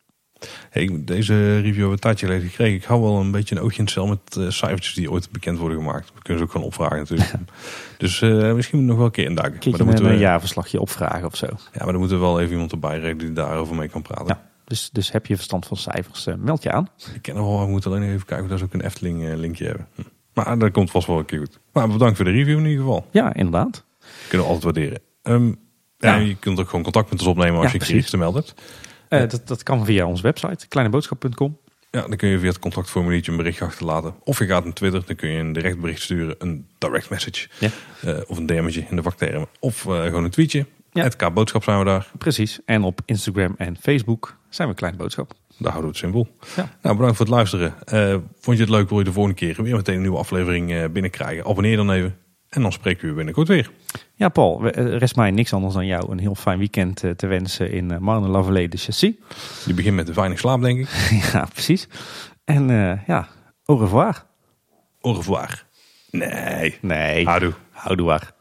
Hey, 0.69 1.01
deze 1.01 1.55
review 1.55 1.65
hebben 1.65 1.85
we 1.85 1.91
een 1.91 1.99
tijdje 1.99 2.25
geleden 2.25 2.49
gekregen. 2.49 2.75
Ik 2.75 2.83
hou 2.83 3.01
wel 3.01 3.19
een 3.19 3.31
beetje 3.31 3.55
een 3.55 3.61
oogje 3.61 3.77
in 3.77 3.83
het 3.83 3.93
cel 3.93 4.07
met 4.07 4.19
uh, 4.37 4.49
cijfertjes 4.49 4.93
die 4.93 5.11
ooit 5.11 5.31
bekend 5.31 5.57
worden 5.57 5.77
gemaakt. 5.77 6.11
We 6.13 6.21
kunnen 6.21 6.37
ze 6.37 6.47
ook 6.47 6.51
gewoon 6.51 6.67
opvragen 6.67 6.97
natuurlijk. 6.97 7.31
dus 7.97 8.21
uh, 8.21 8.53
misschien 8.53 8.85
nog 8.85 8.97
wel 8.97 9.05
een 9.05 9.11
keer 9.11 9.25
induiken. 9.25 9.71
Je 9.71 9.83
maar 9.83 9.95
dan 9.95 10.05
een 10.05 10.11
we... 10.11 10.17
jaarverslagje 10.17 10.81
opvragen 10.81 11.25
of 11.25 11.35
zo? 11.35 11.45
Ja, 11.45 11.83
maar 11.83 11.91
dan 11.91 11.99
moeten 11.99 12.19
we 12.19 12.25
wel 12.25 12.39
even 12.39 12.51
iemand 12.51 12.71
erbij 12.71 12.99
regelen 12.99 13.17
die 13.17 13.33
daarover 13.33 13.75
mee 13.75 13.87
kan 13.87 14.01
praten. 14.01 14.27
Ja, 14.27 14.49
dus, 14.65 14.89
dus 14.91 15.11
heb 15.11 15.25
je 15.25 15.35
verstand 15.35 15.65
van 15.65 15.77
cijfers, 15.77 16.27
uh, 16.27 16.35
meld 16.35 16.63
je 16.63 16.71
aan. 16.71 16.89
Ik 17.13 17.21
ken 17.21 17.35
nog 17.35 17.45
wel, 17.45 17.59
we 17.59 17.71
moeten 17.71 17.91
alleen 17.91 18.03
even 18.03 18.25
kijken 18.25 18.45
of 18.45 18.51
we 18.51 18.57
daar 18.57 18.65
ook 18.65 18.73
een 18.73 18.81
Efteling 18.81 19.33
linkje 19.35 19.65
hebben. 19.65 19.87
Hm. 19.95 20.01
Maar 20.33 20.57
dat 20.57 20.71
komt 20.71 20.91
vast 20.91 21.07
wel 21.07 21.17
een 21.17 21.25
keer 21.25 21.39
goed. 21.39 21.59
Maar 21.73 21.87
bedankt 21.87 22.15
voor 22.15 22.25
de 22.25 22.31
review 22.31 22.57
in 22.57 22.65
ieder 22.65 22.83
geval. 22.83 23.07
Ja, 23.11 23.33
inderdaad. 23.33 23.85
Kunnen 24.27 24.47
we 24.47 24.53
altijd 24.53 24.63
waarderen. 24.63 25.01
Um, 25.23 25.59
ja. 25.97 26.15
je 26.15 26.35
kunt 26.35 26.59
ook 26.59 26.65
gewoon 26.69 26.83
contact 26.83 27.09
met 27.09 27.19
ons 27.19 27.29
opnemen 27.29 27.59
als 27.61 27.71
je 27.71 27.81
je 27.85 27.95
iets 27.95 28.09
te 28.09 28.17
melden 28.17 28.43
hebt. 28.45 28.61
Uh, 29.09 29.19
dat, 29.19 29.47
dat 29.47 29.63
kan 29.63 29.85
via 29.85 30.05
onze 30.05 30.23
website, 30.23 30.67
kleineboodschap.com. 30.67 31.57
Ja, 31.91 32.01
dan 32.07 32.15
kun 32.17 32.29
je 32.29 32.39
via 32.39 32.47
het 32.47 32.59
contactformuliertje 32.59 33.31
een 33.31 33.37
berichtje 33.37 33.65
achterlaten. 33.65 34.13
Of 34.23 34.39
je 34.39 34.45
gaat 34.45 34.63
naar 34.63 34.73
Twitter, 34.73 35.03
dan 35.05 35.15
kun 35.15 35.29
je 35.29 35.39
een 35.39 35.53
direct 35.53 35.79
bericht 35.79 36.01
sturen, 36.01 36.35
een 36.37 36.67
direct 36.77 37.09
message. 37.09 37.47
Ja. 37.59 37.69
Uh, 38.05 38.19
of 38.27 38.37
een 38.37 38.45
DM'tje 38.45 38.85
in 38.89 38.95
de 38.95 39.01
vaktermen. 39.01 39.47
Of 39.59 39.85
uh, 39.85 40.03
gewoon 40.03 40.23
een 40.23 40.29
tweetje. 40.29 40.65
Ja. 40.91 41.03
Het 41.03 41.15
K-boodschap 41.15 41.63
zijn 41.63 41.79
we 41.79 41.85
daar. 41.85 42.07
Precies. 42.17 42.59
En 42.65 42.83
op 42.83 43.01
Instagram 43.05 43.55
en 43.57 43.77
Facebook 43.81 44.37
zijn 44.49 44.67
we 44.67 44.73
Kleine 44.73 44.97
Boodschap. 44.97 45.33
Daar 45.57 45.71
houden 45.71 45.91
we 45.91 45.97
het 45.97 45.97
simpel. 45.97 46.27
Ja. 46.55 46.77
Nou, 46.81 46.95
bedankt 46.95 47.17
voor 47.17 47.25
het 47.25 47.35
luisteren. 47.35 47.73
vond 48.39 48.57
je 48.57 48.63
het 48.63 48.71
leuk? 48.71 48.89
Wil 48.89 48.97
je 48.97 49.03
de 49.03 49.11
volgende 49.11 49.37
keer 49.37 49.63
weer 49.63 49.75
meteen 49.75 49.95
een 49.95 50.01
nieuwe 50.01 50.17
aflevering 50.17 50.91
binnenkrijgen? 50.91 51.45
Abonneer 51.45 51.75
dan 51.75 51.91
even. 51.91 52.17
En 52.49 52.61
dan 52.61 52.71
spreken 52.71 53.07
we 53.07 53.13
binnenkort 53.13 53.47
weer. 53.47 53.69
Ja, 54.13 54.29
Paul, 54.29 54.67
rest 54.97 55.15
mij 55.15 55.31
niks 55.31 55.53
anders 55.53 55.73
dan 55.73 55.85
jou 55.85 56.11
een 56.11 56.19
heel 56.19 56.35
fijn 56.35 56.59
weekend 56.59 57.03
eh, 57.03 57.11
te 57.11 57.27
wensen 57.27 57.71
in 57.71 57.91
uh, 57.91 57.97
Marne 57.97 58.27
Lavallée 58.27 58.67
de 58.67 58.77
Chassis. 58.77 59.13
Die 59.65 59.73
begint 59.73 59.95
met 59.95 60.13
weinig 60.13 60.39
slaap, 60.39 60.61
denk 60.61 60.79
ik. 60.79 60.89
ja, 61.33 61.47
precies. 61.53 61.87
En 62.43 62.69
uh, 62.69 63.07
ja, 63.07 63.27
au 63.65 63.77
revoir. 63.77 64.25
Au 65.01 65.13
revoir. 65.13 65.65
Nee. 66.09 66.77
Nee. 66.81 67.25
Houdoe. 67.25 67.53
Houdoe 67.71 68.05
waar. 68.05 68.31